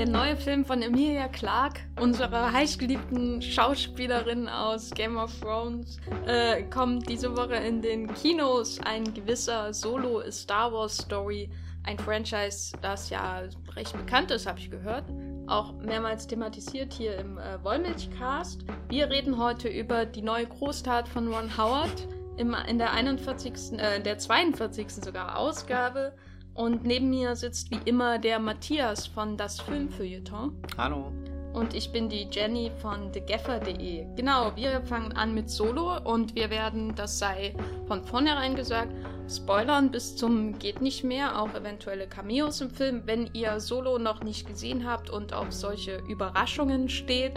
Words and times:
Der 0.00 0.08
neue 0.08 0.34
Film 0.34 0.64
von 0.64 0.80
Emilia 0.80 1.28
Clarke, 1.28 1.82
unserer 2.00 2.50
heißgeliebten 2.50 3.42
Schauspielerin 3.42 4.48
aus 4.48 4.90
Game 4.92 5.18
of 5.18 5.30
Thrones, 5.40 5.98
äh, 6.26 6.62
kommt 6.62 7.06
diese 7.06 7.36
Woche 7.36 7.56
in 7.56 7.82
den 7.82 8.10
Kinos. 8.14 8.80
Ein 8.80 9.12
gewisser 9.12 9.74
Solo 9.74 10.22
Star 10.30 10.72
Wars 10.72 10.96
Story, 10.96 11.50
ein 11.82 11.98
Franchise, 11.98 12.74
das 12.80 13.10
ja 13.10 13.42
recht 13.76 13.92
bekannt 13.92 14.30
ist, 14.30 14.46
habe 14.46 14.58
ich 14.58 14.70
gehört. 14.70 15.04
Auch 15.46 15.74
mehrmals 15.74 16.26
thematisiert 16.26 16.94
hier 16.94 17.18
im 17.18 17.36
äh, 17.36 17.62
Wollmilchcast. 17.62 18.64
Wir 18.88 19.10
reden 19.10 19.36
heute 19.36 19.68
über 19.68 20.06
die 20.06 20.22
neue 20.22 20.46
Großtat 20.46 21.10
von 21.10 21.28
Ron 21.28 21.58
Howard 21.58 22.08
im, 22.38 22.56
in 22.66 22.78
der 22.78 22.94
41., 22.94 23.78
äh, 23.78 24.00
der 24.00 24.16
42. 24.16 24.92
sogar 24.92 25.36
Ausgabe. 25.36 26.14
Und 26.54 26.84
neben 26.84 27.10
mir 27.10 27.36
sitzt 27.36 27.70
wie 27.70 27.80
immer 27.84 28.18
der 28.18 28.38
Matthias 28.38 29.06
von 29.06 29.36
Das 29.36 29.60
Filmfeuilleton. 29.60 30.52
Hallo. 30.76 31.12
Und 31.52 31.74
ich 31.74 31.90
bin 31.90 32.08
die 32.08 32.28
Jenny 32.30 32.70
von 32.80 33.12
thegaffer.de. 33.12 34.06
Genau, 34.14 34.54
wir 34.54 34.82
fangen 34.82 35.12
an 35.12 35.34
mit 35.34 35.50
Solo 35.50 35.98
und 36.04 36.36
wir 36.36 36.48
werden, 36.48 36.94
das 36.94 37.18
sei 37.18 37.54
von 37.88 38.04
vornherein 38.04 38.54
gesagt, 38.54 38.92
spoilern 39.28 39.90
bis 39.90 40.14
zum 40.14 40.58
geht 40.58 40.80
nicht 40.80 41.02
mehr, 41.02 41.40
auch 41.40 41.52
eventuelle 41.54 42.06
Cameos 42.06 42.60
im 42.60 42.70
Film. 42.70 43.02
Wenn 43.04 43.30
ihr 43.32 43.58
Solo 43.58 43.98
noch 43.98 44.22
nicht 44.22 44.46
gesehen 44.46 44.88
habt 44.88 45.10
und 45.10 45.32
auf 45.32 45.50
solche 45.50 45.96
Überraschungen 46.08 46.88
steht, 46.88 47.32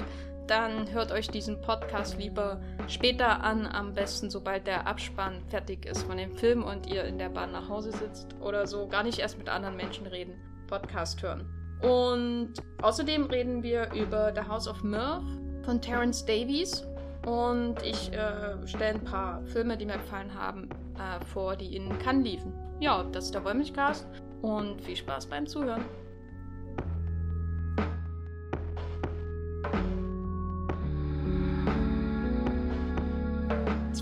dann 0.48 0.92
hört 0.92 1.12
euch 1.12 1.30
diesen 1.30 1.62
Podcast 1.62 2.18
lieber 2.18 2.62
später 2.88 3.44
an, 3.44 3.66
am 3.66 3.94
besten 3.94 4.30
sobald 4.30 4.68
der 4.68 4.88
Abspann 4.88 5.42
fertig 5.48 5.86
ist 5.86 6.04
von 6.04 6.18
dem 6.18 6.34
Film 6.34 6.64
und 6.64 6.88
ihr 6.88 7.06
in 7.06 7.18
der 7.18 7.30
Bahn 7.30 7.52
nach 7.52 7.70
Hause 7.70 7.92
sitzt 7.92 8.36
oder 8.42 8.68
so. 8.68 8.88
Gar 8.88 9.04
nicht 9.04 9.20
erst 9.20 9.38
mit 9.38 9.50
anderen 9.50 9.76
Menschen 9.78 10.06
reden, 10.08 10.36
Podcast 10.68 11.22
hören. 11.24 11.48
Und 11.82 12.54
außerdem 12.82 13.26
reden 13.26 13.64
wir 13.64 13.92
über 13.94 14.34
The 14.34 14.48
House 14.48 14.68
of 14.68 14.84
Mirth 14.84 15.24
von 15.64 15.82
Terence 15.82 16.26
Davies. 16.26 16.86
Und 17.26 17.82
ich 17.84 18.12
äh, 18.12 18.68
stelle 18.68 18.96
ein 18.96 19.04
paar 19.04 19.46
Filme, 19.46 19.78
die 19.78 19.86
mir 19.86 19.98
gefallen 19.98 20.34
haben, 20.34 20.70
äh, 20.96 21.24
vor, 21.26 21.56
die 21.56 21.76
in 21.76 21.98
Cannes 22.00 22.26
liefen. 22.26 22.54
Ja, 22.80 23.04
das 23.04 23.26
ist 23.26 23.34
der 23.34 23.46
Wollmilchcast 23.46 24.06
und 24.42 24.82
viel 24.82 24.98
Spaß 24.98 25.28
beim 25.28 25.48
Zuhören. 25.48 25.86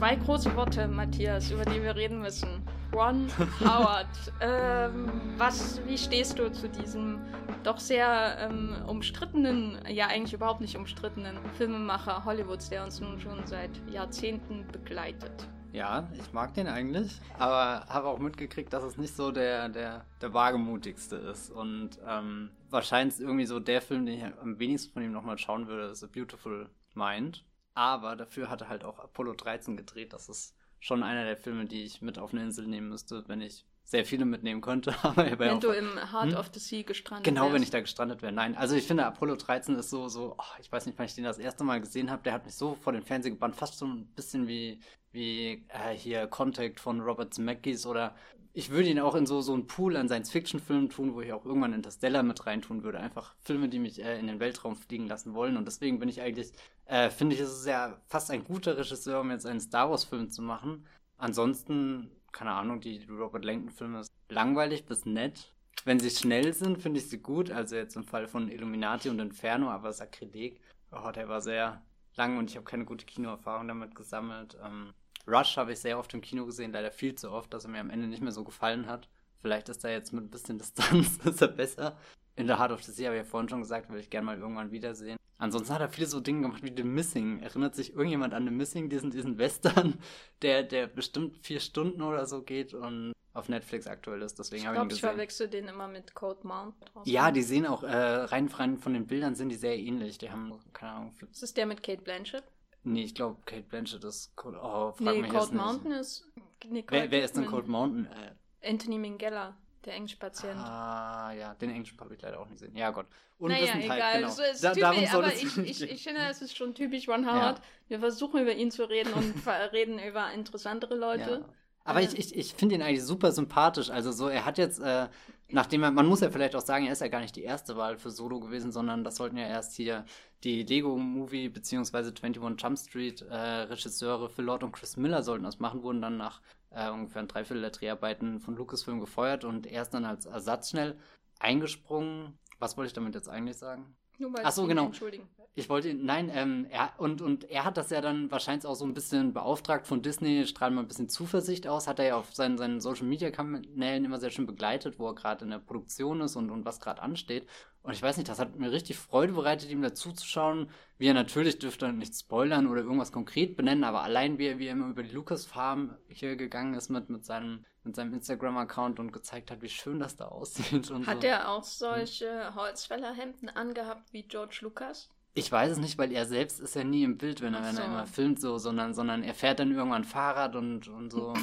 Zwei 0.01 0.15
große 0.15 0.55
Worte, 0.55 0.87
Matthias, 0.87 1.51
über 1.51 1.63
die 1.63 1.83
wir 1.83 1.95
reden 1.95 2.21
müssen. 2.21 2.63
Ron 2.91 3.27
Howard. 3.59 4.07
ähm, 4.41 5.11
was, 5.37 5.79
wie 5.85 5.95
stehst 5.95 6.39
du 6.39 6.51
zu 6.51 6.67
diesem 6.69 7.19
doch 7.63 7.77
sehr 7.77 8.35
ähm, 8.39 8.77
umstrittenen, 8.87 9.77
ja 9.87 10.07
eigentlich 10.07 10.33
überhaupt 10.33 10.59
nicht 10.59 10.75
umstrittenen 10.75 11.37
Filmemacher 11.55 12.25
Hollywoods, 12.25 12.69
der 12.69 12.83
uns 12.83 12.99
nun 12.99 13.19
schon 13.19 13.45
seit 13.45 13.69
Jahrzehnten 13.91 14.65
begleitet? 14.71 15.47
Ja, 15.71 16.09
ich 16.19 16.33
mag 16.33 16.55
den 16.55 16.65
eigentlich, 16.65 17.21
aber 17.37 17.85
habe 17.87 18.07
auch 18.07 18.17
mitgekriegt, 18.17 18.73
dass 18.73 18.83
es 18.83 18.97
nicht 18.97 19.15
so 19.15 19.31
der, 19.31 19.69
der, 19.69 20.05
der 20.19 20.33
wagemutigste 20.33 21.17
ist. 21.17 21.51
Und 21.51 21.99
ähm, 22.07 22.49
wahrscheinlich 22.71 23.19
irgendwie 23.19 23.45
so 23.45 23.59
der 23.59 23.83
Film, 23.83 24.07
den 24.07 24.17
ich 24.17 24.25
am 24.41 24.57
wenigsten 24.57 24.93
von 24.93 25.03
ihm 25.03 25.11
nochmal 25.11 25.37
schauen 25.37 25.67
würde, 25.67 25.91
ist 25.91 26.03
A 26.03 26.07
Beautiful 26.11 26.71
Mind. 26.95 27.43
Aber 27.73 28.15
dafür 28.15 28.49
hat 28.49 28.61
er 28.61 28.69
halt 28.69 28.83
auch 28.83 28.99
Apollo 28.99 29.33
13 29.33 29.77
gedreht. 29.77 30.13
Das 30.13 30.29
ist 30.29 30.55
schon 30.79 31.03
einer 31.03 31.23
der 31.23 31.37
Filme, 31.37 31.65
die 31.65 31.83
ich 31.83 32.01
mit 32.01 32.19
auf 32.19 32.33
eine 32.33 32.43
Insel 32.43 32.67
nehmen 32.67 32.89
müsste, 32.89 33.23
wenn 33.27 33.41
ich 33.41 33.65
sehr 33.83 34.05
viele 34.05 34.25
mitnehmen 34.25 34.61
könnte. 34.61 34.95
Aber 35.03 35.39
wenn 35.39 35.59
du 35.59 35.69
im 35.71 35.97
Heart 36.11 36.31
hm? 36.31 36.35
of 36.35 36.49
the 36.53 36.59
Sea 36.59 36.83
gestrandet 36.83 37.25
Genau, 37.25 37.43
wärst. 37.43 37.53
wenn 37.53 37.63
ich 37.63 37.69
da 37.69 37.81
gestrandet 37.81 38.21
wäre. 38.21 38.31
Nein, 38.31 38.55
also 38.55 38.75
ich 38.75 38.87
finde 38.87 39.05
Apollo 39.05 39.35
13 39.35 39.75
ist 39.75 39.89
so, 39.89 40.07
so 40.07 40.35
oh, 40.37 40.59
ich 40.59 40.71
weiß 40.71 40.85
nicht, 40.85 40.97
wann 40.97 41.05
ich 41.05 41.15
den 41.15 41.23
das 41.23 41.39
erste 41.39 41.63
Mal 41.63 41.79
gesehen 41.81 42.09
habe, 42.09 42.23
der 42.23 42.33
hat 42.33 42.45
mich 42.45 42.55
so 42.55 42.75
vor 42.75 42.93
den 42.93 43.03
Fernseher 43.03 43.31
gebannt, 43.31 43.55
fast 43.55 43.77
so 43.77 43.85
ein 43.85 44.07
bisschen 44.15 44.47
wie, 44.47 44.79
wie 45.11 45.65
äh, 45.69 45.93
hier 45.95 46.27
Contact 46.27 46.79
von 46.79 47.01
Robert 47.01 47.33
Zemeckis 47.33 47.85
oder 47.85 48.15
ich 48.53 48.69
würde 48.69 48.89
ihn 48.89 48.99
auch 48.99 49.15
in 49.15 49.25
so, 49.25 49.41
so 49.41 49.53
einen 49.53 49.67
Pool 49.67 49.95
an 49.95 50.07
Science-Fiction-Filmen 50.07 50.89
tun, 50.89 51.13
wo 51.13 51.21
ich 51.21 51.31
auch 51.31 51.45
irgendwann 51.45 51.73
Interstellar 51.73 52.23
mit 52.23 52.45
reintun 52.45 52.83
würde. 52.83 52.99
Einfach 52.99 53.33
Filme, 53.39 53.69
die 53.69 53.79
mich 53.79 54.03
äh, 54.03 54.19
in 54.19 54.27
den 54.27 54.39
Weltraum 54.39 54.75
fliegen 54.75 55.07
lassen 55.07 55.33
wollen. 55.33 55.57
Und 55.57 55.65
deswegen 55.65 55.99
bin 55.99 56.09
ich 56.09 56.21
eigentlich, 56.21 56.51
äh, 56.85 57.09
finde 57.09 57.35
ich, 57.35 57.41
es 57.41 57.51
ist 57.51 57.67
ja 57.67 58.01
fast 58.07 58.29
ein 58.29 58.43
guter 58.43 58.77
Regisseur, 58.77 59.21
um 59.21 59.31
jetzt 59.31 59.45
einen 59.45 59.61
Star 59.61 59.89
Wars-Film 59.89 60.29
zu 60.29 60.41
machen. 60.41 60.85
Ansonsten, 61.17 62.11
keine 62.31 62.51
Ahnung, 62.51 62.81
die 62.81 63.05
Robert 63.05 63.45
Langton-Filme 63.45 64.03
sind 64.03 64.13
langweilig 64.29 64.85
bis 64.85 65.05
nett. 65.05 65.53
Wenn 65.85 65.99
sie 65.99 66.09
schnell 66.09 66.53
sind, 66.53 66.81
finde 66.81 66.99
ich 66.99 67.09
sie 67.09 67.19
gut. 67.19 67.51
Also 67.51 67.75
jetzt 67.75 67.95
im 67.95 68.03
Fall 68.03 68.27
von 68.27 68.49
Illuminati 68.49 69.09
und 69.09 69.19
Inferno, 69.19 69.69
aber 69.69 69.93
Sakrileg, 69.93 70.59
oh, 70.91 71.11
der 71.11 71.29
war 71.29 71.41
sehr 71.41 71.81
lang 72.15 72.37
und 72.37 72.49
ich 72.49 72.57
habe 72.57 72.65
keine 72.65 72.85
gute 72.85 73.05
Kinoerfahrung 73.05 73.67
damit 73.67 73.95
gesammelt. 73.95 74.57
Ähm, 74.63 74.93
Rush 75.27 75.57
habe 75.57 75.73
ich 75.73 75.79
sehr 75.79 75.97
oft 75.97 76.13
im 76.13 76.21
Kino 76.21 76.45
gesehen, 76.45 76.71
leider 76.71 76.91
viel 76.91 77.15
zu 77.15 77.31
oft, 77.31 77.53
dass 77.53 77.65
er 77.65 77.71
mir 77.71 77.79
am 77.79 77.89
Ende 77.89 78.07
nicht 78.07 78.21
mehr 78.21 78.31
so 78.31 78.43
gefallen 78.43 78.87
hat. 78.87 79.07
Vielleicht 79.41 79.69
ist 79.69 79.83
er 79.83 79.91
jetzt 79.91 80.13
mit 80.13 80.25
ein 80.25 80.29
bisschen 80.29 80.57
Distanz 80.59 81.17
ist 81.23 81.41
er 81.41 81.47
besser. 81.47 81.97
In 82.35 82.47
der 82.47 82.59
Heart 82.59 82.71
of 82.71 82.83
the 82.83 82.91
Sea 82.91 83.07
habe 83.07 83.17
ich 83.17 83.23
ja 83.23 83.29
vorhin 83.29 83.49
schon 83.49 83.61
gesagt, 83.61 83.89
würde 83.89 84.01
ich 84.01 84.09
gerne 84.09 84.25
mal 84.25 84.37
irgendwann 84.37 84.71
wiedersehen. 84.71 85.17
Ansonsten 85.37 85.73
hat 85.73 85.81
er 85.81 85.89
viele 85.89 86.05
so 86.05 86.19
Dinge 86.19 86.43
gemacht 86.43 86.63
wie 86.63 86.73
The 86.75 86.83
Missing. 86.83 87.39
Erinnert 87.39 87.75
sich 87.75 87.93
irgendjemand 87.93 88.33
an 88.33 88.45
The 88.45 88.51
Missing, 88.51 88.89
diesen, 88.89 89.09
diesen 89.09 89.37
Western, 89.39 89.95
der, 90.43 90.63
der 90.63 90.87
bestimmt 90.87 91.39
vier 91.39 91.59
Stunden 91.59 92.01
oder 92.01 92.25
so 92.25 92.43
geht 92.43 92.73
und 92.73 93.13
auf 93.33 93.49
Netflix 93.49 93.87
aktuell 93.87 94.21
ist. 94.21 94.37
Deswegen 94.37 94.67
habe 94.67 94.75
ich 94.75 94.81
ihn 94.83 94.89
gesehen. 94.89 94.97
Ich 94.97 95.11
verwechsel 95.11 95.47
den 95.47 95.67
immer 95.67 95.87
mit 95.87 96.13
Code 96.13 96.45
Mount. 96.45 96.75
Ja, 97.05 97.31
die 97.31 97.41
sehen 97.41 97.65
auch, 97.65 97.83
äh, 97.83 97.95
rein, 97.95 98.47
rein 98.47 98.77
von 98.77 98.93
den 98.93 99.07
Bildern 99.07 99.35
sind 99.35 99.49
die 99.49 99.55
sehr 99.55 99.77
ähnlich. 99.77 100.17
Die 100.17 100.29
haben, 100.29 100.53
keine 100.73 100.91
Ahnung. 100.91 101.15
Ist 101.31 101.41
das 101.41 101.53
der 101.53 101.65
mit 101.65 101.81
Kate 101.81 102.01
Blanchett? 102.01 102.43
Nee, 102.83 103.03
ich 103.03 103.15
glaube, 103.15 103.37
Kate 103.45 103.63
Blanchett 103.63 104.03
ist. 104.03 104.33
Oh, 104.37 104.91
frag 104.91 104.99
nee, 104.99 105.21
mich 105.21 105.31
Cold 105.31 105.53
Mountain 105.53 105.91
ist. 105.91 106.25
wer, 106.69 107.11
wer 107.11 107.23
ist 107.23 107.35
denn 107.35 107.45
Cold 107.45 107.67
Mountain? 107.67 108.07
Äh, 108.07 108.69
Anthony 108.69 108.97
Minghella, 108.97 109.55
der 109.85 109.93
englischen 109.95 110.19
Patient. 110.19 110.57
Ah, 110.57 111.31
ja, 111.31 111.53
den 111.55 111.69
englischen 111.69 111.99
habe 111.99 112.15
ich 112.15 112.21
leider 112.21 112.39
auch 112.39 112.47
nicht 112.47 112.59
gesehen. 112.59 112.75
Ja, 112.75 112.91
Gott. 112.91 113.05
Naja, 113.39 113.75
egal. 113.79 114.19
Genau. 114.19 114.29
So 114.29 114.43
ist 114.43 114.63
da, 114.63 114.73
typisch, 114.73 115.13
aber 115.13 115.33
ich, 115.33 115.57
ich, 115.57 115.81
ich 115.81 116.03
finde, 116.03 116.21
es 116.29 116.41
ist 116.41 116.55
schon 116.55 116.75
typisch 116.75 117.07
Ron 117.07 117.25
Howard. 117.25 117.57
Ja. 117.57 117.63
Wir 117.89 117.99
versuchen 117.99 118.41
über 118.41 118.53
ihn 118.53 118.71
zu 118.71 118.87
reden 118.87 119.13
und 119.13 119.33
reden 119.73 119.99
über 119.99 120.31
interessantere 120.31 120.95
Leute. 120.95 121.43
Ja. 121.43 121.53
Aber 121.83 122.01
ich, 122.01 122.17
ich, 122.17 122.35
ich 122.35 122.53
finde 122.53 122.75
ihn 122.75 122.81
eigentlich 122.81 123.03
super 123.03 123.31
sympathisch. 123.31 123.89
Also 123.89 124.11
so, 124.11 124.27
er 124.27 124.45
hat 124.45 124.57
jetzt, 124.57 124.79
äh, 124.79 125.07
nachdem 125.49 125.83
er, 125.83 125.91
man 125.91 126.05
muss 126.05 126.21
ja 126.21 126.29
vielleicht 126.29 126.55
auch 126.55 126.61
sagen, 126.61 126.85
er 126.85 126.93
ist 126.93 127.01
ja 127.01 127.07
gar 127.07 127.21
nicht 127.21 127.35
die 127.35 127.43
erste 127.43 127.75
Wahl 127.75 127.97
für 127.97 128.11
Solo 128.11 128.39
gewesen, 128.39 128.71
sondern 128.71 129.03
das 129.03 129.15
sollten 129.15 129.37
ja 129.37 129.47
erst 129.47 129.75
hier 129.75 130.05
die 130.43 130.63
Lego-Movie 130.63 131.49
beziehungsweise 131.49 132.09
21 132.09 132.61
Jump 132.61 132.77
Street 132.77 133.21
äh, 133.23 133.35
Regisseure 133.35 134.29
Phil 134.29 134.45
Lord 134.45 134.63
und 134.63 134.71
Chris 134.73 134.97
Miller 134.97 135.23
sollten 135.23 135.43
das 135.43 135.59
machen, 135.59 135.83
wurden 135.83 136.01
dann 136.01 136.17
nach 136.17 136.41
äh, 136.71 136.89
ungefähr 136.89 137.21
ein 137.21 137.27
Dreiviertel 137.27 137.61
der 137.61 137.71
Dreharbeiten 137.71 138.39
von 138.39 138.55
Lucasfilm 138.55 138.99
gefeuert 138.99 139.43
und 139.43 139.65
er 139.65 139.81
ist 139.81 139.93
dann 139.93 140.05
als 140.05 140.25
Ersatz 140.25 140.69
schnell 140.69 140.97
eingesprungen. 141.39 142.37
Was 142.59 142.77
wollte 142.77 142.87
ich 142.87 142.93
damit 142.93 143.15
jetzt 143.15 143.29
eigentlich 143.29 143.57
sagen? 143.57 143.95
Nur 144.19 144.29
mal 144.29 144.41
Ach 144.43 144.51
so, 144.51 144.67
genau. 144.67 144.85
Entschuldigen. 144.85 145.27
Ich 145.53 145.67
wollte 145.67 145.89
ihn, 145.89 146.05
nein, 146.05 146.31
ähm, 146.33 146.65
er, 146.69 146.93
und, 146.97 147.21
und 147.21 147.49
er 147.49 147.65
hat 147.65 147.75
das 147.75 147.89
ja 147.89 147.99
dann 147.99 148.31
wahrscheinlich 148.31 148.65
auch 148.65 148.75
so 148.75 148.85
ein 148.85 148.93
bisschen 148.93 149.33
beauftragt 149.33 149.85
von 149.85 150.01
Disney, 150.01 150.47
strahlt 150.47 150.73
mal 150.73 150.79
ein 150.79 150.87
bisschen 150.87 151.09
Zuversicht 151.09 151.67
aus, 151.67 151.87
hat 151.87 151.99
er 151.99 152.05
ja 152.05 152.15
auf 152.15 152.33
seinen, 152.33 152.57
seinen 152.57 152.79
Social 152.79 153.05
Media 153.05 153.31
Kanälen 153.31 154.05
immer 154.05 154.17
sehr 154.17 154.29
schön 154.29 154.45
begleitet, 154.45 154.97
wo 154.97 155.07
er 155.07 155.15
gerade 155.15 155.43
in 155.43 155.51
der 155.51 155.59
Produktion 155.59 156.21
ist 156.21 156.37
und, 156.37 156.51
und 156.51 156.63
was 156.63 156.79
gerade 156.79 157.01
ansteht. 157.01 157.47
Und 157.83 157.91
ich 157.91 158.01
weiß 158.01 158.15
nicht, 158.15 158.29
das 158.29 158.39
hat 158.39 158.57
mir 158.57 158.71
richtig 158.71 158.97
Freude 158.97 159.33
bereitet, 159.33 159.69
ihm 159.71 159.81
dazu 159.81 160.13
zu 160.13 160.25
schauen. 160.25 160.69
Wie 160.97 161.07
er 161.07 161.13
natürlich 161.13 161.59
dürfte 161.59 161.87
er 161.87 161.91
nicht 161.91 162.15
spoilern 162.15 162.67
oder 162.67 162.81
irgendwas 162.81 163.11
konkret 163.11 163.57
benennen, 163.57 163.83
aber 163.83 164.03
allein 164.03 164.37
wie 164.37 164.47
er, 164.47 164.59
wie 164.59 164.67
er 164.67 164.73
immer 164.73 164.87
über 164.87 165.03
die 165.03 165.11
Lucasfarm 165.11 165.97
hier 166.07 166.37
gegangen 166.37 166.75
ist 166.75 166.89
mit, 166.89 167.09
mit 167.09 167.25
seinem, 167.25 167.65
mit 167.83 167.95
seinem 167.95 168.13
Instagram-Account 168.13 168.99
und 168.99 169.11
gezeigt 169.11 169.51
hat, 169.51 169.61
wie 169.61 169.69
schön 169.69 169.99
das 169.99 170.15
da 170.15 170.25
aussieht. 170.25 170.91
Hat 171.07 171.21
so. 171.21 171.27
er 171.27 171.49
auch 171.49 171.63
solche 171.63 172.53
Holzfällerhemden 172.55 173.49
angehabt 173.49 174.13
wie 174.13 174.23
George 174.23 174.59
Lucas? 174.61 175.09
Ich 175.33 175.51
weiß 175.51 175.71
es 175.71 175.77
nicht, 175.77 175.97
weil 175.97 176.11
er 176.11 176.25
selbst 176.25 176.59
ist 176.59 176.75
ja 176.75 176.83
nie 176.83 177.03
im 177.03 177.17
Bild, 177.17 177.41
wenn 177.41 177.53
er, 177.53 177.63
so. 177.63 177.67
wenn 177.69 177.77
er 177.77 177.85
immer 177.85 178.05
filmt, 178.05 178.41
so, 178.41 178.57
sondern, 178.57 178.93
sondern 178.93 179.23
er 179.23 179.33
fährt 179.33 179.59
dann 179.59 179.71
irgendwann 179.71 180.03
Fahrrad 180.03 180.55
und, 180.55 180.87
und 180.89 181.11
so. 181.11 181.33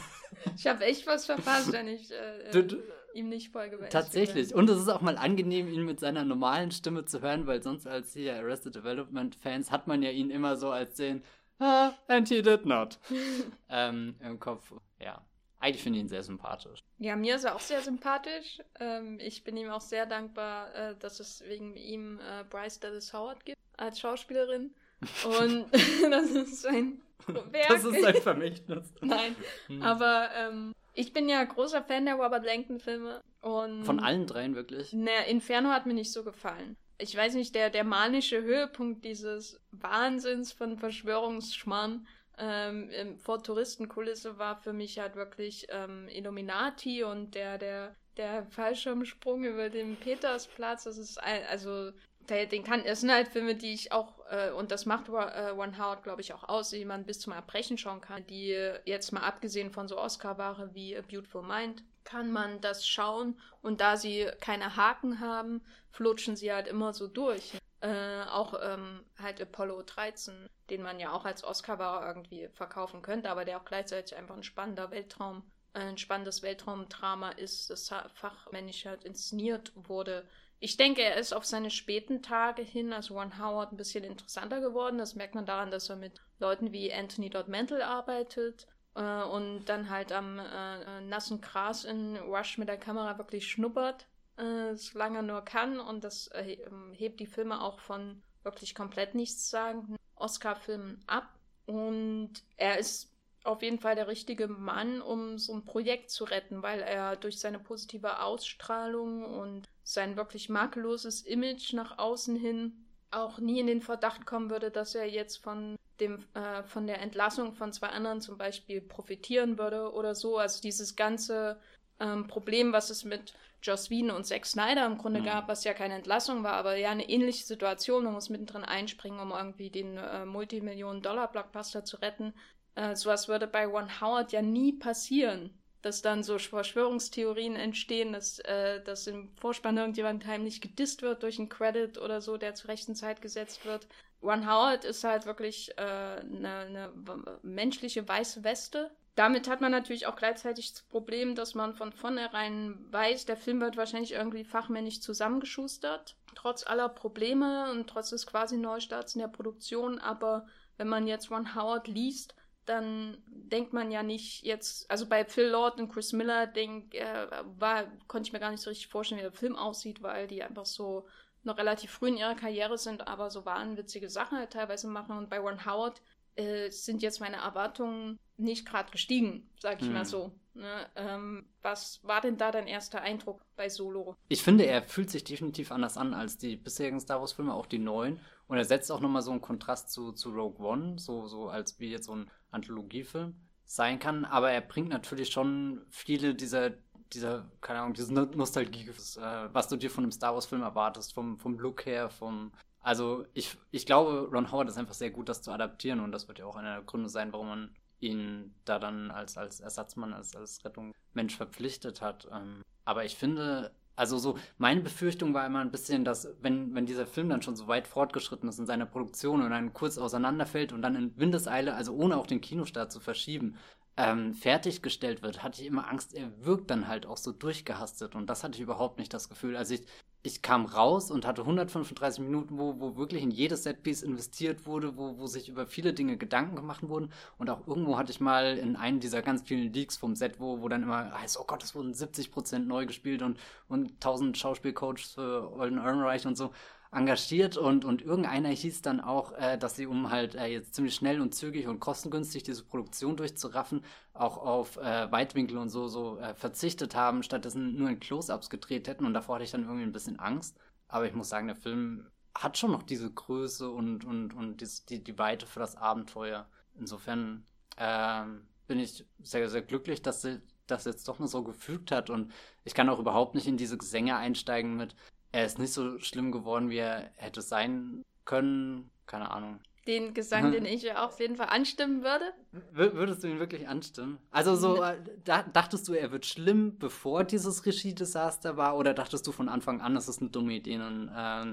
ich 0.56 0.66
habe 0.66 0.84
echt 0.84 1.06
was 1.06 1.26
verpasst, 1.26 1.72
wenn 1.72 1.88
ich 1.88 2.10
äh, 2.10 2.50
du, 2.52 2.64
du, 2.64 2.76
ihm 3.14 3.28
nicht 3.28 3.52
folge. 3.52 3.78
Tatsächlich. 3.90 4.50
Wäre. 4.50 4.58
Und 4.58 4.70
es 4.70 4.80
ist 4.80 4.88
auch 4.88 5.00
mal 5.00 5.16
angenehm, 5.16 5.68
ihn 5.68 5.84
mit 5.84 6.00
seiner 6.00 6.24
normalen 6.24 6.70
Stimme 6.70 7.04
zu 7.04 7.20
hören, 7.20 7.46
weil 7.46 7.62
sonst 7.62 7.86
als 7.86 8.12
hier 8.12 8.36
Arrested 8.36 8.74
Development 8.74 9.34
Fans 9.36 9.70
hat 9.70 9.86
man 9.86 10.02
ja 10.02 10.10
ihn 10.10 10.30
immer 10.30 10.56
so 10.56 10.70
als 10.70 10.94
den 10.94 11.22
ah, 11.58 11.92
and 12.08 12.28
he 12.28 12.42
did 12.42 12.66
not 12.66 12.98
ähm, 13.68 14.16
im 14.20 14.38
Kopf. 14.38 14.72
Ja. 14.98 15.22
Eigentlich 15.64 15.82
finde 15.82 15.98
ich 15.98 16.04
ihn 16.04 16.08
sehr 16.08 16.22
sympathisch. 16.22 16.84
Ja, 16.98 17.16
mir 17.16 17.36
ist 17.36 17.44
er 17.44 17.54
auch 17.54 17.60
sehr 17.60 17.80
sympathisch. 17.80 18.60
Ähm, 18.80 19.18
ich 19.18 19.44
bin 19.44 19.56
ihm 19.56 19.70
auch 19.70 19.80
sehr 19.80 20.04
dankbar, 20.04 20.74
äh, 20.74 20.94
dass 20.96 21.20
es 21.20 21.42
wegen 21.48 21.74
ihm 21.74 22.20
äh, 22.20 22.44
Bryce 22.50 22.80
Dallas 22.80 23.14
Howard 23.14 23.46
gibt 23.46 23.56
als 23.78 23.98
Schauspielerin. 23.98 24.74
Und 25.24 25.64
das 26.10 26.30
ist 26.32 26.66
ein 26.66 27.00
Werk. 27.26 27.68
Das 27.68 27.82
ist 27.82 28.04
ein 28.04 28.14
Vermächtnis. 28.16 28.92
Nein, 29.00 29.34
hm. 29.68 29.80
aber 29.80 30.28
ähm, 30.36 30.74
ich 30.92 31.14
bin 31.14 31.30
ja 31.30 31.42
großer 31.42 31.82
Fan 31.82 32.04
der 32.04 32.16
Robert 32.16 32.44
Langton-Filme 32.44 33.22
Und 33.40 33.84
Von 33.84 34.00
allen 34.00 34.26
dreien 34.26 34.54
wirklich? 34.54 34.92
Ne, 34.92 35.12
Inferno 35.30 35.70
hat 35.70 35.86
mir 35.86 35.94
nicht 35.94 36.12
so 36.12 36.24
gefallen. 36.24 36.76
Ich 36.98 37.16
weiß 37.16 37.36
nicht, 37.36 37.54
der, 37.54 37.70
der 37.70 37.84
manische 37.84 38.42
Höhepunkt 38.42 39.02
dieses 39.02 39.58
Wahnsinns 39.70 40.52
von 40.52 40.76
Verschwörungsschmarrn 40.76 42.06
ähm, 42.38 43.18
vor 43.18 43.42
Touristenkulisse 43.42 44.38
war 44.38 44.56
für 44.56 44.72
mich 44.72 44.98
halt 44.98 45.16
wirklich 45.16 45.66
ähm, 45.70 46.08
Illuminati 46.08 47.04
und 47.04 47.34
der, 47.34 47.58
der, 47.58 47.94
der 48.16 48.46
Fallschirmsprung 48.46 49.44
über 49.44 49.70
den 49.70 49.96
Petersplatz. 49.96 50.84
Das 50.84 50.98
ist 50.98 51.18
ein, 51.22 51.42
also 51.48 51.92
den 52.28 52.64
kann, 52.64 52.82
es 52.84 53.02
sind 53.02 53.12
halt 53.12 53.28
Filme, 53.28 53.54
die 53.54 53.74
ich 53.74 53.92
auch, 53.92 54.14
äh, 54.30 54.50
und 54.50 54.70
das 54.70 54.86
macht 54.86 55.08
äh, 55.08 55.52
One 55.52 55.76
Howard, 55.78 56.02
glaube 56.02 56.22
ich, 56.22 56.32
auch 56.32 56.44
aus, 56.44 56.70
die 56.70 56.84
man 56.84 57.04
bis 57.04 57.20
zum 57.20 57.32
Erbrechen 57.34 57.76
schauen 57.76 58.00
kann, 58.00 58.26
die 58.26 58.56
jetzt 58.84 59.12
mal 59.12 59.20
abgesehen 59.20 59.70
von 59.70 59.88
so 59.88 59.98
Oscar-Ware 59.98 60.70
wie 60.74 60.96
A 60.96 61.02
Beautiful 61.02 61.42
Mind, 61.42 61.82
kann 62.04 62.30
man 62.32 62.60
das 62.60 62.86
schauen 62.86 63.38
und 63.62 63.80
da 63.80 63.96
sie 63.96 64.28
keine 64.40 64.76
Haken 64.76 65.20
haben, 65.20 65.62
flutschen 65.90 66.36
sie 66.36 66.52
halt 66.52 66.68
immer 66.68 66.92
so 66.92 67.08
durch. 67.08 67.52
Äh, 67.84 68.22
auch 68.30 68.54
ähm, 68.62 69.04
halt 69.18 69.40
Apollo 69.42 69.82
13, 69.82 70.48
den 70.70 70.82
man 70.82 70.98
ja 71.00 71.12
auch 71.12 71.24
als 71.24 71.44
Oscar-Ware 71.44 72.06
irgendwie 72.06 72.48
verkaufen 72.54 73.02
könnte, 73.02 73.28
aber 73.30 73.44
der 73.44 73.58
auch 73.58 73.64
gleichzeitig 73.64 74.16
einfach 74.16 74.36
ein 74.36 74.42
spannender 74.42 74.90
Weltraum, 74.90 75.42
äh, 75.74 75.80
ein 75.80 75.98
spannendes 75.98 76.42
Weltraumdrama 76.42 77.30
ist, 77.30 77.68
das 77.68 77.92
fachmännisch 78.14 78.86
halt 78.86 79.04
inszeniert 79.04 79.72
wurde 79.74 80.26
ich 80.64 80.78
denke, 80.78 81.02
er 81.02 81.16
ist 81.16 81.34
auf 81.34 81.44
seine 81.44 81.70
späten 81.70 82.22
Tage 82.22 82.62
hin, 82.62 82.94
also 82.94 83.18
Ron 83.18 83.38
Howard, 83.38 83.72
ein 83.72 83.76
bisschen 83.76 84.02
interessanter 84.02 84.62
geworden. 84.62 84.96
Das 84.96 85.14
merkt 85.14 85.34
man 85.34 85.44
daran, 85.44 85.70
dass 85.70 85.90
er 85.90 85.96
mit 85.96 86.22
Leuten 86.38 86.72
wie 86.72 86.90
Anthony 86.90 87.28
Dodd 87.28 87.48
Mantle 87.48 87.86
arbeitet 87.86 88.66
äh, 88.94 89.22
und 89.24 89.66
dann 89.66 89.90
halt 89.90 90.10
am 90.10 90.38
äh, 90.38 90.82
äh, 90.82 91.00
nassen 91.02 91.42
Gras 91.42 91.84
in 91.84 92.16
Rush 92.16 92.56
mit 92.56 92.68
der 92.68 92.78
Kamera 92.78 93.18
wirklich 93.18 93.46
schnuppert, 93.46 94.06
äh, 94.36 94.74
solange 94.74 95.18
er 95.18 95.22
nur 95.22 95.42
kann. 95.42 95.80
Und 95.80 96.04
das 96.04 96.28
äh, 96.28 96.56
hebt 96.92 97.20
die 97.20 97.26
Filme 97.26 97.62
auch 97.62 97.80
von 97.80 98.22
wirklich 98.42 98.74
komplett 98.74 99.14
nichts 99.14 99.50
sagen 99.50 99.96
Oscar-Filmen 100.16 101.02
ab. 101.06 101.28
Und 101.66 102.32
er 102.56 102.78
ist 102.78 103.10
auf 103.42 103.62
jeden 103.62 103.78
Fall 103.78 103.94
der 103.94 104.08
richtige 104.08 104.48
Mann, 104.48 105.02
um 105.02 105.38
so 105.38 105.52
ein 105.52 105.64
Projekt 105.64 106.10
zu 106.10 106.24
retten, 106.24 106.62
weil 106.62 106.80
er 106.80 107.16
durch 107.16 107.38
seine 107.38 107.58
positive 107.58 108.20
Ausstrahlung 108.20 109.24
und 109.24 109.68
sein 109.82 110.16
wirklich 110.16 110.48
makelloses 110.48 111.20
Image 111.22 111.74
nach 111.74 111.98
außen 111.98 112.36
hin 112.36 112.86
auch 113.10 113.38
nie 113.38 113.60
in 113.60 113.66
den 113.66 113.82
Verdacht 113.82 114.26
kommen 114.26 114.50
würde, 114.50 114.70
dass 114.70 114.94
er 114.94 115.08
jetzt 115.08 115.36
von 115.36 115.76
dem 116.00 116.24
äh, 116.34 116.62
von 116.64 116.86
der 116.86 117.00
Entlassung 117.00 117.52
von 117.52 117.72
zwei 117.72 117.88
anderen 117.88 118.20
zum 118.20 118.36
Beispiel 118.36 118.80
profitieren 118.80 119.58
würde 119.58 119.92
oder 119.92 120.14
so. 120.14 120.38
Also 120.38 120.60
dieses 120.60 120.96
ganze 120.96 121.60
ähm, 122.04 122.26
Problem, 122.26 122.72
was 122.72 122.90
es 122.90 123.04
mit 123.04 123.34
Joss 123.62 123.88
Whedon 123.88 124.10
und 124.10 124.24
Zack 124.24 124.44
Snyder 124.44 124.84
im 124.86 124.98
Grunde 124.98 125.20
mhm. 125.20 125.24
gab, 125.24 125.48
was 125.48 125.64
ja 125.64 125.72
keine 125.72 125.94
Entlassung 125.94 126.42
war, 126.44 126.54
aber 126.54 126.76
ja 126.76 126.90
eine 126.90 127.08
ähnliche 127.08 127.44
Situation. 127.44 128.04
Man 128.04 128.12
muss 128.12 128.28
mittendrin 128.28 128.64
einspringen, 128.64 129.20
um 129.20 129.30
irgendwie 129.30 129.70
den 129.70 129.96
äh, 129.96 130.26
Multimillionen-Dollar-Blockbuster 130.26 131.84
zu 131.84 131.96
retten. 131.96 132.34
Äh, 132.74 132.94
sowas 132.94 133.28
würde 133.28 133.46
bei 133.46 133.68
One 133.68 134.00
Howard 134.00 134.32
ja 134.32 134.42
nie 134.42 134.72
passieren 134.72 135.58
dass 135.84 136.00
dann 136.00 136.22
so 136.22 136.38
Verschwörungstheorien 136.38 137.56
entstehen, 137.56 138.14
dass, 138.14 138.38
äh, 138.38 138.82
dass 138.82 139.06
im 139.06 139.28
Vorspann 139.36 139.76
irgendjemand 139.76 140.26
heimlich 140.26 140.62
gedisst 140.62 141.02
wird 141.02 141.22
durch 141.22 141.38
einen 141.38 141.50
Credit 141.50 141.98
oder 141.98 142.22
so, 142.22 142.38
der 142.38 142.54
zur 142.54 142.70
rechten 142.70 142.94
Zeit 142.94 143.20
gesetzt 143.20 143.66
wird. 143.66 143.86
Ron 144.22 144.46
Howard 144.46 144.84
ist 144.84 145.04
halt 145.04 145.26
wirklich 145.26 145.78
eine 145.78 146.20
äh, 146.20 146.24
ne, 146.24 146.70
ne 146.70 147.38
menschliche 147.42 148.08
weiße 148.08 148.42
Weste. 148.44 148.90
Damit 149.14 149.48
hat 149.48 149.60
man 149.60 149.70
natürlich 149.70 150.06
auch 150.06 150.16
gleichzeitig 150.16 150.72
das 150.72 150.82
Problem, 150.82 151.36
dass 151.36 151.54
man 151.54 151.74
von 151.74 151.92
vornherein 151.92 152.84
weiß, 152.90 153.26
der 153.26 153.36
Film 153.36 153.60
wird 153.60 153.76
wahrscheinlich 153.76 154.12
irgendwie 154.12 154.44
fachmännisch 154.44 155.00
zusammengeschustert, 155.00 156.16
trotz 156.34 156.66
aller 156.66 156.88
Probleme 156.88 157.70
und 157.70 157.88
trotz 157.88 158.10
des 158.10 158.26
quasi 158.26 158.56
Neustarts 158.56 159.14
in 159.14 159.20
der 159.20 159.28
Produktion. 159.28 160.00
Aber 160.00 160.46
wenn 160.78 160.88
man 160.88 161.06
jetzt 161.06 161.30
Ron 161.30 161.54
Howard 161.54 161.86
liest, 161.86 162.34
dann 162.64 163.18
denkt 163.26 163.72
man 163.72 163.92
ja 163.92 164.02
nicht 164.02 164.42
jetzt, 164.42 164.90
also 164.90 165.06
bei 165.06 165.24
Phil 165.24 165.46
Lord 165.46 165.78
und 165.78 165.92
Chris 165.92 166.12
Miller, 166.12 166.46
denk, 166.46 166.94
äh, 166.94 167.28
war, 167.58 167.84
konnte 168.08 168.26
ich 168.26 168.32
mir 168.32 168.40
gar 168.40 168.50
nicht 168.50 168.62
so 168.62 168.70
richtig 168.70 168.88
vorstellen, 168.88 169.20
wie 169.20 169.24
der 169.24 169.32
Film 169.32 169.54
aussieht, 169.54 170.02
weil 170.02 170.26
die 170.26 170.42
einfach 170.42 170.66
so 170.66 171.06
noch 171.42 171.58
relativ 171.58 171.90
früh 171.90 172.08
in 172.08 172.16
ihrer 172.16 172.34
Karriere 172.34 172.78
sind, 172.78 173.06
aber 173.06 173.30
so 173.30 173.44
wahnwitzige 173.44 174.08
Sachen 174.08 174.38
halt 174.38 174.54
teilweise 174.54 174.88
machen. 174.88 175.16
Und 175.16 175.28
bei 175.28 175.38
Ron 175.38 175.66
Howard 175.66 176.00
äh, 176.36 176.70
sind 176.70 177.02
jetzt 177.02 177.20
meine 177.20 177.36
Erwartungen 177.36 178.18
nicht 178.36 178.66
gerade 178.66 178.90
gestiegen, 178.90 179.48
sag 179.58 179.80
ich 179.80 179.86
hm. 179.86 179.94
mal 179.94 180.04
so. 180.04 180.32
Ne? 180.54 180.86
Ähm, 180.94 181.46
was 181.62 182.00
war 182.04 182.20
denn 182.20 182.36
da 182.36 182.52
dein 182.52 182.68
erster 182.68 183.00
Eindruck 183.00 183.40
bei 183.56 183.68
Solo? 183.68 184.16
Ich 184.28 184.42
finde, 184.42 184.64
er 184.66 184.82
fühlt 184.82 185.10
sich 185.10 185.24
definitiv 185.24 185.72
anders 185.72 185.96
an 185.96 186.14
als 186.14 186.38
die 186.38 186.56
bisherigen 186.56 187.00
Star 187.00 187.20
Wars-Filme, 187.20 187.52
auch 187.52 187.66
die 187.66 187.78
neuen. 187.78 188.20
Und 188.46 188.58
er 188.58 188.64
setzt 188.64 188.92
auch 188.92 189.00
nochmal 189.00 189.22
so 189.22 189.32
einen 189.32 189.40
Kontrast 189.40 189.90
zu, 189.90 190.12
zu 190.12 190.30
Rogue 190.30 190.64
One, 190.64 190.98
so, 190.98 191.26
so 191.26 191.48
als 191.48 191.80
wie 191.80 191.90
jetzt 191.90 192.06
so 192.06 192.14
ein 192.14 192.30
Anthologiefilm 192.50 193.34
sein 193.64 193.98
kann. 193.98 194.24
Aber 194.24 194.50
er 194.50 194.60
bringt 194.60 194.90
natürlich 194.90 195.30
schon 195.30 195.84
viele 195.90 196.34
dieser, 196.34 196.70
dieser 197.12 197.50
keine 197.60 197.80
Ahnung, 197.80 197.94
diese 197.94 198.12
Nostalgie, 198.12 198.88
äh, 198.88 199.48
was 199.52 199.68
du 199.68 199.76
dir 199.76 199.90
von 199.90 200.04
einem 200.04 200.12
Star 200.12 200.34
Wars-Film 200.34 200.62
erwartest, 200.62 201.14
vom, 201.14 201.38
vom 201.38 201.58
Look 201.58 201.84
her, 201.86 202.10
vom. 202.10 202.52
Also 202.80 203.24
ich, 203.32 203.56
ich 203.70 203.86
glaube, 203.86 204.28
Ron 204.30 204.52
Howard 204.52 204.68
ist 204.68 204.76
einfach 204.76 204.94
sehr 204.94 205.10
gut, 205.10 205.28
das 205.28 205.42
zu 205.42 205.50
adaptieren 205.50 206.00
und 206.00 206.12
das 206.12 206.28
wird 206.28 206.38
ja 206.38 206.44
auch 206.44 206.56
einer 206.56 206.76
der 206.76 206.84
Gründe 206.84 207.08
sein, 207.08 207.32
warum 207.32 207.48
man 207.48 207.74
ihn 208.04 208.54
da 208.64 208.78
dann 208.78 209.10
als, 209.10 209.36
als 209.36 209.60
Ersatzmann, 209.60 210.12
als, 210.12 210.36
als 210.36 210.64
Rettungsmensch 210.64 211.36
verpflichtet 211.36 212.00
hat. 212.00 212.28
Ähm, 212.32 212.62
aber 212.84 213.04
ich 213.04 213.16
finde, 213.16 213.72
also 213.96 214.18
so, 214.18 214.38
meine 214.58 214.80
Befürchtung 214.80 215.34
war 215.34 215.46
immer 215.46 215.60
ein 215.60 215.70
bisschen, 215.70 216.04
dass 216.04 216.28
wenn, 216.40 216.74
wenn 216.74 216.86
dieser 216.86 217.06
Film 217.06 217.28
dann 217.28 217.42
schon 217.42 217.56
so 217.56 217.68
weit 217.68 217.86
fortgeschritten 217.86 218.48
ist 218.48 218.58
in 218.58 218.66
seiner 218.66 218.86
Produktion 218.86 219.42
und 219.42 219.50
dann 219.50 219.72
kurz 219.72 219.98
auseinanderfällt 219.98 220.72
und 220.72 220.82
dann 220.82 220.96
in 220.96 221.16
Windeseile, 221.16 221.74
also 221.74 221.94
ohne 221.94 222.16
auch 222.16 222.26
den 222.26 222.40
Kinostart 222.40 222.90
zu 222.92 223.00
verschieben, 223.00 223.56
ähm, 223.96 224.34
fertiggestellt 224.34 225.22
wird, 225.22 225.42
hatte 225.42 225.62
ich 225.62 225.68
immer 225.68 225.88
Angst, 225.88 226.14
er 226.14 226.44
wirkt 226.44 226.70
dann 226.70 226.88
halt 226.88 227.06
auch 227.06 227.16
so 227.16 227.30
durchgehastet 227.32 228.16
und 228.16 228.28
das 228.28 228.42
hatte 228.42 228.56
ich 228.56 228.62
überhaupt 228.62 228.98
nicht 228.98 229.14
das 229.14 229.28
Gefühl. 229.28 229.56
Also 229.56 229.74
ich, 229.74 229.86
ich 230.26 230.40
kam 230.40 230.64
raus 230.64 231.10
und 231.10 231.26
hatte 231.26 231.42
135 231.42 232.24
Minuten, 232.24 232.58
wo, 232.58 232.80
wo 232.80 232.96
wirklich 232.96 233.22
in 233.22 233.30
jedes 233.30 233.64
Setpiece 233.64 234.02
investiert 234.02 234.64
wurde, 234.64 234.96
wo, 234.96 235.18
wo 235.18 235.26
sich 235.26 235.50
über 235.50 235.66
viele 235.66 235.92
Dinge 235.92 236.16
Gedanken 236.16 236.56
gemacht 236.56 236.88
wurden. 236.88 237.10
Und 237.36 237.50
auch 237.50 237.66
irgendwo 237.68 237.98
hatte 237.98 238.10
ich 238.10 238.20
mal 238.20 238.56
in 238.56 238.74
einem 238.74 239.00
dieser 239.00 239.20
ganz 239.20 239.42
vielen 239.42 239.70
Leaks 239.70 239.98
vom 239.98 240.16
Set, 240.16 240.40
wo, 240.40 240.62
wo 240.62 240.68
dann 240.68 240.82
immer 240.82 241.12
heißt, 241.20 241.38
oh 241.38 241.44
Gott, 241.46 241.62
es 241.62 241.74
wurden 241.74 241.92
70 241.92 242.32
Prozent 242.32 242.66
neu 242.66 242.86
gespielt 242.86 243.20
und, 243.20 243.38
und 243.68 243.90
1000 243.96 244.38
Schauspielcoaches 244.38 245.12
für 245.12 245.52
Olden 245.52 245.76
Ehrenreich 245.76 246.26
und 246.26 246.38
so 246.38 246.52
engagiert 246.94 247.56
und, 247.56 247.84
und 247.84 248.02
irgendeiner 248.02 248.48
hieß 248.48 248.82
dann 248.82 249.00
auch, 249.00 249.32
äh, 249.32 249.58
dass 249.58 249.76
sie, 249.76 249.86
um 249.86 250.10
halt 250.10 250.34
äh, 250.34 250.46
jetzt 250.46 250.74
ziemlich 250.74 250.94
schnell 250.94 251.20
und 251.20 251.34
zügig 251.34 251.66
und 251.66 251.80
kostengünstig 251.80 252.42
diese 252.42 252.64
Produktion 252.64 253.16
durchzuraffen, 253.16 253.84
auch 254.12 254.38
auf 254.38 254.76
äh, 254.76 255.10
Weitwinkel 255.10 255.58
und 255.58 255.68
so, 255.68 255.88
so 255.88 256.18
äh, 256.18 256.34
verzichtet 256.34 256.94
haben, 256.94 257.22
stattdessen 257.22 257.76
nur 257.76 257.90
in 257.90 258.00
Close-Ups 258.00 258.50
gedreht 258.50 258.88
hätten 258.88 259.04
und 259.04 259.14
davor 259.14 259.36
hatte 259.36 259.44
ich 259.44 259.50
dann 259.50 259.64
irgendwie 259.64 259.84
ein 259.84 259.92
bisschen 259.92 260.18
Angst. 260.18 260.56
Aber 260.88 261.06
ich 261.06 261.14
muss 261.14 261.28
sagen, 261.28 261.48
der 261.48 261.56
Film 261.56 262.06
hat 262.36 262.58
schon 262.58 262.72
noch 262.72 262.82
diese 262.82 263.10
Größe 263.10 263.70
und, 263.70 264.04
und, 264.04 264.34
und 264.34 264.60
die, 264.90 265.02
die, 265.02 265.18
Weite 265.18 265.46
für 265.46 265.60
das 265.60 265.76
Abenteuer. 265.76 266.48
Insofern 266.78 267.44
ähm, 267.76 268.46
bin 268.66 268.78
ich 268.78 269.06
sehr, 269.22 269.48
sehr 269.48 269.62
glücklich, 269.62 270.02
dass 270.02 270.22
sie 270.22 270.40
das 270.66 270.84
jetzt 270.84 271.08
doch 271.08 271.18
noch 271.18 271.26
so 271.26 271.42
gefügt 271.42 271.90
hat 271.90 272.10
und 272.10 272.32
ich 272.64 272.74
kann 272.74 272.88
auch 272.88 272.98
überhaupt 272.98 273.34
nicht 273.34 273.46
in 273.46 273.56
diese 273.56 273.76
Gesänge 273.76 274.16
einsteigen 274.16 274.76
mit, 274.76 274.96
er 275.34 275.44
ist 275.44 275.58
nicht 275.58 275.72
so 275.72 275.98
schlimm 275.98 276.30
geworden, 276.30 276.70
wie 276.70 276.78
er 276.78 277.10
hätte 277.16 277.42
sein 277.42 278.04
können. 278.24 278.90
Keine 279.06 279.30
Ahnung. 279.30 279.60
Den 279.86 280.14
Gesang, 280.14 280.52
den 280.52 280.64
ich 280.64 280.82
ja 280.82 281.04
auf 281.04 281.18
jeden 281.18 281.36
Fall 281.36 281.48
anstimmen 281.48 282.04
würde. 282.04 282.32
W 282.52 282.92
würdest 282.94 283.24
du 283.24 283.28
ihn 283.28 283.40
wirklich 283.40 283.68
anstimmen? 283.68 284.18
Also 284.30 284.54
so, 284.54 284.82
äh, 284.82 284.96
da, 285.24 285.42
dachtest 285.42 285.88
du, 285.88 285.92
er 285.92 286.12
wird 286.12 286.24
schlimm, 286.24 286.78
bevor 286.78 287.24
dieses 287.24 287.66
Regie-Desaster 287.66 288.56
war? 288.56 288.78
Oder 288.78 288.94
dachtest 288.94 289.26
du 289.26 289.32
von 289.32 289.48
Anfang 289.48 289.80
an, 289.80 289.96
es 289.96 290.08
ist 290.08 290.20
eine 290.20 290.30
dumme 290.30 290.54
Idee, 290.54 290.76
einen 290.76 291.08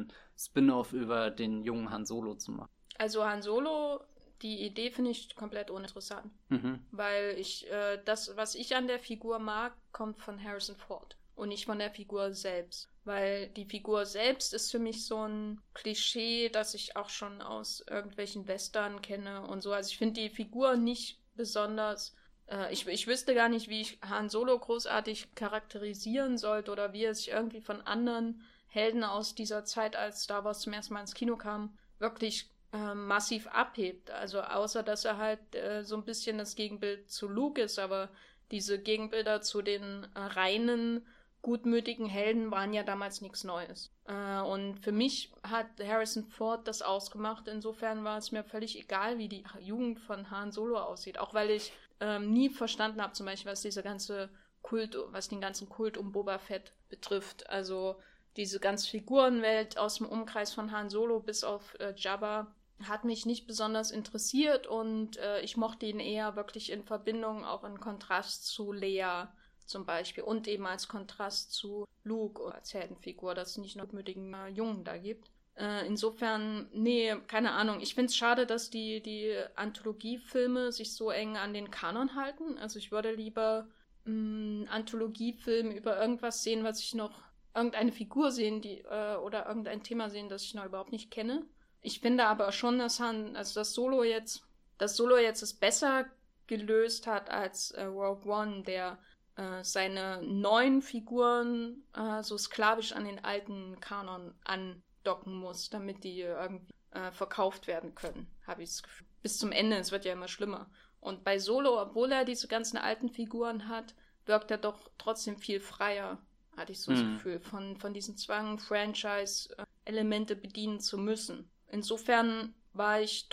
äh, 0.10 0.14
Spin-off 0.38 0.94
über 0.94 1.32
den 1.32 1.64
jungen 1.64 1.90
Han 1.90 2.06
Solo 2.06 2.36
zu 2.36 2.52
machen? 2.52 2.70
Also 3.00 3.26
Han 3.26 3.42
Solo, 3.42 4.02
die 4.44 4.64
Idee 4.64 4.92
finde 4.92 5.10
ich 5.10 5.36
komplett 5.36 5.72
uninteressant. 5.72 6.32
Mhm. 6.50 6.80
Weil 6.92 7.36
ich, 7.38 7.70
äh, 7.72 8.00
das, 8.06 8.38
was 8.38 8.54
ich 8.54 8.76
an 8.76 8.88
der 8.88 9.00
Figur 9.00 9.40
mag, 9.40 9.74
kommt 9.92 10.20
von 10.20 10.42
Harrison 10.42 10.76
Ford 10.76 11.18
und 11.42 11.50
nicht 11.50 11.66
von 11.66 11.80
der 11.80 11.90
Figur 11.90 12.34
selbst. 12.34 12.88
Weil 13.04 13.50
die 13.50 13.66
Figur 13.66 14.06
selbst 14.06 14.54
ist 14.54 14.70
für 14.70 14.78
mich 14.78 15.08
so 15.08 15.28
ein 15.28 15.60
Klischee, 15.74 16.50
das 16.50 16.76
ich 16.76 16.96
auch 16.96 17.10
schon 17.10 17.42
aus 17.42 17.84
irgendwelchen 17.90 18.48
Western 18.48 19.02
kenne 19.02 19.42
und 19.48 19.62
so. 19.62 19.74
Also 19.74 19.90
ich 19.90 19.98
finde 19.98 20.22
die 20.22 20.30
Figur 20.30 20.76
nicht 20.76 21.20
besonders. 21.36 22.16
Äh, 22.46 22.72
ich, 22.72 22.86
ich 22.86 23.08
wüsste 23.08 23.34
gar 23.34 23.50
nicht, 23.50 23.70
wie 23.70 23.82
ich 23.82 23.98
Han 24.08 24.30
Solo 24.30 24.58
großartig 24.58 25.34
charakterisieren 25.34 26.38
sollte 26.38 26.72
oder 26.72 26.94
wie 26.94 27.06
er 27.06 27.16
sich 27.16 27.30
irgendwie 27.30 27.62
von 27.62 27.82
anderen 27.82 28.44
Helden 28.68 29.04
aus 29.04 29.34
dieser 29.34 29.66
Zeit, 29.66 29.96
als 29.96 30.22
Star 30.22 30.46
Wars 30.46 30.62
zum 30.62 30.74
ersten 30.74 30.94
Mal 30.94 31.02
ins 31.02 31.16
Kino 31.16 31.38
kam, 31.38 31.76
wirklich 31.98 32.52
äh, 32.72 32.94
massiv 32.94 33.48
abhebt. 33.48 34.12
Also 34.12 34.42
außer 34.42 34.84
dass 34.84 35.06
er 35.06 35.18
halt 35.18 35.56
äh, 35.56 35.84
so 35.84 35.96
ein 35.96 36.06
bisschen 36.06 36.38
das 36.38 36.56
Gegenbild 36.56 37.10
zu 37.10 37.28
Luke 37.28 37.60
ist, 37.60 37.80
aber 37.80 38.10
diese 38.52 38.78
Gegenbilder 38.78 39.42
zu 39.42 39.64
den 39.64 40.06
äh, 40.14 40.20
reinen 40.20 41.08
gutmütigen 41.42 42.06
Helden 42.06 42.52
waren 42.52 42.74
ja 42.74 42.84
damals 42.84 43.22
nichts 43.22 43.44
Neues. 43.44 43.92
Äh, 44.06 44.42
und 44.42 44.80
für 44.80 44.92
mich 44.92 45.32
hat 45.44 45.68
Harrison 45.84 46.26
Ford 46.26 46.68
das 46.68 46.82
ausgemacht. 46.82 47.48
Insofern 47.48 48.04
war 48.04 48.18
es 48.18 48.32
mir 48.32 48.44
völlig 48.44 48.80
egal, 48.80 49.18
wie 49.18 49.28
die 49.28 49.44
Jugend 49.60 50.00
von 50.00 50.30
Han 50.30 50.52
Solo 50.52 50.80
aussieht. 50.80 51.20
Auch 51.20 51.34
weil 51.34 51.50
ich 51.50 51.74
ähm, 52.00 52.32
nie 52.32 52.50
verstanden 52.50 53.02
habe, 53.02 53.14
zum 53.14 53.26
Beispiel, 53.26 53.52
was 53.52 53.62
diese 53.62 53.84
ganze 53.84 54.30
Kult, 54.62 54.98
was 55.08 55.30
den 55.30 55.42
ganzen 55.42 55.68
Kult 55.70 55.98
um 55.98 56.12
Boba 56.12 56.38
Fett 56.38 56.74
betrifft. 56.90 57.50
Also 57.50 57.96
diese 58.38 58.60
ganze 58.60 58.90
Figurenwelt 58.90 59.78
aus 59.78 59.96
dem 59.96 60.08
Umkreis 60.08 60.54
von 60.54 60.72
Han 60.72 60.90
Solo 60.90 61.20
bis 61.20 61.44
auf 61.44 61.76
äh, 61.80 61.94
Jabba 61.98 62.54
hat 62.84 63.04
mich 63.04 63.26
nicht 63.26 63.46
besonders 63.46 63.92
interessiert 63.92 64.66
und 64.66 65.18
äh, 65.18 65.42
ich 65.42 65.58
mochte 65.58 65.86
ihn 65.86 66.00
eher 66.00 66.36
wirklich 66.36 66.72
in 66.72 66.84
Verbindung, 66.84 67.46
auch 67.46 67.64
in 67.64 67.80
Kontrast 67.80 68.48
zu 68.48 68.72
Lea 68.72 69.28
zum 69.72 69.86
Beispiel 69.86 70.24
und 70.24 70.48
eben 70.48 70.68
als 70.68 70.88
Kontrast 70.88 71.54
zu 71.54 71.86
Luke 72.04 72.54
als 72.54 72.74
Heldenfigur, 72.74 73.34
dass 73.34 73.52
es 73.52 73.58
nicht 73.58 73.76
nur 73.76 73.88
mütigen 73.92 74.34
äh, 74.34 74.48
Jungen 74.50 74.84
da 74.84 74.98
gibt. 74.98 75.30
Äh, 75.56 75.86
insofern, 75.86 76.70
nee, 76.74 77.16
keine 77.28 77.52
Ahnung. 77.52 77.82
Ich 77.82 77.96
finde 77.96 78.10
es 78.10 78.16
schade, 78.16 78.46
dass 78.46 78.70
die, 78.70 79.02
die 79.02 79.36
Anthologiefilme 79.56 80.72
sich 80.72 80.94
so 80.94 81.12
eng 81.12 81.38
an 81.38 81.54
den 81.54 81.72
Kanon 81.72 82.16
halten. 82.16 82.58
Also 82.58 82.80
ich 82.80 82.92
würde 82.92 83.14
lieber 83.14 83.68
einen 84.06 84.68
Anthologiefilm 84.68 85.72
über 85.72 86.00
irgendwas 86.00 86.44
sehen, 86.44 86.64
was 86.64 86.80
ich 86.80 86.96
noch, 86.96 87.22
irgendeine 87.54 87.92
Figur 87.92 88.32
sehen, 88.32 88.62
die, 88.62 88.80
äh, 88.80 89.18
oder 89.18 89.46
irgendein 89.48 89.84
Thema 89.84 90.10
sehen, 90.10 90.30
das 90.30 90.44
ich 90.44 90.54
noch 90.54 90.66
überhaupt 90.66 90.92
nicht 90.92 91.12
kenne. 91.12 91.46
Ich 91.82 92.00
finde 92.00 92.26
aber 92.26 92.52
schon, 92.52 92.80
dass 92.80 93.00
Han, 93.00 93.36
also 93.36 93.60
das 93.60 93.74
Solo 93.74 94.04
jetzt, 94.04 94.44
das 94.78 94.96
Solo 94.96 95.18
jetzt 95.18 95.42
es 95.42 95.54
besser 95.54 96.06
gelöst 96.48 97.08
hat 97.08 97.30
als 97.30 97.72
äh, 97.72 97.84
Rogue 97.84 98.32
One, 98.32 98.64
der 98.64 98.98
äh, 99.42 99.64
seine 99.64 100.22
neuen 100.22 100.84
Figuren 100.84 101.84
äh, 101.96 102.22
so 102.22 102.38
sklavisch 102.38 102.92
an 102.92 103.06
den 103.06 103.24
alten 103.24 103.80
Kanon 103.80 104.36
andocken 104.44 105.34
muss, 105.34 105.72
damit 105.72 106.04
die 106.04 106.20
irgendwie 106.22 106.74
äh, 106.92 107.12
verkauft 107.12 107.66
werden 107.66 107.96
können, 107.96 108.28
habe 108.46 108.62
ich 108.62 108.70
das 108.70 108.84
Gefühl. 108.84 109.08
Bis 109.24 109.40
zum 109.40 109.52
Ende, 109.52 109.78
es 109.78 109.92
wird 109.92 110.06
ja 110.06 110.14
immer 110.14 110.28
schlimmer. 110.28 110.70
Und 111.00 111.24
bei 111.24 111.40
Solo, 111.40 111.82
obwohl 111.82 112.12
er 112.12 112.24
diese 112.24 112.48
ganzen 112.48 112.78
alten 112.78 113.10
Figuren 113.10 113.68
hat, 113.68 113.96
wirkt 114.28 114.52
er 114.52 114.60
doch 114.60 114.92
trotzdem 115.00 115.38
viel 115.38 115.60
freier, 115.60 116.20
hatte 116.56 116.74
ich 116.74 116.82
so 116.82 116.92
mhm. 116.92 116.96
das 116.96 117.06
Gefühl, 117.06 117.40
von, 117.40 117.78
von 117.78 117.94
diesem 117.96 118.18
Zwang, 118.18 118.60
Franchise-Elemente 118.60 120.36
bedienen 120.36 120.80
zu 120.80 121.00
müssen. 121.00 121.50
Insofern 121.68 122.54
war 122.74 123.02
ich 123.02 123.28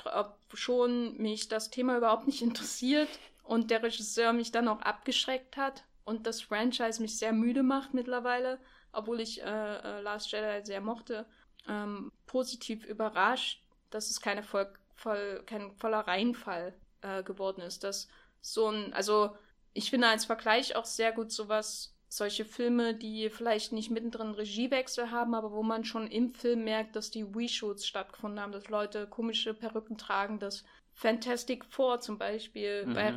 schon 0.55 1.19
mich 1.19 1.49
das 1.49 1.69
Thema 1.69 1.99
überhaupt 1.99 2.27
nicht 2.27 2.41
interessiert 2.49 3.11
und 3.43 3.71
der 3.71 3.83
Regisseur 3.83 4.33
mich 4.33 4.53
dann 4.53 4.69
auch 4.69 4.81
abgeschreckt 4.81 5.59
hat 5.59 5.85
und 6.09 6.27
das 6.27 6.41
Franchise 6.41 7.03
mich 7.03 7.19
sehr 7.19 7.35
müde 7.35 7.63
macht 7.63 7.93
mittlerweile, 7.93 8.59
obwohl 8.93 9.21
ich 9.21 9.43
äh, 9.43 9.45
äh, 9.45 10.01
Last 10.01 10.33
Jedi 10.33 10.65
sehr 10.65 10.81
mochte, 10.81 11.27
ähm, 11.69 12.11
positiv 12.25 12.87
überrascht, 12.87 13.63
dass 13.91 14.09
es 14.09 14.23
keine 14.23 14.43
voll, 14.43 14.73
voll, 14.95 15.43
kein 15.45 15.71
voller 15.77 16.01
Reinfall 16.01 16.75
äh, 17.03 17.23
geworden 17.23 17.61
ist. 17.61 17.85
Dass 17.85 18.09
so 18.41 18.71
ein, 18.71 18.95
also 18.95 19.37
ich 19.75 19.91
finde 19.91 20.09
als 20.09 20.25
Vergleich 20.25 20.77
auch 20.77 20.87
sehr 20.87 21.13
gut 21.13 21.31
sowas, 21.31 21.95
solche 22.09 22.47
Filme, 22.47 22.95
die 22.95 23.29
vielleicht 23.29 23.73
nicht 23.73 23.91
mittendrin 23.91 24.31
Regiewechsel 24.31 25.11
haben, 25.11 25.35
aber 25.35 25.53
wo 25.53 25.63
man 25.63 25.85
schon 25.85 26.07
im 26.07 26.31
Film 26.31 26.65
merkt, 26.65 26.97
dass 26.97 27.11
die 27.11 27.23
Reshoots 27.23 27.87
stattgefunden 27.87 28.41
haben, 28.41 28.53
dass 28.53 28.71
Leute 28.71 29.07
komische 29.07 29.53
Perücken 29.53 29.99
tragen, 29.99 30.39
dass 30.39 30.65
Fantastic 30.95 31.67
Four 31.67 32.01
zum 32.01 32.17
Beispiel 32.17 32.87
mhm. 32.87 32.95
bei, 32.95 33.15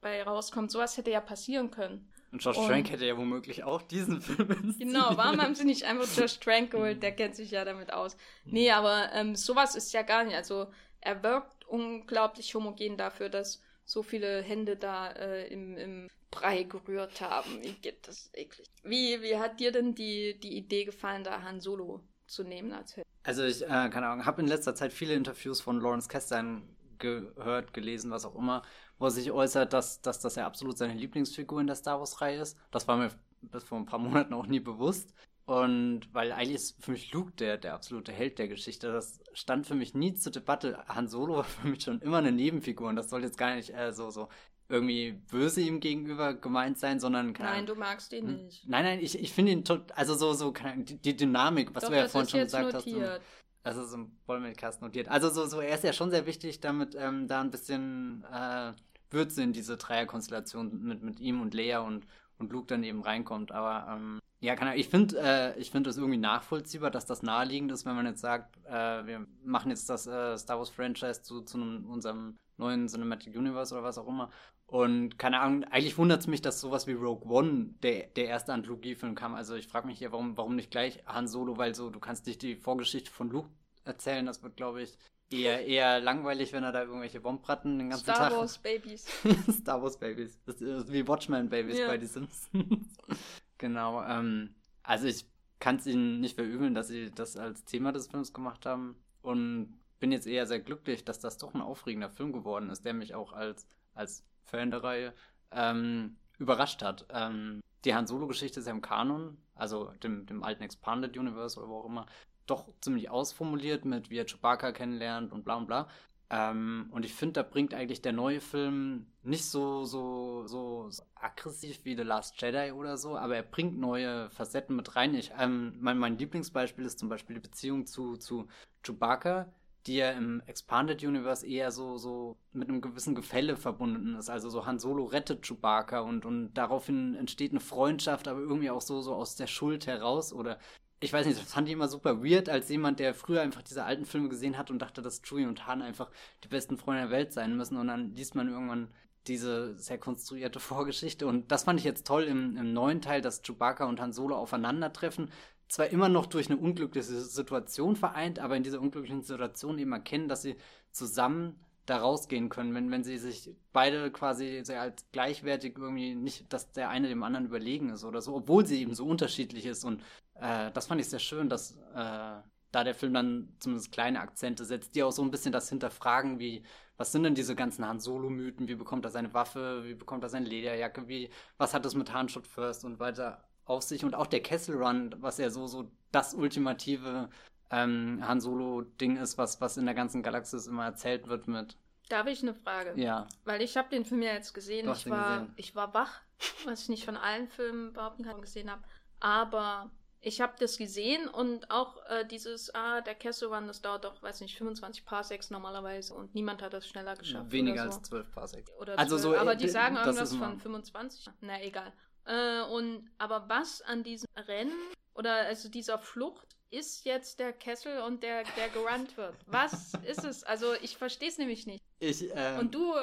bei 0.00 0.22
rauskommt. 0.24 0.72
Sowas 0.72 0.96
hätte 0.96 1.12
ja 1.12 1.20
passieren 1.20 1.70
können. 1.70 2.11
Und 2.32 2.42
Josh 2.42 2.56
Trank 2.56 2.90
hätte 2.90 3.04
ja 3.04 3.16
womöglich 3.16 3.62
auch 3.62 3.82
diesen 3.82 4.20
Film 4.22 4.50
inszeniert. 4.50 4.78
Genau, 4.78 5.16
warum 5.16 5.40
haben 5.40 5.54
sie 5.54 5.64
nicht 5.64 5.84
einfach 5.84 6.08
Josh 6.16 6.40
Trank 6.40 6.70
geholt? 6.70 7.02
Der 7.02 7.12
kennt 7.12 7.36
sich 7.36 7.50
ja 7.50 7.64
damit 7.64 7.92
aus. 7.92 8.16
Nee, 8.44 8.70
aber 8.70 9.12
ähm, 9.12 9.36
sowas 9.36 9.76
ist 9.76 9.92
ja 9.92 10.02
gar 10.02 10.24
nicht. 10.24 10.34
Also 10.34 10.68
er 11.00 11.22
wirkt 11.22 11.66
unglaublich 11.68 12.54
homogen 12.54 12.96
dafür, 12.96 13.28
dass 13.28 13.60
so 13.84 14.02
viele 14.02 14.40
Hände 14.40 14.76
da 14.76 15.10
äh, 15.10 15.46
im, 15.48 15.76
im 15.76 16.10
Brei 16.30 16.62
gerührt 16.62 17.20
haben. 17.20 17.62
Wie 17.62 17.72
geht 17.74 18.08
das 18.08 18.30
eklig. 18.32 18.66
Wie, 18.82 19.20
wie 19.20 19.36
hat 19.36 19.60
dir 19.60 19.70
denn 19.70 19.94
die, 19.94 20.38
die 20.40 20.56
Idee 20.56 20.84
gefallen, 20.84 21.22
da 21.24 21.42
Han 21.42 21.60
Solo 21.60 22.00
zu 22.26 22.42
nehmen 22.42 22.72
als 22.72 22.96
Held? 22.96 23.06
Also 23.22 23.44
ich, 23.44 23.62
äh, 23.62 23.66
keine 23.66 24.08
Ahnung, 24.08 24.24
habe 24.24 24.40
in 24.40 24.48
letzter 24.48 24.74
Zeit 24.74 24.92
viele 24.92 25.14
Interviews 25.14 25.60
von 25.60 25.80
Lawrence 25.80 26.08
Kasdan 26.08 26.62
gehört, 27.02 27.74
gelesen, 27.74 28.10
was 28.10 28.24
auch 28.24 28.34
immer, 28.34 28.62
wo 28.98 29.04
er 29.04 29.10
sich 29.10 29.30
äußert, 29.30 29.74
dass, 29.74 30.00
dass 30.00 30.20
das 30.20 30.36
ja 30.36 30.46
absolut 30.46 30.78
seine 30.78 30.94
Lieblingsfigur 30.94 31.60
in 31.60 31.66
der 31.66 31.76
Star 31.76 31.98
Wars-Reihe 31.98 32.40
ist. 32.40 32.56
Das 32.70 32.88
war 32.88 32.96
mir 32.96 33.10
bis 33.42 33.64
vor 33.64 33.78
ein 33.78 33.84
paar 33.86 33.98
Monaten 33.98 34.32
auch 34.32 34.46
nie 34.46 34.60
bewusst. 34.60 35.12
Und 35.44 36.08
weil 36.12 36.30
eigentlich 36.32 36.54
ist 36.54 36.82
für 36.82 36.92
mich 36.92 37.12
Luke 37.12 37.32
der, 37.32 37.58
der 37.58 37.74
absolute 37.74 38.12
Held 38.12 38.38
der 38.38 38.46
Geschichte. 38.48 38.92
Das 38.92 39.20
stand 39.32 39.66
für 39.66 39.74
mich 39.74 39.92
nie 39.92 40.14
zur 40.14 40.32
Debatte. 40.32 40.84
Han 40.86 41.08
Solo 41.08 41.36
war 41.36 41.44
für 41.44 41.68
mich 41.68 41.82
schon 41.82 42.00
immer 42.00 42.18
eine 42.18 42.32
Nebenfigur 42.32 42.88
und 42.88 42.96
das 42.96 43.10
soll 43.10 43.22
jetzt 43.24 43.38
gar 43.38 43.54
nicht 43.56 43.74
äh, 43.74 43.92
so, 43.92 44.10
so 44.10 44.28
irgendwie 44.68 45.12
böse 45.30 45.60
ihm 45.60 45.80
gegenüber 45.80 46.34
gemeint 46.34 46.78
sein, 46.78 46.98
sondern 46.98 47.32
Nein, 47.32 47.46
Ahnung, 47.46 47.66
du 47.66 47.74
magst 47.74 48.12
ihn 48.12 48.26
hm? 48.26 48.36
nicht. 48.44 48.68
Nein, 48.68 48.84
nein, 48.84 49.00
ich, 49.00 49.18
ich 49.18 49.32
finde 49.32 49.52
ihn 49.52 49.64
tot, 49.64 49.92
also 49.94 50.14
so, 50.14 50.32
so 50.32 50.52
die, 50.76 50.96
die 50.96 51.16
Dynamik, 51.16 51.74
was 51.74 51.82
Doch, 51.82 51.90
du 51.90 51.96
ja 51.96 52.08
vorhin 52.08 52.30
schon 52.30 52.40
gesagt 52.40 52.72
notiert. 52.72 53.10
hast. 53.10 53.20
Das 53.62 53.76
ist 53.76 53.92
im 53.92 54.10
Vollmilchcast 54.26 54.82
notiert. 54.82 55.08
Also 55.08 55.30
so, 55.30 55.46
so, 55.46 55.60
er 55.60 55.74
ist 55.74 55.84
ja 55.84 55.92
schon 55.92 56.10
sehr 56.10 56.26
wichtig, 56.26 56.60
damit 56.60 56.96
ähm, 56.98 57.28
da 57.28 57.40
ein 57.40 57.50
bisschen 57.50 58.24
äh, 58.32 58.72
Würze 59.10 59.42
in 59.42 59.52
diese 59.52 59.76
Dreierkonstellation 59.76 60.82
mit, 60.82 61.02
mit 61.02 61.20
ihm 61.20 61.40
und 61.40 61.54
Lea 61.54 61.76
und, 61.76 62.06
und 62.38 62.50
Luke 62.50 62.66
dann 62.66 62.82
eben 62.82 63.02
reinkommt. 63.02 63.52
Aber 63.52 63.92
ähm, 63.92 64.20
ja, 64.40 64.56
kann, 64.56 64.76
ich 64.76 64.88
finde 64.88 65.16
äh, 65.20 65.58
ich 65.60 65.70
finde 65.70 65.90
es 65.90 65.96
irgendwie 65.96 66.18
nachvollziehbar, 66.18 66.90
dass 66.90 67.06
das 67.06 67.22
naheliegend 67.22 67.70
ist, 67.70 67.86
wenn 67.86 67.94
man 67.94 68.06
jetzt 68.06 68.20
sagt, 68.20 68.56
äh, 68.66 69.06
wir 69.06 69.26
machen 69.44 69.70
jetzt 69.70 69.88
das 69.88 70.08
äh, 70.08 70.36
Star 70.36 70.58
Wars 70.58 70.70
Franchise 70.70 71.22
zu, 71.22 71.42
zu 71.42 71.58
einem, 71.58 71.88
unserem 71.88 72.38
neuen 72.56 72.88
Cinematic 72.88 73.36
Universe 73.36 73.72
oder 73.72 73.84
was 73.84 73.98
auch 73.98 74.08
immer. 74.08 74.30
Und 74.72 75.18
keine 75.18 75.40
Ahnung, 75.40 75.64
eigentlich 75.64 75.98
wundert 75.98 76.20
es 76.20 76.26
mich, 76.26 76.40
dass 76.40 76.58
sowas 76.58 76.86
wie 76.86 76.94
Rogue 76.94 77.30
One 77.30 77.74
der, 77.82 78.06
der 78.06 78.24
erste 78.28 78.54
Anthologiefilm 78.54 79.14
kam. 79.14 79.34
Also 79.34 79.54
ich 79.54 79.68
frage 79.68 79.86
mich 79.86 79.98
hier, 79.98 80.12
warum, 80.12 80.34
warum 80.38 80.56
nicht 80.56 80.70
gleich 80.70 81.04
Han 81.04 81.28
Solo, 81.28 81.58
weil 81.58 81.74
so, 81.74 81.90
du 81.90 82.00
kannst 82.00 82.26
nicht 82.26 82.40
die 82.40 82.56
Vorgeschichte 82.56 83.10
von 83.10 83.28
Luke 83.28 83.50
erzählen. 83.84 84.24
Das 84.24 84.42
wird, 84.42 84.56
glaube 84.56 84.80
ich, 84.80 84.96
eher, 85.30 85.66
eher 85.66 86.00
langweilig, 86.00 86.54
wenn 86.54 86.64
er 86.64 86.72
da 86.72 86.84
irgendwelche 86.84 87.20
Bombratten 87.20 87.78
den 87.78 87.90
ganzen 87.90 88.04
Star 88.04 88.16
Tag. 88.16 88.28
Star 88.28 88.38
Wars 88.38 88.58
Babies. 88.60 89.06
Star 89.60 89.82
Wars 89.82 89.98
Babies. 89.98 90.40
Das 90.46 90.62
ist 90.62 90.90
wie 90.90 91.06
Watchmen 91.06 91.50
Babies 91.50 91.76
ja. 91.76 91.88
bei 91.88 91.98
die 91.98 92.06
Simpsons. 92.06 92.48
genau. 93.58 94.02
Ähm, 94.04 94.54
also 94.84 95.06
ich 95.06 95.26
kann 95.60 95.76
es 95.76 95.86
ihnen 95.86 96.20
nicht 96.20 96.36
verübeln, 96.36 96.74
dass 96.74 96.88
sie 96.88 97.10
das 97.10 97.36
als 97.36 97.66
Thema 97.66 97.92
des 97.92 98.06
Films 98.06 98.32
gemacht 98.32 98.64
haben. 98.64 98.96
Und 99.20 99.78
bin 100.00 100.12
jetzt 100.12 100.26
eher 100.26 100.46
sehr 100.46 100.60
glücklich, 100.60 101.04
dass 101.04 101.20
das 101.20 101.36
doch 101.36 101.52
ein 101.52 101.60
aufregender 101.60 102.08
Film 102.08 102.32
geworden 102.32 102.70
ist, 102.70 102.86
der 102.86 102.94
mich 102.94 103.14
auch 103.14 103.34
als, 103.34 103.66
als 103.92 104.24
Fan 104.44 104.70
der 104.70 104.82
Reihe 104.82 105.14
ähm, 105.50 106.16
überrascht 106.38 106.82
hat. 106.82 107.06
Ähm, 107.10 107.60
die 107.84 107.94
Han 107.94 108.06
Solo-Geschichte 108.06 108.60
ist 108.60 108.66
ja 108.66 108.72
im 108.72 108.82
Kanon, 108.82 109.36
also 109.54 109.92
dem, 110.02 110.26
dem 110.26 110.42
alten 110.42 110.62
Expanded 110.62 111.16
Universe 111.16 111.58
oder 111.58 111.68
wo 111.68 111.78
auch 111.78 111.86
immer, 111.86 112.06
doch 112.46 112.68
ziemlich 112.80 113.10
ausformuliert 113.10 113.84
mit, 113.84 114.10
wie 114.10 114.18
er 114.18 114.26
Chewbacca 114.26 114.72
kennenlernt 114.72 115.32
und 115.32 115.44
bla 115.44 115.56
und 115.56 115.66
bla. 115.66 115.88
Ähm, 116.30 116.88
und 116.90 117.04
ich 117.04 117.12
finde, 117.12 117.34
da 117.34 117.42
bringt 117.42 117.74
eigentlich 117.74 118.00
der 118.00 118.14
neue 118.14 118.40
Film 118.40 119.06
nicht 119.22 119.44
so, 119.44 119.84
so, 119.84 120.46
so, 120.46 120.90
so, 120.90 121.02
aggressiv 121.14 121.84
wie 121.84 121.94
The 121.94 122.02
Last 122.02 122.40
Jedi 122.40 122.72
oder 122.72 122.96
so, 122.96 123.18
aber 123.18 123.36
er 123.36 123.42
bringt 123.42 123.78
neue 123.78 124.30
Facetten 124.30 124.74
mit 124.74 124.96
rein. 124.96 125.14
Ich, 125.14 125.30
ähm, 125.38 125.76
mein, 125.80 125.98
mein 125.98 126.16
Lieblingsbeispiel 126.16 126.86
ist 126.86 126.98
zum 126.98 127.10
Beispiel 127.10 127.34
die 127.34 127.42
Beziehung 127.42 127.86
zu, 127.86 128.16
zu 128.16 128.48
Chewbacca, 128.82 129.52
die 129.86 129.96
ja 129.96 130.12
im 130.12 130.40
Expanded 130.46 131.02
Universe 131.02 131.46
eher 131.46 131.72
so, 131.72 131.98
so 131.98 132.36
mit 132.52 132.68
einem 132.68 132.80
gewissen 132.80 133.14
Gefälle 133.14 133.56
verbunden 133.56 134.14
ist. 134.14 134.30
Also 134.30 134.48
so 134.48 134.64
Han 134.64 134.78
Solo 134.78 135.04
rettet 135.04 135.42
Chewbacca 135.42 136.00
und, 136.00 136.24
und 136.24 136.54
daraufhin 136.54 137.14
entsteht 137.14 137.50
eine 137.50 137.60
Freundschaft, 137.60 138.28
aber 138.28 138.40
irgendwie 138.40 138.70
auch 138.70 138.80
so, 138.80 139.00
so 139.00 139.14
aus 139.14 139.34
der 139.34 139.48
Schuld 139.48 139.86
heraus. 139.86 140.32
Oder 140.32 140.58
ich 141.00 141.12
weiß 141.12 141.26
nicht, 141.26 141.40
das 141.40 141.52
fand 141.52 141.66
ich 141.68 141.74
immer 141.74 141.88
super 141.88 142.22
weird, 142.22 142.48
als 142.48 142.68
jemand, 142.68 143.00
der 143.00 143.12
früher 143.12 143.42
einfach 143.42 143.62
diese 143.62 143.84
alten 143.84 144.04
Filme 144.04 144.28
gesehen 144.28 144.56
hat 144.56 144.70
und 144.70 144.78
dachte, 144.78 145.02
dass 145.02 145.22
Chewie 145.22 145.46
und 145.46 145.66
Han 145.66 145.82
einfach 145.82 146.10
die 146.44 146.48
besten 146.48 146.78
Freunde 146.78 147.02
der 147.02 147.10
Welt 147.10 147.32
sein 147.32 147.56
müssen. 147.56 147.76
Und 147.76 147.88
dann 147.88 148.14
liest 148.14 148.36
man 148.36 148.48
irgendwann 148.48 148.88
diese 149.26 149.76
sehr 149.78 149.98
konstruierte 149.98 150.60
Vorgeschichte. 150.60 151.26
Und 151.26 151.50
das 151.50 151.64
fand 151.64 151.80
ich 151.80 151.84
jetzt 151.84 152.06
toll 152.06 152.24
im, 152.24 152.56
im 152.56 152.72
neuen 152.72 153.00
Teil, 153.00 153.20
dass 153.20 153.42
Chewbacca 153.42 153.84
und 153.84 154.00
Han 154.00 154.12
Solo 154.12 154.36
aufeinandertreffen, 154.36 155.30
zwar 155.72 155.86
immer 155.86 156.10
noch 156.10 156.26
durch 156.26 156.50
eine 156.50 156.60
unglückliche 156.60 157.06
Situation 157.06 157.96
vereint, 157.96 158.38
aber 158.38 158.56
in 158.56 158.62
dieser 158.62 158.78
unglücklichen 158.78 159.22
Situation 159.22 159.78
eben 159.78 159.92
erkennen, 159.92 160.28
dass 160.28 160.42
sie 160.42 160.56
zusammen 160.90 161.58
da 161.86 161.96
rausgehen 161.96 162.50
können, 162.50 162.74
wenn, 162.74 162.90
wenn 162.90 163.04
sie 163.04 163.16
sich 163.16 163.50
beide 163.72 164.10
quasi 164.10 164.62
als 164.68 165.06
gleichwertig 165.12 165.78
irgendwie 165.78 166.14
nicht, 166.14 166.52
dass 166.52 166.72
der 166.72 166.90
eine 166.90 167.08
dem 167.08 167.22
anderen 167.22 167.46
überlegen 167.46 167.88
ist 167.88 168.04
oder 168.04 168.20
so, 168.20 168.34
obwohl 168.36 168.66
sie 168.66 168.82
eben 168.82 168.94
so 168.94 169.06
unterschiedlich 169.06 169.64
ist. 169.64 169.82
Und 169.84 170.02
äh, 170.34 170.70
das 170.72 170.88
fand 170.88 171.00
ich 171.00 171.08
sehr 171.08 171.18
schön, 171.18 171.48
dass 171.48 171.72
äh, 171.94 172.42
da 172.70 172.84
der 172.84 172.94
Film 172.94 173.14
dann 173.14 173.48
zumindest 173.58 173.92
kleine 173.92 174.20
Akzente 174.20 174.66
setzt, 174.66 174.94
die 174.94 175.02
auch 175.02 175.10
so 175.10 175.22
ein 175.22 175.30
bisschen 175.30 175.52
das 175.52 175.70
hinterfragen, 175.70 176.38
wie, 176.38 176.64
was 176.98 177.12
sind 177.12 177.22
denn 177.22 177.34
diese 177.34 177.56
ganzen 177.56 177.88
Han 177.88 177.98
Solo-Mythen, 177.98 178.68
wie 178.68 178.74
bekommt 178.74 179.06
er 179.06 179.10
seine 179.10 179.32
Waffe, 179.32 179.84
wie 179.84 179.94
bekommt 179.94 180.22
er 180.22 180.28
seine 180.28 180.46
Lederjacke, 180.46 181.08
wie, 181.08 181.30
was 181.56 181.72
hat 181.72 181.86
das 181.86 181.94
mit 181.94 182.12
Han 182.12 182.28
First 182.28 182.84
und 182.84 183.00
weiter 183.00 183.42
auf 183.64 183.82
sich 183.82 184.04
und 184.04 184.14
auch 184.14 184.26
der 184.26 184.42
Kessel 184.42 184.76
Run, 184.76 185.14
was 185.18 185.38
ja 185.38 185.50
so, 185.50 185.66
so 185.66 185.90
das 186.10 186.34
ultimative 186.34 187.28
ähm, 187.70 188.22
Han 188.26 188.40
Solo-Ding 188.40 189.16
ist, 189.16 189.38
was, 189.38 189.60
was 189.60 189.76
in 189.76 189.86
der 189.86 189.94
ganzen 189.94 190.22
Galaxis 190.22 190.66
immer 190.66 190.84
erzählt 190.84 191.28
wird 191.28 191.48
mit. 191.48 191.76
Da 192.08 192.18
habe 192.18 192.30
ich 192.30 192.42
eine 192.42 192.54
Frage. 192.54 193.00
Ja. 193.00 193.26
Weil 193.44 193.62
ich 193.62 193.76
habe 193.76 193.88
den 193.88 194.04
Film 194.04 194.22
ja 194.22 194.32
jetzt 194.32 194.52
gesehen. 194.52 194.90
Ich 194.92 195.08
war, 195.08 195.40
gesehen. 195.40 195.54
ich 195.56 195.74
war 195.74 195.94
wach, 195.94 196.20
was 196.66 196.82
ich 196.82 196.88
nicht 196.90 197.04
von 197.04 197.16
allen 197.16 197.48
Filmen 197.48 197.92
behaupten 197.92 198.24
kann, 198.24 198.40
gesehen 198.40 198.70
habe. 198.70 198.82
Aber 199.20 199.90
ich 200.20 200.40
habe 200.40 200.52
das 200.58 200.76
gesehen 200.76 201.28
und 201.28 201.70
auch 201.70 201.96
äh, 202.08 202.26
dieses, 202.26 202.74
ah, 202.74 203.00
der 203.00 203.14
Kessel 203.14 203.48
Run, 203.48 203.66
das 203.66 203.82
dauert 203.82 204.04
doch, 204.04 204.22
weiß 204.22 204.40
nicht, 204.40 204.56
25 204.56 205.04
Parsecs 205.04 205.50
normalerweise 205.50 206.14
und 206.14 206.34
niemand 206.34 206.62
hat 206.62 206.72
das 206.72 206.86
schneller 206.86 207.16
geschafft. 207.16 207.50
Weniger 207.50 207.90
so. 207.90 207.96
als 207.96 208.02
12 208.02 208.32
Parsecs. 208.32 208.70
Oder 208.78 208.98
also 208.98 209.16
12, 209.16 209.34
so, 209.34 209.40
aber 209.40 209.56
die 209.56 209.68
sagen 209.68 209.96
irgendwas 209.96 210.34
von 210.34 210.60
25. 210.60 211.30
Na, 211.40 211.60
egal. 211.62 211.92
Äh, 212.24 212.62
und 212.62 213.10
aber 213.18 213.48
was 213.48 213.82
an 213.82 214.02
diesem 214.02 214.28
Rennen 214.36 214.72
oder 215.14 215.34
also 215.34 215.68
dieser 215.68 215.98
Flucht 215.98 216.56
ist 216.70 217.04
jetzt 217.04 217.38
der 217.38 217.52
Kessel 217.52 218.00
und 218.02 218.22
der, 218.22 218.44
der 218.56 218.68
gerannt 218.70 219.16
wird? 219.16 219.34
Was 219.46 219.92
ist 220.06 220.24
es? 220.24 220.42
Also 220.44 220.74
ich 220.80 220.96
verstehe 220.96 221.28
es 221.28 221.38
nämlich 221.38 221.66
nicht. 221.66 221.84
Ich, 221.98 222.30
ähm, 222.34 222.60
und 222.60 222.74
du 222.74 222.94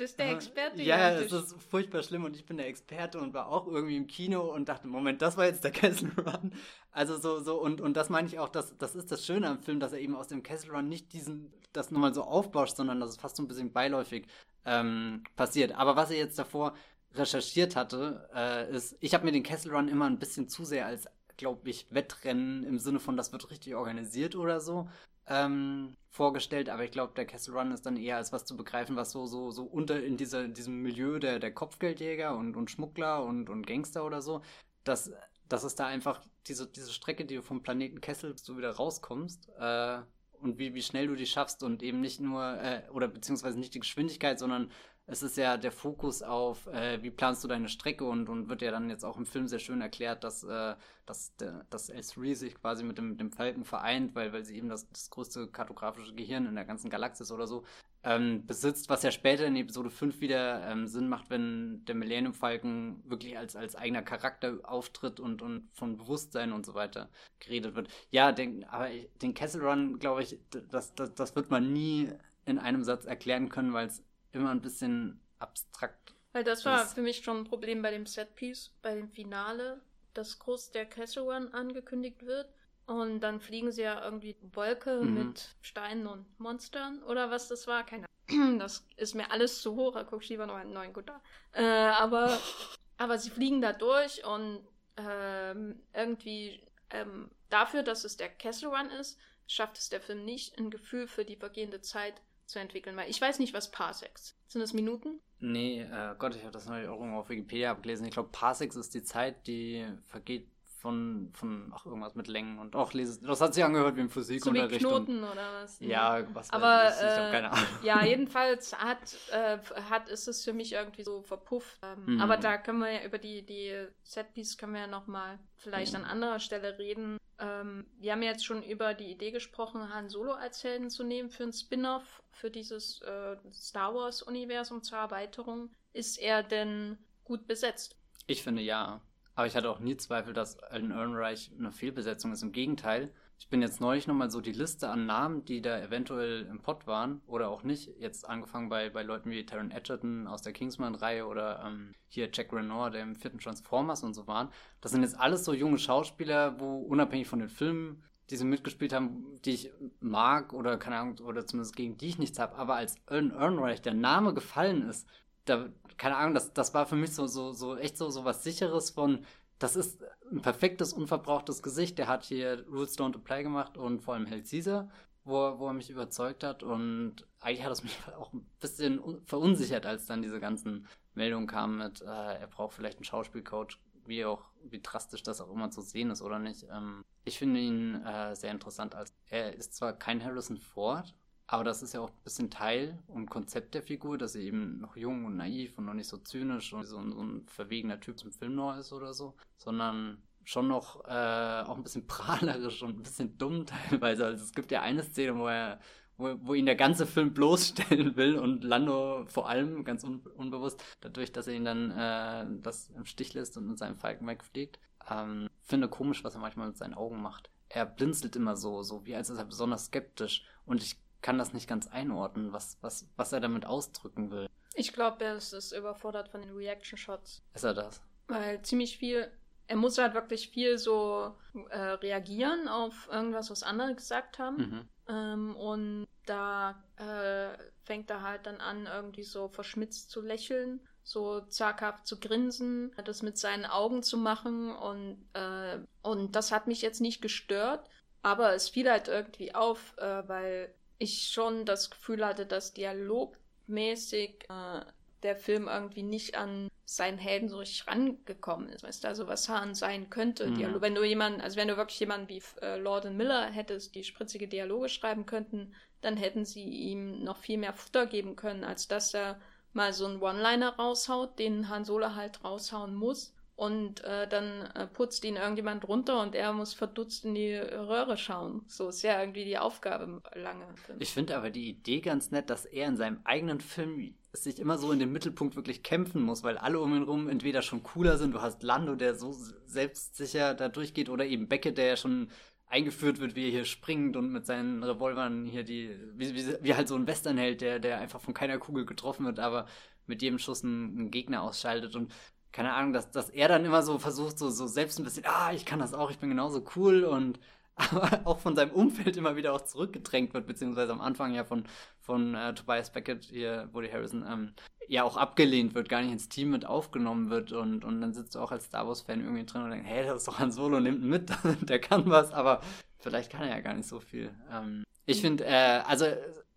bist 0.00 0.18
der 0.18 0.30
Experte. 0.30 0.82
Ja, 0.82 1.10
es 1.10 1.30
ist 1.30 1.54
furchtbar 1.62 2.02
schlimm 2.02 2.24
und 2.24 2.34
ich 2.34 2.46
bin 2.46 2.56
der 2.56 2.66
Experte 2.66 3.20
und 3.20 3.34
war 3.34 3.48
auch 3.48 3.66
irgendwie 3.66 3.98
im 3.98 4.06
Kino 4.06 4.40
und 4.52 4.68
dachte, 4.68 4.86
Moment, 4.86 5.20
das 5.20 5.36
war 5.36 5.44
jetzt 5.44 5.62
der 5.62 5.70
Kessel 5.72 6.10
Run. 6.16 6.52
Also 6.90 7.18
so, 7.18 7.40
so, 7.40 7.60
und, 7.60 7.82
und 7.82 7.94
das 7.94 8.08
meine 8.08 8.26
ich 8.26 8.38
auch, 8.38 8.48
dass, 8.48 8.76
das 8.78 8.94
ist 8.94 9.12
das 9.12 9.26
Schöne 9.26 9.48
am 9.48 9.62
Film, 9.62 9.78
dass 9.78 9.92
er 9.92 10.00
eben 10.00 10.16
aus 10.16 10.28
dem 10.28 10.42
Kessel 10.42 10.70
Run 10.70 10.88
nicht 10.88 11.12
diesen, 11.12 11.52
das 11.74 11.90
nochmal 11.90 12.14
so 12.14 12.22
aufbauscht, 12.22 12.76
sondern 12.76 12.98
dass 12.98 13.10
es 13.10 13.16
fast 13.18 13.36
so 13.36 13.42
ein 13.42 13.48
bisschen 13.48 13.72
beiläufig 13.72 14.26
ähm, 14.64 15.22
passiert. 15.36 15.72
Aber 15.72 15.96
was 15.96 16.10
er 16.10 16.16
jetzt 16.16 16.38
davor 16.38 16.74
recherchiert 17.14 17.76
hatte, 17.76 18.28
äh, 18.34 18.74
ist, 18.74 18.96
ich 19.00 19.14
habe 19.14 19.24
mir 19.24 19.32
den 19.32 19.42
Kessel 19.42 19.74
Run 19.74 19.88
immer 19.88 20.06
ein 20.06 20.18
bisschen 20.18 20.48
zu 20.48 20.64
sehr 20.64 20.86
als 20.86 21.08
glaube 21.40 21.70
ich, 21.70 21.86
Wettrennen 21.90 22.64
im 22.64 22.78
Sinne 22.78 23.00
von, 23.00 23.16
das 23.16 23.32
wird 23.32 23.50
richtig 23.50 23.74
organisiert 23.74 24.36
oder 24.36 24.60
so 24.60 24.88
ähm, 25.26 25.96
vorgestellt, 26.10 26.68
aber 26.68 26.84
ich 26.84 26.90
glaube, 26.90 27.14
der 27.16 27.24
Castle 27.24 27.54
Run 27.54 27.72
ist 27.72 27.86
dann 27.86 27.96
eher 27.96 28.16
als 28.16 28.32
was 28.32 28.44
zu 28.44 28.56
begreifen, 28.56 28.96
was 28.96 29.12
so, 29.12 29.26
so, 29.26 29.50
so 29.50 29.62
unter 29.62 30.02
in 30.02 30.16
dieser, 30.16 30.48
diesem 30.48 30.82
Milieu 30.82 31.18
der, 31.18 31.38
der 31.38 31.54
Kopfgeldjäger 31.54 32.36
und, 32.36 32.56
und 32.56 32.70
Schmuggler 32.70 33.24
und, 33.24 33.48
und 33.48 33.66
Gangster 33.66 34.04
oder 34.04 34.20
so, 34.20 34.42
dass, 34.84 35.12
dass 35.48 35.64
es 35.64 35.76
da 35.76 35.86
einfach 35.86 36.20
diese, 36.46 36.66
diese 36.66 36.92
Strecke, 36.92 37.24
die 37.24 37.36
du 37.36 37.42
vom 37.42 37.62
Planeten 37.62 38.00
Kessel 38.00 38.34
du 38.44 38.58
wieder 38.58 38.72
rauskommst, 38.72 39.48
äh, 39.58 40.00
und 40.40 40.58
wie, 40.58 40.72
wie 40.72 40.82
schnell 40.82 41.06
du 41.06 41.16
die 41.16 41.26
schaffst 41.26 41.62
und 41.62 41.82
eben 41.82 42.00
nicht 42.00 42.18
nur, 42.18 42.42
äh, 42.62 42.82
oder 42.92 43.08
beziehungsweise 43.08 43.58
nicht 43.58 43.74
die 43.74 43.80
Geschwindigkeit, 43.80 44.38
sondern 44.38 44.70
es 45.10 45.24
ist 45.24 45.36
ja 45.36 45.56
der 45.56 45.72
Fokus 45.72 46.22
auf, 46.22 46.68
äh, 46.68 47.02
wie 47.02 47.10
planst 47.10 47.42
du 47.42 47.48
deine 47.48 47.68
Strecke 47.68 48.04
und, 48.04 48.28
und 48.28 48.48
wird 48.48 48.62
ja 48.62 48.70
dann 48.70 48.88
jetzt 48.88 49.04
auch 49.04 49.16
im 49.16 49.26
Film 49.26 49.48
sehr 49.48 49.58
schön 49.58 49.80
erklärt, 49.80 50.22
dass, 50.22 50.44
äh, 50.44 50.76
dass, 51.04 51.34
dass 51.68 51.92
S3 51.92 52.34
sich 52.36 52.54
quasi 52.54 52.84
mit 52.84 52.96
dem, 52.96 53.16
dem 53.16 53.32
Falken 53.32 53.64
vereint, 53.64 54.14
weil, 54.14 54.32
weil 54.32 54.44
sie 54.44 54.56
eben 54.56 54.68
das, 54.68 54.88
das 54.88 55.10
größte 55.10 55.48
kartografische 55.48 56.14
Gehirn 56.14 56.46
in 56.46 56.54
der 56.54 56.64
ganzen 56.64 56.90
Galaxis 56.90 57.32
oder 57.32 57.48
so 57.48 57.64
ähm, 58.04 58.46
besitzt, 58.46 58.88
was 58.88 59.02
ja 59.02 59.10
später 59.10 59.46
in 59.46 59.56
Episode 59.56 59.90
5 59.90 60.20
wieder 60.20 60.64
ähm, 60.70 60.86
Sinn 60.86 61.08
macht, 61.08 61.28
wenn 61.28 61.84
der 61.86 61.96
Millennium 61.96 62.32
Falken 62.32 63.02
wirklich 63.04 63.36
als, 63.36 63.56
als 63.56 63.74
eigener 63.74 64.02
Charakter 64.02 64.60
auftritt 64.62 65.18
und, 65.18 65.42
und 65.42 65.68
von 65.72 65.96
Bewusstsein 65.96 66.52
und 66.52 66.64
so 66.64 66.74
weiter 66.74 67.10
geredet 67.40 67.74
wird. 67.74 67.88
Ja, 68.10 68.30
den, 68.30 68.62
aber 68.64 68.88
den 69.20 69.34
Kessel 69.34 69.62
Run, 69.66 69.98
glaube 69.98 70.22
ich, 70.22 70.38
das, 70.70 70.94
das, 70.94 71.14
das 71.14 71.34
wird 71.34 71.50
man 71.50 71.72
nie 71.72 72.10
in 72.46 72.58
einem 72.58 72.84
Satz 72.84 73.04
erklären 73.04 73.48
können, 73.48 73.72
weil 73.72 73.88
es 73.88 74.02
immer 74.32 74.50
ein 74.50 74.60
bisschen 74.60 75.20
abstrakt. 75.38 76.14
Weil 76.32 76.44
das 76.44 76.64
war 76.64 76.86
für 76.86 77.02
mich 77.02 77.24
schon 77.24 77.38
ein 77.38 77.44
Problem 77.44 77.82
bei 77.82 77.90
dem 77.90 78.06
Setpiece, 78.06 78.70
bei 78.82 78.94
dem 78.94 79.08
Finale, 79.08 79.80
dass 80.14 80.38
groß 80.38 80.70
der 80.70 80.86
Castle 80.86 81.22
Run 81.22 81.52
angekündigt 81.52 82.24
wird. 82.24 82.48
Und 82.86 83.20
dann 83.20 83.40
fliegen 83.40 83.72
sie 83.72 83.82
ja 83.82 84.02
irgendwie 84.04 84.36
Wolke 84.52 85.02
mhm. 85.02 85.14
mit 85.14 85.48
Steinen 85.60 86.06
und 86.06 86.26
Monstern 86.38 87.02
oder 87.04 87.30
was 87.30 87.48
das 87.48 87.66
war. 87.66 87.84
Keine 87.84 88.06
Ahnung. 88.28 88.58
Das 88.60 88.86
ist 88.96 89.14
mir 89.14 89.30
alles 89.32 89.60
zu 89.60 89.74
hoch. 89.74 89.94
Da 89.94 90.04
guck 90.04 90.22
ich 90.22 90.28
lieber 90.28 90.46
noch 90.46 90.54
einen 90.54 90.72
neuen 90.72 90.92
Gutter. 90.92 91.20
Äh, 91.52 91.64
aber, 91.64 92.38
aber 92.96 93.18
sie 93.18 93.30
fliegen 93.30 93.60
da 93.60 93.72
durch 93.72 94.24
und 94.24 94.60
ähm, 94.96 95.80
irgendwie 95.92 96.62
ähm, 96.90 97.30
dafür, 97.48 97.82
dass 97.82 98.04
es 98.04 98.16
der 98.16 98.28
Castle 98.28 98.68
Run 98.68 98.90
ist, 98.90 99.18
schafft 99.46 99.78
es 99.78 99.88
der 99.88 100.00
Film 100.00 100.24
nicht, 100.24 100.58
ein 100.58 100.70
Gefühl 100.70 101.08
für 101.08 101.24
die 101.24 101.36
vergehende 101.36 101.80
Zeit 101.80 102.20
zu 102.50 102.58
entwickeln, 102.58 102.96
weil 102.96 103.10
ich 103.10 103.20
weiß 103.20 103.38
nicht, 103.38 103.54
was 103.54 103.70
Parsecs. 103.70 104.36
Sind 104.48 104.60
das 104.60 104.72
Minuten? 104.72 105.20
Nee, 105.38 105.82
äh, 105.82 106.14
Gott, 106.18 106.34
ich 106.34 106.42
habe 106.42 106.52
das 106.52 106.66
neulich 106.66 106.88
auch 106.88 106.98
irgendwo 106.98 107.20
auf 107.20 107.30
Wikipedia 107.30 107.70
abgelesen. 107.70 108.04
Ich 108.06 108.12
glaube, 108.12 108.28
Parsecs 108.30 108.76
ist 108.76 108.94
die 108.94 109.02
Zeit, 109.02 109.46
die 109.46 109.86
vergeht 110.06 110.48
von, 110.80 111.30
von 111.34 111.70
ach, 111.74 111.84
irgendwas 111.84 112.14
mit 112.14 112.26
Längen 112.26 112.58
und 112.58 112.74
auch 112.74 112.94
lese, 112.94 113.20
das 113.22 113.42
hat 113.42 113.52
sich 113.52 113.62
angehört 113.62 113.96
wie 113.96 114.00
im 114.00 114.08
Physikunterricht. 114.08 114.80
So 114.80 114.88
wie 114.88 114.92
Knoten 114.92 115.22
und, 115.22 115.30
oder 115.30 115.62
was? 115.62 115.78
Ja, 115.80 116.24
was 116.32 116.50
Aber, 116.50 116.66
weiß 116.66 116.96
ich, 116.96 117.06
ich 117.06 117.18
habe 117.18 117.30
keine 117.30 117.52
Ahnung. 117.52 117.66
Ja, 117.82 118.04
jedenfalls 118.06 118.72
hat, 118.78 119.16
äh, 119.30 119.58
hat 119.90 120.08
ist 120.08 120.26
es 120.26 120.42
für 120.42 120.54
mich 120.54 120.72
irgendwie 120.72 121.04
so 121.04 121.20
verpufft. 121.20 121.78
Ähm, 121.82 122.14
mhm. 122.14 122.20
Aber 122.22 122.38
da 122.38 122.56
können 122.56 122.78
wir 122.78 122.90
ja 122.90 123.04
über 123.04 123.18
die, 123.18 123.44
die 123.44 123.74
Setpiece 124.04 124.56
können 124.56 124.72
wir 124.72 124.80
ja 124.80 124.86
nochmal 124.86 125.38
vielleicht 125.56 125.92
mhm. 125.92 126.04
an 126.04 126.10
anderer 126.10 126.40
Stelle 126.40 126.78
reden. 126.78 127.18
Ähm, 127.38 127.84
wir 127.98 128.12
haben 128.12 128.22
jetzt 128.22 128.46
schon 128.46 128.62
über 128.62 128.94
die 128.94 129.10
Idee 129.10 129.32
gesprochen, 129.32 129.92
Han 129.92 130.08
Solo 130.08 130.32
als 130.32 130.64
Helden 130.64 130.88
zu 130.88 131.04
nehmen 131.04 131.28
für 131.28 131.44
ein 131.44 131.52
Spin-off 131.52 132.22
für 132.32 132.50
dieses 132.50 133.02
äh, 133.02 133.36
Star 133.52 133.94
Wars-Universum 133.94 134.82
zur 134.82 134.96
Erweiterung. 134.96 135.68
Ist 135.92 136.18
er 136.18 136.42
denn 136.42 136.96
gut 137.24 137.46
besetzt? 137.46 137.96
Ich 138.26 138.42
finde 138.42 138.62
ja. 138.62 139.02
Aber 139.40 139.46
ich 139.46 139.56
hatte 139.56 139.70
auch 139.70 139.80
nie 139.80 139.96
Zweifel, 139.96 140.34
dass 140.34 140.58
Alan 140.58 140.90
Ehrenreich 140.90 141.50
eine 141.58 141.72
Fehlbesetzung 141.72 142.30
ist. 142.30 142.42
Im 142.42 142.52
Gegenteil, 142.52 143.10
ich 143.38 143.48
bin 143.48 143.62
jetzt 143.62 143.80
neulich 143.80 144.06
nochmal 144.06 144.30
so 144.30 144.42
die 144.42 144.52
Liste 144.52 144.90
an 144.90 145.06
Namen, 145.06 145.46
die 145.46 145.62
da 145.62 145.80
eventuell 145.80 146.42
im 146.50 146.60
Pott 146.60 146.86
waren 146.86 147.22
oder 147.26 147.48
auch 147.48 147.62
nicht. 147.62 147.88
Jetzt 147.98 148.28
angefangen 148.28 148.68
bei, 148.68 148.90
bei 148.90 149.02
Leuten 149.02 149.30
wie 149.30 149.46
Taron 149.46 149.70
Edgerton 149.70 150.26
aus 150.26 150.42
der 150.42 150.52
Kingsman-Reihe 150.52 151.26
oder 151.26 151.64
ähm, 151.64 151.94
hier 152.08 152.28
Jack 152.30 152.52
Renoir, 152.52 152.90
der 152.90 153.02
im 153.02 153.16
vierten 153.16 153.38
Transformers 153.38 154.02
und 154.02 154.12
so 154.12 154.26
waren. 154.26 154.50
Das 154.82 154.92
sind 154.92 155.00
jetzt 155.04 155.18
alles 155.18 155.46
so 155.46 155.54
junge 155.54 155.78
Schauspieler, 155.78 156.60
wo 156.60 156.76
unabhängig 156.76 157.26
von 157.26 157.38
den 157.38 157.48
Filmen, 157.48 158.02
die 158.28 158.36
sie 158.36 158.44
mitgespielt 158.44 158.92
haben, 158.92 159.40
die 159.46 159.52
ich 159.52 159.72
mag 160.00 160.52
oder 160.52 160.76
keine 160.76 160.98
Ahnung, 160.98 161.18
oder 161.20 161.46
zumindest 161.46 161.76
gegen 161.76 161.96
die 161.96 162.08
ich 162.08 162.18
nichts 162.18 162.38
habe. 162.38 162.56
Aber 162.56 162.74
als 162.74 162.96
Alan 163.06 163.30
Ehrenreich 163.30 163.80
der 163.80 163.94
Name 163.94 164.34
gefallen 164.34 164.86
ist, 164.86 165.08
da, 165.44 165.68
keine 165.96 166.16
Ahnung, 166.16 166.34
das, 166.34 166.52
das 166.52 166.74
war 166.74 166.86
für 166.86 166.96
mich 166.96 167.14
so, 167.14 167.26
so, 167.26 167.52
so 167.52 167.76
echt 167.76 167.96
so, 167.96 168.10
so 168.10 168.24
was 168.24 168.44
Sicheres 168.44 168.90
von, 168.90 169.24
das 169.58 169.76
ist 169.76 170.02
ein 170.30 170.40
perfektes, 170.40 170.92
unverbrauchtes 170.92 171.62
Gesicht. 171.62 171.98
Der 171.98 172.08
hat 172.08 172.24
hier 172.24 172.66
Rules 172.68 172.98
Don't 172.98 173.14
Apply 173.14 173.42
gemacht 173.42 173.76
und 173.76 174.02
vor 174.02 174.14
allem 174.14 174.26
Hell 174.26 174.42
Caesar, 174.42 174.90
wo, 175.24 175.58
wo 175.58 175.68
er 175.68 175.74
mich 175.74 175.90
überzeugt 175.90 176.44
hat. 176.44 176.62
Und 176.62 177.26
eigentlich 177.40 177.64
hat 177.64 177.72
es 177.72 177.82
mich 177.84 177.98
auch 178.18 178.32
ein 178.32 178.46
bisschen 178.60 179.00
verunsichert, 179.26 179.86
als 179.86 180.06
dann 180.06 180.22
diese 180.22 180.40
ganzen 180.40 180.86
Meldungen 181.14 181.46
kamen 181.46 181.78
mit, 181.78 182.00
äh, 182.02 182.06
er 182.06 182.46
braucht 182.46 182.74
vielleicht 182.74 182.98
einen 182.98 183.04
Schauspielcoach, 183.04 183.78
wie 184.06 184.24
auch, 184.24 184.50
wie 184.64 184.80
drastisch 184.80 185.22
das 185.22 185.40
auch 185.40 185.50
immer 185.50 185.70
zu 185.70 185.82
sehen 185.82 186.10
ist 186.10 186.22
oder 186.22 186.38
nicht. 186.38 186.66
Ähm, 186.70 187.04
ich 187.24 187.38
finde 187.38 187.60
ihn 187.60 187.94
äh, 188.04 188.34
sehr 188.34 188.50
interessant 188.50 188.94
als, 188.94 189.12
er 189.28 189.54
ist 189.54 189.74
zwar 189.74 189.92
kein 189.92 190.24
Harrison 190.24 190.56
Ford, 190.56 191.14
aber 191.52 191.64
das 191.64 191.82
ist 191.82 191.94
ja 191.94 192.00
auch 192.00 192.10
ein 192.10 192.22
bisschen 192.22 192.48
Teil 192.48 192.96
und 193.08 193.28
Konzept 193.28 193.74
der 193.74 193.82
Figur, 193.82 194.16
dass 194.16 194.34
sie 194.34 194.42
eben 194.42 194.78
noch 194.78 194.94
jung 194.94 195.24
und 195.24 195.36
naiv 195.36 195.76
und 195.78 195.86
noch 195.86 195.94
nicht 195.94 196.06
so 196.06 196.16
zynisch 196.18 196.72
und 196.72 196.84
so, 196.84 196.96
ein, 196.96 197.10
so 197.10 197.20
ein 197.20 197.44
verwegener 197.48 197.98
Typ 197.98 198.20
zum 198.20 198.30
Film 198.30 198.54
noch 198.54 198.78
ist 198.78 198.92
oder 198.92 199.12
so, 199.12 199.34
sondern 199.56 200.22
schon 200.44 200.68
noch 200.68 201.04
äh, 201.06 201.62
auch 201.66 201.76
ein 201.76 201.82
bisschen 201.82 202.06
prahlerisch 202.06 202.84
und 202.84 203.00
ein 203.00 203.02
bisschen 203.02 203.36
dumm 203.36 203.66
teilweise. 203.66 204.26
Also 204.26 204.44
es 204.44 204.52
gibt 204.52 204.70
ja 204.70 204.82
eine 204.82 205.02
Szene, 205.02 205.36
wo 205.36 205.48
er 205.48 205.80
wo, 206.18 206.54
ihn 206.54 206.66
der 206.66 206.76
ganze 206.76 207.04
Film 207.04 207.34
bloßstellen 207.34 208.14
will 208.16 208.38
und 208.38 208.62
Lando 208.62 209.24
vor 209.26 209.48
allem 209.48 209.82
ganz 209.82 210.04
un 210.04 210.20
unbewusst, 210.36 210.80
dadurch, 211.00 211.32
dass 211.32 211.48
er 211.48 211.54
ihn 211.54 211.64
dann 211.64 211.90
äh, 211.90 212.46
das 212.62 212.90
im 212.90 213.06
Stich 213.06 213.34
lässt 213.34 213.56
und 213.56 213.66
mit 213.66 213.78
seinem 213.78 213.96
Falken 213.96 214.28
wegfliegt. 214.28 214.78
Ähm, 215.10 215.48
finde 215.62 215.88
komisch, 215.88 216.22
was 216.22 216.34
er 216.34 216.42
manchmal 216.42 216.68
mit 216.68 216.76
seinen 216.76 216.94
Augen 216.94 217.20
macht. 217.20 217.50
Er 217.68 217.86
blinzelt 217.86 218.36
immer 218.36 218.56
so, 218.56 218.84
so 218.84 219.04
wie 219.04 219.16
als 219.16 219.30
ist 219.30 219.38
er 219.38 219.46
besonders 219.46 219.86
skeptisch. 219.86 220.44
Und 220.64 220.82
ich 220.82 220.96
kann 221.22 221.38
das 221.38 221.52
nicht 221.52 221.68
ganz 221.68 221.86
einordnen, 221.86 222.52
was, 222.52 222.78
was, 222.80 223.08
was 223.16 223.32
er 223.32 223.40
damit 223.40 223.66
ausdrücken 223.66 224.30
will. 224.30 224.48
Ich 224.74 224.92
glaube, 224.92 225.24
er 225.24 225.36
ist, 225.36 225.52
ist 225.52 225.72
überfordert 225.72 226.28
von 226.28 226.42
den 226.42 226.54
Reaction-Shots. 226.54 227.42
Ist 227.54 227.64
er 227.64 227.74
das? 227.74 228.00
Weil 228.28 228.62
ziemlich 228.62 228.98
viel, 228.98 229.30
er 229.66 229.76
muss 229.76 229.98
halt 229.98 230.14
wirklich 230.14 230.50
viel 230.50 230.78
so 230.78 231.34
äh, 231.70 231.78
reagieren 231.78 232.68
auf 232.68 233.08
irgendwas, 233.10 233.50
was 233.50 233.62
andere 233.62 233.94
gesagt 233.94 234.38
haben. 234.38 234.56
Mhm. 234.56 234.88
Ähm, 235.08 235.56
und 235.56 236.06
da 236.26 236.82
äh, 236.96 237.58
fängt 237.84 238.08
er 238.10 238.22
halt 238.22 238.46
dann 238.46 238.60
an, 238.60 238.86
irgendwie 238.86 239.24
so 239.24 239.48
verschmitzt 239.48 240.10
zu 240.10 240.20
lächeln, 240.20 240.80
so 241.02 241.40
zaghaft 241.40 242.06
zu 242.06 242.20
grinsen, 242.20 242.94
das 243.04 243.22
mit 243.22 243.36
seinen 243.36 243.66
Augen 243.66 244.02
zu 244.02 244.16
machen. 244.16 244.70
Und, 244.70 245.28
äh, 245.32 245.78
und 246.02 246.36
das 246.36 246.52
hat 246.52 246.68
mich 246.68 246.82
jetzt 246.82 247.00
nicht 247.00 247.20
gestört. 247.20 247.88
Aber 248.22 248.54
es 248.54 248.68
fiel 248.68 248.88
halt 248.88 249.08
irgendwie 249.08 249.54
auf, 249.54 249.96
äh, 249.98 250.28
weil 250.28 250.74
ich 251.00 251.28
schon 251.28 251.64
das 251.64 251.90
Gefühl 251.90 252.24
hatte, 252.24 252.46
dass 252.46 252.74
dialogmäßig 252.74 254.46
äh, 254.48 254.80
der 255.22 255.34
Film 255.36 255.66
irgendwie 255.66 256.02
nicht 256.02 256.36
an 256.36 256.70
seinen 256.84 257.18
Helden 257.18 257.48
so 257.48 257.58
richtig 257.58 257.86
rangekommen 257.86 258.68
ist. 258.68 258.82
Weißt 258.84 259.04
du, 259.04 259.08
also 259.08 259.26
was 259.26 259.48
Han 259.48 259.74
sein 259.74 260.10
könnte. 260.10 260.46
Mhm. 260.46 260.54
Dialog. 260.56 260.82
Wenn 260.82 260.94
du 260.94 261.02
jemanden, 261.02 261.40
also 261.40 261.56
wenn 261.56 261.68
du 261.68 261.76
wirklich 261.76 262.00
jemanden 262.00 262.28
wie 262.28 262.42
äh, 262.60 262.76
Lord 262.76 263.06
und 263.06 263.16
Miller 263.16 263.46
hättest, 263.46 263.94
die 263.94 264.04
spritzige 264.04 264.46
Dialoge 264.46 264.88
schreiben 264.88 265.24
könnten, 265.24 265.74
dann 266.02 266.16
hätten 266.16 266.44
sie 266.44 266.64
ihm 266.64 267.24
noch 267.24 267.38
viel 267.38 267.58
mehr 267.58 267.72
Futter 267.72 268.06
geben 268.06 268.36
können, 268.36 268.64
als 268.64 268.86
dass 268.86 269.14
er 269.14 269.40
mal 269.72 269.92
so 269.92 270.06
einen 270.06 270.20
One-Liner 270.20 270.76
raushaut, 270.76 271.38
den 271.38 271.68
Han 271.68 271.84
Solo 271.84 272.14
halt 272.14 272.44
raushauen 272.44 272.94
muss 272.94 273.34
und 273.60 274.02
äh, 274.04 274.26
dann 274.26 274.62
äh, 274.74 274.86
putzt 274.86 275.22
ihn 275.22 275.36
irgendjemand 275.36 275.86
runter 275.86 276.22
und 276.22 276.34
er 276.34 276.54
muss 276.54 276.72
verdutzt 276.72 277.26
in 277.26 277.34
die 277.34 277.56
Röhre 277.56 278.16
schauen. 278.16 278.62
So 278.68 278.88
ist 278.88 279.02
ja 279.02 279.20
irgendwie 279.20 279.44
die 279.44 279.58
Aufgabe 279.58 280.22
lange. 280.34 280.64
Ich 280.98 281.10
finde 281.10 281.36
aber 281.36 281.50
die 281.50 281.68
Idee 281.68 282.00
ganz 282.00 282.30
nett, 282.30 282.48
dass 282.48 282.64
er 282.64 282.88
in 282.88 282.96
seinem 282.96 283.20
eigenen 283.24 283.60
Film 283.60 284.14
sich 284.32 284.60
immer 284.60 284.78
so 284.78 284.92
in 284.92 284.98
den 284.98 285.12
Mittelpunkt 285.12 285.56
wirklich 285.56 285.82
kämpfen 285.82 286.22
muss, 286.22 286.42
weil 286.42 286.56
alle 286.56 286.80
um 286.80 286.94
ihn 286.96 287.02
rum 287.02 287.28
entweder 287.28 287.60
schon 287.60 287.82
cooler 287.82 288.16
sind, 288.16 288.32
du 288.32 288.40
hast 288.40 288.62
Lando, 288.62 288.94
der 288.94 289.14
so 289.14 289.36
selbstsicher 289.66 290.54
da 290.54 290.70
durchgeht, 290.70 291.10
oder 291.10 291.26
eben 291.26 291.46
Beckett, 291.46 291.76
der 291.76 291.84
ja 291.84 291.96
schon 291.98 292.30
eingeführt 292.66 293.20
wird, 293.20 293.36
wie 293.36 293.44
er 293.44 293.50
hier 293.50 293.66
springt 293.66 294.16
und 294.16 294.32
mit 294.32 294.46
seinen 294.46 294.82
Revolvern 294.82 295.44
hier 295.44 295.64
die, 295.64 295.94
wie, 296.14 296.34
wie, 296.34 296.56
wie 296.62 296.74
halt 296.74 296.88
so 296.88 296.94
ein 296.94 297.06
Westernheld, 297.06 297.60
der, 297.60 297.78
der 297.78 297.98
einfach 297.98 298.22
von 298.22 298.32
keiner 298.32 298.56
Kugel 298.56 298.86
getroffen 298.86 299.26
wird, 299.26 299.38
aber 299.38 299.66
mit 300.06 300.22
jedem 300.22 300.38
Schuss 300.38 300.64
einen, 300.64 300.96
einen 300.96 301.10
Gegner 301.10 301.42
ausschaltet 301.42 301.94
und 301.94 302.10
keine 302.52 302.72
Ahnung, 302.72 302.92
dass, 302.92 303.10
dass 303.10 303.30
er 303.30 303.48
dann 303.48 303.64
immer 303.64 303.82
so 303.82 303.98
versucht, 303.98 304.38
so, 304.38 304.50
so 304.50 304.66
selbst 304.66 304.98
ein 304.98 305.04
bisschen, 305.04 305.24
ah, 305.26 305.52
ich 305.52 305.64
kann 305.64 305.78
das 305.78 305.94
auch, 305.94 306.10
ich 306.10 306.18
bin 306.18 306.30
genauso 306.30 306.64
cool 306.76 307.04
und 307.04 307.38
aber 307.76 308.20
auch 308.24 308.38
von 308.38 308.56
seinem 308.56 308.72
Umfeld 308.72 309.16
immer 309.16 309.36
wieder 309.36 309.54
auch 309.54 309.62
zurückgedrängt 309.62 310.34
wird, 310.34 310.46
beziehungsweise 310.46 310.92
am 310.92 311.00
Anfang 311.00 311.34
ja 311.34 311.44
von, 311.44 311.64
von 312.00 312.34
äh, 312.34 312.54
Tobias 312.54 312.90
Beckett, 312.90 313.24
hier, 313.24 313.68
Woody 313.72 313.88
Harrison, 313.88 314.24
ähm, 314.28 314.52
ja 314.86 315.04
auch 315.04 315.16
abgelehnt 315.16 315.74
wird, 315.74 315.88
gar 315.88 316.02
nicht 316.02 316.12
ins 316.12 316.28
Team 316.28 316.50
mit 316.50 316.66
aufgenommen 316.66 317.30
wird 317.30 317.52
und, 317.52 317.84
und 317.84 318.00
dann 318.00 318.12
sitzt 318.12 318.34
du 318.34 318.40
auch 318.40 318.50
als 318.50 318.66
Star 318.66 318.86
Wars-Fan 318.86 319.20
irgendwie 319.20 319.46
drin 319.46 319.62
und 319.62 319.70
denkst, 319.70 319.88
hey, 319.88 320.04
das 320.04 320.18
ist 320.18 320.28
doch 320.28 320.40
ein 320.40 320.52
Solo, 320.52 320.80
nimmt 320.80 321.02
ihn 321.02 321.08
mit, 321.08 321.30
der 321.62 321.78
kann 321.78 322.10
was, 322.10 322.32
aber 322.32 322.60
vielleicht 322.98 323.30
kann 323.30 323.42
er 323.42 323.50
ja 323.56 323.60
gar 323.60 323.74
nicht 323.74 323.88
so 323.88 324.00
viel. 324.00 324.30
Ähm, 324.52 324.84
ich 325.06 325.20
finde, 325.20 325.44
äh, 325.44 325.80
also 325.86 326.06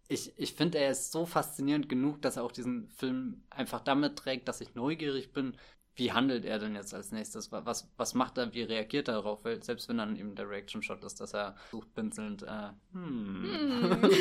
ich, 0.08 0.34
ich 0.38 0.54
finde, 0.54 0.80
er 0.80 0.92
ist 0.92 1.12
so 1.12 1.26
faszinierend 1.26 1.90
genug, 1.90 2.22
dass 2.22 2.38
er 2.38 2.44
auch 2.44 2.52
diesen 2.52 2.90
Film 2.90 3.44
einfach 3.50 3.82
damit 3.82 4.18
trägt, 4.18 4.48
dass 4.48 4.62
ich 4.62 4.76
neugierig 4.76 5.32
bin, 5.32 5.56
wie 5.96 6.12
handelt 6.12 6.46
er 6.46 6.60
denn 6.60 6.76
jetzt 6.76 6.94
als 6.94 7.12
nächstes? 7.12 7.52
Was, 7.52 7.90
was 7.98 8.14
macht 8.14 8.38
er, 8.38 8.54
wie 8.54 8.64
reagiert 8.64 9.08
er 9.08 9.16
darauf? 9.16 9.44
Weil 9.44 9.64
selbst 9.64 9.90
wenn 9.90 9.98
dann 9.98 10.16
eben 10.16 10.36
der 10.36 10.50
Reaction-Shot 10.50 11.04
ist, 11.04 11.22
dass 11.22 11.34
er 11.34 11.56
sucht 11.72 11.94
pinselnd, 11.94 12.44
äh, 12.44 12.70
hm. 12.94 13.44
hm. 13.44 14.12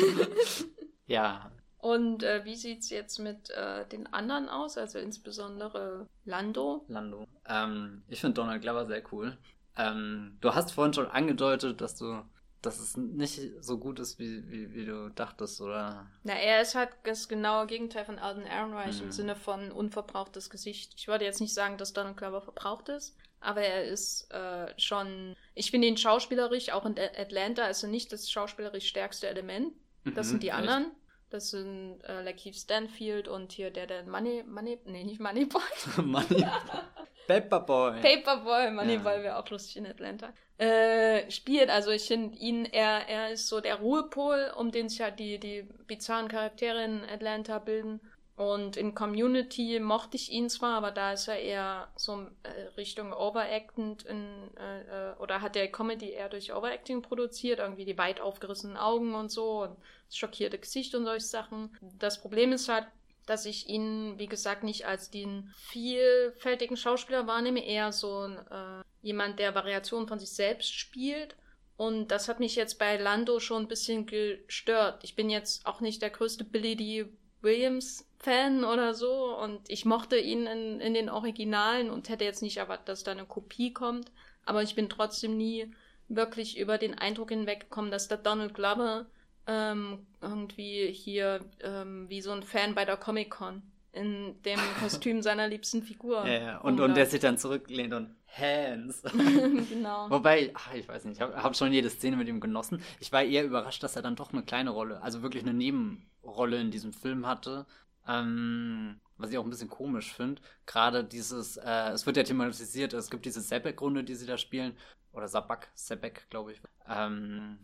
ja. 1.07 1.51
Und 1.79 2.23
äh, 2.23 2.45
wie 2.45 2.55
sieht 2.55 2.79
es 2.79 2.89
jetzt 2.89 3.19
mit 3.19 3.49
äh, 3.49 3.85
den 3.89 4.07
anderen 4.13 4.47
aus, 4.47 4.77
also 4.77 4.99
insbesondere 4.99 6.07
Lando? 6.25 6.85
Lando. 6.87 7.27
Ähm, 7.45 8.03
ich 8.07 8.21
finde 8.21 8.35
Donald 8.35 8.61
Glover 8.61 8.85
sehr 8.85 9.03
cool. 9.11 9.37
Ähm, 9.75 10.37
du 10.39 10.53
hast 10.53 10.71
vorhin 10.71 10.93
schon 10.93 11.07
angedeutet, 11.07 11.81
dass 11.81 11.97
du 11.97 12.23
dass 12.63 12.79
es 12.79 12.95
nicht 12.97 13.39
so 13.59 13.77
gut 13.77 13.99
ist, 13.99 14.19
wie, 14.19 14.49
wie, 14.49 14.73
wie 14.73 14.85
du 14.85 15.09
dachtest, 15.09 15.61
oder? 15.61 16.07
Na, 16.23 16.33
er 16.33 16.61
ist 16.61 16.75
halt 16.75 16.89
das 17.03 17.27
genaue 17.27 17.67
Gegenteil 17.67 18.05
von 18.05 18.17
Alden 18.17 18.45
Ehrenreich 18.45 18.99
mhm. 18.99 19.05
im 19.05 19.11
Sinne 19.11 19.35
von 19.35 19.71
unverbrauchtes 19.71 20.49
Gesicht. 20.49 20.93
Ich 20.97 21.07
würde 21.07 21.25
jetzt 21.25 21.41
nicht 21.41 21.53
sagen, 21.53 21.77
dass 21.77 21.93
Donald 21.93 22.17
Glover 22.17 22.41
verbraucht 22.41 22.87
ist, 22.89 23.17
aber 23.41 23.61
er 23.61 23.83
ist 23.83 24.31
äh, 24.31 24.73
schon. 24.77 25.35
Ich 25.53 25.71
finde 25.71 25.87
ihn 25.87 25.97
schauspielerisch, 25.97 26.71
auch 26.71 26.85
in 26.85 26.97
Atlanta, 26.97 27.67
ist 27.67 27.83
er 27.83 27.89
nicht 27.89 28.13
das 28.13 28.31
schauspielerisch 28.31 28.87
stärkste 28.87 29.27
Element. 29.27 29.73
Das 30.05 30.27
mhm, 30.27 30.31
sind 30.31 30.43
die 30.43 30.49
echt? 30.49 30.57
anderen. 30.57 30.91
Das 31.29 31.49
sind 31.49 31.99
äh, 32.03 32.21
Lakeith 32.21 32.55
Stanfield 32.55 33.27
und 33.27 33.51
hier 33.51 33.71
der, 33.71 33.87
der 33.87 34.03
Money, 34.03 34.43
Money, 34.43 34.79
nee, 34.85 35.03
nicht 35.03 35.19
Moneyboy. 35.19 35.61
Money. 35.97 36.45
Paperboy. 37.27 38.01
Paperboy, 38.01 38.71
Moneyball 38.71 39.17
ja. 39.17 39.23
wäre 39.23 39.37
auch 39.37 39.49
lustig 39.49 39.77
in 39.77 39.87
Atlanta. 39.87 40.33
Äh, 40.57 41.29
spielt, 41.31 41.69
also 41.69 41.89
ich 41.89 42.03
finde 42.03 42.37
ihn, 42.37 42.65
er, 42.65 43.09
er 43.09 43.31
ist 43.31 43.47
so 43.47 43.59
der 43.59 43.75
Ruhepol, 43.75 44.53
um 44.55 44.71
den 44.71 44.87
sich 44.87 45.01
halt 45.01 45.19
die, 45.19 45.39
die 45.39 45.63
bizarren 45.87 46.27
Charaktere 46.27 46.83
in 46.83 47.03
Atlanta 47.03 47.59
bilden. 47.59 47.99
Und 48.35 48.77
in 48.77 48.95
Community 48.95 49.79
mochte 49.79 50.17
ich 50.17 50.31
ihn 50.31 50.49
zwar, 50.49 50.77
aber 50.77 50.89
da 50.91 51.13
ist 51.13 51.27
er 51.27 51.39
eher 51.39 51.87
so 51.95 52.27
äh, 52.41 52.49
Richtung 52.77 53.13
Overactend 53.13 54.03
in, 54.03 54.49
äh, 54.57 55.11
äh, 55.11 55.15
oder 55.17 55.41
hat 55.41 55.53
der 55.53 55.71
Comedy 55.71 56.09
eher 56.09 56.29
durch 56.29 56.51
Overacting 56.51 57.03
produziert, 57.03 57.59
irgendwie 57.59 57.85
die 57.85 57.97
weit 57.97 58.21
aufgerissenen 58.21 58.75
Augen 58.75 59.13
und 59.13 59.29
so 59.29 59.61
und 59.63 59.77
das 60.07 60.17
schockierte 60.17 60.57
Gesicht 60.57 60.95
und 60.95 61.05
solche 61.05 61.27
Sachen. 61.27 61.77
Das 61.99 62.21
Problem 62.21 62.53
ist 62.53 62.69
halt, 62.69 62.87
dass 63.27 63.45
ich 63.45 63.69
ihn, 63.69 64.17
wie 64.17 64.27
gesagt, 64.27 64.63
nicht 64.63 64.87
als 64.87 65.11
den 65.11 65.53
vielfältigen 65.55 66.75
Schauspieler 66.75 67.27
wahrnehme, 67.27 67.63
eher 67.63 67.91
so 67.91 68.25
äh, 68.25 68.83
jemand, 69.03 69.37
der 69.37 69.53
Variationen 69.53 70.07
von 70.07 70.17
sich 70.17 70.31
selbst 70.31 70.73
spielt. 70.73 71.35
Und 71.77 72.07
das 72.07 72.27
hat 72.27 72.39
mich 72.39 72.55
jetzt 72.55 72.79
bei 72.79 72.97
Lando 72.97 73.39
schon 73.39 73.63
ein 73.63 73.67
bisschen 73.67 74.07
gestört. 74.07 75.03
Ich 75.03 75.15
bin 75.15 75.29
jetzt 75.29 75.65
auch 75.65 75.81
nicht 75.81 76.01
der 76.01 76.09
größte 76.09 76.43
Billy 76.43 76.75
D. 76.75 77.05
Williams 77.41 78.07
Fan 78.19 78.63
oder 78.63 78.93
so 78.93 79.37
und 79.37 79.69
ich 79.69 79.83
mochte 79.83 80.17
ihn 80.17 80.47
in, 80.47 80.79
in 80.79 80.93
den 80.93 81.09
Originalen 81.09 81.89
und 81.89 82.07
hätte 82.07 82.23
jetzt 82.23 82.41
nicht 82.41 82.55
erwartet, 82.55 82.87
dass 82.87 83.03
da 83.03 83.11
eine 83.11 83.25
Kopie 83.25 83.73
kommt. 83.73 84.11
Aber 84.45 84.63
ich 84.63 84.75
bin 84.75 84.87
trotzdem 84.87 85.35
nie 85.35 85.69
wirklich 86.07 86.57
über 86.57 86.77
den 86.77 86.97
Eindruck 86.97 87.29
hinweggekommen, 87.29 87.91
dass 87.91 88.07
der 88.07 88.17
Donald 88.17 88.53
Glover 88.53 89.07
ähm, 89.45 90.07
irgendwie 90.21 90.89
hier 90.93 91.41
ähm, 91.61 92.09
wie 92.09 92.21
so 92.21 92.31
ein 92.31 92.43
Fan 92.43 92.75
bei 92.75 92.85
der 92.85 92.95
Comic-Con 92.95 93.61
in 93.93 94.41
dem 94.43 94.59
Kostüm 94.79 95.21
seiner 95.21 95.47
liebsten 95.47 95.83
Figur. 95.83 96.25
Ja, 96.25 96.33
ja. 96.33 96.57
Und, 96.57 96.79
und 96.79 96.95
der 96.95 97.05
sich 97.05 97.19
dann 97.19 97.37
zurücklehnt 97.37 97.93
und 97.93 98.15
Hands. 98.27 99.01
genau. 99.69 100.09
Wobei, 100.09 100.51
ach, 100.55 100.73
ich 100.73 100.87
weiß 100.87 101.05
nicht, 101.05 101.17
ich 101.17 101.21
habe 101.21 101.41
hab 101.41 101.55
schon 101.55 101.71
jede 101.71 101.91
Szene 101.91 102.17
mit 102.17 102.27
ihm 102.27 102.39
genossen. 102.39 102.81
Ich 102.99 103.11
war 103.11 103.23
eher 103.23 103.45
überrascht, 103.45 103.83
dass 103.83 103.95
er 103.95 104.01
dann 104.01 104.15
doch 104.15 104.33
eine 104.33 104.43
kleine 104.43 104.71
Rolle, 104.71 105.01
also 105.03 105.21
wirklich 105.21 105.43
eine 105.43 105.53
Nebenrolle 105.53 106.59
in 106.59 106.71
diesem 106.71 106.91
Film 106.91 107.27
hatte. 107.27 107.67
Ähm, 108.07 108.99
was 109.17 109.31
ich 109.31 109.37
auch 109.37 109.43
ein 109.43 109.49
bisschen 109.49 109.69
komisch 109.69 110.11
finde. 110.13 110.41
Gerade 110.65 111.03
dieses, 111.03 111.57
äh, 111.57 111.91
es 111.91 112.05
wird 112.05 112.17
ja 112.17 112.23
thematisiert, 112.23 112.93
es 112.93 113.09
gibt 113.09 113.25
diese 113.25 113.41
Sebek-Runde, 113.41 114.03
die 114.03 114.15
sie 114.15 114.25
da 114.25 114.37
spielen. 114.37 114.75
Oder 115.11 115.27
Sabak, 115.27 115.69
Sebek, 115.75 116.27
glaube 116.31 116.53
ich. 116.53 116.61
Ähm, 116.89 117.59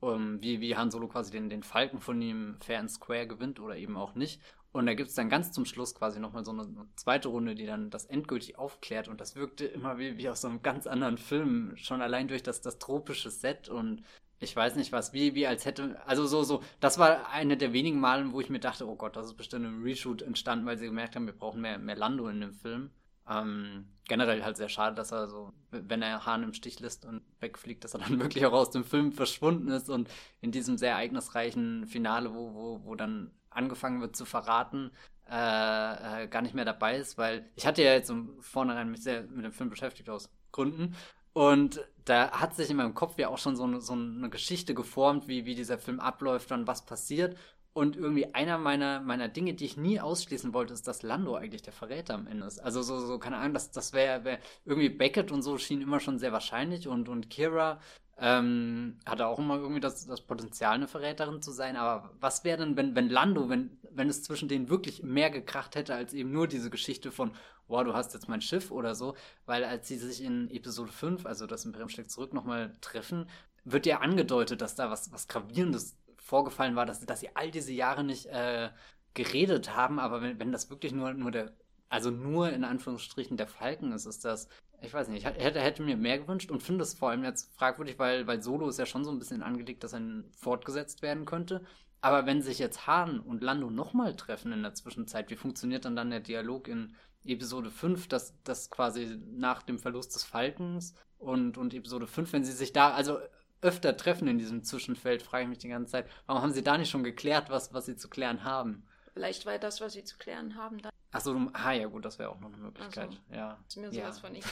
um, 0.00 0.42
wie, 0.42 0.60
wie 0.60 0.76
Han 0.76 0.90
Solo 0.90 1.08
quasi 1.08 1.30
den, 1.30 1.50
den 1.50 1.62
Falken 1.62 2.00
von 2.00 2.20
ihm 2.22 2.56
fair 2.60 2.78
and 2.78 2.90
square 2.90 3.26
gewinnt 3.26 3.60
oder 3.60 3.76
eben 3.76 3.96
auch 3.96 4.14
nicht. 4.14 4.40
Und 4.72 4.86
da 4.86 4.94
gibt 4.94 5.10
es 5.10 5.14
dann 5.14 5.28
ganz 5.28 5.52
zum 5.52 5.66
Schluss 5.66 5.94
quasi 5.94 6.18
nochmal 6.18 6.44
so 6.46 6.50
eine, 6.50 6.66
zweite 6.96 7.28
Runde, 7.28 7.54
die 7.54 7.66
dann 7.66 7.90
das 7.90 8.06
endgültig 8.06 8.58
aufklärt. 8.58 9.06
Und 9.06 9.20
das 9.20 9.36
wirkte 9.36 9.66
immer 9.66 9.98
wie, 9.98 10.16
wie 10.16 10.30
aus 10.30 10.40
so 10.40 10.48
einem 10.48 10.62
ganz 10.62 10.86
anderen 10.86 11.18
Film. 11.18 11.76
Schon 11.76 12.00
allein 12.00 12.26
durch 12.26 12.42
das, 12.42 12.62
das 12.62 12.78
tropische 12.78 13.30
Set 13.30 13.68
und 13.68 14.02
ich 14.40 14.56
weiß 14.56 14.74
nicht 14.76 14.90
was, 14.90 15.12
wie, 15.12 15.34
wie 15.34 15.46
als 15.46 15.66
hätte, 15.66 16.00
also 16.06 16.26
so, 16.26 16.42
so, 16.42 16.62
das 16.80 16.98
war 16.98 17.28
eine 17.30 17.56
der 17.56 17.72
wenigen 17.72 18.00
Malen, 18.00 18.32
wo 18.32 18.40
ich 18.40 18.50
mir 18.50 18.58
dachte, 18.58 18.88
oh 18.88 18.96
Gott, 18.96 19.14
das 19.14 19.26
ist 19.26 19.36
bestimmt 19.36 19.66
im 19.66 19.82
Reshoot 19.84 20.22
entstanden, 20.22 20.66
weil 20.66 20.78
sie 20.78 20.86
gemerkt 20.86 21.14
haben, 21.14 21.26
wir 21.26 21.32
brauchen 21.32 21.60
mehr, 21.60 21.78
mehr 21.78 21.94
Lando 21.94 22.26
in 22.28 22.40
dem 22.40 22.54
Film. 22.54 22.90
Ähm, 23.28 23.86
generell 24.08 24.42
halt 24.42 24.56
sehr 24.56 24.68
schade, 24.68 24.96
dass 24.96 25.12
er 25.12 25.28
so, 25.28 25.52
wenn 25.70 26.02
er 26.02 26.26
Hahn 26.26 26.42
im 26.42 26.54
Stich 26.54 26.80
lässt 26.80 27.04
und 27.04 27.22
wegfliegt, 27.38 27.84
dass 27.84 27.94
er 27.94 28.00
dann 28.00 28.20
wirklich 28.20 28.44
auch 28.46 28.52
aus 28.52 28.70
dem 28.70 28.84
Film 28.84 29.12
verschwunden 29.12 29.68
ist 29.68 29.88
und 29.88 30.08
in 30.40 30.50
diesem 30.50 30.76
sehr 30.76 30.92
ereignisreichen 30.92 31.86
Finale, 31.86 32.34
wo, 32.34 32.52
wo, 32.54 32.80
wo 32.84 32.94
dann 32.96 33.30
angefangen 33.54 34.00
wird 34.00 34.16
zu 34.16 34.24
verraten, 34.24 34.90
äh, 35.30 36.24
äh, 36.24 36.28
gar 36.28 36.42
nicht 36.42 36.54
mehr 36.54 36.64
dabei 36.64 36.98
ist, 36.98 37.16
weil 37.16 37.48
ich 37.56 37.66
hatte 37.66 37.82
ja 37.82 37.92
jetzt 37.92 38.10
im 38.10 38.40
Vornherein 38.40 38.90
mich 38.90 39.02
sehr 39.02 39.22
mit 39.22 39.44
dem 39.44 39.52
Film 39.52 39.70
beschäftigt 39.70 40.10
aus 40.10 40.30
Gründen. 40.50 40.94
Und 41.32 41.80
da 42.04 42.32
hat 42.32 42.54
sich 42.54 42.70
in 42.70 42.76
meinem 42.76 42.94
Kopf 42.94 43.18
ja 43.18 43.28
auch 43.28 43.38
schon 43.38 43.56
so 43.56 43.64
eine, 43.64 43.80
so 43.80 43.94
eine 43.94 44.28
Geschichte 44.28 44.74
geformt, 44.74 45.28
wie, 45.28 45.46
wie 45.46 45.54
dieser 45.54 45.78
Film 45.78 46.00
abläuft, 46.00 46.50
dann 46.50 46.66
was 46.66 46.84
passiert. 46.84 47.36
Und 47.74 47.96
irgendwie 47.96 48.34
einer 48.34 48.58
meiner, 48.58 49.00
meiner 49.00 49.28
Dinge, 49.28 49.54
die 49.54 49.64
ich 49.64 49.78
nie 49.78 49.98
ausschließen 49.98 50.52
wollte, 50.52 50.74
ist, 50.74 50.86
dass 50.86 51.02
Lando 51.02 51.36
eigentlich 51.36 51.62
der 51.62 51.72
Verräter 51.72 52.14
am 52.14 52.26
Ende 52.26 52.46
ist. 52.46 52.58
Also 52.58 52.82
so, 52.82 52.98
so 52.98 53.18
keine 53.18 53.38
Ahnung, 53.38 53.54
das, 53.54 53.70
das 53.70 53.94
wäre 53.94 54.24
wär, 54.24 54.38
irgendwie 54.66 54.90
Beckett 54.90 55.32
und 55.32 55.40
so 55.40 55.56
schien 55.56 55.80
immer 55.80 56.00
schon 56.00 56.18
sehr 56.18 56.32
wahrscheinlich 56.32 56.86
und, 56.86 57.08
und 57.08 57.30
Kira 57.30 57.80
ähm, 58.24 58.98
hatte 59.04 59.26
auch 59.26 59.40
immer 59.40 59.56
irgendwie 59.56 59.80
das, 59.80 60.06
das 60.06 60.20
Potenzial, 60.20 60.74
eine 60.74 60.86
Verräterin 60.86 61.42
zu 61.42 61.50
sein. 61.50 61.76
Aber 61.76 62.12
was 62.20 62.44
wäre 62.44 62.58
denn, 62.58 62.76
wenn, 62.76 62.94
wenn 62.94 63.10
Lando, 63.10 63.48
wenn, 63.48 63.76
wenn 63.90 64.08
es 64.08 64.22
zwischen 64.22 64.48
denen 64.48 64.68
wirklich 64.68 65.02
mehr 65.02 65.28
gekracht 65.28 65.74
hätte, 65.74 65.96
als 65.96 66.14
eben 66.14 66.30
nur 66.30 66.46
diese 66.46 66.70
Geschichte 66.70 67.10
von, 67.10 67.32
wow, 67.66 67.82
du 67.82 67.94
hast 67.94 68.14
jetzt 68.14 68.28
mein 68.28 68.40
Schiff 68.40 68.70
oder 68.70 68.94
so, 68.94 69.16
weil 69.44 69.64
als 69.64 69.88
sie 69.88 69.96
sich 69.96 70.22
in 70.22 70.48
Episode 70.52 70.92
5, 70.92 71.26
also 71.26 71.48
das 71.48 71.64
Imperium 71.64 71.88
schlägt 71.88 72.12
zurück, 72.12 72.32
nochmal 72.32 72.72
treffen, 72.80 73.28
wird 73.64 73.86
ja 73.86 73.98
angedeutet, 73.98 74.60
dass 74.60 74.76
da 74.76 74.88
was, 74.88 75.10
was 75.10 75.26
Gravierendes 75.26 75.98
vorgefallen 76.16 76.76
war, 76.76 76.86
dass, 76.86 77.00
dass 77.00 77.18
sie 77.18 77.34
all 77.34 77.50
diese 77.50 77.72
Jahre 77.72 78.04
nicht 78.04 78.26
äh, 78.26 78.70
geredet 79.14 79.74
haben, 79.74 79.98
aber 79.98 80.22
wenn, 80.22 80.38
wenn 80.38 80.52
das 80.52 80.70
wirklich 80.70 80.92
nur, 80.92 81.12
nur 81.12 81.32
der, 81.32 81.52
also 81.88 82.12
nur 82.12 82.50
in 82.50 82.62
Anführungsstrichen 82.62 83.36
der 83.36 83.48
Falken 83.48 83.90
ist, 83.90 84.06
ist 84.06 84.24
das, 84.24 84.48
ich 84.82 84.92
weiß 84.92 85.08
nicht, 85.08 85.18
ich 85.18 85.24
hätte, 85.24 85.60
hätte 85.60 85.82
mir 85.82 85.96
mehr 85.96 86.18
gewünscht 86.18 86.50
und 86.50 86.62
finde 86.62 86.82
es 86.82 86.94
vor 86.94 87.10
allem 87.10 87.24
jetzt 87.24 87.54
fragwürdig, 87.56 87.98
weil, 87.98 88.26
weil 88.26 88.42
Solo 88.42 88.68
ist 88.68 88.78
ja 88.78 88.86
schon 88.86 89.04
so 89.04 89.10
ein 89.10 89.18
bisschen 89.18 89.42
angelegt, 89.42 89.84
dass 89.84 89.92
er 89.94 90.00
fortgesetzt 90.36 91.02
werden 91.02 91.24
könnte. 91.24 91.64
Aber 92.00 92.26
wenn 92.26 92.42
sich 92.42 92.58
jetzt 92.58 92.86
Hahn 92.86 93.20
und 93.20 93.42
Lando 93.42 93.70
nochmal 93.70 94.16
treffen 94.16 94.52
in 94.52 94.62
der 94.62 94.74
Zwischenzeit, 94.74 95.30
wie 95.30 95.36
funktioniert 95.36 95.84
dann 95.84 95.94
dann 95.94 96.10
der 96.10 96.20
Dialog 96.20 96.66
in 96.66 96.94
Episode 97.24 97.70
5, 97.70 98.08
dass 98.08 98.34
das 98.42 98.70
quasi 98.70 99.18
nach 99.30 99.62
dem 99.62 99.78
Verlust 99.78 100.14
des 100.14 100.24
Falkens 100.24 100.94
und, 101.18 101.56
und 101.58 101.72
Episode 101.74 102.08
5, 102.08 102.32
wenn 102.32 102.44
sie 102.44 102.52
sich 102.52 102.72
da 102.72 102.92
also 102.92 103.18
öfter 103.60 103.96
treffen 103.96 104.26
in 104.26 104.38
diesem 104.38 104.64
Zwischenfeld, 104.64 105.22
frage 105.22 105.44
ich 105.44 105.48
mich 105.48 105.58
die 105.58 105.68
ganze 105.68 105.92
Zeit, 105.92 106.10
warum 106.26 106.42
haben 106.42 106.52
sie 106.52 106.64
da 106.64 106.76
nicht 106.76 106.90
schon 106.90 107.04
geklärt, 107.04 107.48
was, 107.48 107.72
was 107.72 107.86
sie 107.86 107.96
zu 107.96 108.08
klären 108.08 108.42
haben? 108.42 108.84
Vielleicht 109.12 109.46
war 109.46 109.58
das, 109.58 109.80
was 109.80 109.92
sie 109.92 110.04
zu 110.04 110.16
klären 110.16 110.56
haben, 110.56 110.80
dann. 110.80 110.92
Achso, 111.10 111.38
ah 111.52 111.72
ja, 111.72 111.86
gut, 111.86 112.04
das 112.04 112.18
wäre 112.18 112.30
auch 112.30 112.40
noch 112.40 112.48
eine 112.48 112.56
Möglichkeit. 112.56 113.08
Also, 113.08 113.18
ja. 113.30 113.58
Ist 113.68 113.76
mir 113.76 113.92
sowas 113.92 114.22
ja. 114.22 114.28
von 114.28 114.32
nicht. 114.32 114.46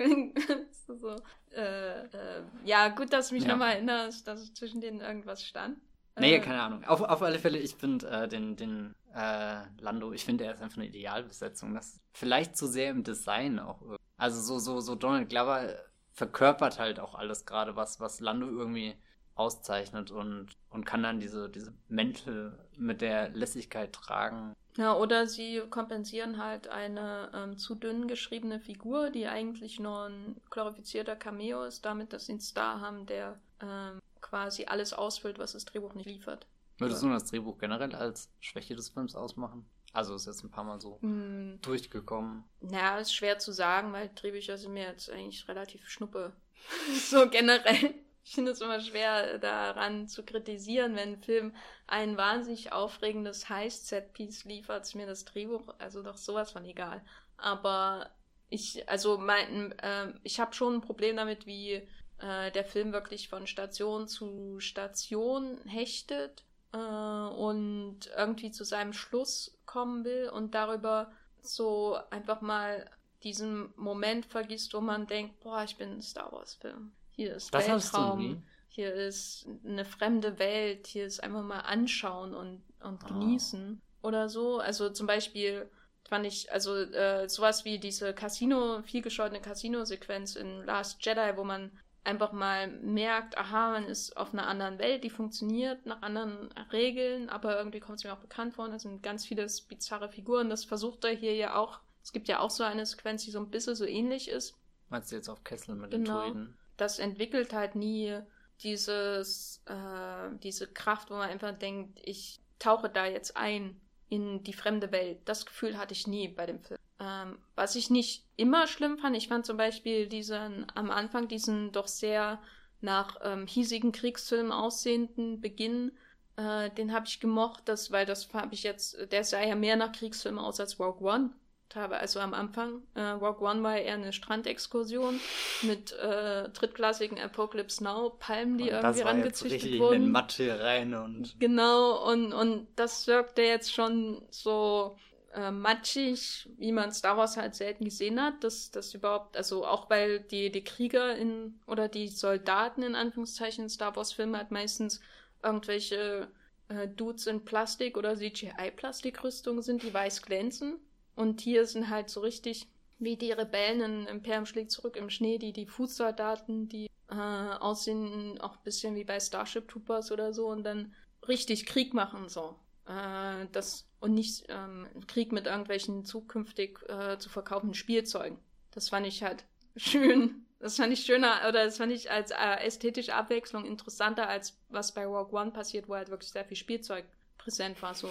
so, 0.86 1.16
äh, 1.52 2.04
äh, 2.04 2.42
ja, 2.64 2.88
gut, 2.88 3.12
dass 3.12 3.28
du 3.28 3.34
mich 3.34 3.44
ja. 3.44 3.50
nochmal 3.50 3.74
erinnerst, 3.74 4.26
dass 4.26 4.52
zwischen 4.54 4.80
denen 4.80 5.00
irgendwas 5.00 5.44
stand. 5.44 5.78
Nee, 6.18 6.36
äh, 6.36 6.40
keine 6.40 6.62
Ahnung. 6.62 6.84
Auf, 6.84 7.00
auf 7.00 7.22
alle 7.22 7.38
Fälle, 7.38 7.58
ich 7.58 7.76
finde 7.76 8.08
äh, 8.08 8.28
den, 8.28 8.56
den 8.56 8.94
äh, 9.14 9.62
Lando, 9.78 10.12
ich 10.12 10.24
finde, 10.24 10.44
er 10.44 10.54
ist 10.54 10.62
einfach 10.62 10.78
eine 10.78 10.86
Idealbesetzung. 10.86 11.74
Das 11.74 12.00
vielleicht 12.12 12.56
zu 12.56 12.66
sehr 12.66 12.90
im 12.90 13.04
Design 13.04 13.58
auch. 13.58 13.80
Also 14.16 14.40
so, 14.40 14.58
so, 14.58 14.80
so 14.80 14.94
Donald 14.94 15.28
Glover 15.28 15.74
verkörpert 16.12 16.78
halt 16.78 17.00
auch 17.00 17.14
alles 17.14 17.46
gerade, 17.46 17.76
was, 17.76 18.00
was 18.00 18.20
Lando 18.20 18.46
irgendwie 18.46 18.96
auszeichnet 19.40 20.10
und, 20.10 20.48
und 20.68 20.84
kann 20.84 21.02
dann 21.02 21.18
diese, 21.18 21.48
diese 21.48 21.72
Mäntel 21.88 22.52
mit 22.76 23.00
der 23.00 23.30
Lässigkeit 23.30 23.92
tragen. 23.92 24.54
Ja, 24.76 24.94
oder 24.94 25.26
sie 25.26 25.62
kompensieren 25.70 26.42
halt 26.42 26.68
eine 26.68 27.30
ähm, 27.34 27.58
zu 27.58 27.74
dünn 27.74 28.06
geschriebene 28.06 28.60
Figur, 28.60 29.10
die 29.10 29.26
eigentlich 29.26 29.80
nur 29.80 30.08
ein 30.08 30.36
glorifizierter 30.50 31.16
Cameo 31.16 31.64
ist, 31.64 31.84
damit, 31.84 32.12
dass 32.12 32.26
sie 32.26 32.32
einen 32.32 32.40
Star 32.40 32.80
haben, 32.80 33.06
der 33.06 33.40
ähm, 33.60 33.98
quasi 34.20 34.66
alles 34.66 34.92
ausfüllt, 34.92 35.38
was 35.38 35.52
das 35.52 35.64
Drehbuch 35.64 35.94
nicht 35.94 36.06
liefert. 36.06 36.46
Würdest 36.78 37.02
du 37.02 37.08
das 37.08 37.24
Drehbuch 37.24 37.58
generell 37.58 37.94
als 37.94 38.30
Schwäche 38.40 38.76
des 38.76 38.90
Films 38.90 39.14
ausmachen? 39.14 39.66
Also 39.92 40.14
ist 40.14 40.26
jetzt 40.26 40.44
ein 40.44 40.50
paar 40.50 40.64
Mal 40.64 40.80
so 40.80 40.98
mm. 41.00 41.60
durchgekommen. 41.62 42.44
Naja, 42.60 42.98
ist 42.98 43.12
schwer 43.12 43.38
zu 43.38 43.52
sagen, 43.52 43.92
weil 43.92 44.10
Drehbücher 44.14 44.56
sind 44.56 44.74
mir 44.74 44.84
jetzt 44.84 45.10
eigentlich 45.10 45.48
relativ 45.48 45.88
schnuppe. 45.88 46.32
so 47.10 47.28
generell. 47.28 47.94
Ich 48.22 48.34
finde 48.34 48.52
es 48.52 48.60
immer 48.60 48.80
schwer, 48.80 49.38
daran 49.38 50.06
zu 50.06 50.22
kritisieren, 50.22 50.94
wenn 50.94 51.14
ein 51.14 51.22
Film 51.22 51.54
ein 51.86 52.16
wahnsinnig 52.16 52.72
aufregendes 52.72 53.48
Heist-Set-Piece 53.48 54.44
liefert, 54.44 54.84
ist 54.84 54.94
mir 54.94 55.06
das 55.06 55.24
Drehbuch 55.24 55.74
also 55.78 56.02
doch 56.02 56.16
sowas 56.16 56.52
von 56.52 56.64
egal. 56.64 57.02
Aber 57.36 58.10
ich, 58.50 58.88
also 58.88 59.18
mein, 59.18 59.72
äh, 59.78 60.12
ich 60.22 60.38
habe 60.38 60.54
schon 60.54 60.76
ein 60.76 60.80
Problem 60.80 61.16
damit, 61.16 61.46
wie 61.46 61.86
äh, 62.18 62.50
der 62.52 62.64
Film 62.64 62.92
wirklich 62.92 63.28
von 63.28 63.46
Station 63.46 64.06
zu 64.06 64.60
Station 64.60 65.58
hechtet 65.66 66.44
äh, 66.72 66.76
und 66.76 68.10
irgendwie 68.16 68.50
zu 68.50 68.64
seinem 68.64 68.92
Schluss 68.92 69.58
kommen 69.66 70.04
will 70.04 70.28
und 70.28 70.54
darüber 70.54 71.12
so 71.40 71.98
einfach 72.10 72.40
mal 72.42 72.90
diesen 73.22 73.72
Moment 73.76 74.26
vergisst, 74.26 74.74
wo 74.74 74.80
man 74.80 75.06
denkt, 75.06 75.40
boah, 75.40 75.64
ich 75.64 75.76
bin 75.76 75.90
ein 75.92 76.02
Star 76.02 76.32
Wars 76.32 76.54
Film. 76.54 76.92
Hier 77.20 77.34
ist 77.34 77.52
das 77.52 77.68
Weltraum, 77.68 78.42
hier 78.68 78.94
ist 78.94 79.46
eine 79.62 79.84
fremde 79.84 80.38
Welt, 80.38 80.86
hier 80.86 81.04
ist 81.04 81.22
einfach 81.22 81.42
mal 81.42 81.60
anschauen 81.60 82.32
und, 82.32 82.62
und 82.82 83.04
ah. 83.04 83.08
genießen 83.08 83.78
oder 84.00 84.30
so. 84.30 84.58
Also 84.58 84.88
zum 84.88 85.06
Beispiel 85.06 85.68
fand 86.08 86.24
ich, 86.24 86.50
also 86.50 86.74
äh, 86.74 87.28
sowas 87.28 87.66
wie 87.66 87.78
diese 87.78 88.14
Casino, 88.14 88.80
viel 88.84 89.02
gescholtene 89.02 89.42
Casino-Sequenz 89.42 90.34
in 90.34 90.64
Last 90.64 91.04
Jedi, 91.04 91.36
wo 91.36 91.44
man 91.44 91.70
einfach 92.04 92.32
mal 92.32 92.68
merkt, 92.68 93.36
aha, 93.36 93.72
man 93.72 93.84
ist 93.84 94.16
auf 94.16 94.32
einer 94.32 94.46
anderen 94.46 94.78
Welt, 94.78 95.04
die 95.04 95.10
funktioniert 95.10 95.84
nach 95.84 96.00
anderen 96.00 96.50
Regeln, 96.72 97.28
aber 97.28 97.58
irgendwie 97.58 97.80
kommt 97.80 97.98
es 97.98 98.04
mir 98.04 98.14
auch 98.14 98.20
bekannt 98.20 98.54
vor. 98.54 98.66
Es 98.68 98.80
sind 98.80 99.02
ganz 99.02 99.26
viele 99.26 99.46
bizarre 99.68 100.08
Figuren. 100.08 100.48
Das 100.48 100.64
versucht 100.64 101.04
er 101.04 101.10
hier 101.10 101.34
ja 101.34 101.54
auch. 101.54 101.80
Es 102.02 102.12
gibt 102.12 102.28
ja 102.28 102.38
auch 102.38 102.48
so 102.48 102.64
eine 102.64 102.86
Sequenz, 102.86 103.24
die 103.24 103.30
so 103.30 103.40
ein 103.40 103.50
bisschen 103.50 103.74
so 103.74 103.84
ähnlich 103.84 104.30
ist. 104.30 104.54
Meinst 104.88 105.12
du 105.12 105.16
jetzt 105.16 105.28
auf 105.28 105.44
Kessel 105.44 105.74
mit 105.74 105.90
genau. 105.90 106.22
den 106.22 106.32
Druiden? 106.32 106.59
Das 106.80 106.98
entwickelt 106.98 107.52
halt 107.52 107.74
nie 107.74 108.18
dieses, 108.62 109.62
äh, 109.66 110.36
diese 110.42 110.66
Kraft, 110.66 111.10
wo 111.10 111.14
man 111.14 111.30
einfach 111.30 111.56
denkt, 111.56 111.98
ich 112.02 112.40
tauche 112.58 112.88
da 112.88 113.06
jetzt 113.06 113.36
ein 113.36 113.80
in 114.08 114.42
die 114.42 114.52
fremde 114.52 114.92
Welt. 114.92 115.18
Das 115.24 115.46
Gefühl 115.46 115.78
hatte 115.78 115.92
ich 115.92 116.06
nie 116.06 116.28
bei 116.28 116.46
dem 116.46 116.60
Film. 116.60 116.78
Ähm, 116.98 117.38
was 117.54 117.76
ich 117.76 117.90
nicht 117.90 118.24
immer 118.36 118.66
schlimm 118.66 118.98
fand, 118.98 119.16
ich 119.16 119.28
fand 119.28 119.46
zum 119.46 119.56
Beispiel 119.56 120.06
diesen, 120.08 120.66
am 120.74 120.90
Anfang 120.90 121.28
diesen 121.28 121.72
doch 121.72 121.88
sehr 121.88 122.40
nach 122.80 123.18
ähm, 123.22 123.46
hiesigen 123.46 123.92
Kriegsfilmen 123.92 124.52
aussehenden 124.52 125.40
Beginn, 125.40 125.92
äh, 126.36 126.70
den 126.70 126.92
habe 126.92 127.06
ich 127.06 127.20
gemocht, 127.20 127.62
das, 127.66 127.90
weil 127.90 128.06
das 128.06 128.32
habe 128.32 128.54
ich 128.54 128.62
jetzt, 128.62 129.12
der 129.12 129.24
sah 129.24 129.42
ja 129.42 129.54
mehr 129.54 129.76
nach 129.76 129.92
Kriegsfilmen 129.92 130.42
aus 130.42 130.60
als 130.60 130.78
Rogue 130.78 131.06
One 131.08 131.30
habe. 131.76 131.98
Also 131.98 132.20
am 132.20 132.34
Anfang, 132.34 132.82
äh, 132.94 133.00
Rogue 133.00 133.46
One 133.46 133.62
war 133.62 133.76
eher 133.76 133.94
eine 133.94 134.12
Strandexkursion 134.12 135.20
mit 135.62 135.92
äh, 135.92 136.48
drittklassigen 136.48 137.18
Apocalypse 137.18 137.82
Now 137.82 138.10
Palmen, 138.18 138.58
die 138.58 138.64
und 138.64 138.70
irgendwie 138.70 139.00
rangezüchtet 139.00 139.78
wurden. 139.78 140.04
In 140.04 140.12
Matte 140.12 140.60
rein 140.60 140.94
und. 140.94 141.38
Genau, 141.38 142.10
und, 142.10 142.32
und 142.32 142.66
das 142.76 143.06
wirkte 143.06 143.42
jetzt 143.42 143.72
schon 143.72 144.22
so 144.30 144.96
äh, 145.34 145.50
matschig, 145.50 146.48
wie 146.58 146.72
man 146.72 146.92
Star 146.92 147.16
Wars 147.16 147.36
halt 147.36 147.54
selten 147.54 147.84
gesehen 147.84 148.20
hat. 148.20 148.42
dass 148.42 148.70
das 148.70 148.94
überhaupt, 148.94 149.36
also 149.36 149.64
auch 149.64 149.88
weil 149.90 150.20
die, 150.20 150.50
die 150.50 150.64
Krieger 150.64 151.16
in 151.16 151.60
oder 151.66 151.88
die 151.88 152.08
Soldaten 152.08 152.82
in 152.82 152.94
Anführungszeichen 152.94 153.64
in 153.64 153.70
Star 153.70 153.94
Wars-Filmen 153.94 154.36
halt 154.36 154.50
meistens 154.50 155.00
irgendwelche 155.42 156.28
äh, 156.68 156.88
Dudes 156.88 157.26
in 157.26 157.44
Plastik 157.44 157.96
oder 157.96 158.16
CGI-Plastikrüstungen 158.16 159.62
sind, 159.62 159.82
die 159.82 159.94
weiß 159.94 160.22
glänzen. 160.22 160.80
Und 161.20 161.42
hier 161.42 161.66
sind 161.66 161.90
halt 161.90 162.08
so 162.08 162.20
richtig 162.20 162.66
wie 162.98 163.14
die 163.14 163.30
Rebellen 163.30 163.82
in 163.82 164.06
Imperium 164.06 164.46
schlägt 164.46 164.70
zurück 164.70 164.96
im 164.96 165.10
Schnee, 165.10 165.36
die, 165.36 165.52
die 165.52 165.66
Fußsoldaten, 165.66 166.70
die 166.70 166.86
äh, 167.10 167.14
aussehen 167.14 168.40
auch 168.40 168.54
ein 168.56 168.64
bisschen 168.64 168.94
wie 168.94 169.04
bei 169.04 169.20
Starship 169.20 169.68
Troopers 169.68 170.12
oder 170.12 170.32
so 170.32 170.46
und 170.46 170.64
dann 170.64 170.94
richtig 171.28 171.66
Krieg 171.66 171.92
machen, 171.92 172.30
so. 172.30 172.56
Äh, 172.86 173.46
das, 173.52 173.86
und 174.00 174.14
nicht 174.14 174.46
ähm, 174.48 174.86
Krieg 175.08 175.30
mit 175.30 175.44
irgendwelchen 175.44 176.06
zukünftig 176.06 176.78
äh, 176.88 177.18
zu 177.18 177.28
verkaufenden 177.28 177.74
Spielzeugen. 177.74 178.38
Das 178.70 178.88
fand 178.88 179.06
ich 179.06 179.22
halt 179.22 179.44
schön. 179.76 180.46
Das 180.58 180.76
fand 180.76 180.90
ich 180.90 181.04
schöner, 181.04 181.40
oder 181.46 181.66
das 181.66 181.76
fand 181.76 181.92
ich 181.92 182.10
als 182.10 182.30
äh, 182.30 182.64
ästhetische 182.64 183.14
Abwechslung 183.14 183.66
interessanter, 183.66 184.26
als 184.26 184.58
was 184.70 184.94
bei 184.94 185.04
Rogue 185.04 185.38
One 185.38 185.50
passiert, 185.50 185.86
wo 185.86 185.96
halt 185.96 186.08
wirklich 186.08 186.30
sehr 186.30 186.46
viel 186.46 186.56
Spielzeug 186.56 187.04
präsent 187.36 187.82
war, 187.82 187.94
so, 187.94 188.08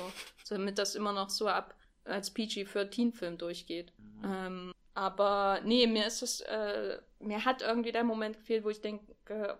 damit 0.47 0.77
das 0.77 0.93
immer 0.93 1.13
noch 1.13 1.31
so 1.31 1.47
ab 1.47 1.73
als 2.09 2.33
PG-13-Film 2.33 3.37
durchgeht. 3.37 3.93
Mhm. 3.97 4.21
Ähm, 4.23 4.73
aber 4.93 5.61
nee, 5.63 5.87
mir 5.87 6.05
ist 6.07 6.21
es, 6.21 6.41
äh, 6.41 6.99
mir 7.19 7.45
hat 7.45 7.61
irgendwie 7.61 7.91
der 7.91 8.03
Moment 8.03 8.37
gefehlt, 8.37 8.65
wo 8.65 8.69
ich 8.69 8.81
denke, 8.81 9.15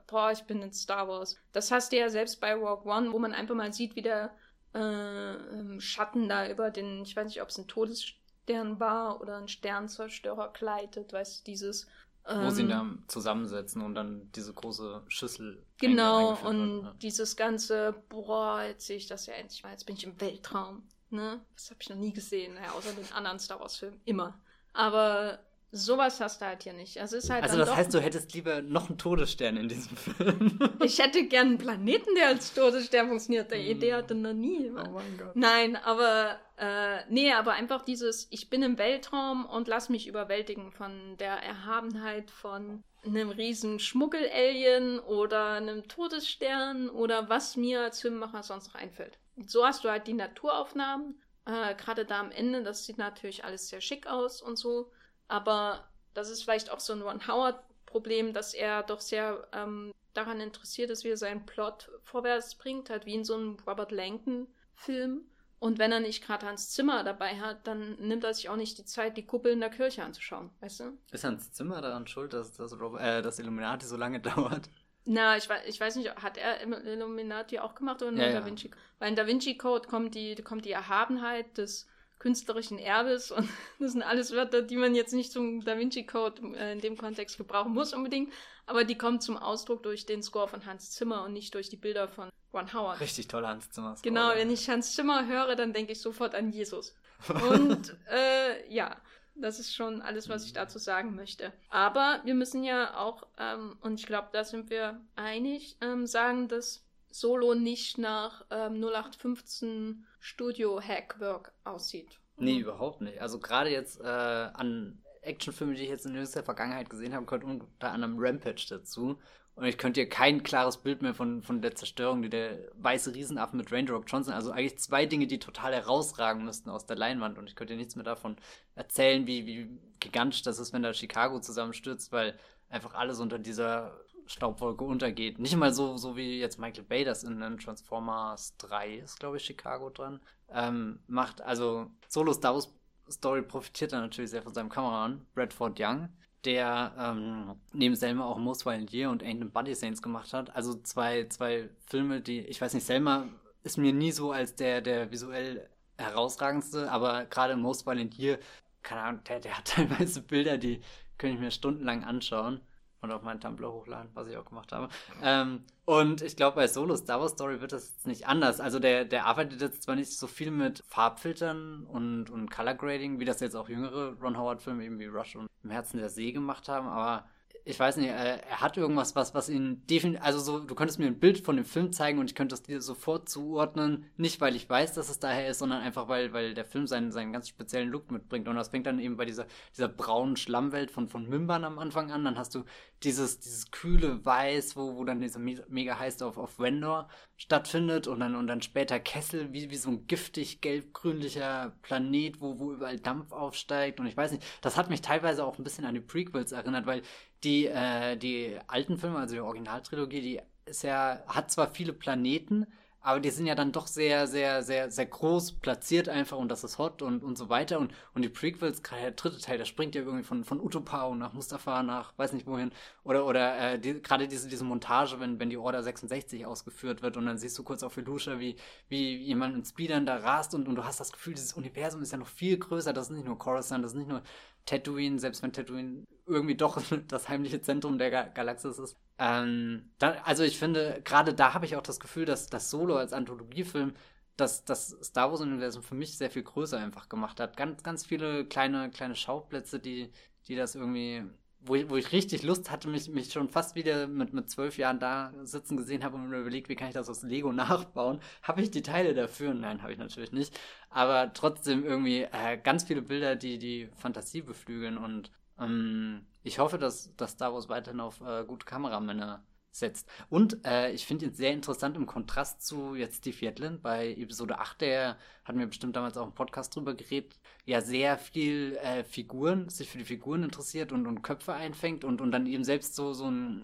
boah, 0.08 0.32
ich 0.32 0.44
bin 0.44 0.62
in 0.62 0.74
Star 0.74 1.08
Wars. 1.08 1.38
Das 1.54 1.72
hast 1.72 1.92
du 1.92 1.98
ja 1.98 2.10
selbst 2.10 2.42
bei 2.42 2.54
Rogue 2.54 2.92
One, 2.92 3.14
wo 3.14 3.20
man 3.20 3.34
einfach 3.34 3.56
mal 3.56 3.72
sieht, 3.72 3.96
wie 3.96 4.02
der 4.02 4.36
äh, 4.74 4.80
ähm, 4.80 5.80
Schatten 5.80 6.28
da 6.28 6.50
über 6.50 6.72
den, 6.72 7.04
ich 7.04 7.16
weiß 7.16 7.28
nicht, 7.28 7.42
ob 7.42 7.50
es 7.50 7.58
ein 7.58 7.68
Todesstern 7.68 8.80
war 8.80 9.22
oder 9.22 9.38
ein 9.38 9.48
Sternzerstörer 9.48 10.52
gleitet, 10.54 11.14
weißt 11.14 11.40
du, 11.40 11.52
dieses 11.52 11.88
wo 12.26 12.32
ähm, 12.32 12.52
sie 12.52 12.62
ihn 12.62 12.70
dann 12.70 13.04
zusammensetzen 13.08 13.82
und 13.82 13.96
dann 13.96 14.32
diese 14.36 14.54
große 14.54 15.04
Schüssel. 15.08 15.66
Genau, 15.78 16.38
und 16.44 16.74
wird, 16.74 16.84
ne? 16.84 16.96
dieses 17.02 17.36
ganze, 17.36 17.96
boah, 18.10 18.62
jetzt 18.64 18.86
sehe 18.86 18.98
ich 18.98 19.08
das 19.08 19.26
ja 19.26 19.34
endlich 19.34 19.64
mal, 19.64 19.72
jetzt 19.72 19.86
bin 19.86 19.96
ich 19.96 20.04
im 20.04 20.20
Weltraum. 20.22 20.84
Ne? 21.12 21.42
Das 21.56 21.70
habe 21.72 21.80
ich 21.82 21.90
noch 21.90 21.98
nie 21.98 22.14
gesehen, 22.14 22.56
ja, 22.56 22.72
außer 22.74 22.94
den 22.94 23.12
anderen 23.14 23.40
Star 23.40 23.60
Wars-Filmen. 23.60 24.00
Immer. 24.06 24.40
Aber 24.74 25.40
sowas 25.72 26.20
hast 26.20 26.42
du 26.42 26.46
halt 26.46 26.64
hier 26.64 26.74
nicht. 26.74 27.00
Also, 27.00 27.18
ist 27.18 27.30
halt 27.30 27.44
also 27.44 27.58
das 27.58 27.76
heißt, 27.76 27.94
du 27.94 28.00
hättest 28.00 28.34
lieber 28.34 28.62
noch 28.62 28.90
einen 28.90 28.98
Todesstern 28.98 29.58
in 29.58 29.70
diesem 29.70 29.96
Film. 29.98 30.60
ich 30.84 31.00
hätte 31.00 31.26
gern 31.26 31.48
einen 31.48 31.58
Planeten, 31.58 32.16
der 32.16 32.28
als 32.28 32.54
Todesstern 32.54 33.08
funktioniert. 33.08 33.52
Der 33.52 33.60
Idee 33.60 33.94
hatte 33.94 34.16
noch 34.16 34.34
nie. 34.34 34.72
Oh 34.72 34.90
mein 34.92 35.18
Gott. 35.18 35.36
Nein, 35.36 35.76
aber 35.76 36.38
äh, 36.58 37.00
nee, 37.10 37.32
aber 37.34 37.54
einfach 37.54 37.84
dieses, 37.84 38.28
ich 38.32 38.50
bin 38.50 38.64
im 38.64 38.78
Weltraum 38.78 39.46
und 39.46 39.68
lass 39.68 39.90
mich 39.90 40.08
überwältigen 40.08 40.72
von 40.72 41.18
der 41.18 41.44
Erhabenheit 41.44 42.32
von 42.32 42.84
einem 43.06 43.30
riesen 43.30 43.80
Schmuggel-Alien 43.80 45.00
oder 45.00 45.54
einem 45.54 45.88
Todesstern 45.88 46.90
oder 46.90 47.30
was 47.30 47.56
mir 47.56 47.82
als 47.82 48.02
Filmemacher 48.02 48.44
sonst 48.44 48.68
noch 48.68 48.76
einfällt 48.76 49.18
so 49.46 49.66
hast 49.66 49.84
du 49.84 49.90
halt 49.90 50.08
die 50.08 50.14
Naturaufnahmen. 50.14 51.22
Äh, 51.46 51.76
Gerade 51.76 52.06
da 52.06 52.20
am 52.20 52.32
Ende, 52.32 52.64
das 52.64 52.86
sieht 52.86 52.98
natürlich 52.98 53.44
alles 53.44 53.70
sehr 53.70 53.82
schick 53.82 54.08
aus 54.08 54.42
und 54.42 54.58
so. 54.58 54.92
Aber 55.28 55.90
das 56.14 56.30
ist 56.30 56.44
vielleicht 56.44 56.72
auch 56.72 56.80
so 56.80 56.94
ein 56.94 57.02
Ron 57.02 57.28
Howard-Problem, 57.28 58.34
dass 58.34 58.54
er 58.54 58.84
doch 58.84 59.02
sehr 59.02 59.48
ähm, 59.54 59.94
daran 60.14 60.42
interessiert 60.42 60.90
ist, 60.90 61.04
wie 61.04 61.10
er 61.10 61.18
seinen 61.18 61.46
Plot 61.46 61.92
vorwärts 62.04 62.56
bringt, 62.56 62.90
halt 62.90 63.06
wie 63.06 63.16
in 63.16 63.24
so 63.24 63.36
einem 63.36 63.58
Robert 63.66 63.92
Langton-Film. 63.92 65.26
Und 65.60 65.78
wenn 65.78 65.92
er 65.92 66.00
nicht 66.00 66.24
gerade 66.24 66.46
Hans 66.48 66.72
Zimmer 66.72 67.04
dabei 67.04 67.40
hat, 67.40 67.68
dann 67.68 67.96
nimmt 68.00 68.24
er 68.24 68.34
sich 68.34 68.48
auch 68.48 68.56
nicht 68.56 68.78
die 68.78 68.86
Zeit, 68.86 69.18
die 69.18 69.26
Kuppel 69.26 69.52
in 69.52 69.60
der 69.60 69.70
Kirche 69.70 70.04
anzuschauen, 70.04 70.50
weißt 70.62 70.80
du? 70.80 70.98
Ist 71.12 71.26
Hans 71.26 71.52
Zimmer 71.52 71.82
daran 71.82 72.08
schuld, 72.08 72.32
dass 72.32 72.54
das, 72.54 72.80
Robert, 72.80 73.02
äh, 73.02 73.22
das 73.22 73.40
Illuminati 73.40 73.86
so 73.86 73.98
lange 73.98 74.20
dauert? 74.22 74.70
Na, 75.06 75.38
ich 75.38 75.50
weiß, 75.50 75.62
ich 75.66 75.80
weiß 75.80 75.96
nicht, 75.96 76.16
hat 76.16 76.38
er 76.38 76.62
Illuminati 76.62 77.60
auch 77.60 77.76
gemacht 77.76 78.02
oder 78.02 78.12
nur 78.12 78.24
ja, 78.26 78.40
Da 78.40 78.46
Vinci? 78.46 78.68
Ja. 78.68 78.76
Weil 79.00 79.10
in 79.10 79.16
Da 79.16 79.26
Vinci 79.26 79.58
Code 79.58 79.88
kommt 79.88 80.16
die, 80.16 80.36
kommt 80.36 80.66
die 80.66 80.72
Erhabenheit 80.72 81.58
des 81.58 81.88
künstlerischen 82.20 82.78
Erbes 82.78 83.32
und 83.32 83.48
das 83.80 83.94
sind 83.94 84.04
alles 84.04 84.32
Wörter, 84.32 84.62
die 84.62 84.76
man 84.76 84.94
jetzt 84.94 85.14
nicht 85.14 85.32
zum 85.32 85.64
Da 85.64 85.78
Vinci 85.78 86.06
Code 86.06 86.42
äh, 86.58 86.74
in 86.74 86.82
dem 86.82 86.98
Kontext 86.98 87.38
gebrauchen 87.38 87.74
muss 87.74 87.94
unbedingt, 87.94 88.32
aber 88.66 88.84
die 88.84 88.98
kommen 88.98 89.22
zum 89.22 89.38
Ausdruck 89.38 89.84
durch 89.84 90.06
den 90.06 90.22
Score 90.22 90.48
von 90.48 90.66
Hans 90.66 90.92
Zimmer 90.92 91.24
und 91.24 91.34
nicht 91.34 91.56
durch 91.56 91.70
die 91.70 91.78
Bilder 91.78 92.08
von 92.08 92.30
Ron 92.54 92.74
Howard. 92.74 93.00
Richtig 93.00 93.28
toller 93.28 93.50
Hans 93.50 93.72
Zimmer. 93.72 93.94
-Score, 93.94 94.04
genau, 94.04 94.30
wenn 94.36 94.52
ich 94.52 94.70
Hans 94.70 94.94
Zimmer 94.94 95.28
höre, 95.28 95.56
dann 95.56 95.74
denke 95.74 95.94
ich 95.94 96.02
sofort 96.02 96.36
an 96.36 96.52
Jesus. 96.52 96.96
Und 97.50 97.98
äh, 98.10 98.74
ja, 98.74 98.96
das 99.42 99.60
ist 99.60 99.74
schon 99.74 100.02
alles, 100.02 100.30
was 100.30 100.46
ich 100.46 100.54
dazu 100.54 100.80
sagen 100.80 101.16
möchte. 101.16 101.54
Aber 101.70 102.22
wir 102.24 102.36
müssen 102.36 102.64
ja 102.64 102.98
auch, 102.98 103.28
ähm, 103.38 103.78
und 103.82 104.00
ich 104.00 104.06
glaube, 104.06 104.30
da 104.32 104.44
sind 104.44 104.70
wir 104.70 105.00
einig, 105.16 105.78
ähm, 105.82 106.08
sagen, 106.08 106.48
dass 106.48 106.86
Solo 107.12 107.56
nicht 107.56 107.98
nach 107.98 108.46
ähm, 108.52 108.84
0815 108.84 110.06
Studio-Hackwork 110.20 111.54
aussieht. 111.64 112.20
Nee, 112.38 112.56
mhm. 112.56 112.62
überhaupt 112.62 113.02
nicht. 113.02 113.20
Also 113.22 113.40
gerade 113.40 113.70
jetzt 113.70 114.00
äh, 114.00 114.04
an 114.04 115.02
Actionfilmen, 115.22 115.76
die 115.76 115.84
ich 115.84 115.90
jetzt 115.90 116.06
in 116.06 116.16
jüngster 116.16 116.44
Vergangenheit 116.44 116.90
gesehen 116.90 117.14
habe, 117.14 117.26
gehört 117.26 117.44
unter 117.44 117.92
anderem 117.92 118.16
Rampage 118.18 118.66
dazu. 118.70 119.20
Und 119.60 119.66
ich 119.66 119.78
könnte 119.78 120.00
dir 120.00 120.08
kein 120.08 120.42
klares 120.42 120.78
Bild 120.78 121.02
mehr 121.02 121.14
von, 121.14 121.42
von 121.42 121.62
der 121.62 121.76
Zerstörung, 121.76 122.22
die 122.22 122.30
der 122.30 122.60
weiße 122.76 123.14
Riesenaffe 123.14 123.58
mit 123.58 123.70
Rock 123.92 124.06
Johnson, 124.08 124.34
also 124.34 124.52
eigentlich 124.52 124.80
zwei 124.80 125.06
Dinge, 125.06 125.28
die 125.28 125.38
total 125.38 125.74
herausragen 125.74 126.46
müssten 126.46 126.70
aus 126.70 126.86
der 126.86 126.96
Leinwand. 126.96 127.38
Und 127.38 127.50
ich 127.50 127.58
könnte 127.58 127.74
dir 127.74 127.78
nichts 127.78 127.98
mehr 127.98 128.06
davon 128.06 128.38
erzählen, 128.76 129.28
wie, 129.28 129.46
wie 129.46 129.70
gigantisch 130.00 130.44
das 130.44 130.60
ist, 130.60 130.72
wenn 130.72 130.82
da 130.82 130.94
Chicago 130.94 131.42
zusammenstürzt, 131.42 132.14
weil 132.14 132.40
einfach 132.70 132.94
alles 132.94 133.20
unter 133.20 133.38
dieser 133.38 134.00
Staubwolke 134.28 134.86
untergeht. 134.86 135.40
Nicht 135.40 135.58
mal 135.58 135.74
so, 135.74 135.98
so 135.98 136.16
wie 136.16 136.40
jetzt 136.40 136.58
Michael 136.58 136.86
Bay 136.86 137.04
das 137.04 137.26
in, 137.26 137.42
in 137.42 137.58
Transformers 137.58 138.56
3 138.60 138.94
ist, 138.94 139.20
glaube 139.20 139.38
ich, 139.38 139.44
Chicago 139.44 139.90
dran, 139.90 140.22
ähm, 140.54 141.00
macht. 141.08 141.42
Also 141.42 141.92
Solo 142.08 142.32
Star 142.32 142.54
Wars 142.54 142.74
Story 143.10 143.42
profitiert 143.42 143.92
dann 143.92 144.04
natürlich 144.04 144.32
sehr 144.32 144.42
von 144.42 144.54
seinem 144.54 144.70
Kameramann, 144.70 145.26
Bradford 145.34 145.78
Young, 145.80 146.08
der 146.46 146.94
ähm, 146.98 147.56
neben 147.74 147.96
Selma 147.96 148.26
auch 148.26 148.38
Most 148.38 148.66
Violent 148.66 148.92
Year 148.94 149.10
und 149.10 149.24
Ain't 149.24 149.52
Buddy 149.52 149.76
Saints 149.76 150.02
gemacht 150.02 150.34
hat. 150.34 150.56
Also 150.56 150.76
zwei, 150.82 151.26
zwei 151.26 151.70
Filme, 151.86 152.22
die, 152.22 152.40
ich 152.40 152.62
weiß 152.62 152.74
nicht, 152.74 152.86
Selma 152.86 153.28
ist 153.64 153.78
mir 153.78 153.94
nie 153.94 154.12
so 154.12 154.32
als 154.32 154.56
der, 154.56 154.82
der 154.82 155.12
visuell 155.12 155.70
herausragendste, 155.98 156.92
aber 156.92 157.26
gerade 157.26 157.58
Most 157.58 157.86
Violent 157.86 158.18
Year, 158.18 158.40
keine 158.84 159.02
Ahnung, 159.02 159.24
der, 159.26 159.40
der 159.40 159.58
hat 159.58 159.66
teilweise 159.76 160.22
Bilder, 160.22 160.58
die 160.58 160.82
kann 161.18 161.32
ich 161.32 161.40
mir 161.40 161.52
stundenlang 161.52 162.04
anschauen 162.06 162.62
und 163.02 163.12
auf 163.12 163.22
meinen 163.22 163.40
Tumblr 163.40 163.72
hochladen, 163.72 164.12
was 164.14 164.28
ich 164.28 164.38
auch 164.38 164.46
gemacht 164.46 164.72
habe. 164.72 164.90
Ähm, 165.24 165.64
und 165.86 166.22
ich 166.22 166.36
glaube, 166.36 166.56
bei 166.56 166.68
Solo 166.68 166.96
Star 166.96 167.20
Wars 167.20 167.32
Story 167.32 167.62
wird 167.62 167.72
das 167.72 167.90
jetzt 167.90 168.08
nicht 168.08 168.28
anders. 168.28 168.60
Also 168.60 168.80
der, 168.80 169.06
der 169.06 169.26
arbeitet 169.26 169.62
jetzt 169.62 169.84
zwar 169.84 169.96
nicht 169.96 170.12
so 170.12 170.28
viel 170.28 170.52
mit 170.52 170.84
Farbfiltern 170.88 171.86
und, 171.86 172.30
und 172.30 172.52
Color 172.52 172.76
Grading, 172.76 173.20
wie 173.20 173.26
das 173.26 173.40
jetzt 173.40 173.56
auch 173.56 173.70
jüngere 173.70 174.14
Ron 174.22 174.38
Howard-Filme 174.38 174.84
eben 174.84 175.00
wie 175.00 175.06
Rush 175.06 175.36
und 175.36 175.50
Im 175.64 175.72
Herzen 175.72 175.98
der 175.98 176.10
See 176.10 176.32
gemacht 176.32 176.68
haben, 176.68 176.88
aber 176.88 177.26
ich 177.66 177.80
weiß 177.80 177.98
nicht, 177.98 178.10
er, 178.10 178.44
er 178.44 178.62
hat 178.62 178.78
irgendwas, 178.78 179.16
was, 179.16 179.34
was 179.34 179.50
ihn 179.50 179.86
definitiv, 179.88 180.24
also 180.24 180.40
so, 180.40 180.60
du 180.60 180.76
könntest 180.76 181.00
mir 181.00 181.08
ein 181.08 181.20
Bild 181.20 181.40
von 181.40 181.56
dem 181.56 181.66
Film 181.66 181.92
zeigen 181.92 182.20
und 182.20 182.30
ich 182.30 182.36
könnte 182.36 182.56
es 182.56 182.64
dir 182.64 182.82
sofort 182.82 183.30
zuordnen, 183.30 184.06
nicht 184.18 184.42
weil 184.42 184.56
ich 184.56 184.70
weiß, 184.70 184.94
dass 184.94 185.10
es 185.10 185.20
daher 185.20 185.48
ist, 185.48 185.60
sondern 185.60 185.82
einfach 185.82 186.08
weil, 186.08 186.34
weil 186.34 186.54
der 186.54 186.66
Film 186.66 186.88
seinen, 186.88 187.12
seinen 187.12 187.34
ganz 187.34 187.48
speziellen 187.48 187.90
Look 187.90 188.12
mitbringt. 188.12 188.48
Und 188.48 188.56
das 188.56 188.70
fängt 188.70 188.88
dann 188.88 189.00
eben 189.00 189.18
bei 189.18 189.26
dieser, 189.26 189.46
dieser 189.76 189.88
braunen 189.88 190.36
Schlammwelt 190.36 190.92
von, 190.92 191.08
von 191.08 191.28
Mimbern 191.28 191.64
am 191.64 191.80
Anfang 191.80 192.12
an, 192.12 192.24
dann 192.24 192.38
hast 192.38 192.56
du 192.56 192.64
dieses, 193.04 193.40
dieses 193.40 193.72
kühle 193.72 194.26
Weiß, 194.26 194.76
wo, 194.76 194.96
wo 194.96 195.06
dann 195.06 195.22
dieser 195.22 195.40
mega 195.40 195.98
heiß 195.98 196.22
auf, 196.22 196.38
auf 196.38 196.60
Vendor 196.60 197.08
stattfindet. 197.38 198.08
Und 198.08 198.20
dann, 198.20 198.36
und 198.36 198.48
dann 198.48 198.62
später 198.62 199.00
Kessel, 199.00 199.54
wie, 199.54 199.70
wie 199.70 199.76
so 199.76 199.90
ein 199.90 200.08
giftig 200.08 200.62
gelb-grünlicher 200.62 201.74
Planet, 201.82 202.42
wo, 202.42 202.60
wo 202.60 202.74
überall 202.74 203.00
Dampf 203.00 203.32
aufsteigt. 203.32 204.00
Und 204.00 204.08
ich 204.08 204.18
weiß 204.18 204.32
nicht, 204.32 204.44
das 204.62 204.76
hat 204.76 204.90
mich 204.90 205.02
teilweise 205.02 205.46
auch 205.46 205.58
ein 205.58 205.64
bisschen 205.64 205.86
an 205.86 205.94
die 205.94 206.02
Prequels 206.02 206.52
erinnert, 206.52 206.86
weil 206.86 207.02
die, 207.44 207.68
äh, 207.68 208.18
die 208.18 208.58
alten 208.68 208.98
Filme, 208.98 209.20
also 209.20 209.36
die 209.36 209.42
Originaltrilogie, 209.42 210.22
die 210.22 210.42
ist 210.66 210.84
ja, 210.84 211.24
hat 211.28 211.52
zwar 211.52 211.70
viele 211.70 211.94
Planeten, 211.94 212.68
aber 213.02 213.22
die 213.22 213.30
sind 213.30 213.46
ja 213.46 213.56
dann 213.56 213.72
doch 213.72 213.88
sehr, 213.88 214.28
sehr, 214.28 214.62
sehr, 214.62 214.92
sehr 214.92 215.06
groß 215.06 215.54
platziert 215.54 216.10
einfach 216.10 216.38
und 216.38 216.50
das 216.50 216.66
ist 216.66 216.78
hot 216.78 217.02
und, 217.02 217.24
und 217.24 217.38
so 217.38 217.48
weiter. 217.48 217.80
Und, 217.80 217.94
und 218.14 218.24
die 218.24 218.30
Prequels, 218.30 218.84
gerade 218.84 219.02
der 219.04 219.12
dritte 219.12 219.40
Teil, 219.40 219.58
der 219.58 219.64
springt 219.64 219.96
ja 219.96 220.02
irgendwie 220.02 220.24
von, 220.24 220.44
von 220.44 220.60
Utopau 220.60 221.16
nach 221.16 221.32
Mustafa 221.32 221.82
nach 221.82 222.14
weiß 222.18 222.34
nicht 222.34 222.46
wohin. 222.46 222.72
Oder, 223.06 223.26
oder 223.26 223.58
äh, 223.58 223.80
die, 223.80 224.02
gerade 224.02 224.28
diese, 224.28 224.50
diese 224.50 224.66
Montage, 224.66 225.20
wenn, 225.22 225.40
wenn 225.40 225.50
die 225.50 225.58
Order 225.58 225.82
66 225.82 226.46
ausgeführt 226.46 227.02
wird 227.02 227.16
und 227.16 227.26
dann 227.26 227.38
siehst 227.38 227.58
du 227.58 227.64
kurz 227.64 227.84
auf 227.84 227.94
Felusha, 227.94 228.38
wie, 228.40 228.58
wie 228.90 229.16
jemand 229.16 229.56
in 229.56 229.64
Speedern 229.64 230.06
da 230.06 230.18
rast 230.18 230.54
und, 230.54 230.68
und 230.68 230.76
du 230.76 230.84
hast 230.84 231.00
das 231.00 231.14
Gefühl, 231.14 231.36
dieses 231.36 231.54
Universum 231.54 232.02
ist 232.02 232.12
ja 232.12 232.18
noch 232.18 232.28
viel 232.28 232.58
größer. 232.58 232.92
Das 232.92 233.10
ist 233.10 233.16
nicht 233.16 233.26
nur 233.26 233.38
Coruscant, 233.38 233.84
das 233.84 233.94
ist 233.94 233.98
nicht 233.98 234.10
nur 234.10 234.24
Tatooine, 234.70 235.20
selbst 235.20 235.42
wenn 235.42 235.52
Tatooine 235.52 236.04
irgendwie 236.28 236.56
doch 236.56 236.82
das 237.08 237.28
heimliche 237.28 237.62
Zentrum 237.62 237.98
der 237.98 238.12
Ga 238.12 238.24
Galaxis 238.24 238.78
ist. 238.78 238.96
Ähm, 239.18 239.92
da, 239.98 240.12
also 240.24 240.44
ich 240.44 240.60
finde, 240.60 241.02
gerade 241.04 241.34
da 241.34 241.54
habe 241.54 241.66
ich 241.66 241.76
auch 241.76 241.82
das 241.82 242.00
Gefühl, 242.00 242.26
dass 242.26 242.48
das 242.48 242.70
Solo 242.70 242.96
als 242.98 243.14
Anthologiefilm 243.14 243.94
das, 244.38 244.64
das 244.64 244.96
Star 245.04 245.32
Wars-Universum 245.32 245.84
für 245.84 245.96
mich 245.96 246.18
sehr 246.18 246.32
viel 246.32 246.44
größer 246.44 246.78
einfach 246.78 247.10
gemacht 247.10 247.40
hat. 247.40 247.58
Ganz, 247.58 247.84
ganz 247.84 248.06
viele 248.06 248.46
kleine, 248.46 248.90
kleine 248.92 249.16
Schauplätze, 249.16 249.80
die, 249.80 250.12
die 250.48 250.56
das 250.56 250.76
irgendwie 250.76 251.24
wo 251.62 251.76
ich, 251.76 251.90
wo 251.90 251.98
ich 251.98 252.12
richtig 252.12 252.44
Lust 252.44 252.72
hatte, 252.72 252.88
mich, 252.88 253.10
mich 253.10 253.32
schon 253.32 253.50
fast 253.50 253.76
wieder 253.76 254.08
mit, 254.08 254.34
mit 254.34 254.50
zwölf 254.50 254.78
Jahren 254.78 255.00
da 255.00 255.34
sitzen 255.44 255.78
gesehen 255.78 256.04
habe 256.04 256.16
und 256.16 256.30
mir 256.30 256.40
überlegt, 256.40 256.70
wie 256.70 256.76
kann 256.76 256.88
ich 256.88 256.94
das 256.94 257.10
aus 257.10 257.24
Lego 257.24 257.52
nachbauen. 257.54 258.20
Habe 258.44 258.62
ich 258.62 258.72
die 258.72 258.82
Teile 258.82 259.14
dafür? 259.14 259.54
Nein, 259.54 259.82
habe 259.82 259.92
ich 259.92 260.00
natürlich 260.00 260.32
nicht. 260.32 260.58
Aber 260.90 261.34
trotzdem 261.34 261.84
irgendwie 261.84 262.24
äh, 262.24 262.58
ganz 262.62 262.84
viele 262.84 263.02
Bilder, 263.02 263.36
die 263.36 263.60
die 263.60 263.90
Fantasie 263.96 264.42
beflügeln 264.42 264.98
und 264.98 265.32
ähm, 265.60 266.26
ich 266.44 266.60
hoffe, 266.60 266.78
dass, 266.78 267.16
dass 267.18 267.32
Star 267.32 267.54
Wars 267.54 267.70
weiterhin 267.70 268.00
auf 268.00 268.22
äh, 268.22 268.46
gute 268.46 268.66
Kameramänner 268.66 269.44
setzt. 269.72 270.10
Und 270.30 270.66
äh, 270.66 270.92
ich 270.92 271.06
finde 271.06 271.26
ihn 271.26 271.34
sehr 271.34 271.52
interessant 271.52 271.96
im 271.96 272.06
Kontrast 272.06 272.66
zu 272.66 272.96
jetzt 272.96 273.18
Steve 273.18 273.46
Yetlin 273.46 273.82
bei 273.82 274.14
Episode 274.14 274.60
8, 274.60 274.82
der 274.82 275.18
hatten 275.44 275.60
wir 275.60 275.68
bestimmt 275.68 275.96
damals 275.96 276.18
auch 276.18 276.28
im 276.28 276.34
Podcast 276.34 276.76
drüber 276.76 276.94
geredet, 276.94 277.40
ja 277.66 277.82
sehr 277.82 278.18
viel 278.18 278.78
äh, 278.78 279.04
Figuren, 279.04 279.70
sich 279.70 279.90
für 279.90 279.98
die 279.98 280.06
Figuren 280.06 280.44
interessiert 280.44 280.92
und, 280.92 281.08
und 281.08 281.22
Köpfe 281.22 281.54
einfängt 281.54 282.04
und, 282.04 282.22
und 282.22 282.32
dann 282.32 282.46
eben 282.46 282.64
selbst 282.64 282.96
so, 282.96 283.14
so 283.14 283.30
ein, 283.30 283.64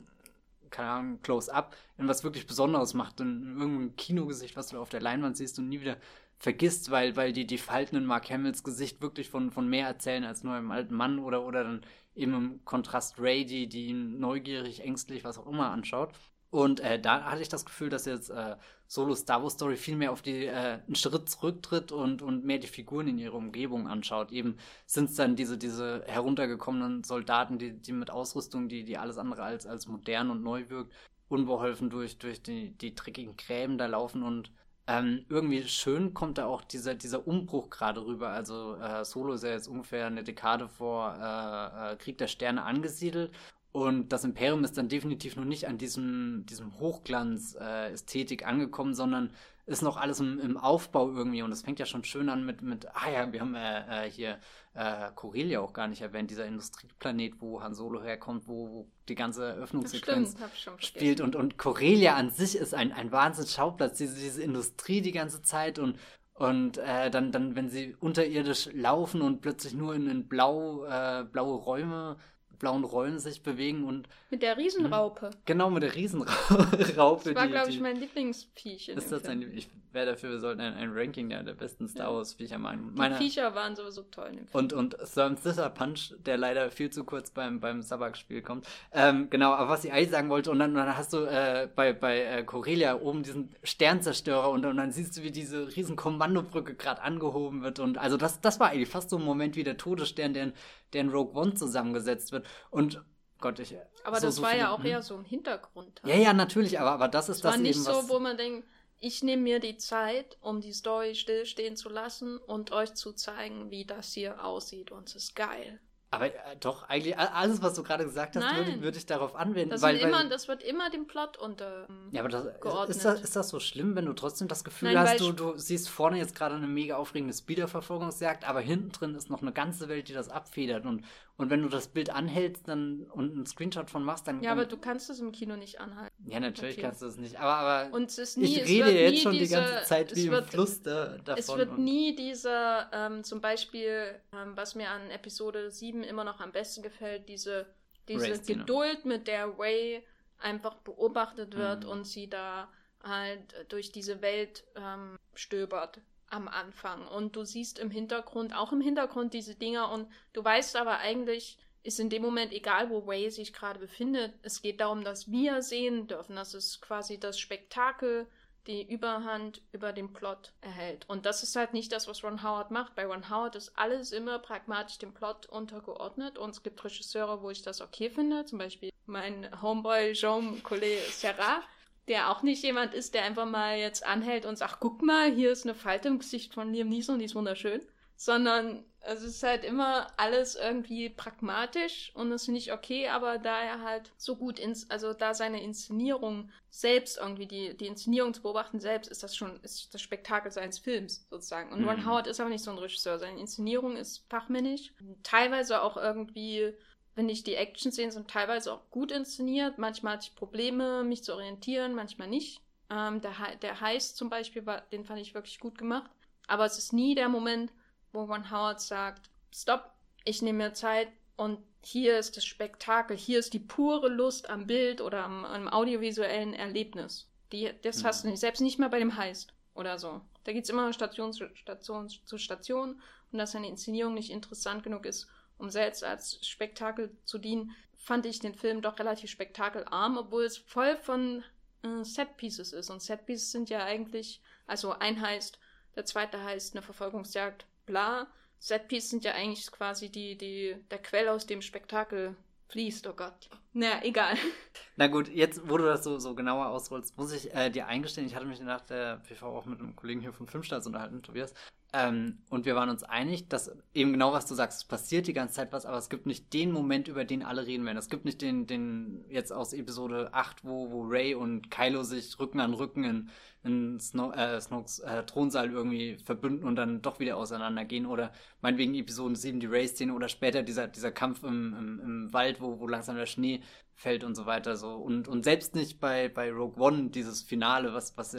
keine 0.69 0.89
Ahnung, 0.89 1.21
Close-Up 1.21 1.75
in 1.97 2.07
was 2.07 2.23
wirklich 2.23 2.47
Besonderes 2.47 2.93
macht, 2.93 3.19
in 3.19 3.57
irgendeinem 3.57 3.95
Kinogesicht, 3.95 4.55
was 4.55 4.67
du 4.67 4.79
auf 4.79 4.89
der 4.89 5.01
Leinwand 5.01 5.37
siehst 5.37 5.57
und 5.59 5.69
nie 5.69 5.81
wieder 5.81 5.97
vergisst, 6.37 6.91
weil, 6.91 7.15
weil 7.15 7.33
die, 7.33 7.47
die 7.47 7.57
Falten 7.57 7.95
in 7.95 8.05
Mark 8.05 8.29
Hamills 8.29 8.63
Gesicht 8.63 9.01
wirklich 9.01 9.29
von, 9.29 9.51
von 9.51 9.67
mehr 9.67 9.87
erzählen 9.87 10.25
als 10.25 10.43
nur 10.43 10.53
einem 10.53 10.71
alten 10.71 10.93
Mann 10.93 11.19
oder, 11.19 11.45
oder 11.45 11.63
dann 11.63 11.81
eben 12.15 12.33
im 12.33 12.65
Kontrast 12.65 13.19
Ray, 13.19 13.45
die, 13.45 13.67
die 13.67 13.87
ihn 13.87 14.19
neugierig, 14.19 14.81
ängstlich, 14.81 15.23
was 15.23 15.37
auch 15.37 15.47
immer 15.47 15.69
anschaut. 15.71 16.13
Und 16.55 16.79
äh, 16.79 17.01
da 17.01 17.23
hatte 17.23 17.41
ich 17.41 17.49
das 17.49 17.65
Gefühl, 17.65 17.89
dass 17.89 18.05
jetzt 18.05 18.29
äh, 18.29 18.55
Solo 18.87 19.13
Star 19.13 19.43
Wars 19.43 19.53
Story 19.53 19.75
viel 19.75 19.97
mehr 19.97 20.13
auf 20.13 20.21
die 20.21 20.45
äh, 20.45 20.79
einen 20.85 20.95
Schritt 20.95 21.27
zurücktritt 21.27 21.91
und, 21.91 22.21
und 22.21 22.45
mehr 22.45 22.59
die 22.59 22.67
Figuren 22.67 23.09
in 23.09 23.17
ihrer 23.17 23.33
Umgebung 23.33 23.89
anschaut. 23.89 24.31
Eben 24.31 24.55
sind 24.85 25.09
es 25.09 25.15
dann 25.15 25.35
diese, 25.35 25.57
diese 25.57 26.03
heruntergekommenen 26.05 27.03
Soldaten, 27.03 27.57
die, 27.57 27.73
die 27.73 27.91
mit 27.91 28.09
Ausrüstung, 28.09 28.69
die, 28.69 28.85
die 28.85 28.97
alles 28.97 29.17
andere 29.17 29.43
als, 29.43 29.65
als 29.65 29.87
modern 29.87 30.29
und 30.29 30.43
neu 30.43 30.69
wirkt, 30.69 30.93
unbeholfen 31.27 31.89
durch, 31.89 32.19
durch 32.19 32.41
die, 32.41 32.71
die 32.77 32.95
dreckigen 32.95 33.35
Gräben 33.35 33.77
da 33.77 33.87
laufen 33.87 34.23
und 34.23 34.51
ähm, 34.87 35.25
irgendwie 35.29 35.63
schön 35.63 36.13
kommt 36.13 36.37
da 36.37 36.45
auch 36.45 36.61
dieser, 36.63 36.93
dieser 36.93 37.27
Umbruch 37.27 37.69
gerade 37.69 38.05
rüber. 38.05 38.29
Also 38.29 38.75
äh, 38.75 39.03
Solo 39.03 39.33
ist 39.33 39.43
ja 39.43 39.49
jetzt 39.51 39.67
ungefähr 39.67 40.05
eine 40.07 40.23
Dekade 40.23 40.67
vor 40.67 41.15
äh, 41.19 41.93
äh, 41.93 41.95
Krieg 41.97 42.17
der 42.17 42.27
Sterne 42.27 42.63
angesiedelt. 42.63 43.31
Und 43.71 44.09
das 44.13 44.23
Imperium 44.23 44.63
ist 44.63 44.77
dann 44.77 44.87
definitiv 44.87 45.35
noch 45.35 45.43
nicht 45.43 45.67
an 45.67 45.77
diesem, 45.77 46.45
diesem 46.45 46.79
Hochglanz-Ästhetik 46.79 48.43
äh, 48.43 48.45
angekommen, 48.45 48.93
sondern 48.93 49.31
ist 49.65 49.81
noch 49.81 49.97
alles 49.97 50.19
im, 50.19 50.39
im, 50.39 50.57
Aufbau 50.57 51.09
irgendwie 51.11 51.41
und 51.41 51.51
es 51.51 51.63
fängt 51.63 51.79
ja 51.79 51.85
schon 51.85 52.03
schön 52.03 52.29
an 52.29 52.45
mit, 52.45 52.61
mit 52.61 52.87
ah 52.95 53.09
ja, 53.09 53.31
wir 53.31 53.41
haben 53.41 53.55
äh, 53.55 54.05
äh, 54.05 54.11
hier 54.11 54.39
äh, 54.75 55.09
Corellia 55.15 55.59
auch 55.59 55.73
gar 55.73 55.87
nicht 55.87 56.01
erwähnt, 56.01 56.29
dieser 56.29 56.45
Industrieplanet, 56.45 57.41
wo 57.41 57.61
Han 57.61 57.73
Solo 57.73 58.03
herkommt, 58.03 58.47
wo, 58.47 58.69
wo 58.69 58.87
die 59.07 59.15
ganze 59.15 59.45
Eröffnungssequenz 59.45 60.35
spielt 60.77 61.19
und, 61.21 61.35
und 61.35 61.57
Corellia 61.57 62.15
an 62.15 62.29
sich 62.29 62.55
ist 62.55 62.75
ein, 62.75 62.91
ein 62.91 63.11
Wahnsinnsschauplatz, 63.11 63.97
diese, 63.97 64.15
diese 64.15 64.43
Industrie 64.43 65.01
die 65.01 65.11
ganze 65.11 65.41
Zeit 65.41 65.79
und 65.79 65.97
und 66.37 66.77
äh, 66.79 67.09
dann, 67.09 67.31
dann, 67.31 67.55
wenn 67.55 67.69
sie 67.69 67.95
unterirdisch 68.01 68.69
laufen 68.73 69.21
und 69.21 69.39
plötzlich 69.39 69.73
nur 69.73 69.95
in, 69.95 70.09
in 70.09 70.27
blau, 70.27 70.83
äh, 70.83 71.23
blaue 71.23 71.55
Räume 71.55 72.17
blauen 72.59 72.83
Rollen 72.83 73.19
sich 73.19 73.43
bewegen 73.43 73.83
und. 73.83 74.07
Mit 74.35 74.41
der 74.41 74.57
Riesenraupe. 74.57 75.29
Genau, 75.45 75.69
mit 75.69 75.81
der 75.81 75.95
Riesenraupe. 75.95 76.35
Das 76.77 77.37
war, 77.37 77.47
glaube 77.47 77.69
ich, 77.69 77.79
mein 77.79 77.95
Lieblingsviech. 77.95 78.89
ist 78.89 79.09
das 79.09 79.23
ein, 79.23 79.41
ich 79.55 79.69
wäre 79.93 80.07
dafür, 80.07 80.31
wir 80.31 80.39
sollten 80.39 80.59
ein, 80.59 80.73
ein 80.73 80.91
Ranking 80.91 81.29
der, 81.29 81.41
der 81.41 81.53
besten 81.53 81.87
Star 81.87 82.13
Wars 82.13 82.33
Viecher 82.33 82.57
meinen. 82.57 82.93
Die 82.93 82.99
Meine, 82.99 83.15
Viecher 83.15 83.55
waren 83.55 83.77
sowieso 83.77 84.01
toll. 84.01 84.27
In 84.31 84.35
dem 84.35 84.47
Film. 84.47 84.63
Und, 84.65 84.73
und 84.73 84.97
Therm 85.13 85.41
Thither 85.41 85.69
Punch, 85.69 86.15
der 86.25 86.37
leider 86.37 86.69
viel 86.69 86.89
zu 86.89 87.05
kurz 87.05 87.31
beim, 87.31 87.61
beim 87.61 87.81
Sabak-Spiel 87.81 88.41
kommt. 88.41 88.67
Ähm, 88.91 89.29
genau, 89.29 89.53
aber 89.53 89.69
was 89.69 89.85
ich 89.85 89.93
eigentlich 89.93 90.09
sagen 90.09 90.27
wollte, 90.27 90.51
und 90.51 90.59
dann, 90.59 90.75
dann 90.75 90.97
hast 90.97 91.13
du 91.13 91.19
äh, 91.19 91.69
bei, 91.73 91.93
bei 91.93 92.19
äh, 92.19 92.43
Corellia 92.43 92.99
oben 92.99 93.23
diesen 93.23 93.55
Sternzerstörer 93.63 94.49
und, 94.49 94.65
und 94.65 94.75
dann 94.75 94.91
siehst 94.91 95.15
du, 95.15 95.23
wie 95.23 95.31
diese 95.31 95.73
riesen 95.77 95.95
Kommandobrücke 95.95 96.75
gerade 96.75 97.01
angehoben 97.01 97.63
wird. 97.63 97.79
Und 97.79 97.97
also 97.97 98.17
das, 98.17 98.41
das 98.41 98.59
war 98.59 98.71
eigentlich 98.71 98.89
fast 98.89 99.11
so 99.11 99.15
ein 99.15 99.23
Moment 99.23 99.55
wie 99.55 99.63
der 99.63 99.77
Todesstern, 99.77 100.33
der 100.33 100.43
in, 100.43 100.53
der 100.91 101.01
in 101.01 101.09
Rogue 101.09 101.41
One 101.41 101.53
zusammengesetzt 101.53 102.33
wird. 102.33 102.45
Und 102.69 103.01
Gott, 103.39 103.59
ich. 103.59 103.75
Aber 104.03 104.19
so, 104.19 104.27
das 104.27 104.35
so 104.35 104.41
war 104.41 104.49
viele, 104.51 104.61
ja 104.61 104.71
auch 104.71 104.79
hm? 104.79 104.85
eher 104.85 105.01
so 105.01 105.15
ein 105.15 105.25
Hintergrund. 105.25 106.01
Halt. 106.03 106.13
Ja, 106.13 106.19
ja, 106.19 106.33
natürlich, 106.33 106.79
aber, 106.79 106.91
aber 106.91 107.07
das 107.07 107.29
ist 107.29 107.43
das, 107.43 107.51
das 107.51 107.53
war 107.53 107.61
nicht 107.61 107.75
eben, 107.75 107.83
so, 107.83 108.09
wo 108.09 108.19
man 108.19 108.37
denkt, 108.37 108.67
ich 108.99 109.23
nehme 109.23 109.43
mir 109.43 109.59
die 109.59 109.77
Zeit, 109.77 110.37
um 110.41 110.61
die 110.61 110.73
Story 110.73 111.15
stillstehen 111.15 111.75
zu 111.75 111.89
lassen 111.89 112.37
und 112.37 112.71
euch 112.71 112.93
zu 112.93 113.13
zeigen, 113.13 113.69
wie 113.69 113.85
das 113.85 114.13
hier 114.13 114.43
aussieht. 114.43 114.91
Und 114.91 115.09
es 115.09 115.15
ist 115.15 115.35
geil. 115.35 115.79
Aber 116.11 116.27
äh, 116.27 116.55
doch, 116.59 116.83
eigentlich 116.83 117.17
alles, 117.17 117.61
was 117.61 117.73
du 117.73 117.83
gerade 117.83 118.05
gesagt 118.05 118.37
hast, 118.37 118.55
würde, 118.55 118.81
würde, 118.81 118.97
ich 118.97 119.05
darauf 119.05 119.35
anwenden. 119.35 119.71
Das, 119.71 119.81
weil, 119.81 119.97
immer, 119.97 120.19
weil, 120.19 120.29
das 120.29 120.47
wird 120.47 120.63
immer 120.63 120.89
dem 120.89 121.07
Plot 121.07 121.37
unter. 121.37 121.87
Ähm, 121.89 122.09
ja, 122.11 122.21
aber 122.21 122.29
das, 122.29 122.45
ist, 122.89 123.03
das, 123.03 123.21
ist 123.21 123.35
das 123.35 123.49
so 123.49 123.59
schlimm, 123.59 123.95
wenn 123.95 124.05
du 124.05 124.13
trotzdem 124.13 124.47
das 124.47 124.63
Gefühl 124.63 124.93
Nein, 124.93 125.09
hast, 125.09 125.19
du, 125.19 125.33
du 125.33 125.57
siehst 125.57 125.89
vorne 125.89 126.17
jetzt 126.17 126.33
gerade 126.33 126.55
eine 126.55 126.67
mega 126.67 126.95
aufregende 126.95 127.33
Speederverfolgungsjagd, 127.33 128.47
aber 128.47 128.61
hinten 128.61 128.91
drin 128.91 129.15
ist 129.15 129.29
noch 129.29 129.41
eine 129.41 129.51
ganze 129.51 129.89
Welt, 129.89 130.07
die 130.07 130.13
das 130.13 130.29
abfedert. 130.29 130.85
Und, 130.85 131.03
und 131.37 131.49
wenn 131.49 131.61
du 131.61 131.67
das 131.67 131.89
Bild 131.89 132.11
anhältst 132.11 132.67
dann, 132.67 133.07
und 133.11 133.33
einen 133.33 133.45
Screenshot 133.45 133.89
von 133.89 134.03
machst, 134.03 134.27
dann. 134.27 134.41
Ja, 134.41 134.53
aber 134.53 134.65
du 134.65 134.77
kannst 134.77 135.09
es 135.09 135.19
im 135.19 135.33
Kino 135.33 135.57
nicht 135.57 135.81
anhalten. 135.81 136.15
Ja, 136.29 136.39
natürlich 136.39 136.75
okay. 136.75 136.83
kannst 136.83 137.01
du 137.01 137.07
es 137.07 137.17
nicht. 137.17 137.37
Aber, 137.37 137.55
aber 137.55 137.93
und 137.93 138.09
es 138.09 138.17
ist 138.17 138.37
nie, 138.37 138.45
ich 138.45 138.65
rede 138.65 138.91
jetzt 138.91 139.21
schon 139.21 139.33
diese, 139.33 139.55
die 139.55 139.61
ganze 139.61 139.83
Zeit 139.83 140.15
wie 140.15 140.31
wird, 140.31 140.45
im 140.45 140.49
Fluss 140.49 140.81
da, 140.81 141.17
davon. 141.17 141.39
Es 141.39 141.55
wird 141.55 141.77
nie 141.77 142.15
dieser, 142.15 142.89
ähm, 142.93 143.23
zum 143.25 143.41
Beispiel, 143.41 144.15
ähm, 144.31 144.53
was 144.55 144.75
mir 144.75 144.89
an 144.89 145.09
Episode 145.11 145.71
7 145.71 146.03
immer 146.03 146.23
noch 146.23 146.39
am 146.39 146.53
besten 146.53 146.81
gefällt, 146.81 147.27
diese, 147.27 147.65
diese 148.07 148.39
Geduld, 148.41 149.03
mit 149.03 149.27
der 149.27 149.59
Ray 149.59 150.03
einfach 150.39 150.75
beobachtet 150.75 151.57
wird 151.57 151.83
mhm. 151.83 151.89
und 151.89 152.07
sie 152.07 152.29
da 152.29 152.69
halt 153.03 153.65
durch 153.67 153.91
diese 153.91 154.21
Welt 154.21 154.63
ähm, 154.75 155.17
stöbert 155.33 155.99
am 156.29 156.47
Anfang. 156.47 157.07
Und 157.07 157.35
du 157.35 157.43
siehst 157.43 157.79
im 157.79 157.91
Hintergrund, 157.91 158.55
auch 158.55 158.71
im 158.71 158.81
Hintergrund 158.81 159.33
diese 159.33 159.55
Dinger 159.55 159.91
und 159.91 160.07
du 160.33 160.43
weißt 160.43 160.75
aber 160.75 160.97
eigentlich, 160.99 161.57
ist 161.83 161.99
in 161.99 162.09
dem 162.09 162.23
Moment 162.23 162.51
egal, 162.51 162.89
wo 162.89 162.99
Ray 162.99 163.29
sich 163.29 163.53
gerade 163.53 163.79
befindet. 163.79 164.33
Es 164.41 164.61
geht 164.61 164.81
darum, 164.81 165.03
dass 165.03 165.29
wir 165.29 165.61
sehen 165.61 166.07
dürfen. 166.07 166.35
Das 166.35 166.55
ist 166.55 166.81
quasi 166.81 167.19
das 167.19 167.39
Spektakel 167.39 168.27
die 168.67 168.81
Überhand 168.81 169.61
über 169.71 169.93
den 169.93 170.11
Plot 170.11 170.53
erhält. 170.61 171.07
Und 171.07 171.25
das 171.25 171.43
ist 171.43 171.55
halt 171.55 171.73
nicht 171.73 171.91
das, 171.91 172.07
was 172.07 172.23
Ron 172.23 172.41
Howard 172.43 172.71
macht. 172.71 172.95
Bei 172.95 173.05
Ron 173.05 173.29
Howard 173.29 173.55
ist 173.55 173.71
alles 173.75 174.11
immer 174.11 174.39
pragmatisch 174.39 174.97
dem 174.97 175.13
Plot 175.13 175.45
untergeordnet 175.45 176.37
und 176.37 176.49
es 176.51 176.63
gibt 176.63 176.83
Regisseure, 176.83 177.41
wo 177.41 177.51
ich 177.51 177.61
das 177.61 177.81
okay 177.81 178.09
finde. 178.09 178.45
Zum 178.45 178.57
Beispiel 178.57 178.91
mein 179.05 179.49
Homeboy 179.61 180.13
Jean 180.13 180.63
Collet 180.63 180.99
Serra, 181.11 181.61
der 182.07 182.31
auch 182.31 182.43
nicht 182.43 182.63
jemand 182.63 182.93
ist, 182.93 183.13
der 183.13 183.23
einfach 183.23 183.45
mal 183.45 183.77
jetzt 183.77 184.05
anhält 184.05 184.45
und 184.45 184.57
sagt, 184.57 184.77
guck 184.79 185.01
mal, 185.01 185.31
hier 185.31 185.51
ist 185.51 185.65
eine 185.65 185.75
Falte 185.75 186.07
im 186.07 186.19
Gesicht 186.19 186.53
von 186.53 186.71
Liam 186.71 186.89
Neeson, 186.89 187.19
die 187.19 187.25
ist 187.25 187.35
wunderschön. 187.35 187.81
Sondern 188.15 188.85
also 189.05 189.27
es 189.27 189.35
ist 189.35 189.43
halt 189.43 189.63
immer 189.63 190.07
alles 190.17 190.55
irgendwie 190.55 191.09
pragmatisch 191.09 192.11
und 192.15 192.31
das 192.31 192.45
finde 192.45 192.59
ich 192.59 192.73
okay, 192.73 193.07
aber 193.07 193.37
da 193.37 193.61
er 193.61 193.81
halt 193.81 194.11
so 194.17 194.35
gut 194.35 194.59
ins, 194.59 194.89
also 194.89 195.13
da 195.13 195.33
seine 195.33 195.61
Inszenierung 195.61 196.49
selbst 196.69 197.17
irgendwie, 197.17 197.45
die, 197.45 197.77
die 197.77 197.87
Inszenierung 197.87 198.33
zu 198.33 198.41
beobachten 198.41 198.79
selbst, 198.79 199.11
ist 199.11 199.23
das 199.23 199.35
schon, 199.35 199.59
ist 199.61 199.93
das 199.93 200.01
Spektakel 200.01 200.51
seines 200.51 200.79
Films 200.79 201.27
sozusagen. 201.29 201.71
Und 201.71 201.81
mhm. 201.81 201.89
Ron 201.89 202.05
Howard 202.05 202.27
ist 202.27 202.39
aber 202.39 202.49
nicht 202.49 202.63
so 202.63 202.71
ein 202.71 202.77
Regisseur. 202.77 203.19
Seine 203.19 203.39
Inszenierung 203.39 203.95
ist 203.95 204.25
fachmännisch. 204.29 204.91
Teilweise 205.23 205.81
auch 205.81 205.97
irgendwie, 205.97 206.73
wenn 207.15 207.29
ich 207.29 207.43
die 207.43 207.55
Action-Szenen 207.55 208.11
sind 208.11 208.29
teilweise 208.29 208.73
auch 208.73 208.89
gut 208.91 209.11
inszeniert. 209.11 209.77
Manchmal 209.77 210.13
hatte 210.13 210.27
ich 210.29 210.35
Probleme, 210.35 211.03
mich 211.03 211.23
zu 211.23 211.33
orientieren, 211.33 211.95
manchmal 211.95 212.27
nicht. 212.27 212.61
Ähm, 212.89 213.21
der, 213.21 213.33
der 213.61 213.81
Heist 213.81 214.17
zum 214.17 214.29
Beispiel, 214.29 214.65
war, 214.65 214.81
den 214.91 215.05
fand 215.05 215.21
ich 215.21 215.33
wirklich 215.33 215.59
gut 215.59 215.77
gemacht. 215.77 216.11
Aber 216.47 216.65
es 216.65 216.77
ist 216.77 216.93
nie 216.93 217.15
der 217.15 217.29
Moment, 217.29 217.71
wo 218.11 218.23
Ron 218.23 218.51
Howard 218.51 218.81
sagt, 218.81 219.29
stopp, 219.53 219.91
ich 220.25 220.41
nehme 220.41 220.65
mir 220.65 220.73
Zeit 220.73 221.07
und 221.37 221.59
hier 221.83 222.17
ist 222.17 222.35
das 222.35 222.45
Spektakel, 222.45 223.15
hier 223.15 223.39
ist 223.39 223.53
die 223.53 223.59
pure 223.59 224.09
Lust 224.09 224.49
am 224.49 224.67
Bild 224.67 225.01
oder 225.01 225.23
am, 225.23 225.45
am 225.45 225.67
audiovisuellen 225.67 226.53
Erlebnis. 226.53 227.29
Die, 227.51 227.71
das 227.83 228.01
mhm. 228.01 228.07
hast 228.07 228.23
du 228.23 228.29
nicht, 228.29 228.39
selbst 228.39 228.61
nicht 228.61 228.79
mal 228.79 228.89
bei 228.89 228.99
dem 228.99 229.15
Heist 229.15 229.53
oder 229.73 229.97
so. 229.99 230.21
Da 230.43 230.53
geht 230.53 230.63
es 230.63 230.69
immer 230.69 230.91
Station 230.93 231.31
zu 231.31 231.47
Station 231.55 232.09
zu 232.09 232.37
Station 232.37 233.01
und 233.31 233.39
dass 233.39 233.51
seine 233.51 233.67
Inszenierung 233.67 234.13
nicht 234.13 234.31
interessant 234.31 234.83
genug 234.83 235.05
ist, 235.05 235.27
um 235.57 235.69
selbst 235.69 236.03
als 236.03 236.45
Spektakel 236.45 237.15
zu 237.25 237.37
dienen, 237.37 237.71
fand 237.97 238.25
ich 238.25 238.39
den 238.39 238.55
Film 238.55 238.81
doch 238.81 238.99
relativ 238.99 239.29
spektakelarm, 239.29 240.17
obwohl 240.17 240.43
es 240.43 240.57
voll 240.57 240.95
von 240.97 241.43
äh, 241.83 242.03
Set-Pieces 242.03 242.73
ist. 242.73 242.89
Und 242.89 243.01
Set-Pieces 243.01 243.51
sind 243.51 243.69
ja 243.69 243.83
eigentlich, 243.83 244.41
also 244.67 244.91
ein 244.91 245.21
heißt, 245.21 245.59
der 245.95 246.05
zweite 246.05 246.43
heißt 246.43 246.75
eine 246.75 246.81
Verfolgungsjagd 246.81 247.65
bla. 247.85 248.27
Setpiece 248.59 249.09
sind 249.09 249.23
ja 249.23 249.33
eigentlich 249.33 249.71
quasi 249.71 250.09
die, 250.09 250.37
die, 250.37 250.75
der 250.89 250.99
Quell, 250.99 251.29
aus 251.29 251.45
dem 251.45 251.61
Spektakel 251.61 252.35
fließt, 252.69 253.05
oh 253.07 253.13
Gott. 253.13 253.49
Naja, 253.73 253.99
egal. 254.03 254.35
Na 254.95 255.07
gut, 255.07 255.27
jetzt, 255.27 255.69
wo 255.69 255.77
du 255.77 255.85
das 255.85 256.03
so, 256.03 256.17
so 256.19 256.33
genauer 256.33 256.67
ausrollst, 256.67 257.17
muss 257.17 257.31
ich 257.31 257.53
äh, 257.53 257.69
dir 257.69 257.87
eingestehen, 257.87 258.25
ich 258.25 258.35
hatte 258.35 258.45
mich 258.45 258.59
nach 258.61 258.81
der 258.81 259.17
PV 259.17 259.45
auch 259.45 259.65
mit 259.65 259.79
einem 259.79 259.95
Kollegen 259.95 260.21
hier 260.21 260.33
von 260.33 260.47
Filmstarts 260.47 260.87
unterhalten, 260.87 261.21
Tobias, 261.21 261.53
ähm, 261.97 262.39
und 262.49 262.65
wir 262.65 262.75
waren 262.75 262.89
uns 262.89 263.03
einig, 263.03 263.47
dass 263.47 263.71
eben 263.93 264.11
genau 264.11 264.33
was 264.33 264.45
du 264.47 264.53
sagst, 264.53 264.79
es 264.79 264.83
passiert 264.83 265.27
die 265.27 265.33
ganze 265.33 265.55
Zeit 265.55 265.71
was, 265.71 265.85
aber 265.85 265.97
es 265.97 266.09
gibt 266.09 266.25
nicht 266.25 266.51
den 266.51 266.73
Moment, 266.73 267.07
über 267.07 267.23
den 267.23 267.41
alle 267.41 267.65
reden 267.65 267.85
werden. 267.85 267.97
Es 267.97 268.09
gibt 268.09 268.25
nicht 268.25 268.41
den, 268.41 268.67
den 268.67 269.23
jetzt 269.29 269.53
aus 269.53 269.71
Episode 269.71 270.33
8, 270.33 270.65
wo, 270.65 270.91
wo 270.91 271.03
Ray 271.03 271.35
und 271.35 271.71
Kylo 271.71 272.03
sich 272.03 272.37
Rücken 272.37 272.59
an 272.59 272.73
Rücken 272.73 273.05
in, 273.05 273.29
in 273.63 273.99
Snow, 274.01 274.35
äh, 274.35 274.59
Snokes 274.59 274.99
äh, 274.99 275.23
Thronsaal 275.23 275.71
irgendwie 275.71 276.17
verbünden 276.17 276.67
und 276.67 276.75
dann 276.75 277.01
doch 277.01 277.19
wieder 277.19 277.37
auseinandergehen. 277.37 278.07
Oder 278.07 278.33
meinetwegen 278.59 278.93
Episode 278.95 279.37
7 279.37 279.61
die 279.61 279.67
Ray-Szene 279.67 280.13
oder 280.13 280.27
später 280.27 280.63
dieser, 280.63 280.89
dieser 280.89 281.13
Kampf 281.13 281.43
im, 281.43 281.73
im, 281.79 281.99
im 282.01 282.33
Wald, 282.33 282.59
wo, 282.59 282.77
wo 282.81 282.87
langsam 282.87 283.15
der 283.15 283.25
Schnee 283.25 283.61
fällt 283.93 284.25
und 284.25 284.35
so 284.35 284.45
weiter. 284.45 284.75
So. 284.75 284.95
Und, 284.95 285.29
und 285.29 285.45
selbst 285.45 285.75
nicht 285.75 286.01
bei, 286.01 286.27
bei 286.27 286.51
Rogue 286.51 286.77
One, 286.77 287.09
dieses 287.11 287.41
Finale, 287.41 287.93
was, 287.93 288.17
was 288.17 288.35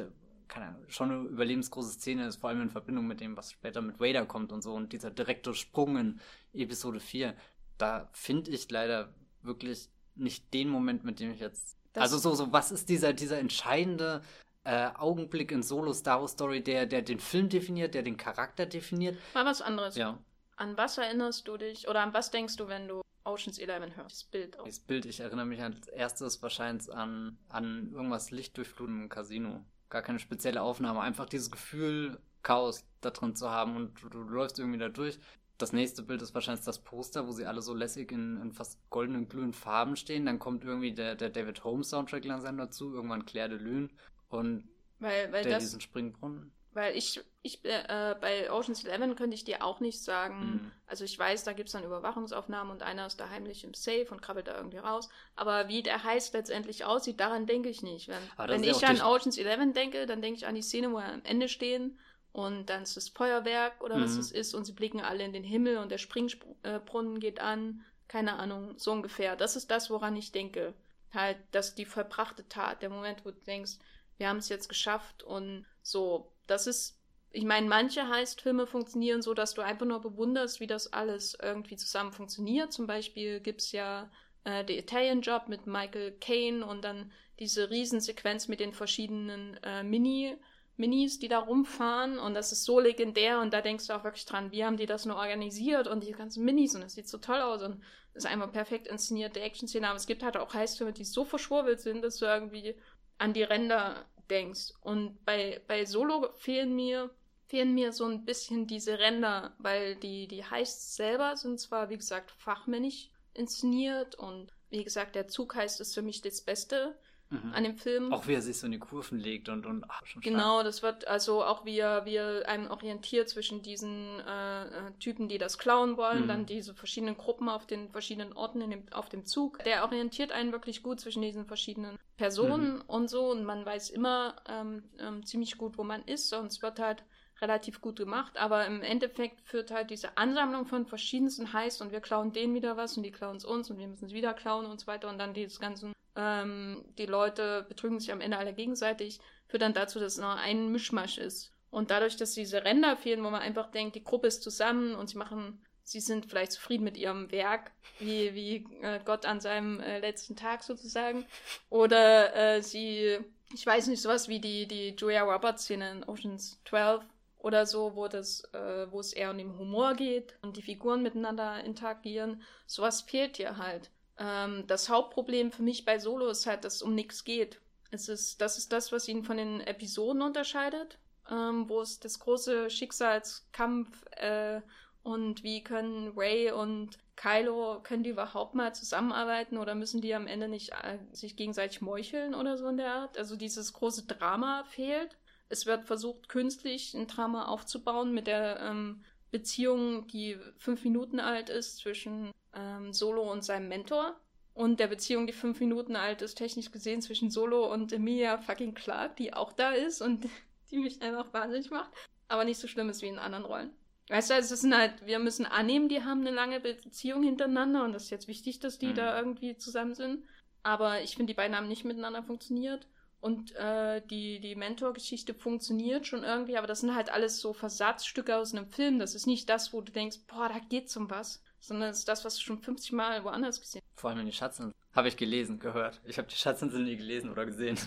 keine 0.49 0.67
Ahnung, 0.67 0.85
schon 0.89 1.11
eine 1.11 1.29
überlebensgroße 1.29 1.93
Szene 1.93 2.27
ist, 2.27 2.37
vor 2.37 2.51
allem 2.51 2.63
in 2.63 2.71
Verbindung 2.71 3.07
mit 3.07 3.21
dem, 3.21 3.37
was 3.37 3.53
später 3.53 3.83
mit 3.83 4.01
Vader 4.01 4.27
kommt 4.27 4.53
und 4.53 4.63
so 4.63 4.75
und 4.75 4.93
dieser 4.93 5.11
direkte 5.11 5.55
Sprung 5.55 5.97
in 5.97 6.21
Episode 6.53 7.01
4, 7.01 7.35
da 7.79 8.09
finde 8.13 8.51
ich 8.51 8.71
leider 8.71 9.13
wirklich 9.43 9.89
nicht 10.15 10.53
den 10.55 10.69
Moment, 10.69 11.05
mit 11.05 11.21
dem 11.21 11.31
ich 11.33 11.41
jetzt. 11.41 11.77
Das 11.93 12.03
also 12.03 12.19
so, 12.19 12.35
so, 12.35 12.53
was 12.53 12.71
ist 12.71 12.89
dieser, 12.89 13.13
dieser 13.13 13.39
entscheidende 13.39 14.23
äh, 14.65 14.91
Augenblick 14.95 15.53
in 15.53 15.63
Solo 15.63 15.93
Star 15.93 16.21
Wars 16.21 16.33
Story, 16.33 16.63
der, 16.63 16.87
der 16.87 17.03
den 17.03 17.21
Film 17.21 17.49
definiert, 17.49 17.95
der 17.95 18.03
den 18.03 18.17
Charakter 18.17 18.67
definiert? 18.67 19.17
Mal 19.35 19.45
was 19.45 19.63
anderes. 19.63 19.97
Ja. 19.97 20.19
An 20.57 20.77
was 20.77 20.99
erinnerst 20.99 21.47
du 21.49 21.57
dich 21.57 21.89
oder 21.89 22.01
an 22.01 22.15
was 22.15 22.31
denkst 22.31 22.57
du, 22.57 22.69
wenn 22.69 22.89
du 22.89 23.03
Oceans 23.25 23.59
11 23.59 23.97
hörst? 23.97 24.23
Das 24.23 24.25
Bild 24.25 24.59
auch. 24.59 24.65
Das 24.65 24.81
Bild, 24.81 25.05
ich 25.05 25.21
erinnere 25.21 25.47
mich 25.47 25.61
als 25.61 25.89
erstes 25.89 26.43
wahrscheinlich 26.43 26.93
an, 26.93 27.39
an 27.49 27.93
irgendwas 27.93 28.31
lichtdurchfluten 28.31 29.03
im 29.03 29.09
Casino 29.09 29.65
gar 29.89 30.03
keine 30.03 30.19
spezielle 30.19 30.63
Aufnahme, 30.63 31.01
einfach 31.01 31.27
dieses 31.27 31.51
Gefühl, 31.51 32.19
Chaos 32.43 32.85
da 33.01 33.11
drin 33.11 33.35
zu 33.35 33.51
haben 33.51 33.77
und 33.77 34.03
du, 34.03 34.09
du 34.09 34.19
läufst 34.21 34.59
irgendwie 34.59 34.79
da 34.79 34.89
durch. 34.89 35.19
Das 35.59 35.73
nächste 35.73 36.03
Bild 36.03 36.23
ist 36.23 36.35
wahrscheinlich 36.35 36.65
das 36.65 36.79
Poster, 36.79 37.27
wo 37.27 37.33
sie 37.33 37.47
alle 37.47 37.63
so 37.63 37.75
lässig 37.75 38.13
in, 38.13 38.41
in 38.41 38.53
fast 38.53 38.79
goldenen, 38.91 39.29
glühenden 39.29 39.55
Farben 39.55 39.97
stehen. 39.97 40.27
Dann 40.27 40.39
kommt 40.39 40.65
irgendwie 40.65 40.93
der, 40.93 41.17
der 41.17 41.31
David 41.31 41.65
Holmes 41.65 41.91
Soundtrack 41.91 42.25
langsam 42.25 42.59
dazu, 42.59 42.93
irgendwann 42.95 43.25
Claire 43.27 43.49
de 43.49 43.59
Lune 43.59 43.89
und 44.29 44.69
weil, 44.99 45.33
weil 45.33 45.43
der 45.43 45.55
das, 45.55 45.65
diesen 45.65 45.81
Springbrunnen. 45.81 46.53
Weil 46.77 46.95
ich, 46.95 47.23
ich 47.41 47.65
äh, 47.65 48.15
bei 48.21 48.53
Ocean's 48.53 48.85
Eleven 48.85 49.17
könnte 49.17 49.35
ich 49.35 49.45
dir 49.45 49.65
auch 49.65 49.81
nicht 49.81 49.99
sagen, 50.05 50.39
mhm. 50.39 50.73
also 50.87 51.05
ich 51.05 51.19
weiß, 51.19 51.43
da 51.43 51.55
gibt 51.55 51.69
es 51.69 51.73
dann 51.73 51.85
Überwachungsaufnahmen 51.85 52.71
und 52.71 52.83
einer 52.83 53.07
ist 53.07 53.19
da 53.19 53.31
heimlich 53.31 53.65
im 53.65 53.73
Safe 53.73 54.07
und 54.11 54.21
krabbelt 54.21 54.47
da 54.47 54.55
irgendwie 54.59 54.77
raus. 54.77 55.09
Aber 55.37 55.69
wie 55.69 55.83
der 55.83 56.05
Heist 56.05 56.35
letztendlich 56.35 56.85
aussieht, 56.85 57.19
daran 57.19 57.47
denke 57.47 57.71
ich 57.71 57.83
nicht. 57.83 58.09
Wenn, 58.09 58.51
wenn 58.51 58.63
ich 58.63 58.87
an 58.87 59.01
Ocean's 59.01 59.39
Eleven 59.39 59.73
denke, 59.73 60.05
dann 60.05 60.21
denke 60.21 60.37
ich 60.37 60.47
an 60.47 60.55
die 60.55 60.61
Szene, 60.61 60.93
wo 60.93 60.97
wir 60.97 61.07
am 61.07 61.25
Ende 61.25 61.49
stehen 61.49 61.99
und 62.33 62.67
dann 62.67 62.83
ist 62.83 62.95
das 62.95 63.09
Feuerwerk 63.09 63.83
oder 63.83 63.97
mhm. 63.97 64.05
was 64.05 64.19
es 64.19 64.31
ist 64.31 64.53
und 64.53 64.67
sie 64.67 64.75
blicken 64.75 65.01
alle 65.01 65.25
in 65.25 65.33
den 65.33 65.45
Himmel 65.45 65.79
und 65.79 65.91
der 65.91 65.97
Springbrunnen 65.97 67.21
geht 67.21 67.41
an. 67.41 67.87
Keine 68.07 68.35
Ahnung, 68.35 68.75
so 68.77 68.93
ungefähr. 68.93 69.35
Das 69.35 69.57
ist 69.57 69.71
das, 69.71 69.89
woran 69.89 70.15
ich 70.15 70.31
denke. 70.31 70.75
Halt, 71.15 71.39
dass 71.53 71.75
die 71.75 71.87
vollbrachte 71.87 72.47
Tat, 72.51 72.83
der 72.83 72.91
Moment, 72.91 73.25
wo 73.25 73.31
du 73.31 73.41
denkst, 73.47 73.79
wir 74.19 74.29
haben 74.29 74.37
es 74.37 74.51
jetzt 74.51 74.69
geschafft 74.69 75.23
und 75.23 75.65
so 75.91 76.33
das 76.47 76.67
ist 76.67 76.95
ich 77.33 77.45
meine, 77.45 77.69
manche 77.69 78.09
Heist-Filme 78.09 78.67
funktionieren 78.67 79.21
so, 79.21 79.35
dass 79.35 79.53
du 79.53 79.61
einfach 79.61 79.85
nur 79.85 80.01
bewunderst, 80.01 80.59
wie 80.61 80.67
das 80.67 80.91
alles 80.95 81.37
irgendwie 81.43 81.77
zusammen 81.77 82.13
funktioniert. 82.13 82.73
Zum 82.73 82.87
Beispiel 82.87 83.41
gibt 83.41 83.61
es 83.61 83.73
ja 83.73 84.11
äh, 84.45 84.65
The 84.67 84.79
Italian 84.79 85.21
Job 85.21 85.49
mit 85.49 85.67
Michael 85.67 86.13
Caine 86.19 86.65
und 86.65 86.83
dann 86.83 87.13
diese 87.39 87.69
Riesensequenz 87.69 88.49
mit 88.49 88.61
den 88.61 88.73
verschiedenen 88.73 89.59
äh, 89.63 89.83
Mini- 89.83 90.37
Minis, 90.79 91.19
die 91.19 91.29
da 91.29 91.39
rumfahren 91.39 92.19
und 92.19 92.35
das 92.35 92.53
ist 92.53 92.65
so 92.65 92.81
legendär 92.81 93.41
und 93.41 93.53
da 93.55 93.63
denkst 93.63 93.87
du 93.87 93.95
auch 93.95 94.05
wirklich 94.05 94.27
dran, 94.27 94.53
wie 94.53 94.63
haben 94.65 94.77
die 94.77 94.85
das 94.87 95.07
nur 95.07 95.17
organisiert 95.17 95.89
und 95.89 96.05
die 96.05 96.13
ganzen 96.13 96.45
Minis 96.45 96.75
und 96.75 96.83
das 96.83 96.93
sieht 96.95 97.09
so 97.09 97.17
toll 97.19 97.41
aus 97.41 97.63
und 97.63 97.83
ist 98.13 98.27
einfach 98.27 98.53
perfekt 98.53 98.87
inszenierte 98.87 99.41
Action-Szene, 99.41 99.89
aber 99.89 99.97
es 99.97 100.07
gibt 100.07 100.23
halt 100.23 100.37
auch 100.37 100.53
Heißfilme, 100.53 100.93
die 100.93 101.05
so 101.05 101.25
verschwurbelt 101.25 101.81
sind, 101.81 102.03
dass 102.03 102.19
du 102.19 102.27
irgendwie 102.27 102.75
an 103.19 103.33
die 103.33 103.43
Ränder 103.43 104.05
denkst. 104.31 104.73
Und 104.81 105.25
bei, 105.25 105.63
bei 105.67 105.85
Solo 105.85 106.33
fehlen 106.35 106.75
mir 106.75 107.11
fehlen 107.47 107.75
mir 107.75 107.93
so 107.93 108.05
ein 108.05 108.25
bisschen 108.25 108.67
diese 108.67 108.99
Ränder, 108.99 109.55
weil 109.59 109.97
die, 109.97 110.27
die 110.27 110.45
Heists 110.45 110.97
selber 110.97 111.37
sind 111.37 111.61
zwar, 111.61 111.89
wie 111.91 111.97
gesagt, 111.97 112.31
fachmännisch 112.33 113.09
inszeniert 113.35 114.17
und 114.17 114.53
wie 114.71 114.83
gesagt, 114.83 115.15
der 115.15 115.29
Zug 115.29 115.55
heißt 115.55 115.81
ist 115.81 115.95
für 115.95 116.03
mich 116.03 116.23
das 116.23 116.41
Beste, 116.41 116.99
mhm. 117.31 117.53
an 117.53 117.65
dem 117.65 117.77
Film. 117.77 118.13
Auch 118.13 118.27
wie 118.27 118.35
er 118.35 118.43
sich 118.43 118.59
so 118.59 118.67
in 118.67 118.73
die 118.73 118.79
Kurven 118.79 119.19
legt 119.19 119.49
und, 119.49 119.67
und 119.67 119.85
ach, 119.89 120.05
schon 120.07 120.23
Genau, 120.23 120.63
das 120.63 120.83
wird 120.83 121.07
also 121.07 121.45
auch 121.45 121.65
wie 121.65 121.79
er, 121.79 122.05
wie 122.05 122.17
er 122.17 122.49
einem 122.49 122.71
orientiert 122.71 123.29
zwischen 123.29 123.63
diesen 123.63 124.21
äh, 124.21 124.65
äh, 124.65 124.93
Typen, 125.01 125.29
die 125.29 125.39
das 125.39 125.59
klauen 125.59 125.97
wollen, 125.97 126.23
mhm. 126.23 126.29
dann 126.29 126.47
diese 126.47 126.75
verschiedenen 126.75 127.17
Gruppen 127.17 127.49
auf 127.49 127.67
den 127.67 127.91
verschiedenen 127.91 128.33
Orten 128.33 128.61
in 128.61 128.71
dem, 128.71 128.83
auf 128.93 129.09
dem 129.09 129.25
Zug. 129.25 129.63
Der 129.65 129.85
orientiert 129.85 130.33
einen 130.33 130.53
wirklich 130.53 130.83
gut 130.83 131.01
zwischen 131.01 131.23
diesen 131.23 131.47
verschiedenen 131.47 131.99
Personen 132.17 132.77
mhm. 132.77 132.83
und 132.87 133.09
so 133.09 133.31
und 133.31 133.45
man 133.45 133.65
weiß 133.65 133.91
immer 133.91 134.37
ähm, 134.49 134.83
ähm, 134.99 135.25
ziemlich 135.25 135.59
gut, 135.59 135.79
wo 135.79 135.85
man 135.85 136.03
ist 136.05 136.33
es 136.33 136.63
wird 136.63 136.79
halt 136.79 137.05
relativ 137.41 137.81
gut 137.81 137.97
gemacht, 137.97 138.37
aber 138.39 138.67
im 138.67 138.83
Endeffekt 138.83 139.41
führt 139.43 139.71
halt 139.71 139.91
diese 139.91 140.17
Ansammlung 140.17 140.67
von 140.67 140.87
verschiedensten 140.87 141.53
Heiß 141.53 141.81
und 141.83 141.93
wir 141.93 142.01
klauen 142.01 142.33
denen 142.33 142.55
wieder 142.55 142.77
was 142.77 142.97
und 142.97 143.03
die 143.03 143.13
klauen 143.13 143.37
es 143.37 143.45
uns 143.45 143.71
und 143.71 143.79
wir 143.79 143.87
müssen 143.87 144.07
es 144.07 144.15
wieder 144.15 144.33
klauen 144.33 144.67
und 144.67 144.81
so 144.81 144.87
weiter 144.87 145.09
und 145.09 145.19
dann 145.19 145.35
dieses 145.35 145.61
ganzen 145.61 145.93
ähm, 146.17 146.85
die 146.99 147.07
Leute 147.07 147.67
betrügen 147.69 148.01
sich 148.01 148.11
am 148.11 148.21
Ende 148.21 148.39
alle 148.39 148.55
gegenseitig, 148.55 149.21
führt 149.49 149.63
dann 149.63 149.75
dazu, 149.75 150.01
dass 150.01 150.15
es 150.15 150.19
noch 150.19 150.37
ein 150.37 150.73
Mischmasch 150.73 151.19
ist. 151.19 151.53
Und 151.71 151.91
dadurch, 151.91 152.17
dass 152.17 152.33
diese 152.33 152.65
Ränder 152.65 152.97
fehlen, 152.97 153.23
wo 153.23 153.31
man 153.31 153.43
einfach 153.43 153.71
denkt, 153.71 153.97
die 153.97 154.05
Gruppe 154.05 154.29
ist 154.29 154.43
zusammen 154.43 154.95
und 154.95 155.11
sie 155.11 155.19
machen, 155.19 155.61
sie 155.85 156.01
sind 156.01 156.27
vielleicht 156.27 156.53
zufrieden 156.53 156.85
mit 156.85 156.97
ihrem 156.97 157.31
Werk, 157.31 157.71
wie, 157.99 158.35
wie 158.35 158.67
äh, 158.83 159.01
Gott 159.05 159.27
an 159.27 159.41
seinem 159.41 159.81
äh, 159.81 159.99
letzten 159.99 160.37
Tag 160.37 160.63
sozusagen. 160.63 161.27
Oder 161.69 162.35
äh, 162.35 162.63
sie, 162.63 163.19
ich 163.53 163.67
weiß 163.67 163.89
nicht, 163.89 164.01
sowas 164.01 164.29
wie 164.29 164.41
die, 164.41 164.67
die 164.67 164.95
Julia 164.97 165.23
Roberts-Szene 165.23 165.91
in 165.91 166.05
Oceans 166.05 166.59
12 166.65 167.05
oder 167.47 167.65
so, 167.65 167.95
wo 167.95 168.09
das, 168.09 168.43
äh, 168.55 168.91
wo 168.91 168.99
es 168.99 169.13
eher 169.13 169.31
um 169.31 169.39
den 169.39 169.57
Humor 169.57 169.95
geht 169.95 170.35
und 170.43 170.57
die 170.57 170.63
Figuren 170.63 171.05
miteinander 171.05 171.63
interagieren. 171.63 172.43
Sowas 172.67 173.03
fehlt 173.03 173.37
hier 173.37 173.57
halt. 173.57 173.93
Ähm, 174.19 174.65
das 174.67 174.89
Hauptproblem 174.89 175.53
für 175.53 175.63
mich 175.63 175.85
bei 175.85 176.01
Solo 176.01 176.27
ist 176.27 176.47
halt, 176.47 176.65
dass 176.65 176.75
es 176.75 176.83
um 176.83 176.97
nichts 176.97 177.23
geht. 177.23 177.61
Es 177.93 178.09
ist, 178.09 178.41
das 178.41 178.59
ist 178.59 178.73
das, 178.73 178.91
was 178.91 179.07
ihn 179.07 179.23
von 179.23 179.37
den 179.37 179.61
Episoden 179.61 180.23
unterscheidet, 180.23 180.99
ähm, 181.31 181.69
wo 181.69 181.81
es 181.81 182.01
das 182.01 182.19
große 182.19 182.69
Schicksalskampf 182.69 184.05
äh, 184.17 184.61
und 185.05 185.45
wie 185.45 185.63
können 185.63 186.15
Ray 186.17 186.51
und 186.51 186.99
Kylo, 187.15 187.81
können 187.85 188.03
die 188.03 188.11
überhaupt 188.11 188.57
mal 188.57 188.75
zusammenarbeiten 188.75 189.57
oder 189.57 189.77
müssen 189.77 190.01
die 190.01 190.17
am 190.17 190.27
Ende 190.27 190.49
nicht 190.49 190.73
äh, 190.73 190.99
sich 191.13 191.37
gegenseitig 191.37 191.81
meucheln 191.81 192.35
oder 192.35 192.59
so 192.59 192.67
in 192.67 192.77
der 192.77 192.93
Art? 192.93 193.17
Also 193.17 193.37
dieses 193.37 193.73
große 193.73 194.07
Drama 194.07 194.65
fehlt. 194.65 195.17
Es 195.49 195.67
wird 195.67 195.85
versucht, 195.85 196.29
künstlich 196.29 196.95
ein 196.95 197.07
Drama 197.07 197.47
aufzubauen 197.47 198.13
mit 198.13 198.27
der 198.27 198.61
ähm, 198.61 199.05
Beziehung, 199.31 200.07
die 200.09 200.39
fünf 200.57 200.85
Minuten 200.85 201.21
alt 201.21 201.51
ist, 201.51 201.79
zwischen 201.79 202.33
ähm, 202.55 202.93
Solo 202.93 203.31
und 203.31 203.45
seinem 203.45 203.69
Mentor. 203.69 204.19
Und 204.55 204.81
der 204.81 204.87
Beziehung, 204.87 205.27
die 205.27 205.35
fünf 205.35 205.61
Minuten 205.61 205.97
alt 205.97 206.23
ist, 206.23 206.37
technisch 206.37 206.71
gesehen 206.71 207.03
zwischen 207.03 207.31
Solo 207.31 207.71
und 207.73 207.93
Emilia 207.93 208.39
fucking 208.39 208.75
Clark, 208.75 209.17
die 209.17 209.35
auch 209.35 209.53
da 209.53 209.73
ist 209.73 210.01
und 210.01 210.27
die 210.71 210.79
mich 210.79 211.03
einfach 211.03 211.33
wahnsinnig 211.33 211.71
macht. 211.71 211.91
Aber 212.29 212.45
nicht 212.45 212.59
so 212.59 212.67
schlimm 212.67 212.89
ist 212.89 213.03
wie 213.03 213.09
in 213.09 213.19
anderen 213.19 213.45
Rollen. 213.45 213.71
Weißt 214.09 214.31
du, 214.31 214.35
also 214.35 214.55
es 214.55 214.61
sind 214.61 214.77
halt, 214.77 215.05
wir 215.05 215.19
müssen 215.19 215.47
annehmen, 215.47 215.89
die 215.89 216.05
haben 216.05 216.21
eine 216.21 216.31
lange 216.31 216.61
Beziehung 216.61 217.23
hintereinander 217.23 217.85
und 217.85 217.93
das 217.93 218.05
ist 218.05 218.11
jetzt 218.11 218.29
wichtig, 218.29 218.61
dass 218.61 218.79
die 218.79 218.89
mhm. 218.89 218.95
da 218.95 219.19
irgendwie 219.19 219.57
zusammen 219.57 219.95
sind. 219.95 220.25
Aber 220.63 221.03
ich 221.03 221.17
finde, 221.17 221.33
die 221.33 221.37
beiden 221.37 221.57
haben 221.57 221.69
nicht 221.69 221.85
miteinander 221.85 222.23
funktioniert. 222.23 222.87
Und 223.21 223.55
äh, 223.57 224.03
die, 224.07 224.41
die 224.41 224.55
Mentor-Geschichte 224.55 225.35
funktioniert 225.35 226.07
schon 226.07 226.23
irgendwie, 226.23 226.57
aber 226.57 226.67
das 226.67 226.81
sind 226.81 226.95
halt 226.95 227.11
alles 227.11 227.41
so 227.41 227.53
Versatzstücke 227.53 228.37
aus 228.37 228.55
einem 228.55 228.67
Film. 228.67 228.99
Das 228.99 229.15
ist 229.15 229.27
nicht 229.27 229.49
das, 229.49 229.73
wo 229.73 229.81
du 229.81 229.91
denkst, 229.91 230.19
boah, 230.29 230.49
da 230.49 230.59
geht's 230.69 230.97
um 230.97 231.11
was 231.11 231.43
sondern 231.67 231.91
es 231.91 231.99
ist 231.99 232.09
das, 232.09 232.25
was 232.25 232.37
du 232.37 232.43
schon 232.43 232.59
50 232.59 232.93
Mal 232.93 233.25
woanders 233.25 233.61
gesehen 233.61 233.83
hast. 233.85 234.01
Vor 234.01 234.11
allem 234.11 234.21
in 234.21 234.27
die 234.27 234.33
Schatzinsel. 234.33 234.75
Habe 234.95 235.09
ich 235.09 235.17
gelesen, 235.17 235.59
gehört. 235.59 236.01
Ich 236.05 236.17
habe 236.17 236.29
die 236.29 236.37
Schatzinsel 236.37 236.83
nie 236.83 236.97
gelesen 236.97 237.31
oder 237.31 237.45
gesehen. 237.45 237.79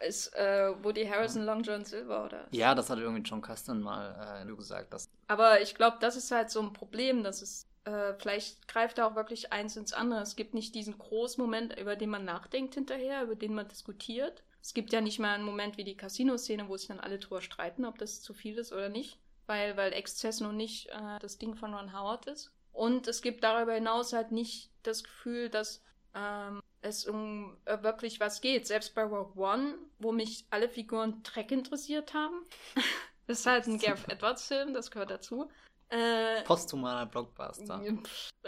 Ist 0.00 0.34
äh, 0.34 0.72
Woody 0.82 1.06
Harrison 1.06 1.44
Long 1.44 1.62
John 1.62 1.84
Silver, 1.84 2.24
oder? 2.24 2.46
Ja, 2.52 2.74
das 2.74 2.90
hat 2.90 2.98
irgendwie 2.98 3.22
John 3.22 3.42
Custon 3.42 3.80
mal 3.80 4.44
äh, 4.46 4.54
gesagt. 4.54 4.92
Dass 4.92 5.08
Aber 5.28 5.60
ich 5.60 5.74
glaube, 5.74 5.98
das 6.00 6.16
ist 6.16 6.30
halt 6.30 6.50
so 6.50 6.60
ein 6.60 6.72
Problem, 6.72 7.22
dass 7.22 7.42
es 7.42 7.66
äh, 7.84 8.14
vielleicht 8.18 8.66
greift 8.68 8.98
da 8.98 9.06
auch 9.06 9.14
wirklich 9.14 9.52
eins 9.52 9.76
ins 9.76 9.92
andere. 9.92 10.20
Es 10.20 10.36
gibt 10.36 10.54
nicht 10.54 10.74
diesen 10.74 10.96
großen 10.98 11.42
Moment, 11.42 11.78
über 11.78 11.96
den 11.96 12.10
man 12.10 12.24
nachdenkt 12.24 12.74
hinterher, 12.74 13.22
über 13.22 13.34
den 13.34 13.54
man 13.54 13.68
diskutiert. 13.68 14.42
Es 14.64 14.72
gibt 14.72 14.94
ja 14.94 15.02
nicht 15.02 15.18
mal 15.18 15.34
einen 15.34 15.44
Moment 15.44 15.76
wie 15.76 15.84
die 15.84 15.94
Casino-Szene, 15.96 16.68
wo 16.70 16.76
sich 16.78 16.88
dann 16.88 16.98
alle 16.98 17.18
drüber 17.18 17.42
streiten, 17.42 17.84
ob 17.84 17.98
das 17.98 18.22
zu 18.22 18.32
viel 18.32 18.56
ist 18.56 18.72
oder 18.72 18.88
nicht, 18.88 19.18
weil, 19.46 19.76
weil 19.76 19.92
Exzess 19.92 20.40
nun 20.40 20.56
nicht 20.56 20.88
äh, 20.88 21.18
das 21.20 21.36
Ding 21.36 21.54
von 21.54 21.74
Ron 21.74 21.92
Howard 21.92 22.26
ist. 22.28 22.50
Und 22.72 23.06
es 23.06 23.20
gibt 23.20 23.44
darüber 23.44 23.74
hinaus 23.74 24.14
halt 24.14 24.32
nicht 24.32 24.70
das 24.82 25.04
Gefühl, 25.04 25.50
dass 25.50 25.82
ähm, 26.14 26.62
es 26.80 27.06
um 27.06 27.58
äh, 27.66 27.82
wirklich 27.82 28.20
was 28.20 28.40
geht. 28.40 28.66
Selbst 28.66 28.94
bei 28.94 29.02
Rogue 29.02 29.36
One, 29.36 29.74
wo 29.98 30.12
mich 30.12 30.46
alle 30.48 30.70
Figuren 30.70 31.22
Dreck 31.22 31.52
interessiert 31.52 32.14
haben. 32.14 32.42
das 33.26 33.40
ist 33.40 33.46
halt 33.46 33.66
ein 33.66 33.78
Gareth 33.78 34.08
Edwards-Film, 34.08 34.72
das 34.72 34.90
gehört 34.90 35.10
dazu. 35.10 35.50
Äh, 35.90 36.42
Posthumaner 36.42 37.06
Blockbuster. 37.06 37.80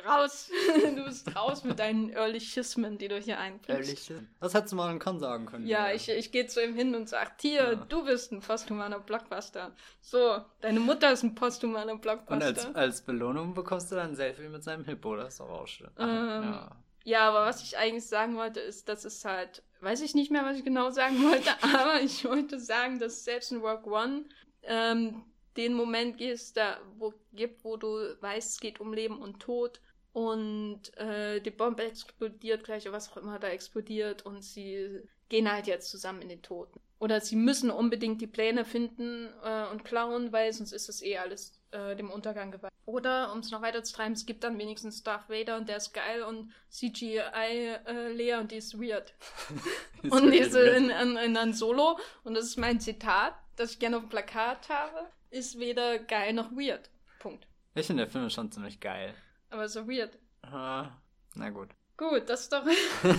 Raus! 0.05 0.51
du 0.97 1.05
bist 1.05 1.35
raus 1.37 1.65
mit 1.65 1.79
deinen 1.79 2.11
Earlychismen, 2.11 2.99
die 2.99 3.09
du 3.09 3.19
hier 3.19 3.39
einbringst. 3.39 4.13
Das 4.41 4.55
hättest 4.55 4.73
du 4.73 4.77
mal 4.77 4.91
in 4.91 4.99
Con 4.99 5.21
sagen 5.21 5.47
können. 5.47 5.67
Ja, 5.67 5.93
ich, 5.93 6.09
ich 6.09 6.33
gehe 6.33 6.47
zu 6.47 6.63
ihm 6.63 6.75
hin 6.75 6.95
und 6.95 7.09
sag, 7.09 7.41
hier, 7.41 7.73
ja. 7.73 7.75
du 7.75 8.05
bist 8.05 8.33
ein 8.33 8.41
posthumaner 8.41 8.99
Blockbuster. 9.01 9.73
So, 10.01 10.41
deine 10.61 10.81
Mutter 10.81 11.13
ist 11.13 11.23
ein 11.23 11.35
posthumaner 11.35 11.97
Blockbuster. 11.97 12.35
Und 12.35 12.43
als, 12.43 12.75
als 12.75 13.03
Belohnung 13.03 13.55
bekommst 13.55 13.93
du 13.93 13.97
dann 13.97 14.11
ein 14.11 14.17
Selfie 14.17 14.49
mit 14.49 14.65
seinem 14.65 14.85
Hippo, 14.85 15.17
das 15.17 15.35
ist 15.35 15.41
doch 15.41 15.51
auch 15.51 15.67
schön. 15.67 15.91
Ähm, 15.99 16.43
ja. 16.43 16.71
ja, 17.05 17.29
aber 17.29 17.47
was 17.47 17.63
ich 17.63 17.77
eigentlich 17.77 18.07
sagen 18.07 18.37
wollte, 18.37 18.61
ist, 18.61 18.89
dass 18.89 19.05
es 19.05 19.25
halt, 19.25 19.63
weiß 19.81 20.01
ich 20.01 20.15
nicht 20.15 20.33
mehr, 20.33 20.45
was 20.45 20.57
ich 20.57 20.65
genau 20.65 20.91
sagen 20.91 21.23
wollte, 21.31 21.51
aber 21.63 22.01
ich 22.01 22.25
wollte 22.25 22.59
sagen, 22.59 22.99
dass 22.99 23.25
selbst 23.25 23.53
in 23.53 23.59
Rock 23.59 23.87
One 23.87 24.25
ähm, 24.63 25.23
den 25.57 25.75
Moment 25.75 26.19
gehst, 26.19 26.57
da, 26.57 26.79
wo, 26.99 27.15
gibt, 27.33 27.65
wo 27.65 27.77
du 27.77 27.89
weißt, 28.21 28.53
es 28.53 28.61
geht 28.61 28.81
um 28.81 28.93
Leben 28.93 29.19
und 29.19 29.41
Tod 29.41 29.81
und 30.13 30.97
äh, 30.97 31.41
die 31.41 31.51
Bombe 31.51 31.85
explodiert 31.85 32.65
gleich, 32.65 32.91
was 32.91 33.13
auch 33.13 33.19
immer 33.19 33.39
da 33.39 33.49
explodiert 33.49 34.25
und 34.25 34.43
sie 34.43 35.03
gehen 35.29 35.51
halt 35.51 35.67
jetzt 35.67 35.91
zusammen 35.91 36.23
in 36.23 36.29
den 36.29 36.43
Toten. 36.43 36.81
Oder 36.99 37.21
sie 37.21 37.37
müssen 37.37 37.71
unbedingt 37.71 38.23
die 38.23 38.27
Pläne 38.27 38.65
finden 38.65 39.29
äh, 39.45 39.67
und 39.71 39.85
klauen, 39.85 40.33
weil 40.33 40.53
sonst 40.53 40.73
ist 40.73 40.89
es 40.89 41.03
eh 41.03 41.19
alles 41.19 41.61
äh, 41.71 41.95
dem 41.95 42.11
Untergang 42.11 42.51
geweiht. 42.51 42.73
Oder, 42.87 43.33
um 43.33 43.41
es 43.41 43.51
noch 43.51 43.61
weiter 43.61 43.83
zu 43.83 43.93
treiben, 43.93 44.15
es 44.15 44.25
gibt 44.25 44.45
dann 44.45 44.59
wenigstens 44.59 45.03
Darth 45.03 45.29
Vader 45.29 45.59
und 45.59 45.69
der 45.69 45.77
ist 45.77 45.93
geil 45.93 46.23
und 46.23 46.53
CGI 46.71 47.75
äh, 47.85 48.35
und 48.37 48.53
die 48.53 48.57
ist 48.57 48.81
weird. 48.81 49.13
und 50.11 50.31
diese 50.31 50.61
in, 50.61 50.89
in, 50.89 51.17
in 51.17 51.37
ein 51.37 51.53
Solo, 51.53 51.99
und 52.25 52.35
das 52.35 52.45
ist 52.47 52.57
mein 52.57 52.81
Zitat, 52.81 53.35
das 53.57 53.73
ich 53.73 53.79
gerne 53.79 53.99
auf 53.99 54.05
dem 54.05 54.09
Plakat 54.09 54.69
habe, 54.71 55.11
ist 55.31 55.59
weder 55.59 55.99
geil 55.99 56.33
noch 56.33 56.53
weird. 56.53 56.91
Punkt. 57.19 57.47
Ich 57.75 57.87
finde 57.87 58.05
der 58.05 58.11
Film 58.11 58.27
ist 58.27 58.35
schon 58.35 58.51
ziemlich 58.51 58.81
geil. 58.81 59.15
Aber 59.51 59.69
so 59.69 59.87
weird. 59.87 60.17
Uh, 60.45 60.89
na 61.35 61.51
gut. 61.51 61.71
Gut, 61.97 62.29
das 62.29 62.43
ist 62.43 62.53
doch. 62.53 62.65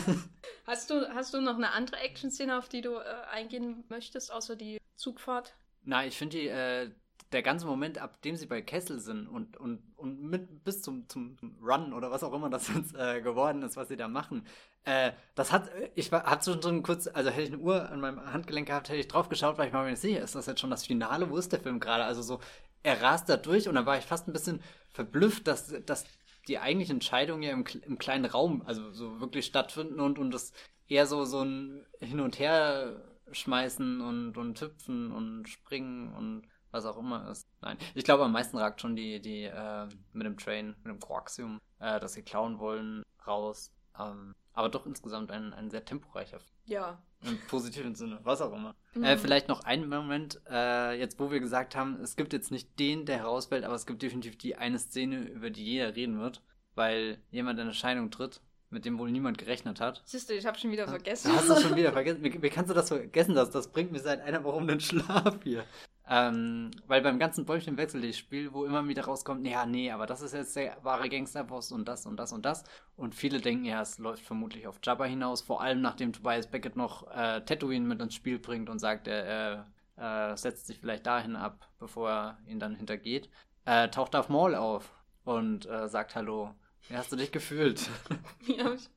hast, 0.68 0.90
du, 0.90 1.14
hast 1.14 1.34
du 1.34 1.42
noch 1.42 1.56
eine 1.56 1.72
andere 1.72 1.98
Action-Szene, 2.00 2.58
auf 2.58 2.70
die 2.70 2.82
du 2.82 2.96
äh, 2.96 3.04
eingehen 3.32 3.84
möchtest, 3.90 4.32
außer 4.32 4.56
die 4.56 4.78
Zugfahrt? 4.96 5.56
Na, 5.84 6.06
ich 6.06 6.18
finde 6.18 6.38
die, 6.38 6.48
äh, 6.48 6.92
der 7.32 7.42
ganze 7.42 7.66
Moment, 7.66 7.98
ab 7.98 8.22
dem 8.22 8.36
sie 8.36 8.46
bei 8.46 8.62
Kessel 8.62 9.00
sind 9.00 9.28
und, 9.28 9.58
und, 9.58 9.82
und 9.98 10.22
mit, 10.22 10.64
bis 10.64 10.82
zum, 10.82 11.10
zum 11.10 11.38
Run 11.62 11.94
oder 11.94 12.10
was 12.10 12.24
auch 12.24 12.34
immer 12.34 12.50
das 12.50 12.70
jetzt 12.74 12.96
äh, 12.96 13.22
geworden 13.22 13.64
ist, 13.64 13.76
was 13.76 13.90
sie 13.90 13.98
da 13.98 14.08
machen, 14.08 14.46
äh, 14.86 15.12
das 15.36 15.52
hat, 15.52 15.70
ich 15.96 16.12
war, 16.12 16.24
hab 16.24 16.44
schon 16.44 16.62
so 16.62 16.70
ein 16.70 16.84
kurz, 16.84 17.08
also 17.08 17.30
hätte 17.30 17.42
ich 17.42 17.54
eine 17.54 17.62
Uhr 17.62 17.90
an 17.90 18.00
meinem 18.00 18.32
Handgelenk 18.32 18.68
gehabt, 18.68 18.88
hätte 18.88 19.00
ich 19.00 19.10
drauf 19.10 19.28
geschaut, 19.28 19.58
weil 19.58 19.68
ich 19.68 19.74
mir 19.74 19.84
nicht 19.84 20.00
sicher, 20.00 20.22
ist 20.22 20.36
das 20.36 20.46
jetzt 20.46 20.62
schon 20.62 20.70
das 20.70 20.86
Finale? 20.86 21.30
Wo 21.30 21.38
ist 21.38 21.52
der 21.52 21.60
Film 21.60 21.80
gerade? 21.82 22.06
Also 22.06 22.22
so, 22.22 22.40
er 22.84 23.02
rast 23.02 23.28
da 23.28 23.36
durch 23.36 23.68
und 23.68 23.76
dann 23.76 23.86
war 23.86 23.98
ich 23.98 24.06
fast 24.06 24.28
ein 24.28 24.34
bisschen 24.34 24.62
verblüfft, 24.92 25.48
dass, 25.48 25.74
dass 25.86 26.06
die 26.48 26.60
eigentlichen 26.60 26.98
Entscheidungen 26.98 27.44
ja 27.44 27.52
im, 27.52 27.66
im 27.86 27.98
kleinen 27.98 28.26
Raum, 28.26 28.64
also 28.66 28.92
so 28.92 29.20
wirklich 29.20 29.46
stattfinden 29.46 30.00
und, 30.00 30.18
und 30.18 30.32
das 30.32 30.54
eher 30.88 31.06
so, 31.06 31.26
so 31.26 31.42
ein 31.42 31.86
Hin 32.00 32.22
und 32.22 32.40
Her 32.40 33.04
schmeißen 33.34 34.00
und, 34.00 34.38
und 34.38 34.62
hüpfen 34.62 35.12
und 35.12 35.50
springen 35.50 36.14
und 36.14 36.44
was 36.72 36.86
auch 36.86 36.98
immer 36.98 37.30
ist. 37.30 37.48
Nein, 37.62 37.78
ich 37.96 38.04
glaube, 38.04 38.24
am 38.24 38.32
meisten 38.32 38.58
ragt 38.58 38.82
schon 38.82 38.96
die, 38.96 39.20
die 39.22 39.44
äh, 39.44 39.88
mit 40.14 40.26
dem 40.26 40.38
Train, 40.38 40.76
mit 40.84 40.94
dem 40.94 41.00
Coaxium, 41.00 41.60
äh, 41.80 42.00
das 42.00 42.14
sie 42.14 42.24
klauen 42.24 42.60
wollen, 42.60 43.04
raus. 43.26 43.72
Ähm, 44.00 44.36
aber 44.54 44.70
doch 44.70 44.86
insgesamt 44.86 45.32
ein, 45.32 45.54
ein 45.54 45.70
sehr 45.70 45.86
temporeicher 45.86 46.40
Ja. 46.66 47.02
Im 47.24 47.40
positiven 47.48 47.96
Sinne, 47.96 48.20
was 48.24 48.42
auch 48.42 48.54
immer. 48.54 48.76
Mhm. 48.94 49.04
Äh, 49.04 49.18
vielleicht 49.18 49.48
noch 49.48 49.64
einen 49.64 49.88
Moment, 49.88 50.42
äh, 50.50 51.00
jetzt 51.00 51.20
wo 51.20 51.32
wir 51.32 51.40
gesagt 51.40 51.76
haben, 51.76 52.00
es 52.02 52.16
gibt 52.16 52.34
jetzt 52.34 52.52
nicht 52.52 52.80
den, 52.80 53.06
der 53.06 53.18
herausfällt, 53.18 53.64
aber 53.64 53.76
es 53.76 53.86
gibt 53.86 54.02
definitiv 54.02 54.38
die 54.38 54.56
eine 54.56 54.80
Szene, 54.80 55.22
über 55.28 55.50
die 55.50 55.64
jeder 55.64 55.96
reden 55.96 56.20
wird, 56.20 56.42
weil 56.76 57.22
jemand 57.32 57.60
in 57.60 57.68
Erscheinung 57.68 58.12
tritt, 58.12 58.42
mit 58.70 58.86
dem 58.86 59.00
wohl 59.00 59.12
niemand 59.12 59.38
gerechnet 59.38 59.80
hat. 59.80 60.02
Siehst 60.06 60.30
du, 60.30 60.34
ich 60.34 60.46
habe 60.46 60.58
schon 60.58 60.72
wieder 60.72 60.88
vergessen. 60.88 61.32
Hast 61.36 61.50
du 61.50 61.56
schon 61.56 61.76
wieder 61.76 61.92
vergessen? 61.92 62.24
Wie, 62.24 62.42
wie 62.42 62.50
kannst 62.50 62.70
du 62.70 62.74
das 62.76 62.90
vergessen? 62.90 63.36
Das, 63.36 63.50
das 63.52 63.72
bringt 63.72 63.92
mir 63.92 64.00
seit 64.00 64.22
einer 64.22 64.44
Woche 64.44 64.58
um 64.58 64.68
den 64.68 64.80
Schlaf 64.80 65.38
hier. 65.44 65.64
Ähm, 66.10 66.72
weil 66.88 67.02
beim 67.02 67.20
ganzen 67.20 67.46
Bäumchenwechsel 67.46 68.02
das 68.02 68.18
Spiel, 68.18 68.54
wo 68.54 68.66
immer 68.66 68.88
wieder 68.88 69.04
rauskommt, 69.06 69.46
ja, 69.46 69.66
nee, 69.66 69.92
aber 69.92 70.06
das 70.06 70.22
ist 70.22 70.34
jetzt 70.34 70.56
der 70.56 70.78
wahre 70.82 71.10
Gangsterboss 71.10 71.72
und 71.74 71.86
das 71.86 72.06
und 72.06 72.18
das 72.18 72.32
und 72.32 72.46
das. 72.46 72.64
Und 72.96 73.14
viele 73.14 73.42
denken, 73.42 73.66
ja, 73.66 73.82
es 73.82 73.98
läuft 73.98 74.24
vermutlich 74.24 74.68
auf 74.68 74.80
Jabba 74.84 75.06
hinaus, 75.06 75.42
vor 75.42 75.62
allem 75.62 75.82
nachdem 75.82 76.14
Tobias 76.14 76.48
Beckett 76.48 76.78
noch 76.78 77.12
äh, 77.12 77.42
Tatooine 77.42 77.86
mit 77.86 78.02
ins 78.02 78.16
Spiel 78.16 78.40
bringt 78.40 78.70
und 78.70 78.80
sagt, 78.80 79.08
er 79.08 79.66
äh, 79.98 80.32
äh, 80.32 80.38
setzt 80.38 80.68
sich 80.68 80.80
vielleicht 80.80 81.06
dahin 81.06 81.36
ab, 81.36 81.68
bevor 81.80 82.10
er 82.10 82.38
ihn 82.48 82.60
dann 82.60 82.76
hintergeht. 82.76 83.30
Äh, 83.66 83.90
taucht 83.90 84.14
Darth 84.14 84.30
Maul 84.30 84.56
auf 84.56 84.94
und 85.26 85.66
äh, 85.66 85.90
sagt 85.90 86.16
Hallo. 86.16 86.54
Wie 86.88 86.96
hast 86.96 87.12
du 87.12 87.18
dich 87.18 87.34
gefühlt? 87.34 87.90
ja, 88.48 88.72
ich, 88.72 88.90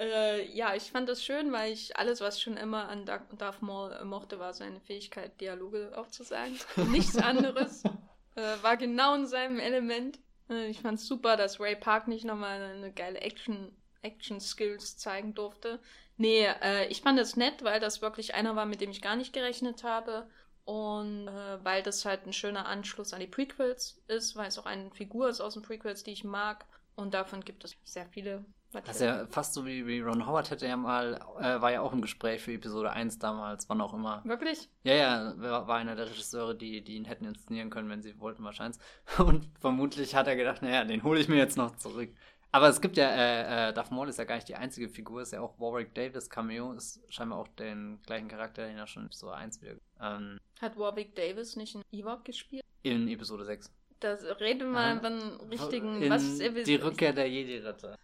äh, 0.00 0.50
ja, 0.52 0.74
ich 0.74 0.90
fand 0.90 1.08
das 1.08 1.22
schön, 1.22 1.52
weil 1.52 1.72
ich 1.72 1.96
alles, 1.96 2.20
was 2.20 2.36
ich 2.36 2.42
schon 2.42 2.56
immer 2.56 2.88
an 2.88 3.04
Darth 3.04 3.60
Maul 3.60 4.02
mochte, 4.04 4.38
war 4.38 4.54
seine 4.54 4.80
Fähigkeit, 4.80 5.38
Dialoge 5.40 5.92
aufzusagen. 5.94 6.58
Nichts 6.90 7.16
anderes. 7.18 7.84
äh, 8.34 8.62
war 8.62 8.76
genau 8.76 9.14
in 9.14 9.26
seinem 9.26 9.58
Element. 9.58 10.18
Äh, 10.48 10.68
ich 10.68 10.80
fand 10.80 10.98
es 10.98 11.06
super, 11.06 11.36
dass 11.36 11.60
Ray 11.60 11.76
Park 11.76 12.08
nicht 12.08 12.24
nochmal 12.24 12.62
eine 12.62 12.92
geile 12.92 13.20
Action, 13.20 13.76
Action-Skills 14.00 14.96
zeigen 14.96 15.34
durfte. 15.34 15.78
Nee, 16.16 16.46
äh, 16.62 16.86
ich 16.88 17.02
fand 17.02 17.18
es 17.18 17.36
nett, 17.36 17.62
weil 17.62 17.78
das 17.78 18.00
wirklich 18.00 18.34
einer 18.34 18.56
war, 18.56 18.66
mit 18.66 18.80
dem 18.80 18.90
ich 18.90 19.02
gar 19.02 19.16
nicht 19.16 19.34
gerechnet 19.34 19.84
habe. 19.84 20.28
Und 20.64 21.28
äh, 21.28 21.64
weil 21.64 21.82
das 21.82 22.04
halt 22.04 22.26
ein 22.26 22.32
schöner 22.32 22.66
Anschluss 22.66 23.12
an 23.12 23.20
die 23.20 23.26
Prequels 23.26 24.00
ist, 24.08 24.36
weil 24.36 24.48
es 24.48 24.58
auch 24.58 24.66
eine 24.66 24.90
Figur 24.92 25.28
ist 25.28 25.40
aus 25.40 25.54
den 25.54 25.62
Prequels, 25.62 26.04
die 26.04 26.12
ich 26.12 26.24
mag. 26.24 26.64
Und 26.96 27.12
davon 27.12 27.44
gibt 27.44 27.64
es 27.64 27.76
sehr 27.84 28.06
viele. 28.06 28.44
Das 28.72 28.96
ist 28.96 29.02
ja 29.02 29.26
fast 29.26 29.54
so 29.54 29.66
wie, 29.66 29.86
wie 29.86 30.00
Ron 30.00 30.26
Howard 30.26 30.50
hätte 30.50 30.66
ja 30.66 30.76
mal, 30.76 31.20
äh, 31.40 31.60
war 31.60 31.72
ja 31.72 31.80
auch 31.80 31.92
im 31.92 32.02
Gespräch 32.02 32.40
für 32.42 32.52
Episode 32.52 32.92
1 32.92 33.18
damals, 33.18 33.68
wann 33.68 33.80
auch 33.80 33.94
immer. 33.94 34.22
Wirklich? 34.24 34.68
Ja, 34.84 34.94
ja, 34.94 35.34
war, 35.36 35.68
einer 35.70 35.96
der 35.96 36.06
Regisseure, 36.08 36.54
die, 36.54 36.82
die 36.82 36.94
ihn 36.94 37.04
hätten 37.04 37.24
inszenieren 37.24 37.70
können, 37.70 37.88
wenn 37.88 38.02
sie 38.02 38.18
wollten, 38.20 38.44
wahrscheinlich. 38.44 38.80
Und 39.18 39.48
vermutlich 39.58 40.14
hat 40.14 40.28
er 40.28 40.36
gedacht, 40.36 40.62
naja, 40.62 40.84
den 40.84 41.02
hole 41.02 41.20
ich 41.20 41.28
mir 41.28 41.36
jetzt 41.36 41.56
noch 41.56 41.76
zurück. 41.76 42.10
Aber 42.52 42.68
es 42.68 42.80
gibt 42.80 42.96
ja, 42.96 43.08
äh, 43.08 43.68
äh, 43.68 43.72
Darth 43.72 43.92
Maul 43.92 44.08
ist 44.08 44.18
ja 44.18 44.24
gar 44.24 44.34
nicht 44.34 44.48
die 44.48 44.56
einzige 44.56 44.88
Figur, 44.88 45.22
ist 45.22 45.32
ja 45.32 45.40
auch 45.40 45.58
Warwick 45.60 45.94
Davis 45.94 46.28
Cameo, 46.28 46.72
ist 46.72 47.00
scheinbar 47.08 47.38
auch 47.38 47.48
den 47.48 48.00
gleichen 48.02 48.28
Charakter, 48.28 48.66
den 48.66 48.76
er 48.76 48.88
schon 48.88 49.02
in 49.02 49.06
Episode 49.06 49.34
1 49.34 49.62
wieder. 49.62 49.76
Ähm, 50.00 50.38
Hat 50.60 50.76
Warwick 50.76 51.14
Davis 51.14 51.54
nicht 51.54 51.76
in 51.76 51.82
Ewok 51.92 52.24
gespielt? 52.24 52.64
in 52.82 53.08
Episode 53.08 53.44
6. 53.44 53.70
Das 54.00 54.24
rede 54.40 54.64
mal 54.64 54.96
beim 54.96 55.40
richtigen. 55.50 56.02
In 56.02 56.10
was 56.10 56.24
ist 56.24 56.40
er? 56.40 56.50
die 56.50 56.76
Rückkehr 56.76 57.12
der 57.12 57.28
Jedi-Ritter. 57.28 57.96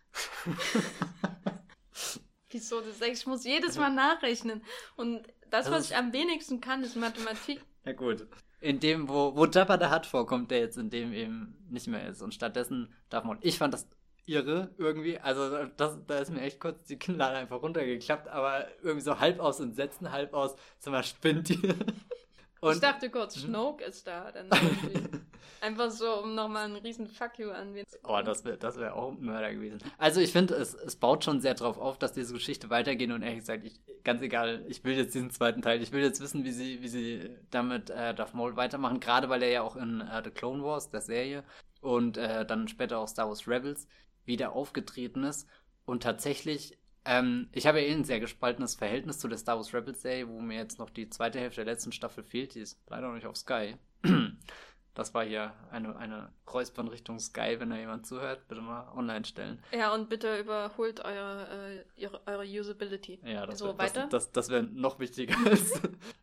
Wieso 2.50 2.80
das 2.80 3.00
ich? 3.00 3.12
Ich 3.12 3.26
muss 3.26 3.44
jedes 3.44 3.76
Mal 3.76 3.90
nachrechnen. 3.90 4.62
Und 4.96 5.22
das, 5.50 5.64
Das 5.64 5.70
was 5.70 5.90
ich 5.90 5.96
am 5.96 6.12
wenigsten 6.12 6.60
kann, 6.60 6.82
ist 6.82 6.96
Mathematik. 6.96 7.60
Ja 7.84 7.92
gut. 7.92 8.26
In 8.60 8.80
dem, 8.80 9.08
wo, 9.08 9.36
wo 9.36 9.46
Jabba 9.46 9.76
der 9.76 9.94
Hutt 9.94 10.06
vorkommt, 10.06 10.50
der 10.50 10.60
jetzt 10.60 10.76
in 10.76 10.90
dem 10.90 11.12
eben 11.12 11.56
nicht 11.70 11.86
mehr 11.86 12.08
ist. 12.08 12.22
Und 12.22 12.34
stattdessen 12.34 12.92
darf 13.08 13.24
man. 13.24 13.38
Ich 13.40 13.58
fand 13.58 13.74
das 13.74 13.88
irre 14.26 14.74
irgendwie. 14.76 15.18
Also 15.18 15.64
das, 15.76 15.98
da 16.06 16.18
ist 16.18 16.30
mir 16.30 16.42
echt 16.42 16.60
kurz 16.60 16.86
die 16.86 16.98
Kinnlade 16.98 17.36
einfach 17.36 17.62
runtergeklappt, 17.62 18.28
aber 18.28 18.66
irgendwie 18.82 19.04
so 19.04 19.20
halb 19.20 19.40
aus 19.40 19.60
Entsetzen, 19.60 20.12
halb 20.12 20.34
aus, 20.34 20.56
sag 20.78 20.92
mal, 20.92 21.04
spinnt 21.04 21.50
die. 22.62 22.72
ich 22.74 22.80
dachte 22.80 23.10
kurz, 23.10 23.36
Mhm. 23.36 23.48
Snoke 23.48 23.84
ist 23.84 24.06
da. 24.06 24.30
Dann. 24.32 24.48
Einfach 25.60 25.90
so, 25.90 26.22
um 26.22 26.34
nochmal 26.34 26.64
einen 26.64 26.76
riesen 26.76 27.06
Fuck 27.06 27.38
you 27.38 27.50
an 27.50 27.74
wen 27.74 27.86
zu 27.86 27.96
Oh, 28.04 28.20
das 28.22 28.44
wäre 28.44 28.58
das 28.58 28.78
wär 28.78 28.94
auch 28.94 29.12
ein 29.12 29.24
Mörder 29.24 29.52
gewesen. 29.54 29.78
Also 29.96 30.20
ich 30.20 30.32
finde, 30.32 30.54
es, 30.54 30.74
es 30.74 30.96
baut 30.96 31.24
schon 31.24 31.40
sehr 31.40 31.54
drauf 31.54 31.78
auf, 31.78 31.98
dass 31.98 32.12
diese 32.12 32.34
Geschichte 32.34 32.68
weitergeht 32.68 33.10
und 33.10 33.22
ehrlich 33.22 33.40
gesagt, 33.40 33.64
ich, 33.64 33.80
ganz 34.04 34.20
egal, 34.22 34.64
ich 34.68 34.84
will 34.84 34.96
jetzt 34.96 35.14
diesen 35.14 35.30
zweiten 35.30 35.62
Teil, 35.62 35.82
ich 35.82 35.92
will 35.92 36.02
jetzt 36.02 36.20
wissen, 36.20 36.44
wie 36.44 36.50
sie, 36.50 36.82
wie 36.82 36.88
sie 36.88 37.30
damit 37.50 37.90
äh, 37.90 38.14
Darth 38.14 38.34
Maul 38.34 38.56
weitermachen, 38.56 39.00
gerade 39.00 39.28
weil 39.28 39.42
er 39.42 39.50
ja 39.50 39.62
auch 39.62 39.76
in 39.76 40.00
äh, 40.02 40.22
The 40.22 40.30
Clone 40.30 40.62
Wars, 40.62 40.90
der 40.90 41.00
Serie, 41.00 41.42
und 41.80 42.16
äh, 42.18 42.44
dann 42.44 42.68
später 42.68 42.98
auch 42.98 43.08
Star 43.08 43.28
Wars 43.28 43.48
Rebels 43.48 43.86
wieder 44.24 44.52
aufgetreten 44.52 45.24
ist. 45.24 45.48
Und 45.84 46.02
tatsächlich, 46.02 46.76
ähm, 47.06 47.48
ich 47.52 47.66
habe 47.66 47.80
ja 47.80 47.86
eh 47.88 47.92
ein 47.92 48.04
sehr 48.04 48.20
gespaltenes 48.20 48.74
Verhältnis 48.74 49.18
zu 49.18 49.28
der 49.28 49.38
Star 49.38 49.56
Wars 49.56 49.72
Rebels 49.72 50.02
Serie, 50.02 50.28
wo 50.28 50.40
mir 50.40 50.56
jetzt 50.58 50.78
noch 50.78 50.90
die 50.90 51.08
zweite 51.08 51.38
Hälfte 51.40 51.64
der 51.64 51.72
letzten 51.72 51.92
Staffel 51.92 52.24
fehlt, 52.24 52.54
die 52.54 52.60
ist 52.60 52.78
leider 52.88 53.08
noch 53.08 53.14
nicht 53.14 53.26
auf 53.26 53.36
Sky. 53.36 53.76
Das 54.94 55.12
war 55.12 55.26
hier 55.26 55.52
eine, 55.70 55.94
eine 55.96 56.30
Räuspern 56.50 56.88
Richtung 56.88 57.18
Sky, 57.18 57.56
wenn 57.60 57.68
da 57.68 57.76
jemand 57.76 58.06
zuhört, 58.06 58.48
bitte 58.48 58.62
mal 58.62 58.90
online 58.96 59.26
stellen. 59.26 59.62
Ja, 59.70 59.92
und 59.92 60.08
bitte 60.08 60.38
überholt 60.38 61.00
euer, 61.04 61.46
äh, 61.50 61.84
ihre, 62.00 62.26
eure 62.26 62.44
Usability. 62.46 63.20
Ja, 63.22 63.44
das 63.44 63.58
So, 63.58 63.66
wär- 63.66 63.72
das, 63.74 63.94
weiter? 63.94 64.06
das, 64.08 64.32
das 64.32 64.48
wäre 64.48 64.62
noch 64.62 64.98
wichtiger 64.98 65.34
als 65.44 65.82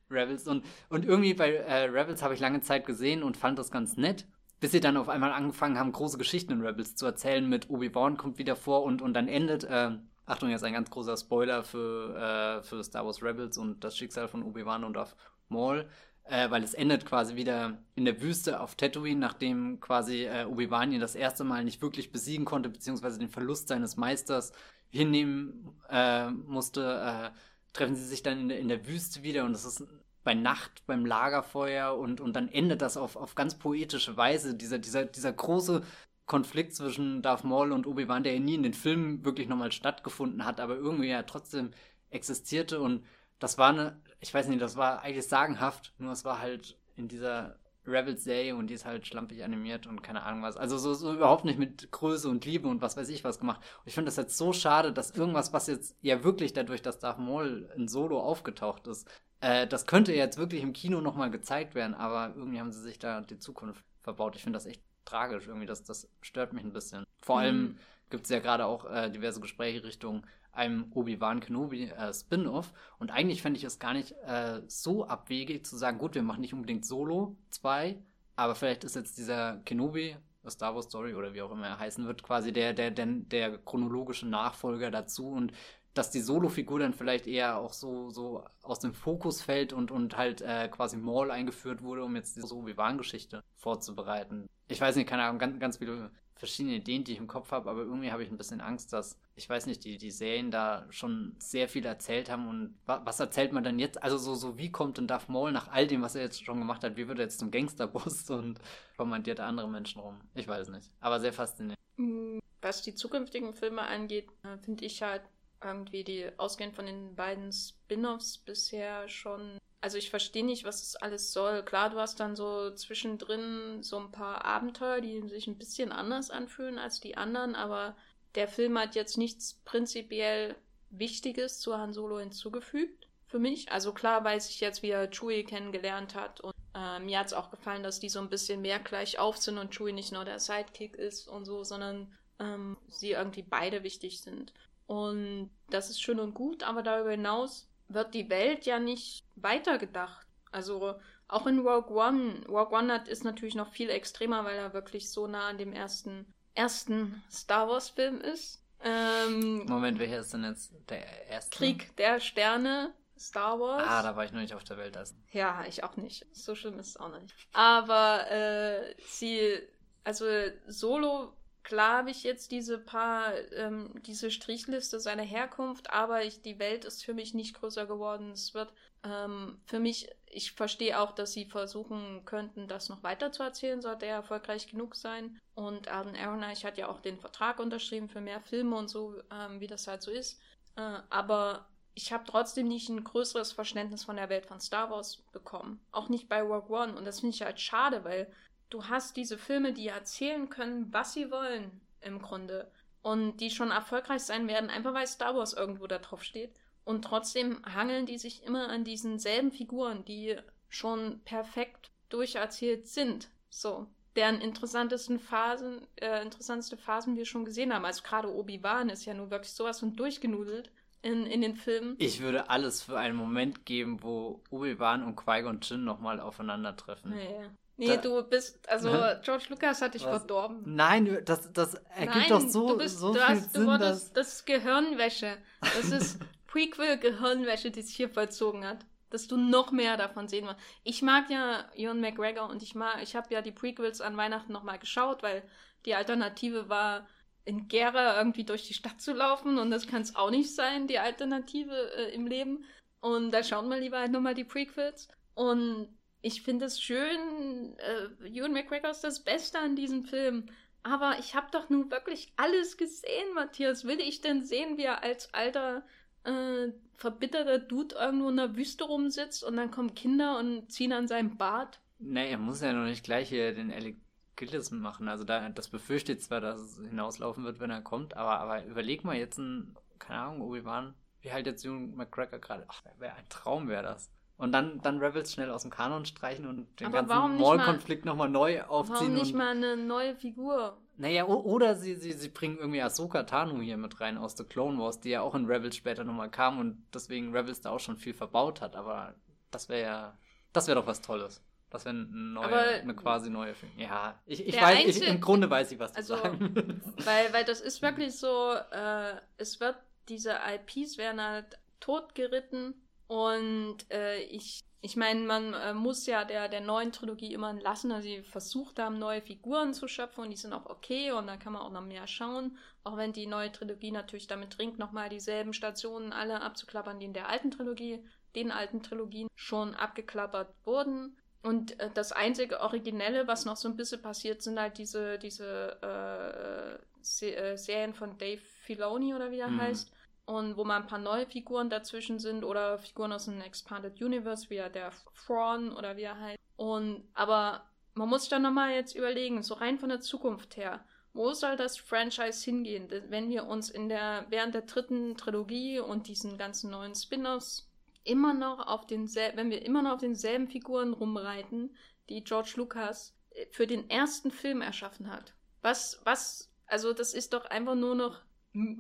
Rebels. 0.10 0.48
Und, 0.48 0.66
und 0.90 1.06
irgendwie 1.06 1.36
bei 1.36 1.54
äh, 1.54 1.84
Rebels 1.84 2.24
habe 2.24 2.34
ich 2.34 2.40
lange 2.40 2.62
Zeit 2.62 2.88
gesehen 2.88 3.22
und 3.22 3.38
fand 3.38 3.60
das 3.60 3.70
ganz 3.70 3.96
nett, 3.96 4.26
bis 4.60 4.72
sie 4.72 4.80
dann 4.80 4.98
auf 4.98 5.08
einmal 5.08 5.34
angefangen 5.34 5.78
haben, 5.78 5.92
große 5.92 6.18
Geschichten 6.18 6.54
in 6.54 6.62
Rebels 6.66 6.96
zu 6.96 7.06
erzählen 7.06 7.48
mit 7.48 7.70
Obi-Wan 7.70 8.18
kommt 8.18 8.40
wieder 8.40 8.56
vor 8.56 8.82
und, 8.82 9.04
und 9.04 9.14
dann 9.14 9.28
endet, 9.28 9.66
äh, 9.66 9.92
Achtung, 10.26 10.50
jetzt 10.50 10.64
ein 10.64 10.74
ganz 10.74 10.90
großer 10.90 11.18
Spoiler 11.18 11.64
für, 11.64 12.62
äh, 12.62 12.64
für 12.64 12.84
Star 12.84 13.06
Wars 13.06 13.22
Rebels 13.22 13.58
und 13.58 13.84
das 13.84 13.98
Schicksal 13.98 14.28
von 14.28 14.44
Obi-Wan 14.44 14.84
und 14.84 14.94
Darth 14.94 15.16
Maul. 15.50 15.88
Äh, 16.26 16.50
weil 16.50 16.64
es 16.64 16.74
endet 16.74 17.06
quasi 17.06 17.36
wieder 17.36 17.78
in 17.96 18.06
der 18.06 18.22
Wüste 18.22 18.62
auf 18.62 18.76
Tatooine, 18.76 19.20
nachdem 19.20 19.82
quasi 19.82 20.24
äh, 20.24 20.46
Obi-Wan 20.46 20.94
ihn 20.94 21.02
das 21.02 21.16
erste 21.16 21.44
Mal 21.44 21.66
nicht 21.66 21.82
wirklich 21.82 22.14
besiegen 22.14 22.46
konnte, 22.46 22.70
beziehungsweise 22.70 23.20
den 23.20 23.28
Verlust 23.30 23.68
seines 23.68 23.98
Meisters 23.98 24.54
hinnehmen 24.90 25.76
äh, 25.90 26.30
musste, 26.30 27.32
äh, 27.34 27.38
treffen 27.74 27.96
sie 27.96 28.06
sich 28.06 28.24
dann 28.24 28.40
in 28.40 28.50
der, 28.50 28.60
in 28.60 28.70
der 28.70 28.88
Wüste 28.88 29.24
wieder 29.24 29.44
und 29.44 29.52
es 29.54 29.66
ist 29.66 29.86
bei 30.24 30.34
Nacht 30.34 30.86
beim 30.86 31.06
Lagerfeuer 31.06 31.98
und, 31.98 32.22
und 32.22 32.34
dann 32.38 32.48
endet 32.48 32.82
das 32.82 32.96
auf, 32.96 33.18
auf 33.18 33.36
ganz 33.36 33.56
poetische 33.56 34.16
Weise. 34.16 34.56
Dieser, 34.56 34.80
dieser, 34.80 35.04
dieser 35.04 35.34
große 35.34 35.82
Konflikt 36.26 36.74
zwischen 36.74 37.22
Darth 37.22 37.44
Maul 37.44 37.72
und 37.72 37.86
Obi-Wan, 37.86 38.24
der 38.24 38.34
ja 38.34 38.40
nie 38.40 38.56
in 38.56 38.64
den 38.64 38.74
Filmen 38.74 39.26
wirklich 39.26 39.48
nochmal 39.48 39.72
stattgefunden 39.72 40.46
hat, 40.46 40.60
aber 40.60 40.76
irgendwie 40.76 41.10
ja 41.10 41.24
trotzdem 41.24 41.72
existierte 42.10 42.80
und 42.80 43.04
das 43.40 43.58
war 43.58 43.70
eine, 43.70 44.00
ich 44.20 44.34
weiß 44.34 44.48
nicht, 44.48 44.62
das 44.62 44.78
war 44.78 45.02
eigentlich 45.02 45.28
sagenhaft, 45.28 45.94
nur 45.98 46.14
es 46.14 46.24
war 46.24 46.40
halt 46.40 46.78
in 46.96 47.08
dieser 47.08 47.58
Rebels-Serie 47.86 48.56
und 48.56 48.68
die 48.68 48.74
ist 48.76 48.86
halt 48.86 49.06
schlampig 49.06 49.44
animiert 49.44 49.88
und 49.88 50.02
keine 50.02 50.24
Ahnung 50.24 50.42
was. 50.42 50.56
Also 50.56 50.78
so, 50.78 50.94
so 50.94 51.14
überhaupt 51.14 51.44
nicht 51.44 51.60
mit 51.60 51.92
Größe 51.92 52.30
und 52.30 52.46
Liebe 52.46 52.68
und 52.68 52.82
was 52.82 52.96
weiß 52.96 53.10
ich 53.10 53.24
was 53.24 53.40
gemacht. 53.40 53.62
Und 53.80 53.88
ich 53.88 53.94
finde 53.94 54.06
das 54.06 54.16
jetzt 54.16 54.38
so 54.38 54.54
schade, 54.54 54.94
dass 54.94 55.12
irgendwas, 55.12 55.52
was 55.52 55.68
jetzt 55.68 55.98
ja 56.02 56.24
wirklich 56.24 56.54
dadurch, 56.54 56.82
dass 56.82 57.00
Darth 57.00 57.20
Maul 57.20 57.70
in 57.76 57.88
Solo 57.88 58.22
aufgetaucht 58.22 58.88
ist, 58.88 59.10
äh, 59.42 59.68
das 59.68 59.86
könnte 59.86 60.14
jetzt 60.14 60.38
wirklich 60.38 60.64
im 60.64 60.74
Kino 60.74 61.02
nochmal 61.02 61.30
gezeigt 61.30 61.76
werden, 61.76 61.94
aber 61.94 62.34
irgendwie 62.36 62.60
haben 62.60 62.72
sie 62.72 62.82
sich 62.82 63.00
da 63.00 63.22
die 63.22 63.40
Zukunft 63.40 63.84
verbaut. 64.02 64.36
Ich 64.38 64.44
finde 64.44 64.58
das 64.58 64.66
echt 64.66 64.82
tragisch 65.06 65.48
irgendwie, 65.48 65.66
das, 65.66 65.84
das 65.84 66.10
stört 66.22 66.54
mich 66.54 66.64
ein 66.64 66.74
bisschen. 66.74 67.04
Vor 67.22 67.40
allem 67.40 67.62
Mhm. 67.62 67.78
gibt 68.10 68.24
es 68.26 68.30
ja 68.30 68.40
gerade 68.40 68.66
auch 68.66 68.86
äh, 68.86 69.10
diverse 69.10 69.40
Gespräche 69.42 69.84
Richtung 69.84 70.26
einem 70.52 70.92
Obi-Wan 70.94 71.40
Kenobi 71.40 71.86
äh, 71.90 72.14
Spin-off. 72.14 72.74
Und 73.00 73.12
eigentlich 73.12 73.42
fände 73.42 73.58
ich 73.58 73.64
es 73.64 73.80
gar 73.80 73.94
nicht 73.94 74.12
äh, 74.26 74.62
so 74.68 75.06
abwegig 75.08 75.66
zu 75.66 75.78
sagen, 75.78 75.98
gut, 75.98 76.14
wir 76.16 76.22
machen 76.24 76.42
nicht 76.42 76.54
unbedingt 76.54 76.86
Solo 76.86 77.36
2, 77.50 77.98
aber 78.36 78.56
vielleicht 78.56 78.84
ist 78.84 78.96
jetzt 78.96 79.18
dieser 79.18 79.58
Kenobi, 79.66 80.16
Star 80.48 80.76
Wars 80.76 80.86
Story 80.86 81.16
oder 81.16 81.34
wie 81.34 81.42
auch 81.42 81.52
immer 81.52 81.68
er 81.68 81.80
heißen 81.80 82.06
wird, 82.06 82.22
quasi 82.22 82.52
der, 82.54 82.74
der, 82.74 82.92
der, 82.92 83.06
der 83.08 83.58
chronologische 83.60 84.28
Nachfolger 84.28 84.92
dazu 84.92 85.30
und 85.30 85.54
dass 85.94 86.10
die 86.12 86.22
Solo-Figur 86.22 86.80
dann 86.80 86.94
vielleicht 86.94 87.28
eher 87.28 87.58
auch 87.60 87.72
so, 87.74 88.10
so 88.10 88.44
aus 88.64 88.80
dem 88.80 88.94
Fokus 88.94 89.42
fällt 89.42 89.74
und, 89.74 89.92
und 89.92 90.18
halt 90.18 90.42
äh, 90.42 90.68
quasi 90.70 90.98
Maul 90.98 91.32
eingeführt 91.32 91.82
wurde, 91.84 92.04
um 92.04 92.16
jetzt 92.16 92.36
diese 92.36 92.56
Obi-Wan-Geschichte 92.56 93.44
vorzubereiten. 93.56 94.48
Ich 94.68 94.80
weiß 94.80 94.96
nicht, 94.96 95.08
keine 95.08 95.24
Ahnung, 95.24 95.40
ganz, 95.40 95.60
ganz 95.60 95.78
viele 95.78 96.12
verschiedene 96.36 96.76
Ideen, 96.76 97.04
die 97.04 97.14
ich 97.14 97.20
im 97.20 97.28
Kopf 97.28 97.52
habe, 97.52 97.70
aber 97.70 97.82
irgendwie 97.82 98.12
habe 98.12 98.24
ich 98.24 98.30
ein 98.30 98.38
bisschen 98.38 98.60
Angst, 98.60 98.92
dass, 98.92 99.18
ich 99.36 99.48
weiß 99.50 99.66
nicht, 99.66 99.84
die, 99.86 99.98
die 99.98 100.12
Serien 100.12 100.52
da 100.52 100.86
schon 100.90 101.36
sehr 101.40 101.70
viel 101.70 101.86
erzählt 101.86 102.30
haben 102.30 102.48
und 102.48 102.76
wa 102.86 103.02
was 103.06 103.20
erzählt 103.20 103.54
man 103.54 103.64
dann 103.64 103.80
jetzt? 103.80 104.02
Also 104.04 104.18
so, 104.18 104.36
so 104.36 104.58
wie 104.58 104.72
kommt 104.72 104.98
denn 104.98 105.08
Darth 105.08 105.30
Maul 105.30 105.54
nach 105.54 105.70
all 105.70 105.88
dem, 105.88 106.02
was 106.02 106.16
er 106.16 106.24
jetzt 106.24 106.44
schon 106.44 106.60
gemacht 106.60 106.84
hat, 106.84 106.98
wie 106.98 107.08
wird 107.08 107.20
er 107.20 107.26
jetzt 107.26 107.40
zum 107.40 107.50
Gangsterboss 107.50 108.30
und 108.30 108.60
kommandiert 108.98 109.40
er 109.40 109.46
andere 109.46 109.70
Menschen 109.70 110.02
rum? 110.02 110.20
Ich 110.34 110.48
weiß 110.48 110.70
nicht, 110.70 110.92
aber 111.00 111.20
sehr 111.20 111.34
faszinierend. 111.34 111.80
Mm, 111.96 112.40
Was 112.62 112.82
die 112.82 112.96
zukünftigen 112.96 113.54
Filme 113.54 113.84
angeht, 113.84 114.28
äh, 114.44 114.58
finde 114.58 114.84
ich 114.86 115.02
halt 115.02 115.22
irgendwie 115.64 116.04
die, 116.04 116.28
ausgehend 116.38 116.76
von 116.76 116.86
den 116.86 117.16
beiden 117.16 117.54
Spin-offs 117.54 118.38
bisher 118.38 119.08
schon 119.08 119.60
also 119.84 119.98
ich 119.98 120.10
verstehe 120.10 120.46
nicht, 120.46 120.64
was 120.64 120.80
das 120.80 120.96
alles 120.96 121.34
soll. 121.34 121.62
Klar, 121.62 121.90
du 121.90 121.98
hast 121.98 122.18
dann 122.22 122.38
so 122.38 122.72
zwischendrin 122.72 123.84
so 123.84 124.00
ein 124.00 124.12
paar 124.12 124.46
Abenteuer, 124.46 125.02
die 125.02 125.28
sich 125.28 125.48
ein 125.48 125.58
bisschen 125.58 125.92
anders 125.92 126.32
anfühlen 126.32 126.80
als 126.80 127.02
die 127.02 127.18
anderen, 127.18 127.54
aber 127.54 127.98
der 128.36 128.48
Film 128.48 128.80
hat 128.80 128.96
jetzt 128.96 129.18
nichts 129.18 129.60
prinzipiell 129.66 130.56
Wichtiges 130.90 131.60
zu 131.60 131.78
Han 131.78 131.92
Solo 131.92 132.18
hinzugefügt 132.20 133.10
für 133.28 133.40
mich. 133.40 133.74
Also 133.74 133.92
klar 133.92 134.24
weiß 134.24 134.50
ich 134.52 134.62
jetzt, 134.62 134.84
wie 134.84 134.90
er 134.90 135.12
Chewie 135.12 135.44
kennengelernt 135.44 136.16
hat 136.16 136.40
und 136.40 136.54
äh, 136.74 137.00
mir 137.02 137.20
hat 137.20 137.28
es 137.28 137.34
auch 137.34 137.52
gefallen, 137.52 137.84
dass 137.84 138.00
die 138.00 138.10
so 138.10 138.20
ein 138.20 138.30
bisschen 138.30 138.62
mehr 138.62 138.80
gleich 138.80 139.20
auf 139.20 139.36
sind 139.36 139.58
und 139.58 139.76
Chewie 139.76 139.92
nicht 139.92 140.14
nur 140.14 140.24
der 140.24 140.40
Sidekick 140.40 140.96
ist 140.96 141.28
und 141.28 141.44
so, 141.44 141.66
sondern 141.66 142.10
ähm, 142.40 142.78
sie 142.88 143.12
irgendwie 143.12 143.44
beide 143.44 143.84
wichtig 143.84 144.22
sind. 144.22 144.54
Und 144.88 145.50
das 145.70 145.90
ist 145.90 146.02
schön 146.02 146.22
und 146.22 146.34
gut, 146.34 146.64
aber 146.64 146.84
darüber 146.84 147.12
hinaus 147.12 147.68
wird 147.94 148.14
die 148.14 148.30
Welt 148.30 148.66
ja 148.66 148.80
nicht 148.80 149.26
weitergedacht. 149.36 150.28
Also 150.52 150.96
auch 151.28 151.48
in 151.48 151.60
Rogue 151.60 151.96
One. 151.96 152.46
Rogue 152.48 152.78
One 152.78 152.94
hat, 152.94 153.08
ist 153.08 153.24
natürlich 153.24 153.56
noch 153.56 153.72
viel 153.72 153.90
extremer, 153.90 154.46
weil 154.46 154.58
er 154.58 154.74
wirklich 154.74 155.10
so 155.10 155.28
nah 155.28 155.48
an 155.48 155.58
dem 155.58 155.74
ersten, 155.74 156.32
ersten 156.54 157.24
Star 157.32 157.68
Wars-Film 157.68 158.22
ist. 158.22 158.62
Ähm, 158.84 159.66
Moment, 159.66 159.98
welcher 160.00 160.20
ist 160.20 160.34
denn 160.34 160.44
jetzt 160.44 160.74
der 160.90 161.28
erste? 161.28 161.58
Krieg 161.58 161.96
der 161.98 162.20
Sterne, 162.20 162.94
Star 163.18 163.60
Wars. 163.60 163.88
Ah, 163.88 164.04
da 164.04 164.16
war 164.16 164.26
ich 164.26 164.32
noch 164.32 164.42
nicht 164.42 164.54
auf 164.54 164.64
der 164.64 164.78
Welt. 164.78 164.98
Also. 164.98 165.16
Ja, 165.32 165.64
ich 165.68 165.84
auch 165.84 165.96
nicht. 165.96 166.26
So 166.34 166.56
schlimm 166.56 166.78
ist 166.80 166.90
es 166.90 166.98
auch 166.98 167.18
nicht. 167.20 167.34
Aber 167.54 168.30
äh, 168.30 168.94
sie, 169.08 169.58
also 170.04 170.26
Solo 170.68 171.34
klar 171.64 172.00
habe 172.00 172.12
ich 172.12 172.24
jetzt 172.24 172.52
diese 172.52 172.78
paar, 172.78 173.34
ähm, 173.54 173.92
diese 174.06 174.32
Strichliste 174.32 175.00
seiner 175.00 175.24
Herkunft, 175.24 175.90
aber 175.92 176.24
ich, 176.24 176.42
die 176.42 176.60
Welt 176.60 176.86
ist 176.86 177.04
für 177.04 177.14
mich 177.14 177.34
nicht 177.34 177.56
größer 177.56 177.86
geworden. 177.86 178.32
Es 178.32 178.54
wird 178.54 178.74
ähm, 179.04 179.60
für 179.66 179.80
mich, 179.80 180.10
ich 180.28 180.54
verstehe 180.54 181.00
auch, 181.00 181.12
dass 181.12 181.34
sie 181.34 181.46
versuchen 181.46 182.24
könnten, 182.26 182.68
das 182.68 182.90
noch 182.90 183.04
weiter 183.04 183.32
zu 183.32 183.44
erzählen, 183.44 183.82
sollte 183.82 184.06
er 184.06 184.16
erfolgreich 184.16 184.68
genug 184.68 184.96
sein. 184.96 185.40
Und 185.56 185.88
Arden 185.88 186.16
Aronich 186.16 186.66
hat 186.66 186.78
ja 186.78 186.88
auch 186.90 187.00
den 187.00 187.20
Vertrag 187.20 187.60
unterschrieben 187.60 188.10
für 188.10 188.22
mehr 188.22 188.42
Filme 188.42 188.76
und 188.76 188.90
so, 188.90 189.16
ähm, 189.32 189.60
wie 189.60 189.68
das 189.68 189.88
halt 189.88 190.02
so 190.02 190.12
ist. 190.12 190.40
Äh, 190.76 191.00
aber 191.10 191.68
ich 191.96 192.12
habe 192.12 192.24
trotzdem 192.26 192.68
nicht 192.68 192.90
ein 192.90 193.04
größeres 193.04 193.52
Verständnis 193.52 194.04
von 194.04 194.16
der 194.16 194.30
Welt 194.30 194.46
von 194.46 194.60
Star 194.60 194.90
Wars 194.90 195.18
bekommen. 195.32 195.80
Auch 195.92 196.10
nicht 196.10 196.28
bei 196.28 196.42
Rogue 196.42 196.76
One. 196.76 196.96
Und 196.96 197.06
das 197.06 197.20
finde 197.20 197.36
ich 197.36 197.42
halt 197.42 197.60
schade, 197.60 198.04
weil 198.04 198.32
du 198.74 198.86
hast 198.86 199.16
diese 199.18 199.38
Filme, 199.38 199.74
die 199.74 199.88
erzählen 199.88 200.50
können, 200.50 200.92
was 200.92 201.14
sie 201.14 201.30
wollen, 201.32 201.82
im 202.02 202.22
Grunde. 202.22 202.72
Und 203.02 203.38
die 203.38 203.52
schon 203.52 203.72
erfolgreich 203.72 204.24
sein 204.24 204.48
werden, 204.48 204.70
einfach 204.70 204.94
weil 204.94 205.08
Star 205.08 205.36
Wars 205.36 205.54
irgendwo 205.54 205.88
da 205.88 206.00
drauf 206.00 206.24
steht. 206.24 206.52
Und 206.86 207.04
trotzdem 207.04 207.62
hangeln 207.66 208.06
die 208.06 208.18
sich 208.18 208.44
immer 208.44 208.70
an 208.70 208.84
diesen 208.84 209.20
selben 209.20 209.52
Figuren, 209.52 210.04
die 210.06 210.38
schon 210.70 211.22
perfekt 211.24 211.92
durcherzählt 212.10 212.88
sind. 212.88 213.30
So. 213.50 213.88
Deren 214.16 214.42
interessantesten 214.42 215.20
Phasen, 215.20 215.88
äh, 215.96 216.22
interessanteste 216.22 216.78
Phasen 216.78 217.16
wir 217.16 217.26
schon 217.26 217.46
gesehen 217.46 217.74
haben. 217.74 217.86
Also 217.86 218.04
gerade 218.04 218.32
Obi-Wan 218.32 218.90
ist 218.90 219.06
ja 219.06 219.14
nur 219.14 219.32
wirklich 219.32 219.54
sowas 219.54 219.80
von 219.80 219.96
durchgenudelt 219.96 220.72
in, 221.02 221.26
in 221.26 221.42
den 221.42 221.56
Filmen. 221.56 221.96
Ich 221.98 222.22
würde 222.22 222.50
alles 222.50 222.84
für 222.84 222.98
einen 222.98 223.16
Moment 223.16 223.66
geben, 223.66 224.04
wo 224.04 224.42
Obi-Wan 224.52 225.04
und 225.04 225.16
Qui-Gon 225.16 225.62
Jinn 225.62 225.84
nochmal 225.84 226.20
aufeinandertreffen. 226.20 227.12
Nee. 227.12 227.50
Nee, 227.76 227.96
da, 227.96 227.98
du 227.98 228.24
bist, 228.24 228.70
also 228.70 228.90
George 229.24 229.46
Lucas 229.50 229.82
hat 229.82 229.96
dich 229.96 230.04
was? 230.06 230.20
verdorben. 230.20 230.62
Nein, 230.66 231.22
das, 231.26 231.52
das 231.54 231.74
ergibt 231.96 232.16
Nein, 232.16 232.30
doch 232.30 232.42
so, 232.42 232.78
bist, 232.78 233.00
so 233.00 233.14
viel 233.14 233.24
hast, 233.24 233.54
Sinn. 233.54 233.66
Du 233.66 233.72
wurdest, 233.72 234.16
das 234.16 234.34
ist 234.34 234.46
Gehirnwäsche. 234.46 235.38
Das 235.62 235.90
ist 235.90 236.20
Prequel-Gehirnwäsche, 236.48 237.72
die 237.72 237.82
sich 237.82 237.96
hier 237.96 238.10
vollzogen 238.10 238.66
hat. 238.66 238.86
Dass 239.10 239.28
du 239.28 239.38
noch 239.38 239.72
mehr 239.72 239.98
davon 239.98 240.28
sehen 240.28 240.46
wirst. 240.46 240.60
Ich 240.84 241.02
mag 241.02 241.30
ja 241.30 241.66
Ewan 241.76 242.00
McGregor 242.00 242.50
und 242.50 242.64
ich 242.64 242.76
mag, 242.76 243.02
ich 243.02 243.16
habe 243.16 243.34
ja 243.34 243.42
die 243.42 243.52
Prequels 243.52 244.02
an 244.02 244.18
Weihnachten 244.18 244.52
nochmal 244.52 244.80
geschaut, 244.80 245.22
weil 245.22 245.44
die 245.86 245.96
Alternative 245.96 246.70
war, 246.70 247.08
in 247.46 247.68
Gera 247.68 248.18
irgendwie 248.18 248.44
durch 248.44 248.68
die 248.68 248.74
Stadt 248.74 249.02
zu 249.02 249.14
laufen 249.14 249.58
und 249.58 249.70
das 249.70 249.88
kann 249.88 250.02
es 250.02 250.16
auch 250.16 250.32
nicht 250.32 250.56
sein, 250.56 250.88
die 250.88 251.00
Alternative 251.00 251.92
äh, 251.96 252.14
im 252.14 252.26
Leben. 252.26 252.66
Und 253.02 253.32
da 253.32 253.44
schauen 253.44 253.68
wir 253.68 253.78
lieber 253.78 254.00
halt 254.00 254.12
nochmal 254.12 254.34
die 254.34 254.46
Prequels. 254.46 255.10
Und 255.34 255.90
ich 256.24 256.42
finde 256.42 256.66
es 256.66 256.82
schön, 256.82 257.78
äh, 257.78 258.28
Ewan 258.30 258.54
McGregor 258.54 258.90
ist 258.90 259.04
das 259.04 259.24
Beste 259.24 259.60
an 259.60 259.76
diesem 259.76 260.06
Film. 260.06 260.46
Aber 260.82 261.18
ich 261.20 261.36
habe 261.36 261.48
doch 261.52 261.70
nun 261.70 261.92
wirklich 261.92 262.32
alles 262.38 262.78
gesehen, 262.78 263.34
Matthias. 263.36 263.86
Will 263.86 264.00
ich 264.00 264.22
denn 264.22 264.44
sehen, 264.44 264.78
wie 264.78 264.84
er 264.84 265.04
als 265.04 265.34
alter, 265.34 265.84
äh, 266.24 266.70
verbitterter 266.96 267.60
Dude 267.60 267.96
irgendwo 267.96 268.30
in 268.30 268.38
der 268.38 268.56
Wüste 268.56 268.86
rumsitzt 268.86 269.44
und 269.44 269.58
dann 269.58 269.70
kommen 269.70 269.96
Kinder 269.96 270.40
und 270.40 270.72
ziehen 270.72 270.94
an 270.94 271.10
seinem 271.10 271.38
Bart? 271.38 271.82
Nee, 272.00 272.32
er 272.32 272.38
muss 272.38 272.62
ja 272.62 272.72
noch 272.72 272.86
nicht 272.86 273.04
gleich 273.04 273.30
hier 273.30 273.54
den 273.54 273.72
Alec 273.72 273.98
Gillis 274.38 274.72
machen. 274.72 275.10
Also 275.10 275.26
da, 275.26 275.48
das 275.50 275.68
befürchtet 275.68 276.22
zwar, 276.22 276.40
dass 276.40 276.60
es 276.60 276.78
hinauslaufen 276.88 277.44
wird, 277.44 277.60
wenn 277.60 277.70
er 277.70 277.82
kommt, 277.82 278.16
aber, 278.16 278.40
aber 278.40 278.66
überleg 278.66 279.04
mal 279.04 279.18
jetzt 279.18 279.38
ein, 279.38 279.76
keine 280.00 280.22
Ahnung, 280.22 280.42
Obi-Wan, 280.42 280.96
wie 281.22 281.34
halt 281.34 281.48
jetzt 281.48 281.66
Ewan 281.66 281.96
McGregor 281.96 282.40
gerade, 282.40 282.66
ach, 282.70 282.82
wäre 282.98 283.14
ein 283.16 283.28
Traum, 283.30 283.68
wäre 283.68 283.84
das. 283.84 284.10
Und 284.38 284.52
dann, 284.52 284.82
dann 284.82 285.00
Rebels 285.00 285.32
schnell 285.32 285.52
aus 285.52 285.62
dem 285.62 285.72
Kanon 285.72 286.06
streichen 286.06 286.48
und 286.48 286.80
den 286.80 286.88
Aber 286.88 287.04
ganzen 287.04 287.38
Maul-Konflikt 287.40 288.04
nochmal 288.04 288.30
neu 288.30 288.64
aufziehen. 288.64 288.98
Warum 288.98 289.14
nicht 289.14 289.36
mal 289.36 289.56
eine 289.56 289.78
neue 289.78 290.16
Figur? 290.16 290.78
Naja, 290.98 291.26
oder 291.26 291.76
sie, 291.76 291.96
sie, 291.96 292.12
sie 292.14 292.30
bringen 292.30 292.58
irgendwie 292.58 292.82
Ahsoka 292.82 293.24
Tano 293.24 293.62
hier 293.62 293.78
mit 293.78 294.00
rein 294.00 294.18
aus 294.18 294.38
The 294.38 294.44
Clone 294.44 294.78
Wars, 294.78 295.00
die 295.00 295.10
ja 295.10 295.22
auch 295.22 295.34
in 295.34 295.46
Rebels 295.46 295.76
später 295.76 296.04
nochmal 296.04 296.30
kam 296.30 296.60
und 296.60 296.84
deswegen 296.94 297.36
Rebels 297.36 297.62
da 297.62 297.72
auch 297.72 297.80
schon 297.80 297.98
viel 297.98 298.14
verbaut 298.14 298.62
hat. 298.62 298.76
Aber 298.76 299.16
das 299.50 299.70
wäre 299.70 299.82
ja, 299.82 300.18
das 300.52 300.68
wäre 300.68 300.80
doch 300.80 300.88
was 300.88 301.02
Tolles. 301.02 301.42
Das 301.72 301.86
wäre 301.86 301.96
eine, 301.96 302.40
eine 302.40 302.96
quasi 302.96 303.32
neue 303.32 303.56
Film. 303.56 303.72
Ja, 303.78 304.22
ich, 304.28 304.46
ich 304.46 304.62
weiß, 304.62 304.86
ich, 304.86 305.08
im 305.08 305.20
Grunde 305.20 305.50
weiß 305.50 305.72
ich, 305.72 305.80
was 305.80 305.94
du 305.94 305.98
also, 305.98 306.18
sagen 306.18 306.82
weil, 307.04 307.34
weil 307.34 307.44
das 307.46 307.62
ist 307.62 307.82
wirklich 307.82 308.16
so, 308.16 308.54
äh, 308.72 309.16
es 309.38 309.60
wird, 309.60 309.78
diese 310.08 310.38
IPs 310.54 311.00
werden 311.00 311.20
halt 311.20 311.58
totgeritten 311.80 312.76
und 313.08 313.78
äh, 313.92 314.22
ich, 314.24 314.62
ich 314.82 314.96
meine, 314.96 315.22
man 315.22 315.54
äh, 315.54 315.74
muss 315.74 316.06
ja 316.06 316.26
der, 316.26 316.50
der 316.50 316.62
neuen 316.62 316.92
Trilogie 316.92 317.34
immer 317.34 317.54
lassen, 317.54 317.90
dass 317.90 318.04
sie 318.04 318.22
versucht 318.24 318.80
haben, 318.80 319.00
neue 319.00 319.22
Figuren 319.22 319.74
zu 319.74 319.88
schöpfen 319.88 320.24
und 320.24 320.30
die 320.30 320.38
sind 320.38 320.54
auch 320.54 320.66
okay 320.66 321.12
und 321.12 321.28
da 321.28 321.38
kann 321.38 321.54
man 321.54 321.62
auch 321.62 321.72
noch 321.72 321.86
mehr 321.86 322.08
schauen. 322.08 322.58
Auch 322.84 322.98
wenn 322.98 323.14
die 323.14 323.28
neue 323.28 323.52
Trilogie 323.52 323.92
natürlich 323.92 324.28
damit 324.28 324.58
dringt, 324.58 324.80
nochmal 324.80 325.10
dieselben 325.10 325.54
Stationen 325.54 326.12
alle 326.12 326.42
abzuklappern, 326.42 327.00
die 327.00 327.06
in 327.06 327.14
der 327.14 327.30
alten 327.30 327.52
Trilogie, 327.52 328.04
den 328.36 328.52
alten 328.52 328.82
Trilogien 328.82 329.30
schon 329.36 329.76
abgeklappert 329.76 330.54
wurden. 330.66 331.18
Und 331.44 331.80
äh, 331.80 331.90
das 331.94 332.12
einzige 332.14 332.62
Originelle, 332.62 333.28
was 333.28 333.46
noch 333.46 333.58
so 333.58 333.68
ein 333.68 333.76
bisschen 333.76 334.02
passiert, 334.02 334.42
sind 334.42 334.60
halt 334.60 334.78
diese, 334.78 335.20
diese 335.20 335.82
äh, 335.82 336.84
Se 337.02 337.36
äh, 337.36 337.58
Serien 337.58 337.94
von 337.94 338.18
Dave 338.18 338.42
Filoni 338.62 339.14
oder 339.14 339.30
wie 339.30 339.40
er 339.40 339.50
mhm. 339.50 339.62
heißt 339.62 339.92
und 340.26 340.58
wo 340.58 340.64
mal 340.64 340.78
ein 340.78 340.88
paar 340.88 341.00
neue 341.00 341.26
Figuren 341.26 341.70
dazwischen 341.70 342.20
sind 342.20 342.44
oder 342.44 342.78
Figuren 342.78 343.12
aus 343.12 343.26
dem 343.26 343.42
Expanded 343.42 344.02
Universe, 344.02 344.50
wie 344.50 344.56
der 344.56 344.92
Thrawn 345.26 345.72
oder 345.72 345.98
wie 345.98 346.04
er 346.04 346.20
heißt. 346.20 346.40
Und 346.56 347.04
aber 347.14 347.66
man 347.94 348.10
muss 348.10 348.22
sich 348.22 348.30
dann 348.30 348.42
nochmal 348.42 348.72
jetzt 348.72 348.96
überlegen, 348.96 349.44
so 349.44 349.56
rein 349.56 349.78
von 349.78 349.90
der 349.90 350.02
Zukunft 350.02 350.58
her, 350.58 350.84
wo 351.14 351.34
soll 351.34 351.56
das 351.56 351.78
Franchise 351.78 352.44
hingehen, 352.44 352.88
wenn 353.10 353.30
wir 353.30 353.46
uns 353.46 353.70
in 353.70 353.90
der 353.90 354.26
während 354.30 354.56
der 354.56 354.64
dritten 354.64 355.16
Trilogie 355.16 355.80
und 355.80 356.08
diesen 356.08 356.38
ganzen 356.38 356.72
neuen 356.72 356.96
Spin-offs 356.96 357.70
immer 358.04 358.34
noch 358.34 358.68
auf 358.68 358.88
denselben, 358.88 359.38
wenn 359.38 359.50
wir 359.50 359.66
immer 359.66 359.82
noch 359.82 359.94
auf 359.94 360.02
denselben 360.02 360.48
Figuren 360.48 360.94
rumreiten, 360.94 361.76
die 362.10 362.24
George 362.24 362.54
Lucas 362.56 363.16
äh, 363.32 363.46
für 363.52 363.68
den 363.68 363.90
ersten 363.90 364.32
Film 364.32 364.62
erschaffen 364.62 365.12
hat. 365.12 365.34
Was, 365.62 366.02
was, 366.04 366.52
also 366.66 366.94
das 366.94 367.14
ist 367.14 367.34
doch 367.34 367.46
einfach 367.46 367.76
nur 367.76 367.96
noch 367.96 368.22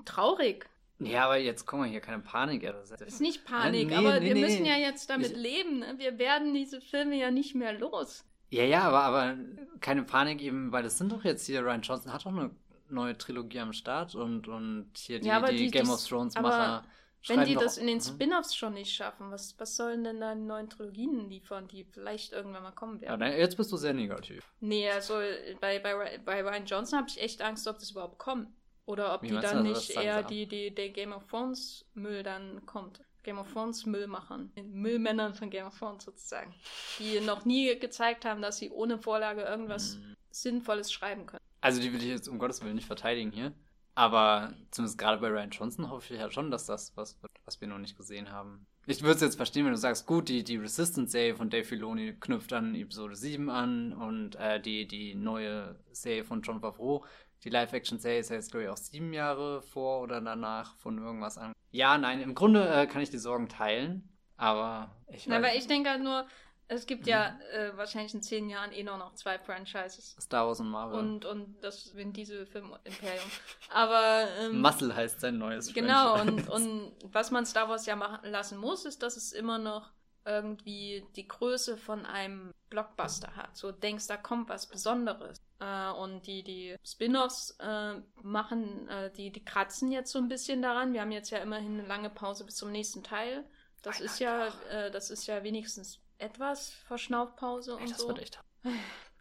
traurig. 0.06 0.70
Ja, 1.00 1.26
aber 1.26 1.38
jetzt 1.38 1.66
kommen 1.66 1.84
wir 1.84 1.90
hier 1.90 2.02
keine 2.02 2.22
Panik. 2.22 2.62
Das 2.62 2.92
ist 2.92 3.22
nicht 3.22 3.46
Panik, 3.46 3.90
nee, 3.90 3.96
aber 3.96 4.20
nee, 4.20 4.28
wir 4.28 4.34
nee, 4.36 4.42
müssen 4.42 4.66
ja 4.66 4.78
jetzt 4.78 5.10
damit 5.10 5.36
leben. 5.36 5.80
Ne? 5.80 5.96
Wir 5.98 6.18
werden 6.18 6.54
diese 6.54 6.82
Filme 6.82 7.18
ja 7.18 7.32
nicht 7.32 7.56
mehr 7.56 7.74
los. 7.74 8.24
Ja, 8.50 8.64
ja, 8.64 8.84
aber, 8.84 9.04
aber 9.04 9.38
keine 9.80 10.04
Panik 10.04 10.42
eben, 10.42 10.72
weil 10.72 10.84
das 10.84 10.98
sind 10.98 11.12
doch 11.12 11.24
jetzt 11.24 11.46
hier, 11.46 11.62
Ryan 11.62 11.82
Johnson 11.82 12.14
hat 12.14 12.26
doch 12.26 12.32
eine 12.32 12.52
neue 12.90 13.18
Trilogie 13.18 13.60
am 13.60 13.74
Start 13.74 14.14
und, 14.14 14.48
und 14.48 14.92
hier 14.96 15.20
die, 15.20 15.28
ja, 15.28 15.42
die, 15.42 15.58
die 15.58 15.72
Game 15.72 15.90
of 15.90 16.06
Thrones 16.08 16.36
Macher. 16.36 16.84
Wenn 17.28 17.46
die 17.46 17.56
das 17.56 17.78
in 17.78 17.88
den 17.88 17.98
mhm. 17.98 18.02
Spin-offs 18.02 18.54
schon 18.54 18.74
nicht 18.74 18.94
schaffen, 18.94 19.32
was, 19.32 19.58
was 19.58 19.78
sollen 19.78 20.04
denn 20.04 20.20
da 20.20 20.36
neuen 20.36 20.70
Trilogien 20.70 21.30
liefern, 21.30 21.70
die 21.70 21.86
vielleicht 21.86 22.34
irgendwann 22.34 22.64
mal 22.64 22.72
kommen 22.72 23.00
werden? 23.00 23.22
Ja, 23.22 23.30
jetzt 23.30 23.56
bist 23.56 23.72
du 23.72 23.78
sehr 23.78 23.94
negativ. 23.94 24.44
Nee, 24.60 24.90
also 24.90 25.16
bei, 25.62 25.80
bei, 25.80 26.20
bei 26.24 26.42
Ryan 26.42 26.66
Johnson 26.66 27.00
habe 27.00 27.08
ich 27.10 27.22
echt 27.22 27.42
Angst, 27.42 27.66
ob 27.68 27.80
das 27.80 27.92
überhaupt 27.92 28.20
kommt. 28.20 28.50
Oder 28.86 29.14
ob 29.14 29.22
Wie 29.22 29.30
die 29.30 29.40
dann 29.40 29.64
nicht 29.64 29.92
eher 29.92 30.24
die, 30.24 30.46
die, 30.46 30.74
der 30.74 30.90
Game 30.90 31.14
of 31.14 31.26
Thrones 31.28 31.86
Müll 31.94 32.24
dann 32.24 32.66
kommt. 32.66 33.02
Game 33.24 33.40
of 33.40 33.52
Thrones 33.52 33.86
Müll 33.86 34.08
machen. 34.08 34.52
Müllmännern 34.56 35.34
von 35.34 35.50
Game 35.50 35.66
of 35.66 35.78
Thrones 35.78 36.04
sozusagen. 36.04 36.54
Die 37.00 37.22
noch 37.22 37.46
nie 37.46 37.80
gezeigt 37.80 38.26
haben, 38.26 38.42
dass 38.42 38.58
sie 38.58 38.70
ohne 38.70 38.98
Vorlage 38.98 39.42
irgendwas 39.42 39.96
mhm. 39.96 40.16
Sinnvolles 40.32 40.92
schreiben 40.92 41.26
können. 41.26 41.42
Also 41.62 41.82
die 41.82 41.94
will 41.94 42.02
ich 42.02 42.10
jetzt 42.10 42.28
um 42.28 42.40
Gottes 42.40 42.62
Willen 42.62 42.76
nicht 42.76 42.88
verteidigen 42.88 43.32
hier. 43.32 43.54
Aber 43.96 44.54
zumindest 44.72 44.98
gerade 44.98 45.22
bei 45.22 45.28
Ryan 45.28 45.52
Johnson 45.52 45.90
hoffe 45.90 46.14
ich 46.14 46.20
ja 46.20 46.32
schon, 46.32 46.50
dass 46.50 46.66
das 46.66 46.98
was 46.98 47.22
wird, 47.22 47.32
was 47.46 47.62
wir 47.62 47.68
noch 47.68 47.78
nicht 47.78 47.96
gesehen 47.96 48.32
haben. 48.32 48.66
ich 48.88 49.04
würde 49.04 49.16
es 49.16 49.22
jetzt 49.22 49.36
verstehen, 49.36 49.66
wenn 49.66 49.72
du 49.72 49.78
sagst, 49.78 50.08
gut, 50.08 50.30
die, 50.30 50.44
die 50.44 50.58
Resistance-Serie 50.58 51.36
von 51.36 51.52
Dave 51.52 51.64
Filoni 51.64 52.16
knüpft 52.20 52.54
an 52.54 52.74
Episode 52.74 53.16
7 53.16 53.50
an 53.52 53.94
und 53.94 54.36
äh, 54.36 54.60
die, 54.60 54.88
die 54.88 55.14
neue 55.14 55.80
Serie 55.92 56.24
von 56.24 56.42
John 56.42 56.60
Favreau, 56.60 57.06
die 57.44 57.50
Live-Action-Serie 57.50 58.20
ist 58.20 58.30
ja 58.30 58.38
jetzt, 58.38 58.52
glaube 58.52 58.66
ich, 58.66 58.70
auch 58.70 58.78
sieben 58.78 59.14
Jahre 59.14 59.62
vor 59.62 60.02
oder 60.02 60.22
danach 60.22 60.76
von 60.78 60.98
irgendwas 60.98 61.38
an. 61.38 61.54
Ja, 61.72 61.98
nein, 61.98 62.22
im 62.22 62.36
Grunde 62.36 62.68
äh, 62.68 62.88
kann 62.88 63.02
ich 63.02 63.10
die 63.10 63.18
Sorgen 63.18 63.50
teilen, 63.50 64.08
aber 64.38 64.96
ich 65.08 65.28
weiß. 65.28 65.36
Aber 65.36 65.56
ich 65.56 65.68
denke 65.68 65.90
halt 65.90 66.04
nur, 66.04 66.26
es 66.68 66.86
gibt 66.86 67.08
ja 67.08 67.38
äh, 67.52 67.76
wahrscheinlich 67.76 68.14
in 68.14 68.22
zehn 68.22 68.50
Jahren 68.50 68.72
eh 68.72 68.84
nur 68.84 68.98
noch 68.98 69.14
zwei 69.16 69.38
Franchises. 69.38 70.16
Star 70.20 70.48
Wars 70.48 70.60
und 70.60 70.70
Marvel. 70.70 70.98
Und, 71.00 71.26
und 71.26 71.62
das 71.62 71.96
Vin 71.96 72.14
Diesel 72.14 72.46
Film 72.46 72.74
Imperium. 72.84 73.30
Aber. 73.72 74.28
Ähm, 74.40 74.62
Muscle 74.62 74.96
heißt 74.96 75.20
sein 75.20 75.38
neues 75.38 75.74
Genau, 75.74 76.22
und, 76.22 76.50
und 76.50 76.94
was 77.12 77.32
man 77.32 77.46
Star 77.46 77.68
Wars 77.68 77.86
ja 77.86 77.96
machen 77.96 78.30
lassen 78.30 78.58
muss, 78.58 78.86
ist, 78.86 79.04
dass 79.04 79.18
es 79.18 79.34
immer 79.34 79.58
noch 79.58 79.92
irgendwie 80.26 81.06
die 81.16 81.28
Größe 81.28 81.78
von 81.78 82.06
einem 82.06 82.54
Blockbuster 82.70 83.36
hat. 83.36 83.56
So 83.56 83.72
denkst, 83.72 84.08
da 84.08 84.18
kommt 84.18 84.50
was 84.50 84.68
Besonderes. 84.68 85.42
Äh, 85.60 85.92
und 85.92 86.26
die, 86.28 86.44
die 86.44 86.76
Spin-offs 86.84 87.58
äh, 87.60 87.96
machen, 88.22 88.88
äh, 88.90 89.12
die, 89.12 89.32
die 89.32 89.44
kratzen 89.44 89.92
jetzt 89.92 90.12
so 90.12 90.20
ein 90.20 90.28
bisschen 90.28 90.62
daran. 90.62 90.94
Wir 90.94 91.02
haben 91.02 91.12
jetzt 91.12 91.30
ja 91.30 91.40
immerhin 91.40 91.80
eine 91.80 91.88
lange 91.88 92.10
Pause 92.10 92.46
bis 92.46 92.56
zum 92.56 92.72
nächsten 92.72 93.04
Teil. 93.04 93.46
Das 93.82 94.00
ist 94.00 94.20
ja, 94.20 94.48
äh, 94.70 94.92
das 94.92 95.10
ist 95.10 95.28
ja 95.28 95.44
wenigstens 95.44 96.00
etwas 96.18 96.70
Verschnaufpause 96.70 97.76
und 97.76 97.90
das 97.90 97.98
so. 97.98 98.08
Das 98.08 98.16
wird 98.16 98.20
echt. 98.20 98.40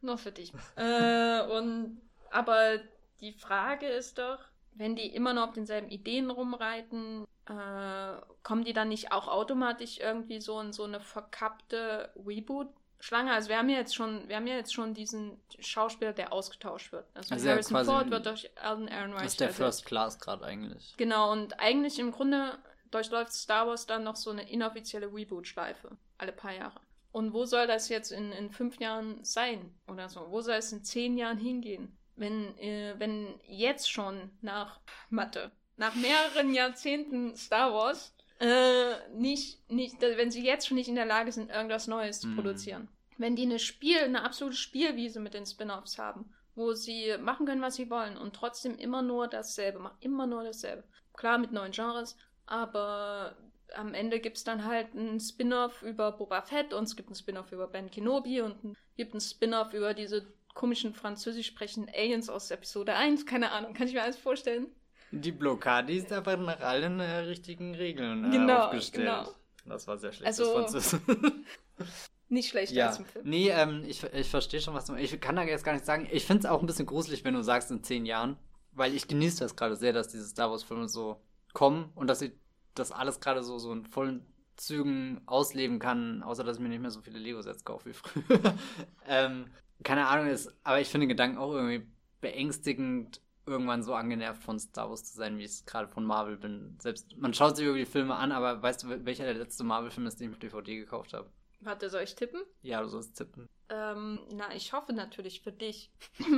Nur 0.02 0.18
für 0.18 0.32
dich. 0.32 0.52
äh, 0.76 1.42
und 1.42 2.00
aber 2.30 2.78
die 3.20 3.32
Frage 3.32 3.86
ist 3.86 4.18
doch, 4.18 4.38
wenn 4.74 4.96
die 4.96 5.14
immer 5.14 5.34
noch 5.34 5.48
auf 5.48 5.52
denselben 5.54 5.90
Ideen 5.90 6.30
rumreiten, 6.30 7.26
äh, 7.46 8.20
kommen 8.42 8.64
die 8.64 8.72
dann 8.72 8.88
nicht 8.88 9.12
auch 9.12 9.28
automatisch 9.28 9.98
irgendwie 9.98 10.40
so 10.40 10.60
in 10.60 10.72
so 10.72 10.84
eine 10.84 11.00
verkappte 11.00 12.10
Reboot-Schlange? 12.16 13.32
Also 13.32 13.48
wir 13.48 13.58
haben 13.58 13.68
ja 13.68 13.78
jetzt 13.78 13.94
schon, 13.94 14.28
wir 14.28 14.36
haben 14.36 14.46
ja 14.46 14.54
jetzt 14.54 14.72
schon 14.72 14.94
diesen 14.94 15.40
Schauspieler, 15.58 16.12
der 16.12 16.32
ausgetauscht 16.32 16.92
wird. 16.92 17.06
Also, 17.14 17.34
also 17.34 17.48
Harrison 17.48 17.76
ja 17.76 17.84
Ford 17.84 18.10
wird 18.10 18.26
durch 18.26 18.50
Alden 18.60 18.88
Ehrenreich. 18.88 19.22
Das 19.22 19.32
ist 19.32 19.40
der 19.40 19.50
First 19.50 19.86
Class 19.86 20.18
gerade 20.18 20.44
eigentlich. 20.44 20.94
Genau, 20.96 21.32
und 21.32 21.58
eigentlich 21.58 21.98
im 21.98 22.12
Grunde 22.12 22.58
durchläuft 22.90 23.32
Star 23.32 23.66
Wars 23.66 23.86
dann 23.86 24.04
noch 24.04 24.16
so 24.16 24.30
eine 24.30 24.48
inoffizielle 24.48 25.12
Reboot-Schleife. 25.12 25.96
Alle 26.18 26.32
paar 26.32 26.52
Jahre. 26.52 26.80
Und 27.10 27.34
wo 27.34 27.44
soll 27.44 27.66
das 27.66 27.88
jetzt 27.88 28.10
in, 28.10 28.32
in 28.32 28.50
fünf 28.50 28.78
Jahren 28.80 29.22
sein 29.22 29.74
oder 29.86 30.08
so? 30.08 30.30
Wo 30.30 30.40
soll 30.40 30.54
es 30.54 30.72
in 30.72 30.82
zehn 30.82 31.18
Jahren 31.18 31.38
hingehen? 31.38 31.96
Wenn, 32.16 32.56
äh, 32.58 32.94
wenn 32.98 33.34
jetzt 33.46 33.90
schon 33.90 34.30
nach 34.40 34.80
Mathe, 35.10 35.50
nach 35.82 35.96
mehreren 35.96 36.54
Jahrzehnten 36.54 37.34
Star 37.34 37.74
Wars, 37.74 38.14
äh, 38.38 38.94
nicht, 39.16 39.68
nicht, 39.68 40.00
wenn 40.00 40.30
sie 40.30 40.44
jetzt 40.44 40.68
schon 40.68 40.76
nicht 40.76 40.88
in 40.88 40.94
der 40.94 41.06
Lage 41.06 41.32
sind, 41.32 41.50
irgendwas 41.50 41.88
Neues 41.88 42.20
zu 42.20 42.28
mhm. 42.28 42.36
produzieren. 42.36 42.88
Wenn 43.18 43.34
die 43.34 43.42
eine 43.42 43.58
Spiel, 43.58 43.98
eine 43.98 44.22
absolute 44.22 44.56
Spielwiese 44.56 45.18
mit 45.18 45.34
den 45.34 45.44
Spin-offs 45.44 45.98
haben, 45.98 46.32
wo 46.54 46.72
sie 46.72 47.16
machen 47.20 47.46
können, 47.46 47.62
was 47.62 47.74
sie 47.74 47.90
wollen 47.90 48.16
und 48.16 48.36
trotzdem 48.36 48.78
immer 48.78 49.02
nur 49.02 49.26
dasselbe 49.26 49.80
machen, 49.80 49.96
immer 49.98 50.28
nur 50.28 50.44
dasselbe. 50.44 50.84
Klar 51.14 51.38
mit 51.38 51.50
neuen 51.50 51.72
Genres, 51.72 52.16
aber 52.46 53.36
am 53.74 53.92
Ende 53.92 54.20
gibt 54.20 54.36
es 54.36 54.44
dann 54.44 54.64
halt 54.64 54.94
einen 54.94 55.18
Spin-off 55.18 55.82
über 55.82 56.12
Boba 56.12 56.42
Fett 56.42 56.74
und 56.74 56.84
es 56.84 56.94
gibt 56.94 57.08
einen 57.08 57.16
Spin-off 57.16 57.50
über 57.50 57.66
Ben 57.66 57.90
Kenobi 57.90 58.40
und 58.40 58.54
es 58.64 58.96
gibt 58.96 59.14
einen 59.14 59.20
Spin-off 59.20 59.74
über 59.74 59.94
diese 59.94 60.32
komischen 60.54 60.94
französisch 60.94 61.48
sprechenden 61.48 61.92
Aliens 61.92 62.28
aus 62.28 62.52
Episode 62.52 62.94
1. 62.94 63.26
Keine 63.26 63.50
Ahnung, 63.50 63.74
kann 63.74 63.88
ich 63.88 63.94
mir 63.94 64.02
alles 64.02 64.18
vorstellen. 64.18 64.68
Die 65.12 65.32
Blockade 65.32 65.92
ist 65.92 66.10
aber 66.10 66.36
nach 66.38 66.60
allen 66.60 66.98
äh, 66.98 67.18
richtigen 67.18 67.74
Regeln 67.74 68.24
äh, 68.24 68.30
genau, 68.30 68.64
aufgestellt. 68.64 69.06
Genau. 69.06 69.28
Das 69.66 69.86
war 69.86 69.98
sehr 69.98 70.12
schlecht. 70.12 70.26
Also, 70.26 70.52
Französisch. 70.52 71.00
nicht 72.28 72.48
schlecht 72.48 72.72
ja. 72.72 72.88
als 72.88 72.98
im 72.98 73.04
Film. 73.04 73.28
Nee, 73.28 73.50
ähm, 73.50 73.84
ich, 73.86 74.02
ich 74.02 74.28
verstehe 74.28 74.60
schon, 74.60 74.74
was 74.74 74.86
du 74.86 74.94
Ich 74.96 75.20
kann 75.20 75.36
da 75.36 75.42
jetzt 75.44 75.64
gar 75.64 75.74
nicht 75.74 75.84
sagen. 75.84 76.08
Ich 76.10 76.24
finde 76.24 76.40
es 76.40 76.46
auch 76.46 76.60
ein 76.60 76.66
bisschen 76.66 76.86
gruselig, 76.86 77.24
wenn 77.24 77.34
du 77.34 77.42
sagst, 77.42 77.70
in 77.70 77.84
zehn 77.84 78.06
Jahren. 78.06 78.36
Weil 78.72 78.94
ich 78.94 79.06
genieße 79.06 79.40
das 79.40 79.54
gerade 79.54 79.76
sehr, 79.76 79.92
dass 79.92 80.08
diese 80.08 80.26
Star 80.26 80.50
Wars-Filme 80.50 80.88
so 80.88 81.20
kommen 81.52 81.92
und 81.94 82.06
dass 82.06 82.20
sie 82.20 82.32
das 82.74 82.90
alles 82.90 83.20
gerade 83.20 83.42
so, 83.42 83.58
so 83.58 83.70
in 83.70 83.84
vollen 83.84 84.24
Zügen 84.56 85.20
ausleben 85.26 85.78
kann, 85.78 86.22
außer 86.22 86.42
dass 86.42 86.56
ich 86.56 86.62
mir 86.62 86.70
nicht 86.70 86.80
mehr 86.80 86.90
so 86.90 87.02
viele 87.02 87.18
Lego-Sets 87.18 87.64
kaufe 87.64 87.90
wie 87.90 87.92
früher. 87.92 88.54
ähm, 89.06 89.46
keine 89.82 90.06
Ahnung, 90.06 90.28
ist, 90.28 90.54
aber 90.64 90.80
ich 90.80 90.88
finde 90.88 91.04
den 91.04 91.10
Gedanken 91.10 91.38
auch 91.38 91.52
irgendwie 91.52 91.86
beängstigend, 92.20 93.20
irgendwann 93.46 93.82
so 93.82 93.94
angenervt 93.94 94.42
von 94.42 94.58
Star 94.58 94.88
Wars 94.88 95.04
zu 95.04 95.16
sein, 95.16 95.38
wie 95.38 95.44
ich 95.44 95.50
es 95.50 95.66
gerade 95.66 95.88
von 95.88 96.04
Marvel 96.04 96.36
bin. 96.36 96.76
Selbst, 96.80 97.16
man 97.16 97.34
schaut 97.34 97.56
sich 97.56 97.64
irgendwie 97.64 97.84
die 97.84 97.90
Filme 97.90 98.14
an, 98.14 98.32
aber 98.32 98.62
weißt 98.62 98.84
du, 98.84 99.04
welcher 99.04 99.24
der 99.24 99.34
letzte 99.34 99.64
Marvel-Film 99.64 100.06
ist, 100.06 100.20
den 100.20 100.28
ich 100.28 100.34
auf 100.34 100.38
DVD 100.38 100.76
gekauft 100.76 101.12
habe? 101.12 101.30
Warte, 101.60 101.88
soll 101.90 102.02
ich 102.02 102.14
tippen? 102.14 102.42
Ja, 102.62 102.82
du 102.82 102.88
sollst 102.88 103.16
tippen. 103.16 103.48
Ähm, 103.68 104.20
na, 104.32 104.54
ich 104.54 104.72
hoffe 104.72 104.92
natürlich 104.92 105.42
für 105.42 105.52
dich. 105.52 105.90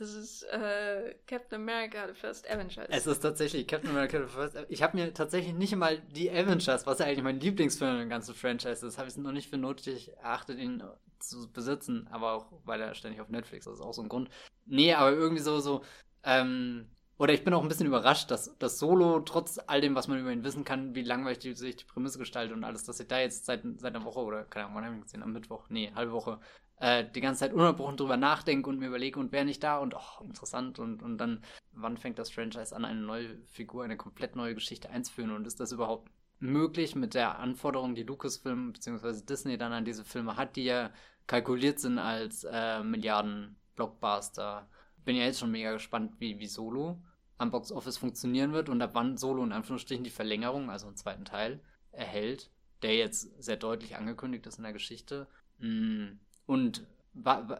Das 0.00 0.14
ist 0.14 0.44
äh, 0.44 1.14
Captain 1.26 1.60
America, 1.60 2.08
The 2.08 2.14
First 2.14 2.50
Avengers. 2.50 2.86
Es 2.88 3.06
ist 3.06 3.20
tatsächlich 3.20 3.66
Captain 3.66 3.90
America, 3.90 4.18
The 4.18 4.32
First 4.32 4.56
Avengers. 4.56 4.70
Ich 4.70 4.82
habe 4.82 4.96
mir 4.96 5.12
tatsächlich 5.12 5.52
nicht 5.52 5.74
einmal 5.74 5.98
die 5.98 6.30
Avengers, 6.30 6.86
was 6.86 7.00
ja 7.00 7.04
eigentlich 7.04 7.22
mein 7.22 7.38
Lieblingsfilm 7.38 8.00
im 8.00 8.08
ganzen 8.08 8.34
Franchise 8.34 8.86
ist, 8.86 8.96
habe 8.96 9.08
ich 9.08 9.14
es 9.14 9.18
noch 9.18 9.32
nicht 9.32 9.50
für 9.50 9.58
nötig 9.58 10.10
erachtet, 10.16 10.58
ihn 10.58 10.82
zu 11.18 11.52
besitzen. 11.52 12.08
Aber 12.10 12.32
auch, 12.32 12.46
weil 12.64 12.80
er 12.80 12.94
ständig 12.94 13.20
auf 13.20 13.28
Netflix 13.28 13.66
ist, 13.66 13.72
das 13.72 13.80
ist 13.80 13.84
auch 13.84 13.92
so 13.92 14.00
ein 14.00 14.08
Grund. 14.08 14.30
Nee, 14.64 14.94
aber 14.94 15.12
irgendwie 15.12 15.42
so, 15.42 15.60
so, 15.60 15.84
ähm, 16.24 16.86
oder 17.18 17.34
ich 17.34 17.44
bin 17.44 17.52
auch 17.52 17.60
ein 17.60 17.68
bisschen 17.68 17.86
überrascht, 17.86 18.30
dass 18.30 18.56
das 18.58 18.78
Solo, 18.78 19.20
trotz 19.20 19.58
all 19.66 19.82
dem, 19.82 19.94
was 19.94 20.08
man 20.08 20.18
über 20.18 20.32
ihn 20.32 20.42
wissen 20.42 20.64
kann, 20.64 20.94
wie 20.94 21.02
langweilig 21.02 21.58
sich 21.58 21.76
die 21.76 21.84
Prämisse 21.84 22.18
gestaltet 22.18 22.56
und 22.56 22.64
alles, 22.64 22.84
dass 22.84 22.98
ich 22.98 23.08
da 23.08 23.18
jetzt 23.18 23.44
seit, 23.44 23.62
seit 23.76 23.94
einer 23.94 24.06
Woche 24.06 24.20
oder, 24.20 24.44
keine 24.44 24.64
Ahnung, 24.64 24.76
wann 24.76 24.84
habe 24.86 24.96
ich 24.96 25.02
gesehen, 25.02 25.22
am 25.22 25.32
Mittwoch, 25.32 25.68
nee, 25.68 25.92
halbe 25.94 26.12
Woche, 26.12 26.40
äh, 26.78 27.04
die 27.14 27.20
ganze 27.20 27.40
Zeit 27.40 27.52
ununterbrochen 27.52 27.98
drüber 27.98 28.16
nachdenke 28.16 28.70
und 28.70 28.78
mir 28.78 28.86
überlege, 28.86 29.20
und 29.20 29.32
wer 29.32 29.44
nicht 29.44 29.62
da 29.62 29.78
und 29.78 29.94
oh, 29.94 30.24
interessant 30.24 30.78
und, 30.78 31.02
und 31.02 31.18
dann, 31.18 31.44
wann 31.72 31.98
fängt 31.98 32.18
das 32.18 32.30
Franchise 32.30 32.74
an, 32.74 32.86
eine 32.86 33.00
neue 33.00 33.36
Figur, 33.48 33.84
eine 33.84 33.98
komplett 33.98 34.34
neue 34.34 34.54
Geschichte 34.54 34.88
einzuführen 34.88 35.32
und 35.32 35.46
ist 35.46 35.60
das 35.60 35.72
überhaupt 35.72 36.10
möglich 36.38 36.96
mit 36.96 37.12
der 37.12 37.38
Anforderung, 37.38 37.94
die 37.94 38.02
Lucasfilm 38.02 38.72
bzw. 38.72 39.20
Disney 39.26 39.58
dann 39.58 39.74
an 39.74 39.84
diese 39.84 40.06
Filme 40.06 40.36
hat, 40.36 40.56
die 40.56 40.64
ja 40.64 40.90
kalkuliert 41.26 41.80
sind 41.80 41.98
als 41.98 42.44
äh, 42.44 42.82
Milliarden-Blockbuster. 42.82 44.66
Bin 45.10 45.16
ja 45.16 45.24
jetzt 45.24 45.40
schon 45.40 45.50
mega 45.50 45.72
gespannt, 45.72 46.12
wie, 46.20 46.38
wie 46.38 46.46
Solo 46.46 47.02
am 47.36 47.50
Box 47.50 47.72
Office 47.72 47.98
funktionieren 47.98 48.52
wird 48.52 48.68
und 48.68 48.80
ab 48.80 48.90
wann 48.92 49.16
Solo 49.16 49.42
in 49.42 49.50
Anführungsstrichen 49.50 50.04
die 50.04 50.10
Verlängerung, 50.10 50.70
also 50.70 50.86
einen 50.86 50.94
zweiten 50.94 51.24
Teil, 51.24 51.58
erhält, 51.90 52.48
der 52.82 52.94
jetzt 52.94 53.42
sehr 53.42 53.56
deutlich 53.56 53.96
angekündigt 53.96 54.46
ist 54.46 54.58
in 54.58 54.62
der 54.62 54.72
Geschichte. 54.72 55.26
Mm 55.58 56.10
und 56.46 56.86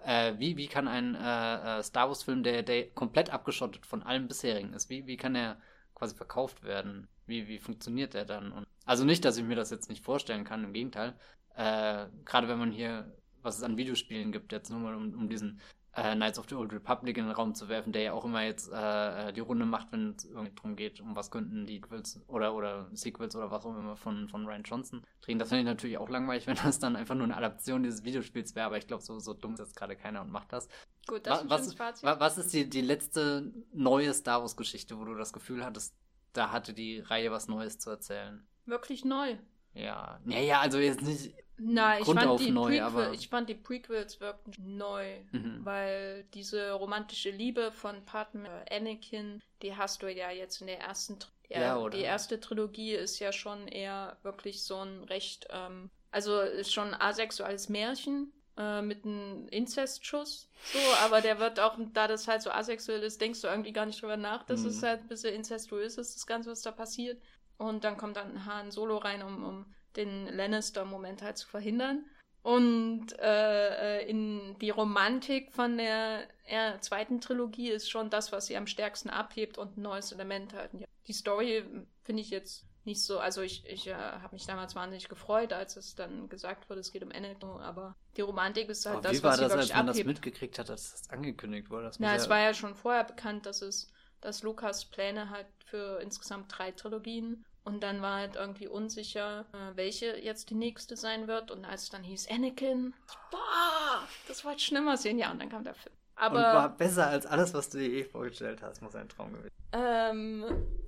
äh, 0.05 0.39
wie, 0.39 0.57
wie 0.57 0.69
kann 0.69 0.87
ein 0.87 1.17
äh, 1.17 1.81
äh, 1.81 1.83
Star 1.83 2.07
Wars-Film, 2.07 2.45
der, 2.45 2.63
der 2.63 2.89
komplett 2.91 3.31
abgeschottet 3.31 3.85
von 3.85 4.05
allem 4.05 4.29
bisherigen 4.29 4.73
ist, 4.75 4.89
wie, 4.89 5.09
wie 5.09 5.17
kann 5.17 5.35
er 5.35 5.61
quasi 5.97 6.15
verkauft 6.15 6.63
werden? 6.63 7.09
Wie, 7.27 7.49
wie 7.49 7.59
funktioniert 7.59 8.15
der 8.15 8.27
dann? 8.27 8.53
Und, 8.53 8.69
also 8.85 9.05
nicht, 9.05 9.25
dass 9.25 9.39
ich 9.39 9.45
mir 9.45 9.57
das 9.57 9.71
jetzt 9.71 9.89
nicht 9.89 10.05
vorstellen 10.05 10.45
kann, 10.45 10.63
im 10.63 10.73
Gegenteil. 10.73 11.15
Äh, 11.57 12.07
Gerade 12.25 12.47
wenn 12.47 12.61
man 12.61 12.71
hier, 12.71 13.13
was 13.43 13.57
es 13.57 13.65
an 13.65 13.77
Videospielen 13.77 14.31
gibt, 14.31 14.53
jetzt 14.53 14.71
nur 14.71 14.79
mal 14.79 14.95
um, 14.95 15.15
um 15.15 15.29
diesen 15.29 15.61
äh, 15.95 16.15
Knights 16.15 16.39
of 16.39 16.47
the 16.49 16.55
Old 16.55 16.73
Republic 16.73 17.19
in 17.19 17.25
den 17.25 17.33
Raum 17.33 17.55
zu 17.55 17.69
werfen, 17.69 17.93
der 17.93 18.03
ja 18.03 18.13
auch 18.13 18.25
immer 18.25 18.43
jetzt 18.43 18.71
äh, 18.73 19.29
äh 19.29 19.33
die 19.33 19.41
Runde 19.41 19.67
macht, 19.67 19.91
wenn 19.93 20.15
es 20.17 20.25
irgendwie 20.25 20.53
darum 20.55 20.77
geht, 20.77 21.01
um 21.01 21.17
was 21.17 21.31
könnten 21.31 21.67
die 21.67 21.77
Sequels 21.77 22.21
oder, 22.29 22.55
oder 22.55 22.89
Sequels 22.93 23.35
oder 23.35 23.51
was 23.51 23.65
auch 23.65 23.77
immer 23.77 23.97
von, 23.97 24.29
von 24.29 24.47
Ryan 24.47 24.63
Johnson 24.63 25.03
drehen. 25.21 25.39
Das 25.39 25.49
finde 25.49 25.63
ich 25.63 25.67
natürlich 25.67 25.99
auch 25.99 26.09
langweilig, 26.09 26.47
wenn 26.47 26.57
das 26.57 26.79
dann 26.79 26.97
einfach 26.97 27.15
nur 27.15 27.25
eine 27.25 27.37
Adaption 27.37 27.83
dieses 27.83 28.05
Videospiels 28.05 28.55
wäre, 28.55 28.67
aber 28.67 28.79
ich 28.79 28.87
glaube, 28.87 29.03
so, 29.03 29.19
so 29.19 29.35
dumm 29.35 29.55
ist 29.55 29.61
jetzt 29.61 29.77
gerade 29.77 29.97
keiner 29.97 30.21
und 30.21 30.31
macht 30.31 30.53
das. 30.53 30.69
Gut, 31.07 31.27
das 31.27 31.49
was, 31.49 31.67
ist 31.67 31.79
was, 31.79 32.03
was 32.03 32.39
ist 32.39 32.53
die, 32.53 32.69
die 32.69 32.83
letzte 32.83 33.53
neue 33.73 34.15
Star 34.15 34.43
Wars-Geschichte, 34.43 34.99
wo 34.99 35.05
du 35.05 35.15
das 35.15 35.33
Gefühl 35.33 35.65
hattest, 35.65 35.95
da 36.33 36.53
hatte 36.53 36.73
die 36.73 37.01
Reihe 37.01 37.33
was 37.33 37.49
Neues 37.49 37.79
zu 37.79 37.91
erzählen? 37.91 38.47
Wirklich 38.67 39.05
neu. 39.05 39.37
Ja, 39.73 40.21
naja, 40.25 40.61
also 40.61 40.79
jetzt 40.79 41.03
nicht 41.03 41.35
Nein, 41.63 42.03
ich 42.03 42.07
fand, 42.07 42.41
die 42.41 42.51
neu, 42.51 42.83
aber... 42.83 43.13
ich 43.13 43.29
fand 43.29 43.49
die 43.49 43.55
Prequels 43.55 44.21
wirklich 44.21 44.59
neu, 44.59 45.19
mhm. 45.33 45.61
weil 45.63 46.25
diese 46.35 46.73
romantische 46.73 47.31
Liebe 47.31 47.71
von 47.71 48.05
Partner 48.05 48.65
Anakin, 48.71 49.43
die 49.63 49.77
hast 49.77 50.03
du 50.03 50.13
ja 50.13 50.31
jetzt 50.31 50.61
in 50.61 50.69
der 50.69 50.81
ersten, 50.81 51.19
ja, 51.49 51.61
ja 51.61 51.89
die 51.89 52.01
erste 52.01 52.41
Trilogie 52.41 52.93
ist 52.95 53.19
ja 53.19 53.33
schon 53.33 53.69
eher 53.69 54.17
wirklich 54.23 54.63
so 54.63 54.79
ein 54.79 55.05
recht, 55.05 55.49
ähm, 55.51 55.91
also 56.11 56.41
ist 56.41 56.73
schon 56.73 56.95
ein 56.95 57.01
asexuelles 57.01 57.69
Märchen 57.69 58.33
äh, 58.57 58.81
mit 58.81 59.05
einem 59.05 59.47
Inzestschuss, 59.49 60.49
so, 60.73 60.79
aber 61.05 61.21
der 61.21 61.39
wird 61.39 61.61
auch, 61.61 61.77
da 61.93 62.09
das 62.09 62.27
halt 62.27 62.43
so 62.43 62.51
asexuell 62.51 63.03
ist, 63.03 63.21
denkst 63.21 63.43
du 63.43 63.49
irgendwie 63.49 63.73
gar 63.73 63.87
nicht 63.87 64.01
drüber 64.01 64.17
nach, 64.17 64.45
dass 64.45 64.61
mhm. 64.61 64.69
es 64.69 64.83
halt 64.83 65.03
ein 65.03 65.09
bisschen 65.09 65.35
incestuös 65.35 65.99
ist, 65.99 66.17
das 66.17 66.27
Ganze, 66.27 66.51
was 66.51 66.63
da 66.63 66.71
passiert. 66.71 67.21
Und 67.59 67.85
dann 67.85 67.99
kommt 67.99 68.17
dann 68.17 68.47
Han 68.47 68.71
Solo 68.71 68.97
rein, 68.97 69.23
um, 69.23 69.45
um 69.45 69.67
den 69.97 70.27
Lannister-Moment 70.27 71.23
halt 71.23 71.39
zu 71.39 71.49
verhindern. 71.49 72.05
Und 72.43 73.19
äh, 73.19 74.07
in 74.07 74.57
die 74.61 74.71
Romantik 74.71 75.53
von 75.53 75.77
der 75.77 76.27
äh, 76.47 76.79
zweiten 76.81 77.21
Trilogie 77.21 77.71
ist 77.71 77.91
schon 77.91 78.09
das, 78.09 78.33
was 78.33 78.47
sie 78.47 78.57
am 78.57 78.67
stärksten 78.67 79.11
abhebt 79.11 79.59
und 79.59 79.77
ein 79.77 79.83
neues 79.83 80.13
Element 80.13 80.55
halt. 80.55 80.73
Ja. 80.73 80.87
Die 81.07 81.13
Story 81.13 81.65
finde 82.03 82.23
ich 82.23 82.31
jetzt 82.31 82.65
nicht 82.85 83.03
so, 83.03 83.19
also 83.19 83.43
ich, 83.43 83.67
ich 83.67 83.89
äh, 83.89 83.95
habe 83.95 84.35
mich 84.35 84.47
damals 84.47 84.75
wahnsinnig 84.75 85.09
gefreut, 85.09 85.53
als 85.53 85.77
es 85.77 85.95
dann 85.95 86.29
gesagt 86.31 86.71
wurde, 86.71 86.81
es 86.81 86.93
geht 86.93 87.03
um 87.03 87.13
Anakin, 87.13 87.61
aber 87.61 87.95
die 88.17 88.23
Romantik 88.23 88.71
ist 88.71 88.87
halt 88.87 88.97
Aber 88.97 89.09
das, 89.09 89.19
wie 89.19 89.23
war 89.23 89.33
was 89.33 89.39
sie 89.39 89.43
das, 89.45 89.53
wirklich 89.53 89.71
als 89.75 89.77
man 89.77 89.87
das 89.87 89.97
abhebt. 89.97 90.09
mitgekriegt 90.09 90.59
hat, 90.59 90.69
dass 90.71 90.93
das 90.93 91.11
angekündigt 91.11 91.71
wurde? 91.71 91.85
Das 91.85 92.01
Na, 92.01 92.15
es 92.15 92.29
war 92.31 92.41
ja 92.41 92.55
schon 92.55 92.75
vorher 92.75 93.05
bekannt, 93.05 93.45
dass 93.45 93.61
es, 93.61 93.93
dass 94.23 94.43
Lukas 94.43 94.87
Pläne 94.87 95.29
hat 95.29 95.47
für 95.67 96.01
insgesamt 96.01 96.47
drei 96.57 96.73
Trilogien. 96.73 97.45
Und 97.65 97.83
dann 97.83 98.01
war 98.03 98.17
halt 98.17 98.37
irgendwie 98.37 98.69
unsicher, 98.69 99.45
äh, 99.53 99.77
welche 99.77 100.17
jetzt 100.19 100.51
die 100.51 100.55
nächste 100.55 100.97
sein 100.97 101.29
wird. 101.29 101.51
Und 101.51 101.65
als 101.65 101.85
es 101.85 101.91
dann 101.91 102.03
hieß 102.03 102.29
Anakin, 102.31 102.95
boah, 103.31 104.03
das 104.29 104.45
wollte 104.45 104.59
ich 104.59 104.67
schlimmer 104.67 104.97
sehen. 104.97 105.19
Ja, 105.19 105.31
und 105.31 105.41
dann 105.41 105.49
kam 105.51 105.65
der 105.65 105.75
Film. 105.75 105.95
und 106.17 106.33
war 106.35 106.55
Aber 106.55 106.69
besser 106.77 107.07
als 107.09 107.27
alles, 107.27 107.53
was 107.55 107.69
du 107.71 107.79
dir 107.79 107.89
je 107.89 108.05
vorgestellt 108.05 108.63
hast, 108.63 108.81
muss 108.83 108.95
ein 108.95 109.09
Traum 109.09 109.33
gewesen 109.33 109.51
ähm, 109.73 110.45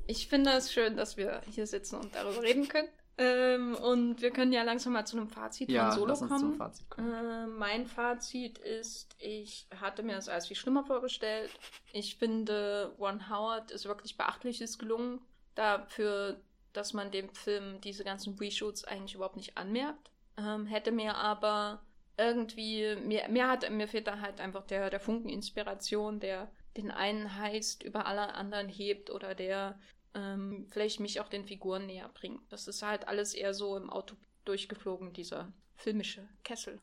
ich 0.08 0.26
finde 0.26 0.50
es 0.50 0.72
schön, 0.72 0.96
dass 0.96 1.16
wir 1.16 1.40
hier 1.48 1.66
sitzen 1.68 1.96
und 2.00 2.14
darüber 2.14 2.42
reden 2.42 2.66
können. 2.68 2.88
Ähm, 3.18 3.76
und 3.76 4.22
wir 4.22 4.30
können 4.32 4.52
ja 4.52 4.62
langsam 4.62 4.94
mal 4.94 5.04
zu 5.06 5.16
einem 5.16 5.28
Fazit 5.28 5.70
Ja, 5.70 5.90
von 5.90 5.98
Solo 6.00 6.06
lass 6.08 6.22
uns 6.22 6.30
kommen. 6.30 6.40
zum 6.40 6.54
Fazit 6.54 6.90
kommen. 6.90 7.12
Äh, 7.12 7.46
mein 7.46 7.86
Fazit 7.86 8.58
ist, 8.58 9.14
ich 9.18 9.68
hatte 9.80 10.02
mir 10.02 10.16
das 10.16 10.28
alles 10.28 10.48
viel 10.48 10.56
schlimmer 10.56 10.84
vorgestellt. 10.84 11.50
Ich 11.92 12.16
finde, 12.16 12.92
Ron 12.98 13.28
Howard 13.30 13.70
ist 13.70 13.84
wirklich 13.84 14.16
Beachtliches 14.16 14.78
gelungen. 14.78 15.20
Dafür, 15.54 16.40
dass 16.72 16.92
man 16.92 17.10
dem 17.10 17.28
Film 17.34 17.80
diese 17.80 18.04
ganzen 18.04 18.38
Reshoots 18.38 18.84
eigentlich 18.84 19.14
überhaupt 19.14 19.36
nicht 19.36 19.56
anmerkt. 19.56 20.10
Ähm, 20.36 20.66
hätte 20.66 20.92
mir 20.92 21.16
aber 21.16 21.82
irgendwie, 22.16 22.96
mir, 22.96 23.28
mir, 23.28 23.48
hat, 23.48 23.68
mir 23.70 23.88
fehlt 23.88 24.06
da 24.06 24.20
halt 24.20 24.40
einfach 24.40 24.66
der, 24.66 24.90
der 24.90 25.00
Funken 25.00 25.28
Inspiration, 25.28 26.20
der 26.20 26.50
den 26.76 26.90
einen 26.90 27.36
heißt, 27.36 27.82
über 27.82 28.06
alle 28.06 28.34
anderen 28.34 28.68
hebt 28.68 29.10
oder 29.10 29.34
der 29.34 29.78
ähm, 30.14 30.66
vielleicht 30.70 31.00
mich 31.00 31.20
auch 31.20 31.28
den 31.28 31.44
Figuren 31.44 31.86
näher 31.86 32.10
bringt. 32.12 32.40
Das 32.50 32.68
ist 32.68 32.82
halt 32.82 33.08
alles 33.08 33.34
eher 33.34 33.54
so 33.54 33.76
im 33.76 33.90
Auto 33.90 34.16
durchgeflogen, 34.44 35.12
dieser 35.12 35.52
filmische 35.76 36.28
Kessel. 36.44 36.78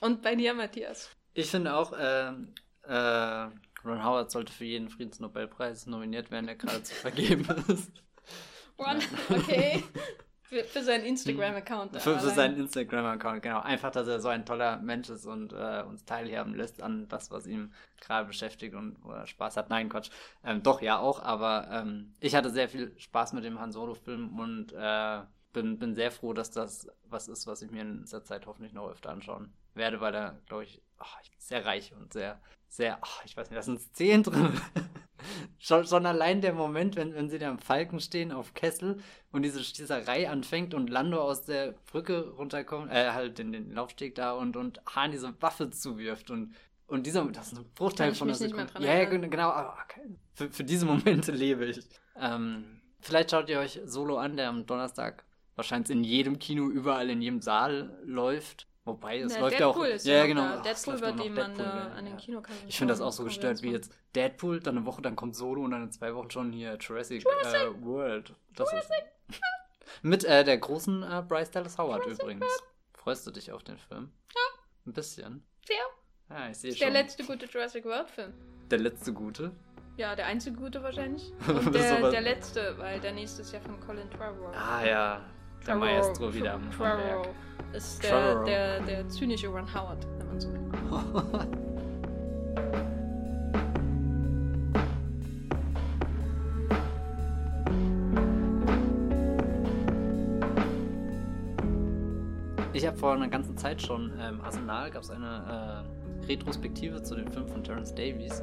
Und 0.00 0.22
bei 0.22 0.34
dir, 0.34 0.54
Matthias. 0.54 1.10
Ich 1.34 1.50
finde 1.50 1.74
auch, 1.74 1.92
ähm, 1.98 2.54
äh, 2.82 3.48
Ron 3.84 4.04
Howard 4.04 4.30
sollte 4.30 4.52
für 4.52 4.64
jeden 4.64 4.88
Friedensnobelpreis 4.88 5.86
nominiert 5.86 6.30
werden, 6.30 6.46
der 6.46 6.56
gerade 6.56 6.82
zu 6.82 6.94
vergeben 6.94 7.46
ist. 7.68 7.90
One, 8.78 9.00
okay. 9.30 9.82
Für, 10.48 10.62
für 10.62 10.82
seinen 10.84 11.04
Instagram-Account. 11.04 12.00
Für, 12.00 12.20
für 12.20 12.30
seinen 12.30 12.56
Instagram-Account, 12.56 13.42
genau. 13.42 13.62
Einfach, 13.62 13.90
dass 13.90 14.06
er 14.06 14.20
so 14.20 14.28
ein 14.28 14.46
toller 14.46 14.76
Mensch 14.76 15.10
ist 15.10 15.26
und 15.26 15.52
äh, 15.52 15.82
uns 15.82 16.04
teilhaben 16.04 16.54
lässt 16.54 16.80
an 16.80 17.08
das, 17.08 17.32
was 17.32 17.48
ihm 17.48 17.72
gerade 18.00 18.28
beschäftigt 18.28 18.76
und 18.76 18.96
wo 19.02 19.10
er 19.10 19.26
Spaß 19.26 19.56
hat. 19.56 19.70
Nein, 19.70 19.88
Quatsch. 19.88 20.10
Ähm, 20.44 20.62
doch, 20.62 20.80
ja, 20.82 21.00
auch, 21.00 21.20
aber 21.20 21.66
ähm, 21.72 22.14
ich 22.20 22.36
hatte 22.36 22.50
sehr 22.50 22.68
viel 22.68 22.94
Spaß 22.96 23.32
mit 23.32 23.42
dem 23.42 23.58
Han 23.58 23.72
Solo-Film 23.72 24.38
und 24.38 24.72
äh, 24.72 25.22
bin, 25.52 25.80
bin 25.80 25.96
sehr 25.96 26.12
froh, 26.12 26.32
dass 26.32 26.52
das 26.52 26.88
was 27.08 27.26
ist, 27.26 27.48
was 27.48 27.62
ich 27.62 27.72
mir 27.72 27.82
in 27.82 28.02
dieser 28.02 28.22
Zeit 28.22 28.46
hoffentlich 28.46 28.72
noch 28.72 28.88
öfter 28.88 29.10
anschauen 29.10 29.52
werde, 29.74 30.00
weil 30.00 30.14
er, 30.14 30.38
glaube 30.46 30.64
ich, 30.64 30.80
ach, 30.98 31.18
sehr 31.38 31.64
reich 31.64 31.92
und 31.92 32.12
sehr, 32.12 32.40
sehr, 32.68 32.98
ach, 33.00 33.24
ich 33.24 33.36
weiß 33.36 33.50
nicht, 33.50 33.58
da 33.58 33.62
sind 33.62 33.80
Szenen 33.80 34.22
drin. 34.22 34.60
schon, 35.58 35.86
schon 35.86 36.06
allein 36.06 36.40
der 36.40 36.52
Moment, 36.52 36.96
wenn, 36.96 37.14
wenn 37.14 37.28
sie 37.28 37.38
da 37.38 37.50
am 37.50 37.58
Falken 37.58 38.00
stehen 38.00 38.32
auf 38.32 38.54
Kessel 38.54 38.98
und 39.32 39.42
diese 39.42 39.62
Schießerei 39.62 40.28
anfängt 40.28 40.74
und 40.74 40.90
Lando 40.90 41.20
aus 41.20 41.44
der 41.44 41.74
Brücke 41.90 42.30
runterkommt, 42.30 42.90
äh, 42.90 43.12
halt 43.12 43.38
in 43.38 43.52
den 43.52 43.72
Laufsteg 43.72 44.14
da 44.14 44.32
und, 44.32 44.56
und 44.56 44.80
Han 44.94 45.12
diese 45.12 45.34
Waffe 45.40 45.70
zuwirft 45.70 46.30
und, 46.30 46.54
und 46.86 47.06
dieser, 47.06 47.24
das 47.26 47.52
ist 47.52 47.58
ein 47.58 47.64
Bruchteil 47.74 48.14
von 48.14 48.28
mehr 48.28 48.36
Sekunde. 48.36 48.72
Ja, 48.78 48.94
ja, 48.94 49.04
genau, 49.04 49.50
aber 49.50 49.76
okay. 49.84 50.02
für, 50.34 50.50
für 50.50 50.64
diese 50.64 50.86
Momente 50.86 51.32
lebe 51.32 51.66
ich. 51.66 51.80
Ähm, 52.20 52.80
vielleicht 53.00 53.30
schaut 53.30 53.48
ihr 53.48 53.58
euch 53.58 53.80
Solo 53.84 54.18
an, 54.18 54.36
der 54.36 54.48
am 54.48 54.66
Donnerstag 54.66 55.24
wahrscheinlich 55.56 55.90
in 55.90 56.04
jedem 56.04 56.38
Kino, 56.38 56.68
überall 56.68 57.10
in 57.10 57.22
jedem 57.22 57.40
Saal 57.40 57.98
läuft. 58.04 58.68
Wobei, 58.86 59.18
es 59.18 59.34
Na, 59.34 59.40
läuft 59.40 59.58
ja 59.58 59.66
auch. 59.66 59.72
Deadpool 59.74 59.86
ist 59.88 60.06
ja, 60.06 60.26
genau. 60.26 60.42
Ach, 60.42 60.62
Deadpool 60.62 61.00
wird 61.00 61.16
noch 61.16 61.24
dem 61.24 61.38
an, 61.38 61.54
Deadpool, 61.56 61.64
der, 61.64 61.94
an 61.96 62.04
den 62.04 62.14
ja. 62.14 62.20
Kinokassen. 62.20 62.68
Ich 62.68 62.78
finde 62.78 62.92
das 62.92 63.00
auch 63.00 63.10
so 63.10 63.24
gestört 63.24 63.60
wie 63.62 63.70
23. 63.70 63.72
jetzt 63.72 64.14
Deadpool, 64.14 64.60
dann 64.60 64.76
eine 64.78 64.86
Woche, 64.86 65.02
dann 65.02 65.16
kommt 65.16 65.34
Solo 65.34 65.62
und 65.64 65.72
dann 65.72 65.82
in 65.82 65.90
zwei 65.90 66.14
Wochen 66.14 66.30
schon 66.30 66.52
hier 66.52 66.78
Jurassic, 66.80 67.26
Äh, 67.26 67.84
World. 67.84 68.32
Das 68.54 68.72
ist 68.72 68.88
mit 70.02 70.24
äh, 70.24 70.44
der 70.44 70.58
großen 70.58 71.02
äh, 71.02 71.22
Bryce 71.26 71.50
Dallas 71.50 71.76
Howard 71.78 72.06
übrigens. 72.06 72.46
Freust 72.94 73.26
du 73.26 73.32
dich 73.32 73.50
auf 73.50 73.64
den 73.64 73.76
Film? 73.76 74.12
Ja. 74.32 74.60
Ein 74.86 74.92
bisschen. 74.92 75.44
Sehr. 75.66 75.76
Ja, 76.30 76.48
ich 76.48 76.56
sehe 76.58 76.70
schon. 76.72 76.78
der 76.78 76.90
letzte 77.02 77.24
gute 77.24 77.46
Jurassic 77.46 77.84
World-Film. 77.84 78.32
der 78.70 78.78
letzte 78.78 79.12
gute. 79.12 79.50
Ja, 79.96 80.14
der 80.14 80.26
einzige 80.26 80.56
gute 80.56 80.80
wahrscheinlich. 80.82 81.32
Und 81.48 81.74
der, 81.74 82.08
der 82.10 82.20
letzte, 82.20 82.78
weil 82.78 83.00
der 83.00 83.12
nächste 83.12 83.42
ist 83.42 83.52
ja 83.52 83.58
von 83.60 83.80
Colin 83.80 84.08
Trevorrow. 84.10 84.54
Ah 84.54 84.84
ja. 84.84 85.24
Der 85.66 85.74
Trevorrow. 85.74 86.06
Maestro 86.06 86.34
wieder 86.34 86.54
am 86.54 86.62
am 86.70 86.78
Werk. 86.78 87.28
ist 87.72 88.02
der, 88.02 88.44
der, 88.44 88.80
der 88.80 89.08
zynische 89.08 89.48
Ron 89.48 89.66
Howard, 89.74 90.06
wenn 90.18 90.26
man 90.28 90.40
so 90.40 90.52
will. 90.52 90.60
Ich 102.72 102.86
habe 102.86 102.96
vor 102.96 103.14
einer 103.14 103.28
ganzen 103.28 103.56
Zeit 103.56 103.80
schon 103.80 104.12
im 104.20 104.40
Arsenal 104.42 104.90
gab 104.90 105.02
es 105.02 105.10
eine 105.10 105.84
äh, 106.22 106.26
Retrospektive 106.26 107.02
zu 107.02 107.16
dem 107.16 107.26
Film 107.32 107.48
von 107.48 107.64
Terence 107.64 107.94
Davies. 107.94 108.42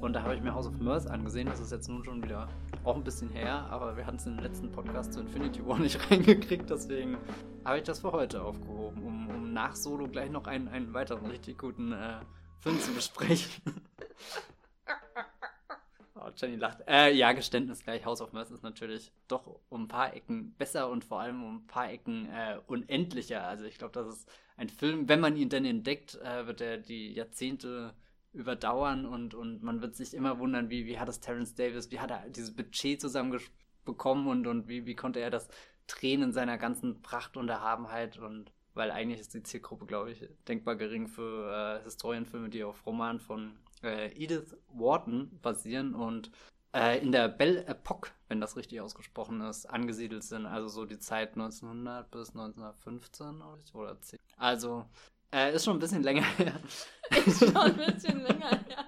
Und 0.00 0.12
da 0.12 0.22
habe 0.22 0.34
ich 0.34 0.42
mir 0.42 0.54
House 0.54 0.66
of 0.66 0.78
Mirth 0.78 1.06
angesehen. 1.06 1.46
Das 1.46 1.60
ist 1.60 1.72
jetzt 1.72 1.88
nun 1.88 2.04
schon 2.04 2.22
wieder 2.22 2.48
auch 2.84 2.96
ein 2.96 3.04
bisschen 3.04 3.30
her, 3.30 3.66
aber 3.70 3.96
wir 3.96 4.06
hatten 4.06 4.16
es 4.16 4.24
den 4.24 4.38
letzten 4.38 4.70
Podcast 4.70 5.12
zu 5.12 5.20
Infinity 5.20 5.66
War 5.66 5.78
nicht 5.80 6.10
reingekriegt. 6.10 6.68
Deswegen 6.68 7.16
habe 7.64 7.78
ich 7.78 7.84
das 7.84 8.00
für 8.00 8.12
heute 8.12 8.42
aufgehoben, 8.42 9.02
um, 9.02 9.28
um 9.28 9.52
nach 9.52 9.74
Solo 9.74 10.08
gleich 10.08 10.30
noch 10.30 10.46
einen, 10.46 10.68
einen 10.68 10.92
weiteren 10.92 11.26
richtig 11.26 11.58
guten 11.58 11.92
äh, 11.92 12.20
Film 12.60 12.78
zu 12.80 12.92
besprechen. 12.92 13.62
Oh, 16.16 16.30
Jenny 16.36 16.56
lacht. 16.56 16.78
Äh, 16.88 17.12
ja, 17.12 17.32
Geständnis 17.32 17.82
gleich. 17.82 18.06
House 18.06 18.22
of 18.22 18.32
Mirth 18.32 18.50
ist 18.50 18.62
natürlich 18.62 19.12
doch 19.28 19.60
um 19.68 19.82
ein 19.82 19.88
paar 19.88 20.14
Ecken 20.14 20.54
besser 20.56 20.88
und 20.88 21.04
vor 21.04 21.20
allem 21.20 21.44
um 21.44 21.56
ein 21.56 21.66
paar 21.66 21.90
Ecken 21.90 22.30
äh, 22.30 22.58
unendlicher. 22.66 23.44
Also 23.46 23.64
ich 23.64 23.76
glaube, 23.76 23.92
das 23.92 24.06
ist 24.08 24.30
ein 24.56 24.70
Film, 24.70 25.08
wenn 25.08 25.20
man 25.20 25.36
ihn 25.36 25.50
denn 25.50 25.66
entdeckt, 25.66 26.14
äh, 26.22 26.46
wird 26.46 26.62
er 26.62 26.78
die 26.78 27.12
Jahrzehnte 27.12 27.92
überdauern 28.34 29.06
und, 29.06 29.34
und 29.34 29.62
man 29.62 29.80
wird 29.80 29.96
sich 29.96 30.14
immer 30.14 30.38
wundern, 30.38 30.70
wie, 30.70 30.86
wie 30.86 30.98
hat 30.98 31.08
es 31.08 31.20
Terence 31.20 31.54
Davis, 31.54 31.90
wie 31.90 32.00
hat 32.00 32.10
er 32.10 32.28
dieses 32.28 32.54
Budget 32.54 33.00
zusammenbekommen 33.00 34.26
und, 34.26 34.46
und 34.46 34.68
wie, 34.68 34.86
wie 34.86 34.96
konnte 34.96 35.20
er 35.20 35.30
das 35.30 35.48
drehen 35.86 36.22
in 36.22 36.32
seiner 36.32 36.58
ganzen 36.58 37.02
Pracht 37.02 37.36
und 37.36 37.48
Erhabenheit 37.48 38.18
und 38.18 38.52
weil 38.74 38.90
eigentlich 38.90 39.20
ist 39.20 39.34
die 39.34 39.42
Zielgruppe, 39.42 39.86
glaube 39.86 40.10
ich, 40.10 40.28
denkbar 40.48 40.74
gering 40.74 41.06
für 41.06 41.78
äh, 41.80 41.84
Historienfilme, 41.84 42.48
die 42.48 42.64
auf 42.64 42.84
Roman 42.86 43.20
von 43.20 43.56
äh, 43.82 44.10
Edith 44.20 44.56
Wharton 44.68 45.38
basieren 45.40 45.94
und 45.94 46.30
äh, 46.74 47.00
in 47.00 47.12
der 47.12 47.28
Belle 47.28 47.64
Epoque, 47.66 48.10
wenn 48.28 48.40
das 48.40 48.56
richtig 48.56 48.80
ausgesprochen 48.80 49.40
ist, 49.42 49.66
angesiedelt 49.66 50.24
sind. 50.24 50.46
Also 50.46 50.68
so 50.68 50.84
die 50.84 50.98
Zeit 50.98 51.34
1900 51.34 52.10
bis 52.10 52.30
1915 52.30 53.36
glaub 53.36 53.58
ich, 53.64 53.74
oder 53.74 54.00
10. 54.00 54.18
Also 54.36 54.84
äh, 55.34 55.54
ist 55.54 55.64
schon 55.64 55.76
ein 55.76 55.80
bisschen 55.80 56.02
länger 56.02 56.22
her. 56.38 56.60
Ist 57.26 57.40
schon 57.40 57.56
ein 57.56 57.76
bisschen 57.76 58.22
länger 58.22 58.50
her. 58.50 58.84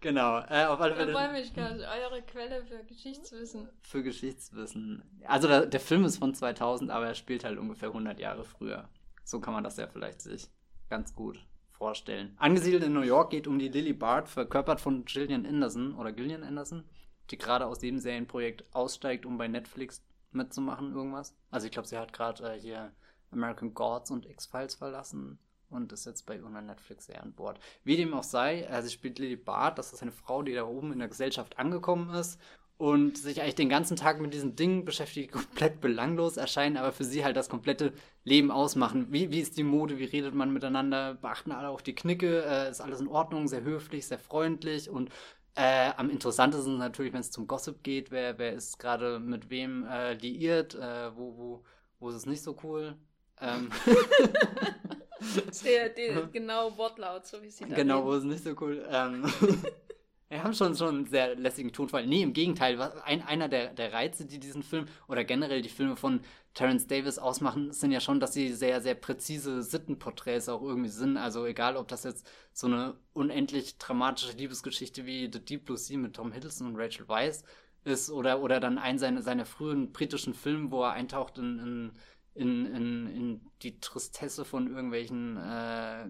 genau, 0.00 0.38
äh, 0.48 0.64
auf 0.64 0.80
alle 0.80 0.94
Da 0.94 1.04
freue 1.04 1.12
Fälle 1.12 1.32
mich 1.32 1.52
gerade. 1.52 1.80
Eure 1.80 2.22
Quelle 2.22 2.64
für 2.64 2.84
Geschichtswissen. 2.84 3.68
für 3.82 4.02
Geschichtswissen. 4.02 5.02
Also 5.26 5.48
der, 5.48 5.66
der 5.66 5.80
Film 5.80 6.04
ist 6.04 6.18
von 6.18 6.34
2000, 6.34 6.90
aber 6.90 7.08
er 7.08 7.14
spielt 7.14 7.44
halt 7.44 7.58
ungefähr 7.58 7.88
100 7.88 8.18
Jahre 8.20 8.44
früher. 8.44 8.88
So 9.24 9.40
kann 9.40 9.52
man 9.52 9.64
das 9.64 9.76
ja 9.76 9.88
vielleicht 9.88 10.22
sich 10.22 10.48
ganz 10.88 11.14
gut 11.14 11.44
vorstellen. 11.72 12.34
Angesiedelt 12.38 12.84
in 12.84 12.92
New 12.92 13.02
York 13.02 13.30
geht 13.30 13.46
um 13.46 13.58
die 13.58 13.68
Lily 13.68 13.92
Bart, 13.92 14.28
verkörpert 14.28 14.80
von 14.80 15.04
Gillian 15.04 15.44
Anderson 15.44 15.94
oder 15.94 16.12
Gillian 16.12 16.44
Anderson, 16.44 16.84
die 17.30 17.36
gerade 17.36 17.66
aus 17.66 17.80
dem 17.80 17.98
Serienprojekt 17.98 18.64
aussteigt, 18.72 19.26
um 19.26 19.36
bei 19.36 19.48
Netflix 19.48 20.04
mitzumachen, 20.30 20.94
irgendwas. 20.94 21.36
Also 21.50 21.66
ich 21.66 21.72
glaube, 21.72 21.88
sie 21.88 21.98
hat 21.98 22.12
gerade 22.12 22.54
äh, 22.54 22.60
hier 22.60 22.92
American 23.30 23.74
Gods 23.74 24.10
und 24.10 24.24
X-Files 24.24 24.76
verlassen 24.76 25.38
und 25.70 25.92
ist 25.92 26.06
jetzt 26.06 26.26
bei 26.26 26.34
irgendeiner 26.34 26.66
Netflix-Serie 26.68 27.22
an 27.22 27.32
Bord. 27.32 27.58
Wie 27.84 27.96
dem 27.96 28.14
auch 28.14 28.22
sei, 28.22 28.66
sie 28.82 28.90
spielt 28.90 29.18
Lily 29.18 29.36
Bart, 29.36 29.78
das 29.78 29.92
ist 29.92 30.02
eine 30.02 30.12
Frau, 30.12 30.42
die 30.42 30.54
da 30.54 30.64
oben 30.64 30.92
in 30.92 30.98
der 30.98 31.08
Gesellschaft 31.08 31.58
angekommen 31.58 32.10
ist 32.14 32.40
und 32.78 33.18
sich 33.18 33.42
eigentlich 33.42 33.56
den 33.56 33.68
ganzen 33.68 33.96
Tag 33.96 34.20
mit 34.20 34.32
diesen 34.32 34.54
Dingen 34.54 34.84
beschäftigt, 34.84 35.32
komplett 35.32 35.80
belanglos 35.80 36.36
erscheinen, 36.36 36.76
aber 36.76 36.92
für 36.92 37.04
sie 37.04 37.24
halt 37.24 37.36
das 37.36 37.48
komplette 37.48 37.92
Leben 38.24 38.50
ausmachen. 38.50 39.08
Wie, 39.10 39.30
wie 39.30 39.40
ist 39.40 39.58
die 39.58 39.64
Mode, 39.64 39.98
wie 39.98 40.04
redet 40.04 40.34
man 40.34 40.52
miteinander, 40.52 41.14
beachten 41.14 41.52
alle 41.52 41.68
auf 41.68 41.82
die 41.82 41.94
Knicke, 41.94 42.44
äh, 42.44 42.70
ist 42.70 42.80
alles 42.80 43.00
in 43.00 43.08
Ordnung, 43.08 43.48
sehr 43.48 43.62
höflich, 43.62 44.06
sehr 44.06 44.18
freundlich 44.18 44.88
und 44.88 45.10
äh, 45.56 45.90
am 45.96 46.08
interessantesten 46.08 46.74
ist 46.74 46.78
natürlich, 46.78 47.12
wenn 47.12 47.20
es 47.20 47.32
zum 47.32 47.48
Gossip 47.48 47.82
geht, 47.82 48.12
wer, 48.12 48.38
wer 48.38 48.52
ist 48.52 48.78
gerade 48.78 49.18
mit 49.18 49.50
wem 49.50 49.84
äh, 49.86 50.14
liiert, 50.14 50.76
äh, 50.76 51.16
wo, 51.16 51.36
wo, 51.36 51.64
wo 51.98 52.10
ist 52.10 52.14
es 52.14 52.26
nicht 52.26 52.42
so 52.42 52.56
cool. 52.62 52.94
Ähm, 53.40 53.70
Der, 55.64 55.88
der 55.88 56.22
genau 56.26 56.76
Wortlaut, 56.76 57.26
so 57.26 57.42
wie 57.42 57.50
sie 57.50 57.64
da 57.68 57.74
genau, 57.74 58.04
wo 58.04 58.12
ist 58.12 58.18
es 58.18 58.24
nicht 58.24 58.44
so 58.44 58.54
cool. 58.60 58.86
Ähm, 58.90 59.24
Wir 60.30 60.44
haben 60.44 60.52
schon, 60.52 60.76
schon 60.76 60.88
einen 60.88 61.06
sehr 61.06 61.34
lässigen 61.36 61.72
Tonfall. 61.72 62.06
Nee, 62.06 62.22
im 62.22 62.34
Gegenteil. 62.34 62.78
Ein, 63.04 63.22
einer 63.22 63.48
der, 63.48 63.72
der 63.72 63.94
Reize, 63.94 64.26
die 64.26 64.38
diesen 64.38 64.62
Film 64.62 64.84
oder 65.06 65.24
generell 65.24 65.62
die 65.62 65.70
Filme 65.70 65.96
von 65.96 66.20
Terence 66.52 66.86
Davis 66.86 67.18
ausmachen, 67.18 67.72
sind 67.72 67.92
ja 67.92 68.00
schon, 68.00 68.20
dass 68.20 68.34
sie 68.34 68.52
sehr, 68.52 68.82
sehr 68.82 68.94
präzise 68.94 69.62
Sittenporträts 69.62 70.50
auch 70.50 70.60
irgendwie 70.60 70.90
sind. 70.90 71.16
Also 71.16 71.46
egal, 71.46 71.76
ob 71.76 71.88
das 71.88 72.04
jetzt 72.04 72.30
so 72.52 72.66
eine 72.66 72.94
unendlich 73.14 73.78
dramatische 73.78 74.36
Liebesgeschichte 74.36 75.06
wie 75.06 75.30
The 75.32 75.42
Deep 75.42 75.64
Blue 75.64 75.78
Sea 75.78 75.96
mit 75.96 76.16
Tom 76.16 76.32
Hiddleston 76.32 76.66
und 76.66 76.76
Rachel 76.76 77.08
Weisz 77.08 77.42
ist 77.84 78.10
oder, 78.10 78.42
oder 78.42 78.60
dann 78.60 78.76
ein 78.76 78.98
seiner 78.98 79.22
seine 79.22 79.46
frühen 79.46 79.92
britischen 79.92 80.34
Filme, 80.34 80.70
wo 80.70 80.82
er 80.82 80.92
eintaucht 80.92 81.38
in, 81.38 81.58
in, 81.58 81.92
in, 82.38 82.66
in, 82.66 83.06
in 83.06 83.40
die 83.62 83.80
Tristesse 83.80 84.44
von 84.44 84.68
irgendwelchen 84.68 85.36
äh, 85.36 86.06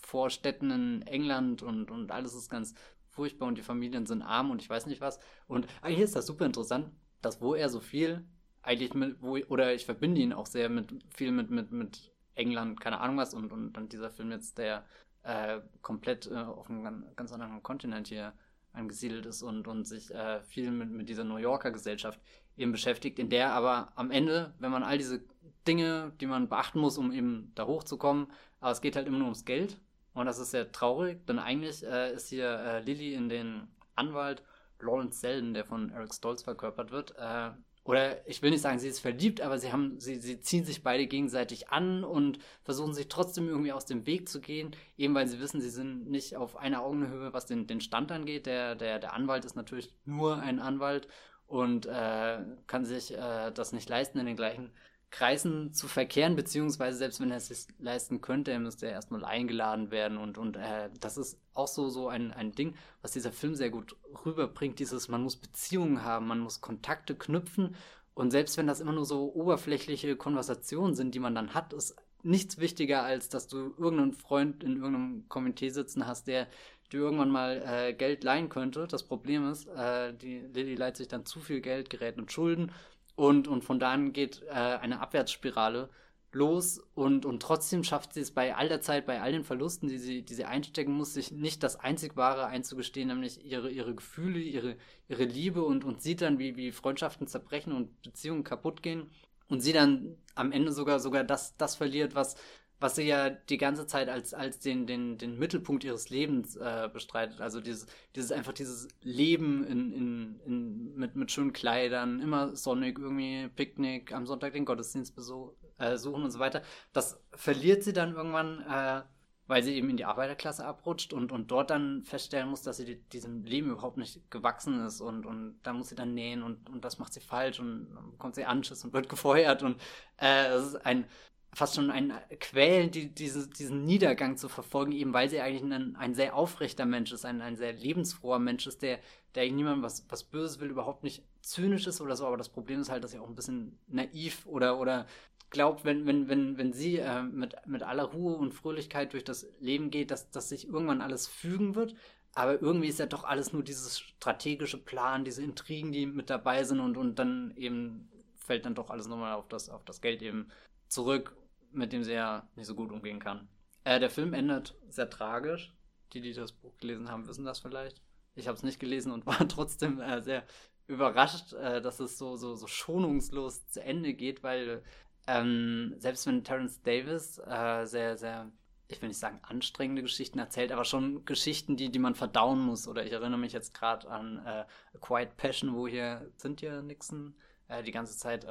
Vorstädten 0.00 0.70
in 0.70 1.02
England 1.02 1.62
und, 1.62 1.90
und 1.90 2.10
alles 2.10 2.34
ist 2.34 2.48
ganz 2.48 2.74
furchtbar 3.08 3.46
und 3.46 3.58
die 3.58 3.62
Familien 3.62 4.06
sind 4.06 4.22
arm 4.22 4.50
und 4.50 4.62
ich 4.62 4.70
weiß 4.70 4.86
nicht 4.86 5.00
was. 5.00 5.18
Und 5.46 5.66
eigentlich 5.82 6.00
ist 6.04 6.16
das 6.16 6.26
super 6.26 6.46
interessant, 6.46 6.90
dass 7.20 7.40
wo 7.40 7.54
er 7.54 7.68
so 7.68 7.80
viel 7.80 8.24
eigentlich 8.62 8.94
mit, 8.94 9.20
wo, 9.20 9.36
oder 9.48 9.74
ich 9.74 9.84
verbinde 9.84 10.20
ihn 10.20 10.32
auch 10.32 10.46
sehr 10.46 10.68
mit 10.68 11.04
viel 11.14 11.32
mit, 11.32 11.50
mit, 11.50 11.72
mit 11.72 12.12
England, 12.34 12.80
keine 12.80 13.00
Ahnung 13.00 13.16
was, 13.18 13.34
und, 13.34 13.52
und 13.52 13.72
dann 13.74 13.88
dieser 13.88 14.10
Film 14.10 14.30
jetzt, 14.30 14.58
der 14.58 14.84
äh, 15.22 15.60
komplett 15.82 16.30
äh, 16.30 16.34
auf 16.34 16.70
einem 16.70 17.04
ganz 17.16 17.32
anderen 17.32 17.62
Kontinent 17.62 18.08
hier 18.08 18.32
angesiedelt 18.72 19.26
ist 19.26 19.42
und, 19.42 19.68
und 19.68 19.86
sich 19.86 20.14
äh, 20.14 20.42
viel 20.42 20.70
mit, 20.70 20.90
mit 20.90 21.08
dieser 21.08 21.24
New 21.24 21.36
Yorker 21.36 21.70
Gesellschaft 21.70 22.20
eben 22.56 22.72
beschäftigt, 22.72 23.18
in 23.18 23.30
der 23.30 23.52
aber 23.52 23.92
am 23.94 24.10
Ende, 24.10 24.54
wenn 24.58 24.70
man 24.70 24.82
all 24.82 24.98
diese 24.98 25.22
Dinge, 25.66 26.12
die 26.20 26.26
man 26.26 26.48
beachten 26.48 26.80
muss, 26.80 26.98
um 26.98 27.12
eben 27.12 27.52
da 27.54 27.66
hochzukommen, 27.66 28.26
aber 28.60 28.72
es 28.72 28.80
geht 28.80 28.96
halt 28.96 29.06
immer 29.06 29.18
nur 29.18 29.26
ums 29.26 29.44
Geld 29.44 29.78
und 30.14 30.26
das 30.26 30.38
ist 30.38 30.50
sehr 30.50 30.72
traurig, 30.72 31.24
denn 31.26 31.38
eigentlich 31.38 31.84
äh, 31.84 32.12
ist 32.14 32.28
hier 32.28 32.48
äh, 32.48 32.80
Lilly 32.80 33.14
in 33.14 33.28
den 33.28 33.68
Anwalt 33.94 34.42
Lawrence 34.80 35.20
Selden, 35.20 35.54
der 35.54 35.64
von 35.64 35.90
Eric 35.90 36.12
Stoltz 36.12 36.42
verkörpert 36.42 36.90
wird. 36.90 37.14
Äh, 37.16 37.50
oder 37.84 38.26
ich 38.28 38.42
will 38.42 38.50
nicht 38.50 38.60
sagen, 38.60 38.78
sie 38.78 38.88
ist 38.88 39.00
verliebt, 39.00 39.40
aber 39.40 39.58
sie 39.58 39.72
haben, 39.72 39.98
sie, 39.98 40.16
sie 40.16 40.40
ziehen 40.40 40.64
sich 40.64 40.84
beide 40.84 41.06
gegenseitig 41.06 41.70
an 41.70 42.04
und 42.04 42.38
versuchen 42.62 42.94
sich 42.94 43.08
trotzdem 43.08 43.48
irgendwie 43.48 43.72
aus 43.72 43.86
dem 43.86 44.06
Weg 44.06 44.28
zu 44.28 44.40
gehen, 44.40 44.76
eben 44.96 45.14
weil 45.14 45.26
sie 45.26 45.40
wissen, 45.40 45.60
sie 45.60 45.70
sind 45.70 46.08
nicht 46.08 46.36
auf 46.36 46.56
einer 46.56 46.82
Augenhöhe, 46.82 47.32
was 47.32 47.46
den, 47.46 47.66
den 47.66 47.80
Stand 47.80 48.12
angeht. 48.12 48.46
Der, 48.46 48.76
der, 48.76 49.00
der 49.00 49.14
Anwalt 49.14 49.44
ist 49.44 49.56
natürlich 49.56 49.92
nur 50.04 50.38
ein 50.38 50.60
Anwalt 50.60 51.08
und 51.52 51.84
äh, 51.84 52.38
kann 52.66 52.86
sich 52.86 53.12
äh, 53.12 53.50
das 53.52 53.74
nicht 53.74 53.86
leisten, 53.90 54.18
in 54.18 54.24
den 54.24 54.36
gleichen 54.36 54.70
Kreisen 55.10 55.74
zu 55.74 55.86
verkehren, 55.86 56.34
beziehungsweise 56.34 56.96
selbst 56.96 57.20
wenn 57.20 57.30
er 57.30 57.36
es 57.36 57.48
sich 57.48 57.66
leisten 57.78 58.22
könnte, 58.22 58.58
müsste 58.58 58.86
er 58.86 58.92
erstmal 58.92 59.22
eingeladen 59.22 59.90
werden 59.90 60.16
und, 60.16 60.38
und 60.38 60.56
äh, 60.56 60.88
das 60.98 61.18
ist 61.18 61.38
auch 61.52 61.68
so, 61.68 61.90
so 61.90 62.08
ein, 62.08 62.32
ein 62.32 62.52
Ding, 62.52 62.74
was 63.02 63.12
dieser 63.12 63.32
Film 63.32 63.54
sehr 63.54 63.68
gut 63.68 63.94
rüberbringt, 64.24 64.78
dieses, 64.78 65.08
man 65.08 65.22
muss 65.22 65.36
Beziehungen 65.36 66.02
haben, 66.02 66.26
man 66.26 66.40
muss 66.40 66.62
Kontakte 66.62 67.14
knüpfen 67.14 67.76
und 68.14 68.30
selbst 68.30 68.56
wenn 68.56 68.66
das 68.66 68.80
immer 68.80 68.92
nur 68.92 69.04
so 69.04 69.30
oberflächliche 69.34 70.16
Konversationen 70.16 70.94
sind, 70.94 71.14
die 71.14 71.20
man 71.20 71.34
dann 71.34 71.52
hat, 71.52 71.74
ist 71.74 71.96
nichts 72.22 72.56
wichtiger, 72.56 73.02
als 73.02 73.28
dass 73.28 73.46
du 73.46 73.74
irgendeinen 73.76 74.14
Freund 74.14 74.64
in 74.64 74.76
irgendeinem 74.76 75.28
Komitee 75.28 75.68
sitzen 75.68 76.06
hast, 76.06 76.28
der 76.28 76.48
dir 76.92 77.00
irgendwann 77.00 77.30
mal 77.30 77.62
äh, 77.66 77.92
Geld 77.94 78.24
leihen 78.24 78.48
könnte. 78.48 78.86
Das 78.86 79.02
Problem 79.04 79.48
ist, 79.50 79.68
äh, 79.68 80.12
die 80.14 80.40
Lilly 80.40 80.74
leiht 80.74 80.96
sich 80.96 81.08
dann 81.08 81.26
zu 81.26 81.40
viel 81.40 81.60
Geld, 81.60 81.90
gerät 81.90 82.18
in 82.18 82.28
Schulden 82.28 82.72
und, 83.14 83.48
und 83.48 83.64
von 83.64 83.78
da 83.78 83.92
an 83.92 84.12
geht 84.12 84.42
äh, 84.48 84.52
eine 84.52 85.00
Abwärtsspirale 85.00 85.88
los 86.32 86.80
und, 86.94 87.26
und 87.26 87.42
trotzdem 87.42 87.84
schafft 87.84 88.14
sie 88.14 88.20
es 88.20 88.30
bei 88.30 88.54
all 88.56 88.68
der 88.68 88.80
Zeit, 88.80 89.04
bei 89.04 89.20
all 89.20 89.32
den 89.32 89.44
Verlusten, 89.44 89.88
die 89.88 89.98
sie, 89.98 90.22
die 90.22 90.34
sie 90.34 90.46
einstecken 90.46 90.92
muss, 90.92 91.12
sich 91.12 91.30
nicht 91.30 91.62
das 91.62 91.76
einzig 91.78 92.16
Wahre 92.16 92.46
einzugestehen, 92.46 93.08
nämlich 93.08 93.44
ihre, 93.44 93.70
ihre 93.70 93.94
Gefühle, 93.94 94.38
ihre, 94.38 94.76
ihre 95.08 95.24
Liebe 95.24 95.62
und, 95.62 95.84
und 95.84 96.00
sieht 96.00 96.22
dann, 96.22 96.38
wie, 96.38 96.56
wie 96.56 96.72
Freundschaften 96.72 97.26
zerbrechen 97.26 97.72
und 97.72 98.00
Beziehungen 98.02 98.44
kaputt 98.44 98.82
gehen 98.82 99.10
und 99.48 99.60
sie 99.60 99.74
dann 99.74 100.16
am 100.34 100.52
Ende 100.52 100.72
sogar, 100.72 101.00
sogar 101.00 101.22
das, 101.22 101.54
das 101.58 101.76
verliert, 101.76 102.14
was, 102.14 102.36
was 102.82 102.96
sie 102.96 103.04
ja 103.04 103.30
die 103.30 103.58
ganze 103.58 103.86
Zeit 103.86 104.08
als, 104.08 104.34
als 104.34 104.58
den, 104.58 104.86
den, 104.86 105.16
den 105.16 105.38
Mittelpunkt 105.38 105.84
ihres 105.84 106.10
Lebens 106.10 106.56
äh, 106.56 106.88
bestreitet. 106.92 107.40
Also 107.40 107.60
dieses, 107.60 107.86
dieses 108.16 108.32
einfach 108.32 108.52
dieses 108.52 108.88
Leben 109.02 109.64
in, 109.64 109.92
in, 109.92 110.40
in, 110.44 110.94
mit, 110.96 111.14
mit 111.14 111.30
schönen 111.30 111.52
Kleidern, 111.52 112.20
immer 112.20 112.56
sonnig, 112.56 112.98
irgendwie 112.98 113.48
Picknick, 113.48 114.12
am 114.12 114.26
Sonntag 114.26 114.52
den 114.54 114.64
Gottesdienst 114.64 115.14
besuchen 115.14 115.54
äh, 115.78 115.94
und 115.94 116.30
so 116.30 116.38
weiter. 116.38 116.62
Das 116.92 117.22
verliert 117.32 117.84
sie 117.84 117.92
dann 117.92 118.14
irgendwann, 118.14 118.60
äh, 118.68 119.02
weil 119.46 119.62
sie 119.62 119.74
eben 119.74 119.90
in 119.90 119.96
die 119.96 120.04
Arbeiterklasse 120.04 120.64
abrutscht 120.64 121.12
und, 121.12 121.30
und 121.30 121.50
dort 121.50 121.70
dann 121.70 122.02
feststellen 122.04 122.48
muss, 122.48 122.62
dass 122.62 122.78
sie 122.78 122.84
die, 122.84 122.96
diesem 123.10 123.44
Leben 123.44 123.70
überhaupt 123.70 123.96
nicht 123.96 124.30
gewachsen 124.30 124.84
ist 124.84 125.00
und, 125.00 125.26
und 125.26 125.60
da 125.62 125.72
muss 125.72 125.88
sie 125.88 125.94
dann 125.94 126.14
nähen 126.14 126.42
und, 126.42 126.68
und 126.70 126.84
das 126.84 126.98
macht 126.98 127.12
sie 127.12 127.20
falsch 127.20 127.60
und 127.60 127.90
dann 127.94 128.12
bekommt 128.12 128.34
sie 128.34 128.44
Anschiss 128.44 128.84
und 128.84 128.92
wird 128.92 129.08
gefeuert 129.08 129.62
und 129.62 129.80
äh, 130.16 130.46
es 130.46 130.68
ist 130.68 130.86
ein 130.86 131.06
fast 131.54 131.74
schon 131.74 131.90
ein 131.90 132.12
Quälen, 132.40 132.90
die, 132.90 133.14
diese, 133.14 133.48
diesen 133.48 133.84
Niedergang 133.84 134.36
zu 134.38 134.48
verfolgen, 134.48 134.92
eben 134.92 135.12
weil 135.12 135.28
sie 135.28 135.40
eigentlich 135.40 135.62
ein, 135.62 135.96
ein 135.96 136.14
sehr 136.14 136.34
aufrechter 136.34 136.86
Mensch 136.86 137.12
ist, 137.12 137.26
ein, 137.26 137.42
ein 137.42 137.56
sehr 137.56 137.74
lebensfroher 137.74 138.38
Mensch 138.38 138.66
ist, 138.66 138.80
der, 138.80 139.00
der 139.34 139.50
niemandem 139.50 139.82
was, 139.82 140.06
was 140.08 140.24
Böses 140.24 140.60
will, 140.60 140.70
überhaupt 140.70 141.04
nicht 141.04 141.22
zynisch 141.42 141.86
ist 141.86 142.00
oder 142.00 142.16
so, 142.16 142.26
aber 142.26 142.38
das 142.38 142.48
Problem 142.48 142.80
ist 142.80 142.90
halt, 142.90 143.04
dass 143.04 143.12
er 143.12 143.22
auch 143.22 143.28
ein 143.28 143.34
bisschen 143.34 143.78
naiv 143.86 144.46
oder, 144.46 144.80
oder 144.80 145.06
glaubt, 145.50 145.84
wenn, 145.84 146.06
wenn, 146.06 146.28
wenn, 146.28 146.56
wenn 146.56 146.72
sie 146.72 146.96
äh, 146.96 147.22
mit, 147.22 147.54
mit 147.66 147.82
aller 147.82 148.04
Ruhe 148.04 148.36
und 148.36 148.54
Fröhlichkeit 148.54 149.12
durch 149.12 149.24
das 149.24 149.46
Leben 149.60 149.90
geht, 149.90 150.10
dass, 150.10 150.30
dass 150.30 150.48
sich 150.48 150.66
irgendwann 150.66 151.02
alles 151.02 151.28
fügen 151.28 151.74
wird. 151.74 151.94
Aber 152.34 152.62
irgendwie 152.62 152.88
ist 152.88 152.98
ja 152.98 153.04
doch 153.04 153.24
alles 153.24 153.52
nur 153.52 153.62
dieses 153.62 154.00
strategische 154.00 154.78
Plan, 154.78 155.26
diese 155.26 155.42
Intrigen, 155.42 155.92
die 155.92 156.06
mit 156.06 156.30
dabei 156.30 156.64
sind 156.64 156.80
und, 156.80 156.96
und 156.96 157.18
dann 157.18 157.52
eben 157.56 158.08
fällt 158.34 158.64
dann 158.64 158.74
doch 158.74 158.88
alles 158.88 159.06
nochmal 159.06 159.34
auf 159.34 159.46
das, 159.48 159.68
auf 159.68 159.84
das 159.84 160.00
Geld 160.00 160.22
eben 160.22 160.50
zurück 160.88 161.36
mit 161.72 161.92
dem 161.92 162.04
sie 162.04 162.12
ja 162.12 162.48
nicht 162.56 162.66
so 162.66 162.74
gut 162.74 162.92
umgehen 162.92 163.18
kann. 163.18 163.48
Äh, 163.84 164.00
der 164.00 164.10
Film 164.10 164.34
endet 164.34 164.76
sehr 164.88 165.10
tragisch. 165.10 165.74
Die, 166.12 166.20
die 166.20 166.34
das 166.34 166.52
Buch 166.52 166.76
gelesen 166.76 167.10
haben, 167.10 167.26
wissen 167.26 167.46
das 167.46 167.60
vielleicht. 167.60 168.02
Ich 168.34 168.46
habe 168.46 168.56
es 168.56 168.62
nicht 168.62 168.78
gelesen 168.78 169.12
und 169.12 169.26
war 169.26 169.48
trotzdem 169.48 170.00
äh, 170.00 170.20
sehr 170.20 170.44
überrascht, 170.86 171.52
äh, 171.54 171.80
dass 171.80 172.00
es 172.00 172.18
so, 172.18 172.36
so, 172.36 172.54
so 172.54 172.66
schonungslos 172.66 173.66
zu 173.68 173.82
Ende 173.82 174.14
geht, 174.14 174.42
weil 174.42 174.82
ähm, 175.26 175.94
selbst 175.98 176.26
wenn 176.26 176.44
Terence 176.44 176.82
Davis 176.82 177.38
äh, 177.38 177.84
sehr, 177.86 178.16
sehr, 178.16 178.50
ich 178.88 179.00
will 179.00 179.08
nicht 179.08 179.18
sagen 179.18 179.40
anstrengende 179.42 180.02
Geschichten 180.02 180.38
erzählt, 180.38 180.72
aber 180.72 180.84
schon 180.84 181.24
Geschichten, 181.24 181.76
die, 181.76 181.90
die 181.90 181.98
man 181.98 182.14
verdauen 182.14 182.60
muss. 182.60 182.88
Oder 182.88 183.06
ich 183.06 183.12
erinnere 183.12 183.38
mich 183.38 183.52
jetzt 183.52 183.72
gerade 183.74 184.08
an 184.10 184.38
äh, 184.44 184.64
A 184.94 184.98
Quiet 185.00 185.36
Passion, 185.36 185.74
wo 185.74 185.86
hier 185.86 186.30
Cynthia 186.36 186.82
Nixon 186.82 187.34
äh, 187.68 187.82
die 187.82 187.92
ganze 187.92 188.16
Zeit 188.18 188.46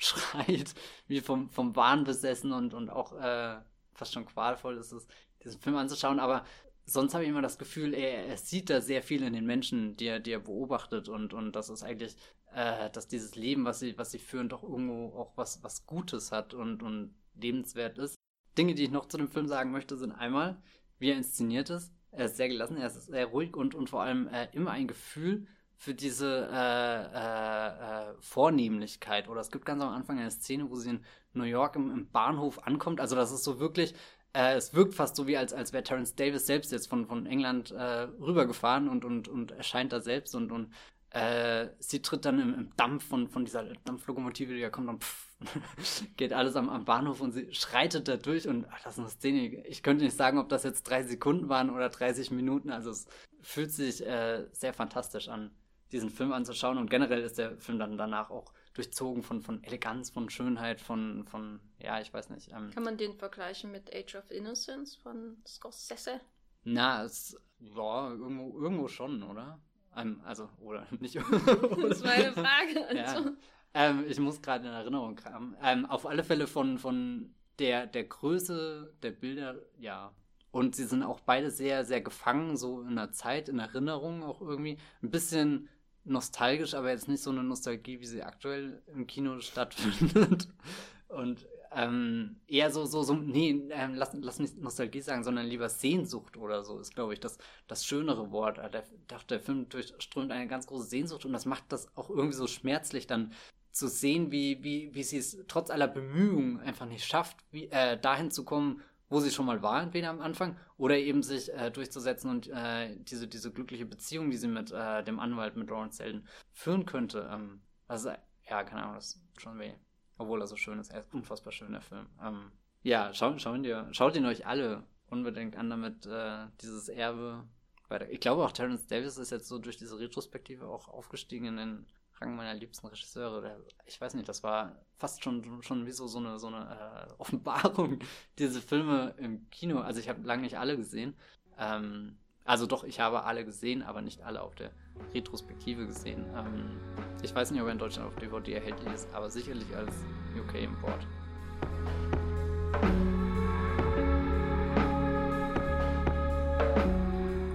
schreit, 0.04 0.74
wie 1.06 1.20
vom, 1.20 1.50
vom 1.50 1.76
Wahn 1.76 2.04
besessen 2.04 2.52
und, 2.52 2.74
und 2.74 2.90
auch 2.90 3.12
äh, 3.20 3.60
fast 3.94 4.14
schon 4.14 4.26
qualvoll 4.26 4.78
ist 4.78 4.92
es, 4.92 5.06
diesen 5.44 5.60
Film 5.60 5.76
anzuschauen. 5.76 6.18
Aber 6.18 6.44
sonst 6.86 7.14
habe 7.14 7.24
ich 7.24 7.30
immer 7.30 7.42
das 7.42 7.58
Gefühl, 7.58 7.94
er, 7.94 8.26
er, 8.26 8.36
sieht 8.36 8.70
da 8.70 8.80
sehr 8.80 9.02
viel 9.02 9.22
in 9.22 9.32
den 9.32 9.46
Menschen, 9.46 9.96
die 9.96 10.06
er, 10.06 10.20
die 10.20 10.32
er 10.32 10.40
beobachtet 10.40 11.08
und, 11.08 11.34
und 11.34 11.52
das 11.52 11.68
ist 11.68 11.82
eigentlich, 11.82 12.16
äh, 12.54 12.90
dass 12.90 13.08
dieses 13.08 13.36
Leben, 13.36 13.64
was 13.64 13.80
sie, 13.80 13.96
was 13.98 14.10
sie 14.10 14.18
führen, 14.18 14.48
doch 14.48 14.62
irgendwo 14.62 15.16
auch 15.18 15.36
was, 15.36 15.62
was 15.62 15.86
Gutes 15.86 16.32
hat 16.32 16.54
und, 16.54 16.82
und 16.82 17.14
lebenswert 17.34 17.98
ist. 17.98 18.16
Dinge, 18.58 18.74
die 18.74 18.84
ich 18.84 18.90
noch 18.90 19.06
zu 19.06 19.18
dem 19.18 19.28
Film 19.28 19.46
sagen 19.46 19.70
möchte, 19.70 19.96
sind 19.96 20.12
einmal, 20.12 20.60
wie 20.98 21.10
er 21.10 21.16
inszeniert 21.16 21.70
ist. 21.70 21.92
Er 22.10 22.24
ist 22.24 22.36
sehr 22.36 22.48
gelassen, 22.48 22.76
er 22.76 22.88
ist 22.88 23.06
sehr 23.06 23.26
ruhig 23.26 23.56
und, 23.56 23.74
und 23.74 23.88
vor 23.88 24.02
allem 24.02 24.26
äh, 24.28 24.48
immer 24.52 24.72
ein 24.72 24.88
Gefühl 24.88 25.46
für 25.80 25.94
diese 25.94 26.46
äh, 26.52 27.16
äh, 27.16 28.10
äh, 28.10 28.14
Vornehmlichkeit. 28.20 29.30
Oder 29.30 29.40
es 29.40 29.50
gibt 29.50 29.64
ganz 29.64 29.82
am 29.82 29.88
Anfang 29.88 30.18
eine 30.18 30.30
Szene, 30.30 30.68
wo 30.68 30.74
sie 30.74 30.90
in 30.90 31.04
New 31.32 31.44
York 31.44 31.74
im, 31.74 31.90
im 31.90 32.10
Bahnhof 32.10 32.66
ankommt. 32.66 33.00
Also 33.00 33.16
das 33.16 33.32
ist 33.32 33.44
so 33.44 33.58
wirklich, 33.60 33.94
äh, 34.34 34.56
es 34.56 34.74
wirkt 34.74 34.92
fast 34.92 35.16
so 35.16 35.26
wie 35.26 35.38
als, 35.38 35.54
als 35.54 35.72
wäre 35.72 35.82
Terence 35.82 36.14
Davis 36.14 36.44
selbst 36.44 36.70
jetzt 36.70 36.86
von, 36.86 37.06
von 37.06 37.24
England 37.24 37.70
äh, 37.70 38.08
rübergefahren 38.20 38.90
und, 38.90 39.06
und, 39.06 39.28
und 39.28 39.52
erscheint 39.52 39.94
da 39.94 40.00
selbst 40.00 40.34
und, 40.34 40.52
und 40.52 40.70
äh, 41.12 41.68
sie 41.78 42.02
tritt 42.02 42.26
dann 42.26 42.40
im, 42.40 42.52
im, 42.52 42.76
Dampf 42.76 43.08
von, 43.08 43.28
von 43.28 43.46
dieser 43.46 43.64
Dampflokomotive, 43.86 44.52
die 44.52 44.60
da 44.60 44.68
kommt, 44.68 44.88
dann 44.88 45.00
pff, 45.00 45.34
geht 46.18 46.34
alles 46.34 46.56
am, 46.56 46.68
am, 46.68 46.84
Bahnhof 46.84 47.22
und 47.22 47.32
sie 47.32 47.54
schreitet 47.54 48.06
da 48.06 48.18
durch 48.18 48.46
und 48.46 48.66
ach, 48.70 48.82
das 48.82 48.92
ist 48.92 48.98
eine 48.98 49.08
Szene. 49.08 49.66
Ich 49.66 49.82
könnte 49.82 50.04
nicht 50.04 50.14
sagen, 50.14 50.36
ob 50.36 50.50
das 50.50 50.62
jetzt 50.62 50.82
drei 50.82 51.04
Sekunden 51.04 51.48
waren 51.48 51.70
oder 51.70 51.88
30 51.88 52.32
Minuten. 52.32 52.70
Also 52.70 52.90
es 52.90 53.06
fühlt 53.40 53.72
sich 53.72 53.96
sehr 53.96 54.74
fantastisch 54.74 55.30
an 55.30 55.50
diesen 55.92 56.10
Film 56.10 56.32
anzuschauen. 56.32 56.78
Und 56.78 56.90
generell 56.90 57.22
ist 57.22 57.38
der 57.38 57.56
Film 57.58 57.78
dann 57.78 57.98
danach 57.98 58.30
auch 58.30 58.52
durchzogen 58.74 59.22
von, 59.22 59.42
von 59.42 59.62
Eleganz, 59.64 60.10
von 60.10 60.30
Schönheit, 60.30 60.80
von, 60.80 61.24
von 61.24 61.60
ja, 61.78 62.00
ich 62.00 62.12
weiß 62.12 62.30
nicht. 62.30 62.50
Ähm, 62.52 62.70
Kann 62.70 62.84
man 62.84 62.96
den 62.96 63.14
vergleichen 63.14 63.70
mit 63.70 63.94
Age 63.94 64.16
of 64.16 64.30
Innocence 64.30 64.96
von 64.96 65.36
Scorsese? 65.46 66.20
Na, 66.64 67.04
es, 67.04 67.36
ja, 67.58 68.10
irgendwo, 68.10 68.58
irgendwo 68.58 68.88
schon, 68.88 69.22
oder? 69.22 69.60
Ähm, 69.96 70.20
also, 70.24 70.48
oder 70.58 70.86
nicht. 71.00 71.16
das 71.46 71.98
ist 71.98 72.04
meine 72.04 72.32
Frage. 72.32 72.86
Also. 72.88 72.96
Ja. 72.96 73.32
Ähm, 73.72 74.04
ich 74.08 74.18
muss 74.18 74.42
gerade 74.42 74.66
in 74.66 74.72
Erinnerung 74.72 75.16
kramen. 75.16 75.56
Ähm, 75.62 75.86
auf 75.86 76.06
alle 76.06 76.24
Fälle 76.24 76.46
von, 76.46 76.78
von 76.78 77.34
der, 77.58 77.86
der 77.86 78.04
Größe 78.04 78.94
der 79.02 79.10
Bilder, 79.10 79.56
ja, 79.78 80.12
Und 80.50 80.74
sie 80.74 80.84
sind 80.84 81.02
auch 81.02 81.20
beide 81.20 81.50
sehr, 81.50 81.84
sehr 81.84 82.00
gefangen, 82.00 82.56
so 82.56 82.82
in 82.82 82.96
der 82.96 83.12
Zeit, 83.12 83.48
in 83.48 83.58
Erinnerung 83.58 84.22
auch 84.24 84.40
irgendwie. 84.40 84.78
Ein 85.02 85.10
bisschen 85.10 85.68
nostalgisch, 86.10 86.74
aber 86.74 86.90
jetzt 86.90 87.08
nicht 87.08 87.22
so 87.22 87.30
eine 87.30 87.42
Nostalgie, 87.42 88.00
wie 88.00 88.06
sie 88.06 88.22
aktuell 88.22 88.82
im 88.94 89.06
Kino 89.06 89.40
stattfindet. 89.40 90.48
Und 91.08 91.46
ähm, 91.72 92.36
eher 92.48 92.70
so, 92.70 92.84
so, 92.84 93.02
so, 93.02 93.14
nee, 93.14 93.68
ähm, 93.70 93.94
lass, 93.94 94.12
lass 94.14 94.40
nicht 94.40 94.58
Nostalgie 94.58 95.00
sagen, 95.00 95.22
sondern 95.22 95.46
lieber 95.46 95.68
Sehnsucht 95.68 96.36
oder 96.36 96.64
so, 96.64 96.78
ist, 96.80 96.94
glaube 96.94 97.12
ich, 97.12 97.20
das, 97.20 97.38
das 97.68 97.84
schönere 97.84 98.32
Wort. 98.32 98.58
Äh, 98.58 98.70
der, 98.70 98.84
der 99.28 99.40
Film 99.40 99.68
durchströmt 99.68 100.32
eine 100.32 100.48
ganz 100.48 100.66
große 100.66 100.86
Sehnsucht 100.86 101.24
und 101.24 101.32
das 101.32 101.46
macht 101.46 101.64
das 101.68 101.96
auch 101.96 102.10
irgendwie 102.10 102.36
so 102.36 102.46
schmerzlich, 102.48 103.06
dann 103.06 103.32
zu 103.72 103.88
sehen, 103.88 104.32
wie, 104.32 104.62
wie, 104.64 104.94
wie 104.94 105.02
sie 105.04 105.18
es 105.18 105.38
trotz 105.46 105.70
aller 105.70 105.86
Bemühungen 105.86 106.58
einfach 106.60 106.86
nicht 106.86 107.04
schafft, 107.04 107.36
wie, 107.52 107.66
äh, 107.66 107.98
dahin 108.00 108.32
zu 108.32 108.44
kommen, 108.44 108.82
wo 109.10 109.20
sie 109.20 109.30
schon 109.30 109.44
mal 109.44 109.60
war, 109.60 109.82
entweder 109.82 110.08
am 110.08 110.22
Anfang, 110.22 110.56
oder 110.78 110.96
eben 110.96 111.22
sich 111.22 111.52
äh, 111.52 111.70
durchzusetzen 111.70 112.30
und 112.30 112.48
äh, 112.48 112.96
diese, 112.96 113.28
diese 113.28 113.52
glückliche 113.52 113.84
Beziehung, 113.84 114.30
die 114.30 114.36
sie 114.36 114.48
mit 114.48 114.70
äh, 114.72 115.02
dem 115.02 115.18
Anwalt, 115.18 115.56
mit 115.56 115.68
Lawrence 115.68 115.98
Selden, 115.98 116.26
führen 116.52 116.86
könnte. 116.86 117.28
Ähm, 117.30 117.60
also, 117.88 118.10
ja, 118.48 118.64
keine 118.64 118.84
Ahnung, 118.84 118.94
das 118.94 119.16
ist 119.16 119.42
schon 119.42 119.58
weh. 119.58 119.74
Obwohl 120.16 120.40
er 120.40 120.46
so 120.46 120.56
schön 120.56 120.78
ist. 120.78 120.90
Er 120.90 121.00
ist 121.00 121.12
unfassbar 121.12 121.52
schön, 121.52 121.72
der 121.72 121.80
Film. 121.80 122.06
Ähm, 122.22 122.52
ja, 122.82 123.12
schau, 123.12 123.36
schau 123.38 123.54
ihn 123.54 123.62
dir, 123.62 123.88
schaut 123.90 124.16
ihn 124.16 124.26
euch 124.26 124.46
alle 124.46 124.84
unbedingt 125.08 125.56
an, 125.56 125.68
damit 125.68 126.06
äh, 126.06 126.46
dieses 126.62 126.88
Erbe 126.88 127.44
weiter. 127.88 128.08
Ich 128.10 128.20
glaube 128.20 128.44
auch 128.44 128.52
Terence 128.52 128.86
Davis 128.86 129.18
ist 129.18 129.30
jetzt 129.30 129.48
so 129.48 129.58
durch 129.58 129.76
diese 129.76 129.98
Retrospektive 129.98 130.66
auch 130.66 130.88
aufgestiegen 130.88 131.46
in 131.46 131.56
den 131.56 131.86
Rang 132.20 132.36
meiner 132.36 132.54
liebsten 132.54 132.86
Regisseure. 132.86 133.40
Der, 133.40 133.56
ich 133.86 133.98
weiß 134.00 134.14
nicht, 134.14 134.28
das 134.28 134.42
war 134.42 134.76
fast 134.98 135.24
schon, 135.24 135.62
schon 135.62 135.86
wie 135.86 135.90
so, 135.90 136.06
so 136.06 136.18
eine, 136.18 136.38
so 136.38 136.48
eine 136.48 137.08
äh, 137.08 137.12
Offenbarung, 137.18 137.98
diese 138.38 138.60
Filme 138.60 139.14
im 139.16 139.48
Kino. 139.50 139.80
Also 139.80 140.00
ich 140.00 140.08
habe 140.08 140.22
lange 140.26 140.42
nicht 140.42 140.58
alle 140.58 140.76
gesehen. 140.76 141.14
Ähm, 141.58 142.18
also 142.44 142.66
doch, 142.66 142.84
ich 142.84 143.00
habe 143.00 143.24
alle 143.24 143.44
gesehen, 143.44 143.82
aber 143.82 144.02
nicht 144.02 144.22
alle 144.22 144.42
auf 144.42 144.54
der 144.54 144.70
Retrospektive 145.14 145.86
gesehen. 145.86 146.26
Ähm, 146.36 146.78
ich 147.22 147.34
weiß 147.34 147.52
nicht, 147.52 147.60
ob 147.60 147.68
er 147.68 147.72
in 147.72 147.78
Deutschland 147.78 148.08
auf 148.08 148.16
DVD 148.16 148.54
erhältlich 148.54 148.92
ist, 148.92 149.08
aber 149.14 149.30
sicherlich 149.30 149.74
als 149.74 149.94
UK-Import. 150.36 151.06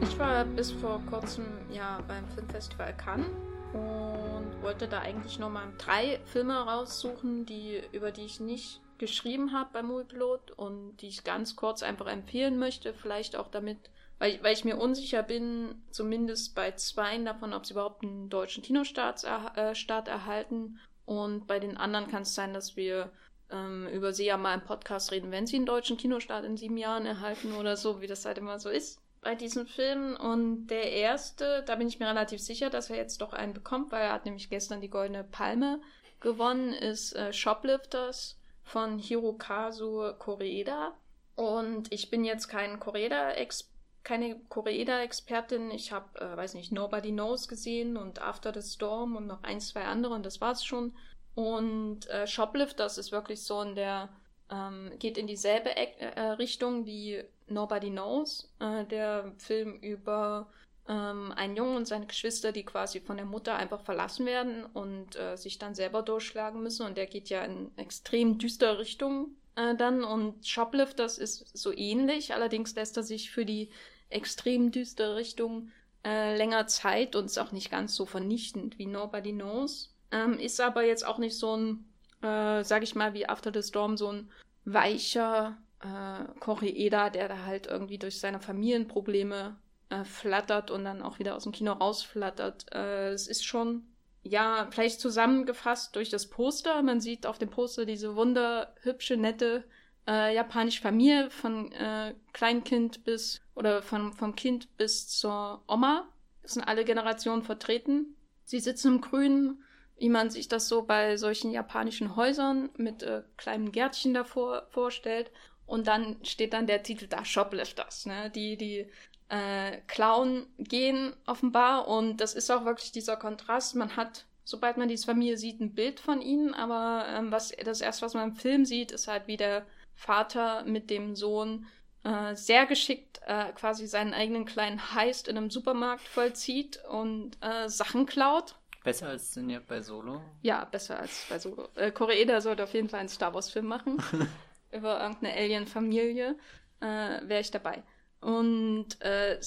Ich 0.01 0.17
war 0.17 0.45
bis 0.45 0.71
vor 0.71 1.01
kurzem 1.09 1.45
ja 1.69 1.99
beim 2.07 2.27
Filmfestival 2.29 2.95
Cannes 2.97 3.27
und 3.75 4.61
wollte 4.61 4.87
da 4.87 5.01
eigentlich 5.01 5.39
nochmal 5.39 5.67
drei 5.77 6.19
Filme 6.25 6.55
raussuchen, 6.55 7.45
die, 7.45 7.81
über 7.91 8.11
die 8.11 8.25
ich 8.25 8.39
nicht 8.39 8.81
geschrieben 8.97 9.51
habe 9.51 9.69
beim 9.73 9.87
Moviepilot 9.87 10.51
und 10.51 10.97
die 10.97 11.07
ich 11.07 11.23
ganz 11.23 11.55
kurz 11.55 11.83
einfach 11.83 12.07
empfehlen 12.07 12.57
möchte, 12.57 12.93
vielleicht 12.93 13.35
auch 13.35 13.49
damit 13.49 13.77
weil, 14.17 14.41
weil 14.43 14.53
ich 14.53 14.63
mir 14.63 14.77
unsicher 14.77 15.23
bin, 15.23 15.83
zumindest 15.91 16.55
bei 16.55 16.71
zweien 16.71 17.25
davon, 17.25 17.53
ob 17.53 17.65
sie 17.65 17.73
überhaupt 17.73 18.03
einen 18.03 18.29
deutschen 18.29 18.63
Kinostart 18.63 19.23
äh, 19.23 19.75
Start 19.75 20.07
erhalten. 20.07 20.79
Und 21.05 21.47
bei 21.47 21.59
den 21.59 21.77
anderen 21.77 22.07
kann 22.07 22.23
es 22.23 22.33
sein, 22.33 22.53
dass 22.53 22.77
wir 22.77 23.11
ähm, 23.51 23.87
über 23.87 24.13
sie 24.13 24.25
ja 24.25 24.37
mal 24.37 24.53
im 24.53 24.63
Podcast 24.63 25.11
reden, 25.11 25.31
wenn 25.31 25.47
sie 25.47 25.57
einen 25.57 25.65
deutschen 25.65 25.97
Kinostart 25.97 26.45
in 26.45 26.57
sieben 26.57 26.77
Jahren 26.77 27.05
erhalten 27.05 27.53
oder 27.55 27.75
so, 27.75 28.01
wie 28.01 28.07
das 28.07 28.25
halt 28.25 28.37
immer 28.37 28.57
so 28.57 28.69
ist 28.69 29.04
bei 29.25 29.35
diesen 29.35 29.67
Filmen. 29.67 30.15
Und 30.15 30.67
der 30.67 30.93
erste, 30.93 31.63
da 31.65 31.75
bin 31.75 31.89
ich 31.89 31.99
mir 31.99 32.07
relativ 32.07 32.39
sicher, 32.39 32.69
dass 32.69 32.89
er 32.89 32.95
jetzt 32.95 33.19
doch 33.19 33.33
einen 33.33 33.53
bekommt, 33.53 33.91
weil 33.91 34.03
er 34.03 34.13
hat 34.13 34.23
nämlich 34.23 34.49
gestern 34.49 34.79
die 34.79 34.89
Goldene 34.89 35.25
Palme 35.25 35.81
gewonnen, 36.21 36.71
ist 36.71 37.13
äh, 37.15 37.33
Shoplifters 37.33 38.39
von 38.63 38.99
Hirokazu 38.99 40.13
Koreeda. 40.19 40.93
Und 41.35 41.91
ich 41.91 42.09
bin 42.09 42.23
jetzt 42.23 42.47
kein 42.47 42.79
Koreeda-Experte 42.79 43.75
keine 44.05 44.39
Koreeda-Expertin. 44.49 45.71
Ich 45.71 45.91
habe, 45.91 46.19
äh, 46.19 46.37
weiß 46.37 46.53
nicht, 46.53 46.71
Nobody 46.71 47.09
Knows 47.09 47.47
gesehen 47.47 47.97
und 47.97 48.21
After 48.21 48.53
the 48.53 48.61
Storm 48.61 49.15
und 49.15 49.25
noch 49.25 49.41
ein, 49.41 49.59
zwei 49.59 49.83
andere 49.85 50.13
und 50.13 50.23
das 50.27 50.39
war's 50.39 50.63
schon. 50.63 50.93
Und 51.33 52.07
äh, 52.11 52.27
Shoplifters 52.27 52.99
ist 52.99 53.11
wirklich 53.11 53.41
so 53.43 53.61
in 53.63 53.73
der, 53.73 54.09
ähm, 54.51 54.91
geht 54.99 55.17
in 55.17 55.27
dieselbe 55.27 55.69
e 55.69 55.87
äh, 55.99 56.21
Richtung 56.31 56.85
wie 56.85 57.23
Nobody 57.47 57.89
Knows, 57.89 58.51
äh, 58.59 58.85
der 58.85 59.33
Film 59.37 59.75
über 59.81 60.47
ähm, 60.87 61.31
einen 61.35 61.55
Jungen 61.55 61.77
und 61.77 61.87
seine 61.87 62.05
Geschwister, 62.05 62.51
die 62.51 62.63
quasi 62.63 62.99
von 62.99 63.17
der 63.17 63.25
Mutter 63.25 63.55
einfach 63.55 63.81
verlassen 63.81 64.25
werden 64.25 64.65
und 64.65 65.15
äh, 65.15 65.35
sich 65.35 65.57
dann 65.57 65.75
selber 65.75 66.01
durchschlagen 66.01 66.61
müssen. 66.61 66.85
Und 66.85 66.97
der 66.97 67.07
geht 67.07 67.29
ja 67.29 67.43
in 67.43 67.71
extrem 67.77 68.37
düstere 68.37 68.77
Richtung 68.79 69.35
äh, 69.55 69.75
dann. 69.75 70.03
Und 70.03 70.47
Shoplifters 70.47 71.17
ist 71.17 71.57
so 71.57 71.71
ähnlich, 71.75 72.33
allerdings 72.33 72.75
lässt 72.75 72.97
er 72.97 73.03
sich 73.03 73.31
für 73.31 73.45
die 73.45 73.69
extrem 74.09 74.71
düstere 74.71 75.15
Richtung 75.15 75.71
äh, 76.05 76.37
länger 76.37 76.67
Zeit 76.67 77.15
und 77.15 77.25
ist 77.25 77.39
auch 77.39 77.51
nicht 77.51 77.71
ganz 77.71 77.95
so 77.95 78.05
vernichtend 78.05 78.77
wie 78.77 78.85
Nobody 78.85 79.33
Knows. 79.33 79.91
Ähm, 80.11 80.37
ist 80.37 80.61
aber 80.61 80.83
jetzt 80.83 81.05
auch 81.05 81.17
nicht 81.17 81.37
so 81.37 81.57
ein, 81.57 81.85
äh, 82.21 82.63
sag 82.63 82.83
ich 82.83 82.95
mal, 82.95 83.13
wie 83.13 83.27
After 83.27 83.51
the 83.53 83.67
Storm, 83.67 83.97
so 83.97 84.11
ein 84.11 84.29
weicher 84.65 85.57
äh, 85.81 86.39
Koreeda, 86.39 87.09
der 87.09 87.27
da 87.27 87.45
halt 87.45 87.67
irgendwie 87.67 87.97
durch 87.97 88.19
seine 88.19 88.39
Familienprobleme 88.39 89.55
äh, 89.89 90.03
flattert 90.03 90.71
und 90.71 90.83
dann 90.83 91.01
auch 91.01 91.19
wieder 91.19 91.35
aus 91.35 91.43
dem 91.43 91.51
Kino 91.51 91.73
rausflattert. 91.73 92.73
Äh, 92.73 93.09
es 93.09 93.27
ist 93.27 93.45
schon, 93.45 93.83
ja, 94.23 94.67
vielleicht 94.71 94.99
zusammengefasst 94.99 95.95
durch 95.95 96.09
das 96.09 96.29
Poster. 96.29 96.81
Man 96.81 97.01
sieht 97.01 97.25
auf 97.25 97.37
dem 97.37 97.49
Poster 97.49 97.85
diese 97.85 98.15
wunderhübsche, 98.15 99.17
nette 99.17 99.63
äh, 100.07 100.33
japanische 100.35 100.81
Familie 100.81 101.29
von 101.29 101.71
äh, 101.71 102.13
Kleinkind 102.33 103.03
bis 103.03 103.41
oder 103.55 103.81
von, 103.81 104.13
vom 104.13 104.35
Kind 104.35 104.75
bis 104.77 105.07
zur 105.07 105.63
Oma. 105.67 106.07
Das 106.41 106.53
sind 106.53 106.63
alle 106.63 106.85
Generationen 106.85 107.43
vertreten. 107.43 108.15
Sie 108.43 108.59
sitzen 108.59 108.95
im 108.95 109.01
Grünen, 109.01 109.63
wie 109.97 110.09
man 110.09 110.29
sich 110.29 110.47
das 110.47 110.67
so 110.67 110.83
bei 110.83 111.17
solchen 111.17 111.51
japanischen 111.51 112.15
Häusern 112.15 112.69
mit 112.77 113.03
äh, 113.03 113.23
kleinen 113.37 113.71
Gärtchen 113.71 114.13
davor 114.13 114.67
vorstellt. 114.69 115.31
Und 115.65 115.87
dann 115.87 116.17
steht 116.23 116.53
dann 116.53 116.67
der 116.67 116.83
Titel 116.83 117.07
da, 117.07 117.25
Shoplifters, 117.25 118.05
ne? 118.05 118.29
Die, 118.29 118.55
die 118.57 118.87
äh, 119.29 119.77
klauen 119.87 120.47
gehen 120.59 121.13
offenbar. 121.25 121.87
Und 121.87 122.17
das 122.17 122.35
ist 122.35 122.51
auch 122.51 122.65
wirklich 122.65 122.91
dieser 122.91 123.17
Kontrast. 123.17 123.75
Man 123.75 123.95
hat, 123.95 124.25
sobald 124.43 124.77
man 124.77 124.89
diese 124.89 125.05
Familie 125.05 125.37
sieht, 125.37 125.59
ein 125.59 125.73
Bild 125.73 125.99
von 125.99 126.21
ihnen, 126.21 126.53
aber 126.53 127.07
ähm, 127.09 127.31
was 127.31 127.51
das 127.63 127.81
erste, 127.81 128.05
was 128.05 128.13
man 128.13 128.29
im 128.29 128.35
Film 128.35 128.65
sieht, 128.65 128.91
ist 128.91 129.07
halt, 129.07 129.27
wie 129.27 129.37
der 129.37 129.65
Vater 129.95 130.63
mit 130.65 130.89
dem 130.89 131.15
Sohn 131.15 131.65
äh, 132.03 132.35
sehr 132.35 132.65
geschickt 132.65 133.21
äh, 133.25 133.51
quasi 133.53 133.87
seinen 133.87 134.13
eigenen 134.13 134.45
kleinen 134.45 134.93
Heist 134.93 135.27
in 135.27 135.37
einem 135.37 135.49
Supermarkt 135.49 136.07
vollzieht 136.07 136.79
und 136.89 137.37
äh, 137.41 137.67
Sachen 137.69 138.05
klaut. 138.05 138.55
Besser 138.85 139.07
als 139.07 139.33
denn 139.33 139.59
bei 139.67 139.81
Solo? 139.81 140.21
Ja, 140.43 140.63
besser 140.63 140.99
als 140.99 141.25
bei 141.27 141.39
Solo. 141.39 141.69
Äh, 141.73 141.91
Koreeda 141.91 142.39
sollte 142.39 142.63
auf 142.63 142.73
jeden 142.75 142.87
Fall 142.87 142.99
einen 142.99 143.09
Star 143.09 143.33
Wars-Film 143.33 143.65
machen. 143.65 143.97
über 144.71 145.01
irgendeine 145.01 145.33
Alien-Familie. 145.33 146.37
Äh, 146.81 146.85
Wäre 146.85 147.41
ich 147.41 147.49
dabei. 147.49 147.81
Und 148.21 149.01
äh, 149.01 149.39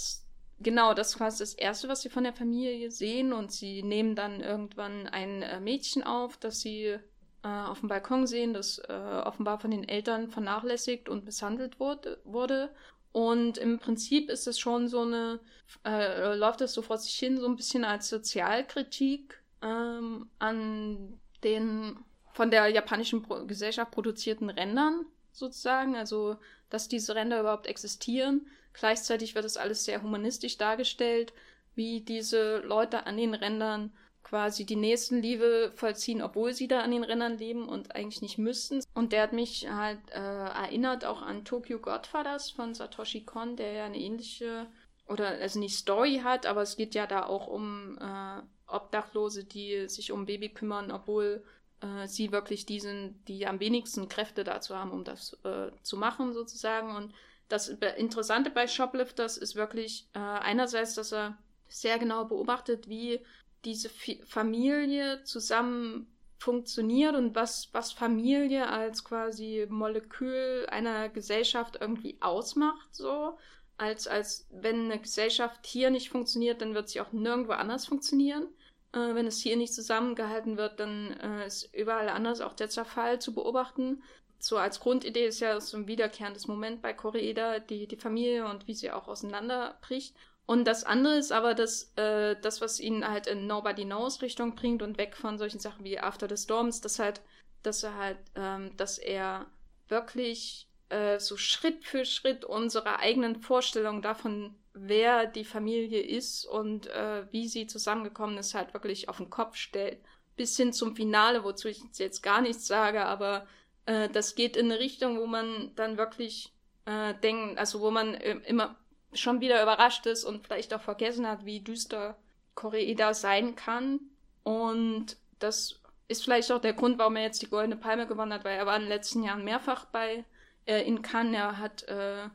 genau, 0.59 0.93
das 0.93 1.11
ist 1.11 1.19
quasi 1.19 1.39
das 1.39 1.55
Erste, 1.55 1.89
was 1.89 2.03
sie 2.03 2.09
von 2.09 2.25
der 2.25 2.33
Familie 2.33 2.91
sehen. 2.91 3.33
Und 3.33 3.53
sie 3.53 3.85
nehmen 3.85 4.17
dann 4.17 4.41
irgendwann 4.41 5.07
ein 5.07 5.43
äh, 5.43 5.61
Mädchen 5.61 6.03
auf, 6.03 6.37
das 6.37 6.61
sie 6.61 6.99
äh, 7.45 7.49
auf 7.49 7.79
dem 7.79 7.89
Balkon 7.89 8.27
sehen, 8.27 8.55
das 8.55 8.79
äh, 8.89 8.93
offenbar 8.93 9.61
von 9.61 9.71
den 9.71 9.89
Eltern 9.89 10.29
vernachlässigt 10.29 11.09
und 11.09 11.25
misshandelt 11.25 11.79
wurde. 11.79 12.21
wurde. 12.25 12.71
Und 13.13 13.59
im 13.59 13.79
Prinzip 13.79 14.31
ist 14.31 14.47
es 14.47 14.59
schon 14.59 14.89
so 14.89 15.01
eine, 15.01 15.41
äh, 15.85 16.35
läuft 16.35 16.61
das 16.61 16.73
so 16.75 16.83
vor 16.83 16.99
sich 16.99 17.15
hin, 17.15 17.39
so 17.39 17.47
ein 17.47 17.57
bisschen 17.57 17.85
als 17.85 18.09
Sozialkritik 18.09 19.43
ähm, 19.63 20.29
an 20.39 21.19
den 21.43 21.99
von 22.33 22.51
der 22.51 22.69
japanischen 22.69 23.23
Pro 23.23 23.45
Gesellschaft 23.47 23.91
produzierten 23.91 24.49
Rändern 24.51 25.07
sozusagen, 25.33 25.97
also 25.97 26.37
dass 26.71 26.89
diese 26.89 27.15
Ränder 27.15 27.41
überhaupt 27.41 27.67
existieren. 27.67 28.47
Gleichzeitig 28.73 29.35
wird 29.35 29.45
es 29.45 29.57
alles 29.57 29.85
sehr 29.85 30.03
humanistisch 30.03 30.57
dargestellt, 30.57 31.33
wie 31.75 32.01
diese 32.01 32.59
Leute 32.59 33.07
an 33.07 33.17
den 33.17 33.35
Rändern 33.35 33.93
quasi 34.29 34.67
die 34.67 34.77
Nächstenliebe 34.77 35.73
vollziehen, 35.75 36.23
obwohl 36.23 36.53
sie 36.53 36.69
da 36.69 36.81
an 36.81 36.91
den 36.91 37.05
Rändern 37.05 37.39
leben 37.39 37.69
und 37.69 37.95
eigentlich 37.95 38.21
nicht 38.21 38.39
müssten. 38.39 38.83
Und 38.95 39.13
der 39.13 39.23
hat 39.23 39.33
mich 39.33 39.69
halt 39.71 39.99
äh, 40.11 40.19
erinnert 40.19 41.05
auch 41.05 41.23
an 41.23 41.45
Tokyo 41.45 41.79
Godfathers 41.79 42.51
von 42.51 42.75
Satoshi 42.75 43.25
Kon, 43.25 43.57
der 43.57 43.73
ja 43.73 43.85
eine 43.87 43.99
ähnliche 43.99 44.67
oder 45.07 45.29
also 45.29 45.59
nicht 45.59 45.77
Story 45.77 46.21
hat, 46.23 46.45
aber 46.45 46.61
es 46.63 46.77
geht 46.77 46.95
ja 46.95 47.07
da 47.07 47.25
auch 47.25 47.47
um 47.47 47.97
äh, 47.99 48.43
Obdachlose, 48.67 49.45
die 49.45 49.89
sich 49.89 50.13
um 50.13 50.27
Baby 50.27 50.51
kümmern, 50.51 50.91
obwohl 50.91 51.43
äh, 51.81 52.07
sie 52.07 52.31
wirklich 52.31 52.67
diesen, 52.67 53.25
die 53.25 53.47
am 53.47 53.61
wenigsten 53.61 54.09
Kräfte 54.09 54.45
dazu 54.45 54.77
haben, 54.77 54.91
um 54.91 55.05
das 55.05 55.39
äh, 55.45 55.71
zu 55.83 55.97
machen 55.97 56.35
sozusagen. 56.35 56.95
Und 56.95 57.15
das 57.49 57.69
Interessante 57.69 58.51
bei 58.51 58.67
Shoplifters 58.67 59.39
ist 59.39 59.57
wirklich 59.57 60.07
äh, 60.13 60.19
einerseits, 60.19 60.95
dass 60.95 61.13
er 61.13 61.39
sehr 61.69 61.99
genau 61.99 62.27
beobachtet, 62.27 62.89
wie 62.89 63.21
diese 63.65 63.91
Familie 64.27 65.23
zusammen 65.25 66.07
funktioniert 66.39 67.15
und 67.17 67.35
was, 67.35 67.69
was 67.73 67.93
Familie 67.93 68.69
als 68.69 69.05
quasi 69.05 69.67
Molekül 69.69 70.67
einer 70.71 71.09
Gesellschaft 71.09 71.79
irgendwie 71.81 72.17
ausmacht, 72.21 72.95
so. 72.95 73.37
Als, 73.77 74.09
als 74.09 74.49
wenn 74.51 74.87
eine 74.87 74.99
Gesellschaft 74.99 75.65
hier 75.65 75.91
nicht 75.91 76.11
funktioniert, 76.11 76.61
dann 76.61 76.75
wird 76.75 76.89
sie 76.89 77.01
auch 77.01 77.13
nirgendwo 77.13 77.53
anders 77.53 77.87
funktionieren. 77.87 78.49
Äh, 78.93 79.15
wenn 79.15 79.27
es 79.27 79.39
hier 79.39 79.57
nicht 79.57 79.73
zusammengehalten 79.73 80.57
wird, 80.57 80.81
dann 80.81 81.13
äh, 81.21 81.47
ist 81.47 81.73
überall 81.75 82.09
anders 82.09 82.41
auch 82.41 82.55
der 82.55 82.71
Zerfall 82.71 83.21
zu 83.21 83.35
beobachten. 83.35 84.03
So 84.41 84.57
als 84.57 84.81
Grundidee 84.81 85.27
ist 85.27 85.41
ja 85.41 85.61
so 85.61 85.77
ein 85.77 85.87
wiederkehrendes 85.87 86.49
Moment 86.49 86.83
bei 86.83 86.93
Koreeda, 86.93 87.61
die, 87.61 87.87
die 87.87 87.97
Familie 87.97 88.47
und 88.49 88.67
wie 88.67 88.75
sie 88.75 88.91
auch 88.91 89.07
auseinanderbricht. 89.09 90.15
Und 90.49 90.65
das 90.65 90.83
andere 90.83 91.19
ist 91.19 91.31
aber 91.31 91.53
das, 91.53 91.93
äh, 91.97 92.35
das, 92.41 92.63
was 92.63 92.81
ihn 92.81 93.07
halt 93.07 93.27
in 93.27 93.47
Nobody 93.47 93.85
Knows 93.85 94.23
Richtung 94.23 94.55
bringt 94.55 94.81
und 94.81 94.97
weg 94.97 95.15
von 95.15 95.37
solchen 95.37 95.61
Sachen 95.61 95.85
wie 95.85 95.99
After 95.99 96.27
the 96.27 96.43
Storms, 96.43 96.81
dass 96.81 96.99
halt, 96.99 97.21
dass 97.63 97.83
er 97.83 97.97
halt, 97.97 98.17
ähm, 98.35 98.75
dass 98.79 98.97
er 98.97 99.45
wirklich 99.89 100.67
äh, 100.89 101.19
so 101.21 101.37
Schritt 101.37 101.85
für 101.85 102.07
Schritt 102.07 102.47
unsere 102.47 102.99
eigenen 102.99 103.43
Vorstellungen 103.43 104.01
davon, 104.01 104.55
wer 104.73 105.27
die 105.27 105.45
Familie 105.45 106.01
ist 106.01 106.47
und 106.47 106.87
äh, 106.87 107.31
wie 107.31 107.47
sie 107.47 107.67
zusammengekommen 107.67 108.39
ist, 108.39 108.55
halt 108.55 108.73
wirklich 108.73 109.11
auf 109.11 109.19
den 109.19 109.29
Kopf 109.29 109.55
stellt. 109.57 109.99
Bis 110.35 110.57
hin 110.57 110.73
zum 110.73 110.97
Finale, 110.97 111.45
wozu 111.45 111.69
ich 111.69 111.83
jetzt 111.99 112.23
gar 112.23 112.41
nichts 112.41 112.67
sage, 112.67 113.05
aber 113.05 113.47
äh, 113.85 114.09
das 114.09 114.35
geht 114.35 114.57
in 114.57 114.73
eine 114.73 114.81
Richtung, 114.81 115.21
wo 115.21 115.27
man 115.27 115.73
dann 115.77 115.99
wirklich 115.99 116.55
äh, 116.87 117.13
denkt, 117.23 117.59
also 117.59 117.83
wo 117.83 117.91
man 117.91 118.15
äh, 118.15 118.39
immer 118.47 118.79
schon 119.21 119.41
wieder 119.41 119.63
überrascht 119.63 120.07
ist 120.07 120.25
und 120.25 120.45
vielleicht 120.45 120.73
auch 120.75 120.81
vergessen 120.81 121.27
hat, 121.27 121.45
wie 121.45 121.61
düster 121.61 122.17
Koreeda 122.55 123.15
sein 123.15 123.57
kann. 123.57 124.01
Und 124.43 125.17
das 125.39 125.81
ist 126.09 126.25
vielleicht 126.25 126.51
auch 126.51 126.61
der 126.61 126.73
Grund, 126.73 126.99
warum 126.99 127.17
er 127.17 127.23
jetzt 127.25 127.43
die 127.43 127.51
Goldene 127.51 127.77
Palme 127.77 128.07
gewonnen 128.07 128.33
hat, 128.33 128.45
weil 128.45 128.57
er 128.57 128.67
war 128.67 128.77
in 128.77 128.83
den 128.83 128.89
letzten 128.89 129.23
Jahren 129.23 129.45
mehrfach 129.45 129.85
bei 129.87 130.25
äh, 130.67 130.83
in 130.87 131.03
Cannes. 131.03 131.37
Er 131.37 131.59
hat 131.59 131.83
äh, 131.85 132.29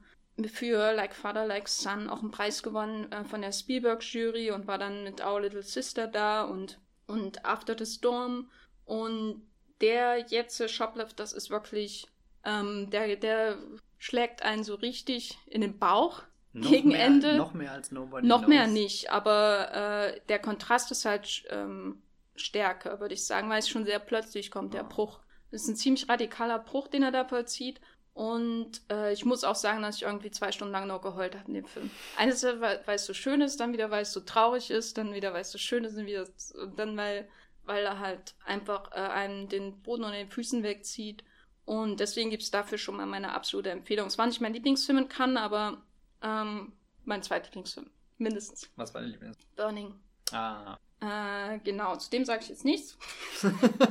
für 0.47 0.93
Like 0.93 1.14
Father, 1.14 1.45
Like 1.45 1.68
Son 1.68 2.10
auch 2.10 2.22
einen 2.22 2.31
Preis 2.31 2.64
gewonnen 2.64 3.11
äh, 3.11 3.23
von 3.23 3.41
der 3.41 3.51
Spielberg-Jury 3.51 4.51
und 4.51 4.68
war 4.68 4.77
dann 4.77 5.03
mit 5.03 5.26
Our 5.26 5.41
Little 5.41 5.64
Sister 5.64 6.07
da 6.07 6.43
und, 6.43 6.80
und 7.07 7.45
After 7.45 7.76
the 7.77 7.85
Storm. 7.85 8.49
Und 8.85 9.41
der 9.81 10.19
jetzt 10.27 10.69
Shoplift, 10.69 11.19
das 11.19 11.34
ist 11.34 11.49
wirklich, 11.49 12.07
ähm, 12.45 12.89
der, 12.89 13.15
der 13.15 13.57
schlägt 13.97 14.43
einen 14.43 14.64
so 14.64 14.76
richtig 14.76 15.38
in 15.47 15.61
den 15.61 15.77
Bauch 15.80 16.23
noch 16.54 16.70
gegen 16.70 16.90
mehr, 16.90 17.06
Ende. 17.06 17.36
Noch 17.36 17.54
mehr 17.54 17.72
als 17.72 17.92
Nobody 17.92 18.28
Noch 18.28 18.40
knows. 18.40 18.50
mehr 18.50 18.68
nicht, 18.68 19.12
aber 19.12 19.72
äh, 19.74 20.22
der 20.30 20.40
Kontrast 20.40 20.92
ist 20.92 21.06
halt 21.06 21.44
ähm, 21.50 22.02
stärker, 22.36 23.00
würde 23.00 23.14
ich 23.14 23.26
sagen, 23.26 23.50
weil 23.50 23.60
es 23.60 23.70
schon 23.70 23.86
sehr 23.86 24.00
plötzlich 24.00 24.52
kommt, 24.52 24.74
der. 24.74 24.84
Bruch. 24.84 25.20
Das 25.52 25.64
ist 25.64 25.68
ein 25.68 25.76
ziemlich 25.76 26.10
radikaler 26.10 26.60
Bruch, 26.60 26.88
den 26.88 27.04
er 27.04 27.12
da 27.12 27.26
vollzieht. 27.26 27.80
Und 28.14 28.82
äh, 28.92 29.12
ich 29.12 29.26
muss 29.26 29.44
auch 29.44 29.56
sagen, 29.56 29.82
dass 29.82 29.96
ich 29.98 30.04
irgendwie 30.04 30.30
zwei 30.30 30.52
Stunden 30.52 30.72
lang 30.72 30.88
nur 30.88 31.02
geheult 31.02 31.36
habe 31.36 31.48
in 31.48 31.56
dem 31.56 31.66
Film. 31.66 31.90
Einerseits, 32.16 32.62
weil, 32.62 32.82
weil 32.86 32.96
es 32.96 33.06
so 33.06 33.14
schön 33.14 33.42
ist, 33.42 33.60
dann 33.60 33.74
wieder, 33.74 33.90
weil 33.90 34.04
es 34.04 34.14
so 34.14 34.20
traurig 34.20 34.70
ist, 34.70 34.98
dann 34.98 35.14
wieder, 35.14 35.34
weil 35.34 35.42
es 35.42 35.52
so 35.52 35.58
schön 35.58 35.84
ist, 35.84 35.98
und, 35.98 36.06
wieder, 36.06 36.28
und 36.62 36.78
dann, 36.78 36.96
weil, 36.96 37.28
weil 37.66 37.84
er 37.84 38.00
halt 38.00 38.36
einfach 38.46 38.92
äh, 38.92 39.00
einem 39.00 39.50
den 39.50 39.82
Boden 39.82 40.04
unter 40.04 40.16
den 40.18 40.30
Füßen 40.30 40.62
wegzieht. 40.62 41.24
Und 41.66 42.00
deswegen 42.00 42.30
gibt 42.30 42.44
es 42.44 42.52
dafür 42.52 42.78
schon 42.78 42.98
mal 42.98 43.08
meine 43.08 43.34
absolute 43.34 43.72
Empfehlung. 43.72 44.08
Es 44.08 44.18
war 44.18 44.28
nicht 44.28 44.42
mein 44.42 44.54
Lieblingsfilm 44.54 45.00
in 45.00 45.10
Cannes, 45.10 45.42
aber 45.42 45.82
ähm, 46.24 46.74
mein 47.06 47.22
zweitlieblingsfilm. 47.22 47.90
Mindestens. 48.18 48.70
Was 48.76 48.94
war 48.94 49.02
dein 49.02 49.12
Lieblings? 49.12 49.38
Burning. 49.56 49.95
Ah. 50.32 50.78
Äh, 51.02 51.60
genau, 51.60 51.98
zu 51.98 52.10
dem 52.10 52.26
sage 52.26 52.44
ich 52.44 52.50
jetzt 52.50 52.66
nichts. 52.66 52.98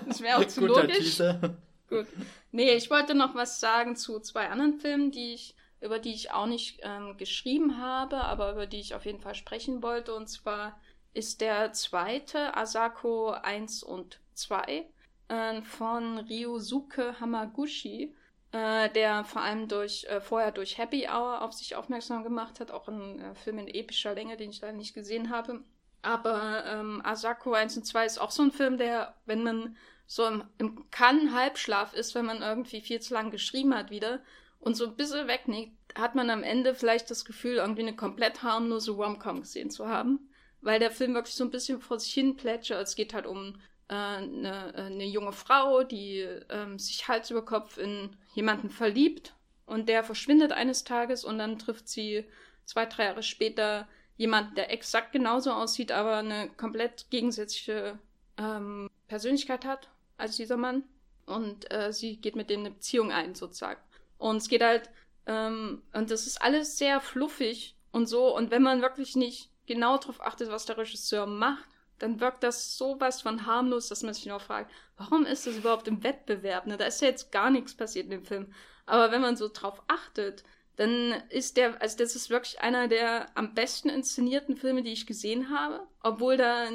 Das 0.06 0.20
wäre 0.20 0.38
auch 0.38 0.46
zu 0.46 0.60
Guter 0.60 0.82
logisch. 0.82 0.98
Teaser. 0.98 1.56
Gut. 1.88 2.06
Nee, 2.52 2.72
ich 2.74 2.90
wollte 2.90 3.14
noch 3.14 3.34
was 3.34 3.60
sagen 3.60 3.96
zu 3.96 4.20
zwei 4.20 4.48
anderen 4.48 4.80
Filmen, 4.80 5.10
die 5.10 5.34
ich, 5.34 5.54
über 5.80 5.98
die 5.98 6.12
ich 6.12 6.30
auch 6.30 6.46
nicht 6.46 6.80
ähm, 6.82 7.16
geschrieben 7.18 7.78
habe, 7.78 8.22
aber 8.22 8.52
über 8.52 8.66
die 8.66 8.80
ich 8.80 8.94
auf 8.94 9.04
jeden 9.04 9.20
Fall 9.20 9.34
sprechen 9.34 9.82
wollte. 9.82 10.14
Und 10.14 10.28
zwar 10.28 10.80
ist 11.12 11.40
der 11.40 11.72
zweite 11.72 12.56
Asako 12.56 13.30
1 13.30 13.82
und 13.82 14.20
2 14.34 14.86
äh, 15.28 15.62
von 15.62 16.18
Ryosuke 16.18 17.20
Hamaguchi, 17.20 18.14
äh, 18.52 18.90
der 18.90 19.24
vor 19.24 19.42
allem 19.42 19.68
durch 19.68 20.04
äh, 20.04 20.20
vorher 20.20 20.52
durch 20.52 20.78
Happy 20.78 21.08
Hour 21.08 21.42
auf 21.42 21.52
sich 21.52 21.74
aufmerksam 21.74 22.22
gemacht 22.22 22.60
hat, 22.60 22.70
auch 22.70 22.88
ein 22.88 23.18
äh, 23.18 23.34
Film 23.34 23.58
in 23.58 23.68
epischer 23.68 24.14
Länge, 24.14 24.36
den 24.36 24.50
ich 24.50 24.60
leider 24.60 24.76
nicht 24.76 24.94
gesehen 24.94 25.30
habe. 25.30 25.64
Aber 26.02 26.64
ähm, 26.66 27.00
Asako 27.04 27.52
1 27.52 27.76
und 27.78 27.84
2 27.84 28.06
ist 28.06 28.18
auch 28.18 28.30
so 28.30 28.42
ein 28.42 28.50
Film, 28.50 28.76
der, 28.76 29.14
wenn 29.24 29.42
man 29.42 29.76
so 30.06 30.26
im, 30.26 30.44
im 30.58 30.90
Kann-Halbschlaf 30.90 31.94
ist, 31.94 32.14
wenn 32.14 32.26
man 32.26 32.42
irgendwie 32.42 32.80
viel 32.80 33.00
zu 33.00 33.14
lang 33.14 33.30
geschrieben 33.30 33.74
hat 33.74 33.90
wieder 33.90 34.20
und 34.58 34.76
so 34.76 34.86
ein 34.86 34.96
bisschen 34.96 35.28
wegnickt, 35.28 35.76
hat 35.94 36.14
man 36.14 36.28
am 36.28 36.42
Ende 36.42 36.74
vielleicht 36.74 37.10
das 37.10 37.24
Gefühl, 37.24 37.56
irgendwie 37.56 37.82
eine 37.82 37.96
komplett 37.96 38.42
harmlose 38.42 38.92
Rom-Com 38.92 39.40
gesehen 39.40 39.70
zu 39.70 39.88
haben. 39.88 40.28
Weil 40.60 40.78
der 40.78 40.90
Film 40.90 41.14
wirklich 41.14 41.34
so 41.34 41.44
ein 41.44 41.50
bisschen 41.50 41.80
vor 41.80 41.98
sich 41.98 42.12
hin 42.12 42.36
plätschert. 42.36 42.86
Es 42.86 42.94
geht 42.94 43.14
halt 43.14 43.26
um 43.26 43.60
eine, 43.96 44.74
eine 44.74 45.04
junge 45.04 45.32
Frau, 45.32 45.82
die 45.82 46.20
ähm, 46.48 46.78
sich 46.78 47.08
Hals 47.08 47.30
über 47.30 47.44
Kopf 47.44 47.78
in 47.78 48.16
jemanden 48.34 48.70
verliebt 48.70 49.34
und 49.66 49.88
der 49.88 50.04
verschwindet 50.04 50.52
eines 50.52 50.84
Tages 50.84 51.24
und 51.24 51.38
dann 51.38 51.58
trifft 51.58 51.88
sie 51.88 52.24
zwei, 52.64 52.86
drei 52.86 53.04
Jahre 53.04 53.22
später 53.22 53.88
jemanden, 54.16 54.54
der 54.54 54.70
exakt 54.70 55.12
genauso 55.12 55.52
aussieht, 55.52 55.92
aber 55.92 56.16
eine 56.16 56.48
komplett 56.50 57.10
gegensätzliche 57.10 57.98
ähm, 58.38 58.88
Persönlichkeit 59.08 59.64
hat 59.64 59.88
als 60.16 60.36
dieser 60.36 60.56
Mann. 60.56 60.84
Und 61.26 61.70
äh, 61.72 61.92
sie 61.92 62.16
geht 62.16 62.36
mit 62.36 62.50
dem 62.50 62.60
eine 62.60 62.70
Beziehung 62.72 63.12
ein, 63.12 63.34
sozusagen. 63.34 63.80
Und 64.18 64.36
es 64.36 64.48
geht 64.48 64.62
halt, 64.62 64.90
ähm, 65.26 65.82
und 65.92 66.10
das 66.10 66.26
ist 66.26 66.42
alles 66.42 66.78
sehr 66.78 67.00
fluffig 67.00 67.76
und 67.90 68.06
so. 68.06 68.34
Und 68.34 68.50
wenn 68.50 68.62
man 68.62 68.82
wirklich 68.82 69.16
nicht 69.16 69.50
genau 69.66 69.98
darauf 69.98 70.20
achtet, 70.20 70.50
was 70.50 70.66
der 70.66 70.78
Regisseur 70.78 71.26
macht, 71.26 71.68
dann 72.02 72.18
wirkt 72.18 72.42
das 72.42 72.76
sowas 72.76 73.22
von 73.22 73.46
harmlos, 73.46 73.88
dass 73.88 74.02
man 74.02 74.12
sich 74.12 74.26
noch 74.26 74.42
fragt, 74.42 74.72
warum 74.96 75.24
ist 75.24 75.46
das 75.46 75.56
überhaupt 75.56 75.86
im 75.86 76.02
Wettbewerb? 76.02 76.66
Ne? 76.66 76.76
Da 76.76 76.86
ist 76.86 77.00
ja 77.00 77.06
jetzt 77.06 77.30
gar 77.30 77.48
nichts 77.48 77.76
passiert 77.76 78.06
in 78.06 78.10
dem 78.10 78.24
Film. 78.24 78.52
Aber 78.86 79.12
wenn 79.12 79.20
man 79.20 79.36
so 79.36 79.48
drauf 79.48 79.80
achtet, 79.86 80.42
dann 80.74 81.12
ist 81.28 81.56
der, 81.56 81.80
also 81.80 81.96
das 81.96 82.16
ist 82.16 82.28
wirklich 82.28 82.60
einer 82.60 82.88
der 82.88 83.28
am 83.36 83.54
besten 83.54 83.88
inszenierten 83.88 84.56
Filme, 84.56 84.82
die 84.82 84.92
ich 84.92 85.06
gesehen 85.06 85.56
habe, 85.56 85.86
obwohl 86.02 86.36
da 86.36 86.66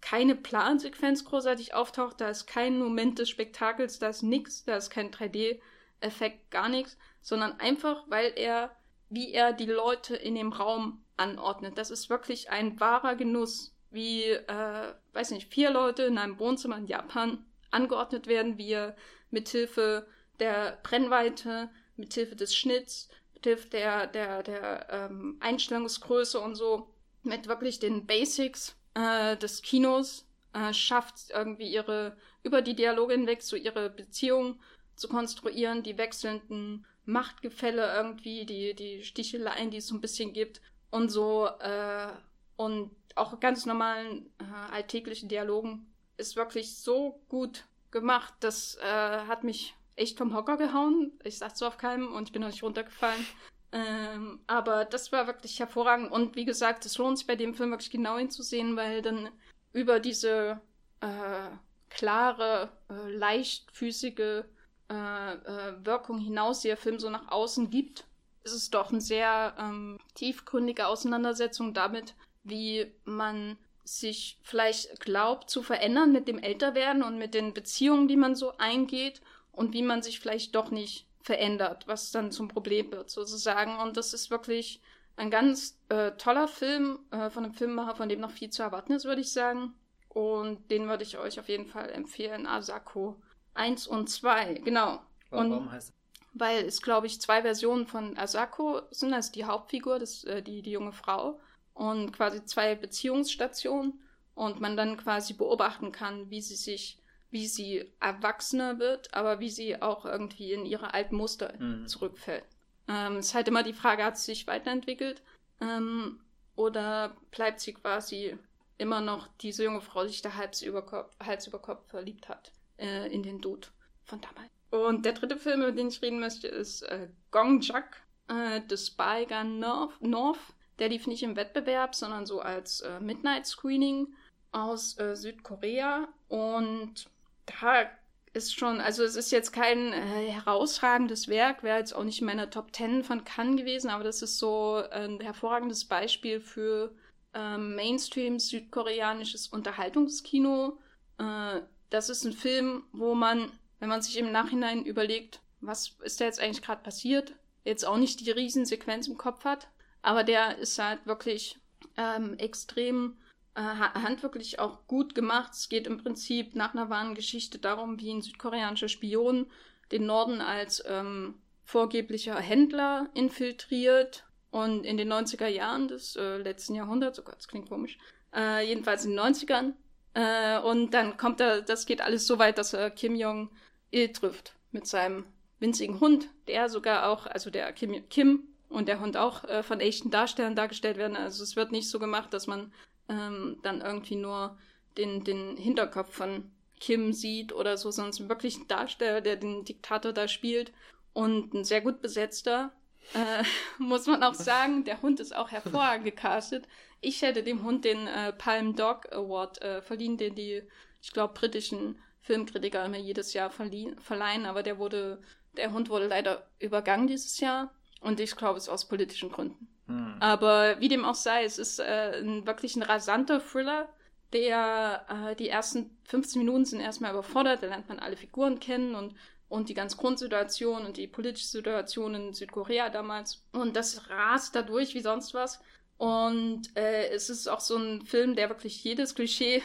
keine 0.00 0.36
Plansequenz 0.36 1.24
großartig 1.24 1.74
auftaucht, 1.74 2.20
da 2.20 2.28
ist 2.28 2.46
kein 2.46 2.78
Moment 2.78 3.18
des 3.18 3.28
Spektakels, 3.28 3.98
da 3.98 4.10
ist 4.10 4.22
nix, 4.22 4.64
da 4.64 4.76
ist 4.76 4.90
kein 4.90 5.10
3D-Effekt, 5.10 6.52
gar 6.52 6.68
nichts, 6.68 6.96
sondern 7.20 7.58
einfach, 7.58 8.04
weil 8.08 8.32
er, 8.36 8.76
wie 9.08 9.32
er 9.32 9.52
die 9.52 9.66
Leute 9.66 10.14
in 10.14 10.36
dem 10.36 10.52
Raum 10.52 11.04
anordnet. 11.16 11.78
Das 11.78 11.90
ist 11.90 12.10
wirklich 12.10 12.50
ein 12.50 12.78
wahrer 12.78 13.16
Genuss, 13.16 13.74
wie, 13.90 14.24
äh, 14.24 14.94
weiß 15.12 15.30
nicht, 15.30 15.52
vier 15.52 15.70
Leute 15.70 16.04
in 16.04 16.18
einem 16.18 16.38
Wohnzimmer 16.38 16.76
in 16.78 16.86
Japan 16.86 17.44
angeordnet 17.70 18.26
werden, 18.26 18.58
wie 18.58 18.72
er 18.72 18.96
mithilfe 19.30 20.06
der 20.40 20.78
Brennweite, 20.82 21.70
mithilfe 21.96 22.36
des 22.36 22.54
Schnitts, 22.54 23.08
mithilfe 23.34 23.68
der, 23.70 24.06
der, 24.06 24.42
der 24.42 24.86
ähm, 24.90 25.36
Einstellungsgröße 25.40 26.38
und 26.40 26.54
so, 26.54 26.90
mit 27.22 27.48
wirklich 27.48 27.78
den 27.78 28.06
Basics 28.06 28.76
äh, 28.94 29.36
des 29.36 29.62
Kinos 29.62 30.26
äh, 30.52 30.72
schafft, 30.72 31.30
irgendwie 31.30 31.70
ihre, 31.70 32.16
über 32.42 32.62
die 32.62 32.74
Dialoge 32.74 33.14
hinweg, 33.14 33.42
so 33.42 33.56
ihre 33.56 33.90
Beziehung 33.90 34.60
zu 34.96 35.08
konstruieren, 35.08 35.82
die 35.82 35.98
wechselnden 35.98 36.86
Machtgefälle 37.04 37.94
irgendwie, 37.94 38.44
die, 38.44 38.74
die 38.74 39.02
Sticheleien, 39.02 39.70
die 39.70 39.78
es 39.78 39.86
so 39.86 39.94
ein 39.94 40.00
bisschen 40.00 40.32
gibt 40.32 40.60
und 40.90 41.10
so, 41.10 41.46
äh, 41.60 42.08
und 42.56 42.90
auch 43.18 43.38
ganz 43.40 43.66
normalen 43.66 44.30
äh, 44.38 44.72
alltäglichen 44.72 45.28
Dialogen 45.28 45.92
ist 46.16 46.36
wirklich 46.36 46.76
so 46.76 47.20
gut 47.28 47.64
gemacht. 47.90 48.34
Das 48.40 48.76
äh, 48.76 48.84
hat 48.84 49.44
mich 49.44 49.74
echt 49.96 50.18
vom 50.18 50.34
Hocker 50.34 50.56
gehauen. 50.56 51.12
Ich 51.24 51.38
sag's 51.38 51.58
so 51.58 51.66
auf 51.66 51.78
keinem 51.78 52.12
und 52.12 52.28
ich 52.28 52.32
bin 52.32 52.42
noch 52.42 52.48
nicht 52.48 52.62
runtergefallen. 52.62 53.26
Ähm, 53.72 54.40
aber 54.46 54.84
das 54.84 55.12
war 55.12 55.26
wirklich 55.26 55.58
hervorragend. 55.60 56.10
Und 56.10 56.36
wie 56.36 56.44
gesagt, 56.44 56.86
es 56.86 56.96
lohnt 56.98 57.18
sich 57.18 57.26
bei 57.26 57.36
dem 57.36 57.54
Film 57.54 57.70
wirklich 57.70 57.90
genau 57.90 58.16
hinzusehen, 58.16 58.76
weil 58.76 59.02
dann 59.02 59.28
über 59.72 60.00
diese 60.00 60.60
äh, 61.00 61.50
klare, 61.90 62.70
äh, 62.88 63.10
leichtfüßige 63.10 64.44
äh, 64.90 65.32
äh, 65.32 65.84
Wirkung 65.84 66.18
hinaus, 66.18 66.60
die 66.60 66.68
der 66.68 66.76
Film 66.76 66.98
so 66.98 67.10
nach 67.10 67.28
außen 67.28 67.70
gibt, 67.70 68.06
ist 68.44 68.52
es 68.52 68.70
doch 68.70 68.90
eine 68.90 69.00
sehr 69.00 69.54
ähm, 69.58 69.98
tiefgründige 70.14 70.86
Auseinandersetzung 70.86 71.74
damit, 71.74 72.14
wie 72.48 72.90
man 73.04 73.56
sich 73.84 74.38
vielleicht 74.42 75.00
glaubt 75.00 75.48
zu 75.48 75.62
verändern 75.62 76.12
mit 76.12 76.28
dem 76.28 76.38
Älterwerden 76.38 77.02
und 77.02 77.18
mit 77.18 77.32
den 77.34 77.54
Beziehungen, 77.54 78.06
die 78.08 78.16
man 78.16 78.34
so 78.34 78.56
eingeht 78.58 79.20
und 79.52 79.72
wie 79.72 79.82
man 79.82 80.02
sich 80.02 80.20
vielleicht 80.20 80.54
doch 80.54 80.70
nicht 80.70 81.06
verändert, 81.22 81.86
was 81.86 82.10
dann 82.10 82.30
zum 82.32 82.48
Problem 82.48 82.92
wird 82.92 83.10
sozusagen. 83.10 83.78
Und 83.78 83.96
das 83.96 84.12
ist 84.12 84.30
wirklich 84.30 84.80
ein 85.16 85.30
ganz 85.30 85.78
äh, 85.88 86.12
toller 86.12 86.48
Film 86.48 86.98
äh, 87.10 87.30
von 87.30 87.44
einem 87.44 87.54
Filmemacher, 87.54 87.96
von 87.96 88.08
dem 88.08 88.20
noch 88.20 88.30
viel 88.30 88.50
zu 88.50 88.62
erwarten 88.62 88.92
ist, 88.92 89.04
würde 89.04 89.20
ich 89.22 89.32
sagen. 89.32 89.74
Und 90.08 90.70
den 90.70 90.88
würde 90.88 91.02
ich 91.02 91.18
euch 91.18 91.40
auf 91.40 91.48
jeden 91.48 91.66
Fall 91.66 91.90
empfehlen. 91.90 92.46
Asako 92.46 93.16
1 93.54 93.86
und 93.86 94.08
2, 94.08 94.54
genau. 94.64 95.00
Warum, 95.30 95.52
Und- 95.52 95.72
heißt 95.72 95.92
Weil 96.34 96.64
es, 96.66 96.82
glaube 96.82 97.06
ich, 97.06 97.20
zwei 97.20 97.42
Versionen 97.42 97.86
von 97.86 98.16
Asako 98.16 98.82
sind. 98.90 99.12
Also 99.12 99.32
die 99.32 99.44
Hauptfigur, 99.44 99.98
das, 99.98 100.24
äh, 100.24 100.42
die, 100.42 100.62
die 100.62 100.70
junge 100.72 100.92
Frau. 100.92 101.40
Und 101.78 102.12
quasi 102.12 102.44
zwei 102.44 102.74
Beziehungsstationen. 102.74 104.00
Und 104.34 104.60
man 104.60 104.76
dann 104.76 104.96
quasi 104.96 105.32
beobachten 105.32 105.90
kann, 105.90 106.30
wie 106.30 106.40
sie 106.40 106.54
sich, 106.56 106.98
wie 107.30 107.46
sie 107.48 107.92
erwachsener 108.00 108.78
wird, 108.78 109.12
aber 109.12 109.40
wie 109.40 109.50
sie 109.50 109.82
auch 109.82 110.04
irgendwie 110.06 110.52
in 110.52 110.64
ihre 110.64 110.94
alten 110.94 111.16
Muster 111.16 111.52
Mhm. 111.58 111.88
zurückfällt. 111.88 112.44
Ähm, 112.86 113.16
es 113.16 113.26
ist 113.28 113.34
halt 113.34 113.48
immer 113.48 113.64
die 113.64 113.72
Frage, 113.72 114.04
hat 114.04 114.16
sie 114.16 114.26
sich 114.26 114.46
weiterentwickelt? 114.46 115.22
Ähm, 115.60 116.20
oder 116.54 117.16
bleibt 117.32 117.60
sie 117.60 117.74
quasi 117.74 118.38
immer 118.78 119.00
noch 119.00 119.26
diese 119.40 119.64
junge 119.64 119.80
Frau, 119.80 120.04
die 120.04 120.10
sich 120.10 120.22
da 120.22 120.34
Hals 120.36 120.62
über 120.62 120.82
Kopf, 120.82 121.12
Hals 121.20 121.48
über 121.48 121.58
Kopf 121.58 121.88
verliebt 121.88 122.28
hat 122.28 122.52
äh, 122.78 123.12
in 123.12 123.22
den 123.24 123.40
Dude 123.40 123.66
von 124.04 124.20
damals. 124.20 124.50
Und 124.70 125.04
der 125.04 125.14
dritte 125.14 125.36
Film, 125.36 125.62
über 125.62 125.72
den 125.72 125.88
ich 125.88 126.00
reden 126.00 126.20
möchte, 126.20 126.46
ist 126.46 126.82
äh, 126.82 127.08
Gong 127.32 127.60
Jak, 127.60 128.02
äh, 128.28 128.60
The 128.68 128.76
Spy 128.76 129.26
Gun 129.28 129.58
North, 129.58 130.00
North. 130.00 130.38
Der 130.78 130.88
lief 130.88 131.06
nicht 131.06 131.22
im 131.22 131.36
Wettbewerb, 131.36 131.94
sondern 131.94 132.26
so 132.26 132.40
als 132.40 132.80
äh, 132.80 133.00
Midnight 133.00 133.46
Screening 133.46 134.08
aus 134.52 134.98
äh, 134.98 135.16
Südkorea. 135.16 136.08
Und 136.28 137.10
da 137.46 137.88
ist 138.32 138.54
schon, 138.58 138.80
also 138.80 139.02
es 139.02 139.16
ist 139.16 139.32
jetzt 139.32 139.52
kein 139.52 139.92
äh, 139.92 140.30
herausragendes 140.30 141.28
Werk, 141.28 141.62
wäre 141.62 141.78
jetzt 141.78 141.94
auch 141.94 142.04
nicht 142.04 142.20
in 142.20 142.26
meiner 142.26 142.50
Top 142.50 142.74
10 142.74 143.04
von 143.04 143.24
Cannes 143.24 143.56
gewesen, 143.56 143.90
aber 143.90 144.04
das 144.04 144.22
ist 144.22 144.38
so 144.38 144.82
ein 144.90 145.20
hervorragendes 145.20 145.86
Beispiel 145.86 146.40
für 146.40 146.94
ähm, 147.34 147.74
Mainstream 147.74 148.38
südkoreanisches 148.38 149.48
Unterhaltungskino. 149.48 150.78
Äh, 151.18 151.60
das 151.90 152.08
ist 152.10 152.24
ein 152.24 152.32
Film, 152.32 152.84
wo 152.92 153.14
man, 153.14 153.50
wenn 153.80 153.88
man 153.88 154.02
sich 154.02 154.18
im 154.18 154.30
Nachhinein 154.30 154.84
überlegt, 154.84 155.40
was 155.60 155.96
ist 156.02 156.20
da 156.20 156.26
jetzt 156.26 156.40
eigentlich 156.40 156.62
gerade 156.62 156.82
passiert, 156.82 157.34
jetzt 157.64 157.84
auch 157.84 157.96
nicht 157.96 158.20
die 158.20 158.30
Riesensequenz 158.30 159.08
im 159.08 159.18
Kopf 159.18 159.44
hat, 159.44 159.68
aber 160.02 160.24
der 160.24 160.58
ist 160.58 160.78
halt 160.78 161.06
wirklich 161.06 161.58
ähm, 161.96 162.34
extrem 162.38 163.18
äh, 163.54 163.60
ha- 163.60 163.94
handwerklich 163.94 164.58
auch 164.58 164.86
gut 164.86 165.14
gemacht. 165.14 165.52
Es 165.52 165.68
geht 165.68 165.86
im 165.86 165.98
Prinzip 165.98 166.54
nach 166.54 166.74
einer 166.74 166.90
wahren 166.90 167.14
Geschichte 167.14 167.58
darum, 167.58 167.98
wie 168.00 168.12
ein 168.12 168.22
südkoreanischer 168.22 168.88
Spion 168.88 169.46
den 169.90 170.06
Norden 170.06 170.40
als 170.40 170.82
ähm, 170.86 171.34
vorgeblicher 171.64 172.38
Händler 172.38 173.08
infiltriert 173.14 174.24
und 174.50 174.84
in 174.84 174.96
den 174.96 175.12
90er 175.12 175.48
Jahren 175.48 175.88
des 175.88 176.16
äh, 176.16 176.38
letzten 176.38 176.74
Jahrhunderts, 176.74 177.18
oh 177.20 177.22
Gott, 177.22 177.36
das 177.36 177.48
klingt 177.48 177.68
komisch, 177.68 177.98
äh, 178.34 178.66
jedenfalls 178.66 179.04
in 179.04 179.12
den 179.12 179.20
90ern. 179.20 179.72
Äh, 180.14 180.60
und 180.60 180.94
dann 180.94 181.16
kommt 181.16 181.40
er, 181.40 181.60
das 181.62 181.84
geht 181.84 182.00
alles 182.00 182.26
so 182.26 182.38
weit, 182.38 182.58
dass 182.58 182.72
er 182.72 182.90
Kim 182.90 183.14
Jong-il 183.14 184.12
trifft 184.12 184.54
mit 184.70 184.86
seinem 184.86 185.26
winzigen 185.58 186.00
Hund, 186.00 186.28
der 186.46 186.68
sogar 186.68 187.10
auch, 187.10 187.26
also 187.26 187.50
der 187.50 187.72
Kim, 187.72 188.08
Kim 188.08 188.48
und 188.68 188.88
der 188.88 189.00
Hund 189.00 189.16
auch 189.16 189.44
äh, 189.44 189.62
von 189.62 189.80
echten 189.80 190.10
Darstellern 190.10 190.56
dargestellt 190.56 190.96
werden. 190.96 191.16
Also 191.16 191.42
es 191.42 191.56
wird 191.56 191.72
nicht 191.72 191.88
so 191.88 191.98
gemacht, 191.98 192.32
dass 192.32 192.46
man 192.46 192.72
ähm, 193.08 193.58
dann 193.62 193.80
irgendwie 193.80 194.16
nur 194.16 194.58
den, 194.96 195.24
den 195.24 195.56
Hinterkopf 195.56 196.14
von 196.14 196.50
Kim 196.80 197.12
sieht 197.12 197.52
oder 197.52 197.76
so, 197.76 197.90
sondern 197.90 198.28
wirklich 198.28 198.58
ein 198.58 198.68
Darsteller, 198.68 199.20
der 199.20 199.36
den 199.36 199.64
Diktator 199.64 200.12
da 200.12 200.28
spielt 200.28 200.72
und 201.12 201.54
ein 201.54 201.64
sehr 201.64 201.80
gut 201.80 202.00
besetzter. 202.02 202.72
Äh, 203.14 203.42
muss 203.78 204.06
man 204.06 204.22
auch 204.22 204.34
sagen, 204.34 204.84
der 204.84 205.02
Hund 205.02 205.20
ist 205.20 205.34
auch 205.34 205.50
hervorragend 205.50 206.04
gecastet. 206.04 206.66
Ich 207.00 207.22
hätte 207.22 207.42
dem 207.42 207.62
Hund 207.62 207.84
den 207.84 208.06
äh, 208.06 208.32
Palm 208.32 208.76
Dog 208.76 209.10
Award 209.12 209.62
äh, 209.62 209.82
verliehen, 209.82 210.16
den 210.18 210.34
die, 210.34 210.62
ich 211.00 211.12
glaube, 211.12 211.34
britischen 211.34 211.98
Filmkritiker 212.20 212.84
immer 212.84 212.98
jedes 212.98 213.32
Jahr 213.32 213.50
verliehen, 213.50 213.98
verleihen, 214.00 214.44
aber 214.44 214.62
der 214.62 214.78
wurde, 214.78 215.22
der 215.56 215.72
Hund 215.72 215.88
wurde 215.88 216.08
leider 216.08 216.46
übergangen 216.58 217.06
dieses 217.06 217.40
Jahr 217.40 217.72
und 218.00 218.20
ich 218.20 218.36
glaube, 218.36 218.58
es 218.58 218.64
ist 218.64 218.68
aus 218.68 218.88
politischen 218.88 219.30
Gründen. 219.30 219.68
Hm. 219.86 220.16
Aber 220.20 220.80
wie 220.80 220.88
dem 220.88 221.04
auch 221.04 221.14
sei, 221.14 221.44
es 221.44 221.58
ist 221.58 221.80
äh, 221.80 222.20
ein, 222.22 222.46
wirklich 222.46 222.76
ein 222.76 222.82
rasanter 222.82 223.40
Thriller, 223.40 223.88
der 224.32 225.06
äh, 225.08 225.36
die 225.36 225.48
ersten 225.48 225.96
15 226.04 226.40
Minuten 226.40 226.64
sind 226.64 226.80
erstmal 226.80 227.12
überfordert, 227.12 227.62
da 227.62 227.68
lernt 227.68 227.88
man 227.88 227.98
alle 227.98 228.16
Figuren 228.16 228.60
kennen 228.60 228.94
und, 228.94 229.14
und 229.48 229.68
die 229.68 229.74
ganz 229.74 229.96
Grundsituation 229.96 230.84
und 230.84 230.96
die 230.96 231.06
politische 231.06 231.46
Situation 231.46 232.14
in 232.14 232.34
Südkorea 232.34 232.90
damals. 232.90 233.42
Und 233.52 233.74
das 233.76 234.10
rast 234.10 234.54
dadurch 234.54 234.94
wie 234.94 235.00
sonst 235.00 235.32
was. 235.34 235.60
Und 235.96 236.76
äh, 236.76 237.08
es 237.08 237.30
ist 237.30 237.48
auch 237.48 237.60
so 237.60 237.76
ein 237.76 238.02
Film, 238.02 238.36
der 238.36 238.50
wirklich 238.50 238.84
jedes 238.84 239.14
Klischee 239.14 239.62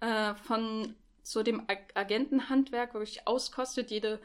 äh, 0.00 0.34
von 0.34 0.96
so 1.22 1.42
dem 1.42 1.68
Ag 1.68 1.78
Agentenhandwerk 1.94 2.94
wirklich 2.94 3.26
auskostet, 3.26 3.90
jede 3.90 4.20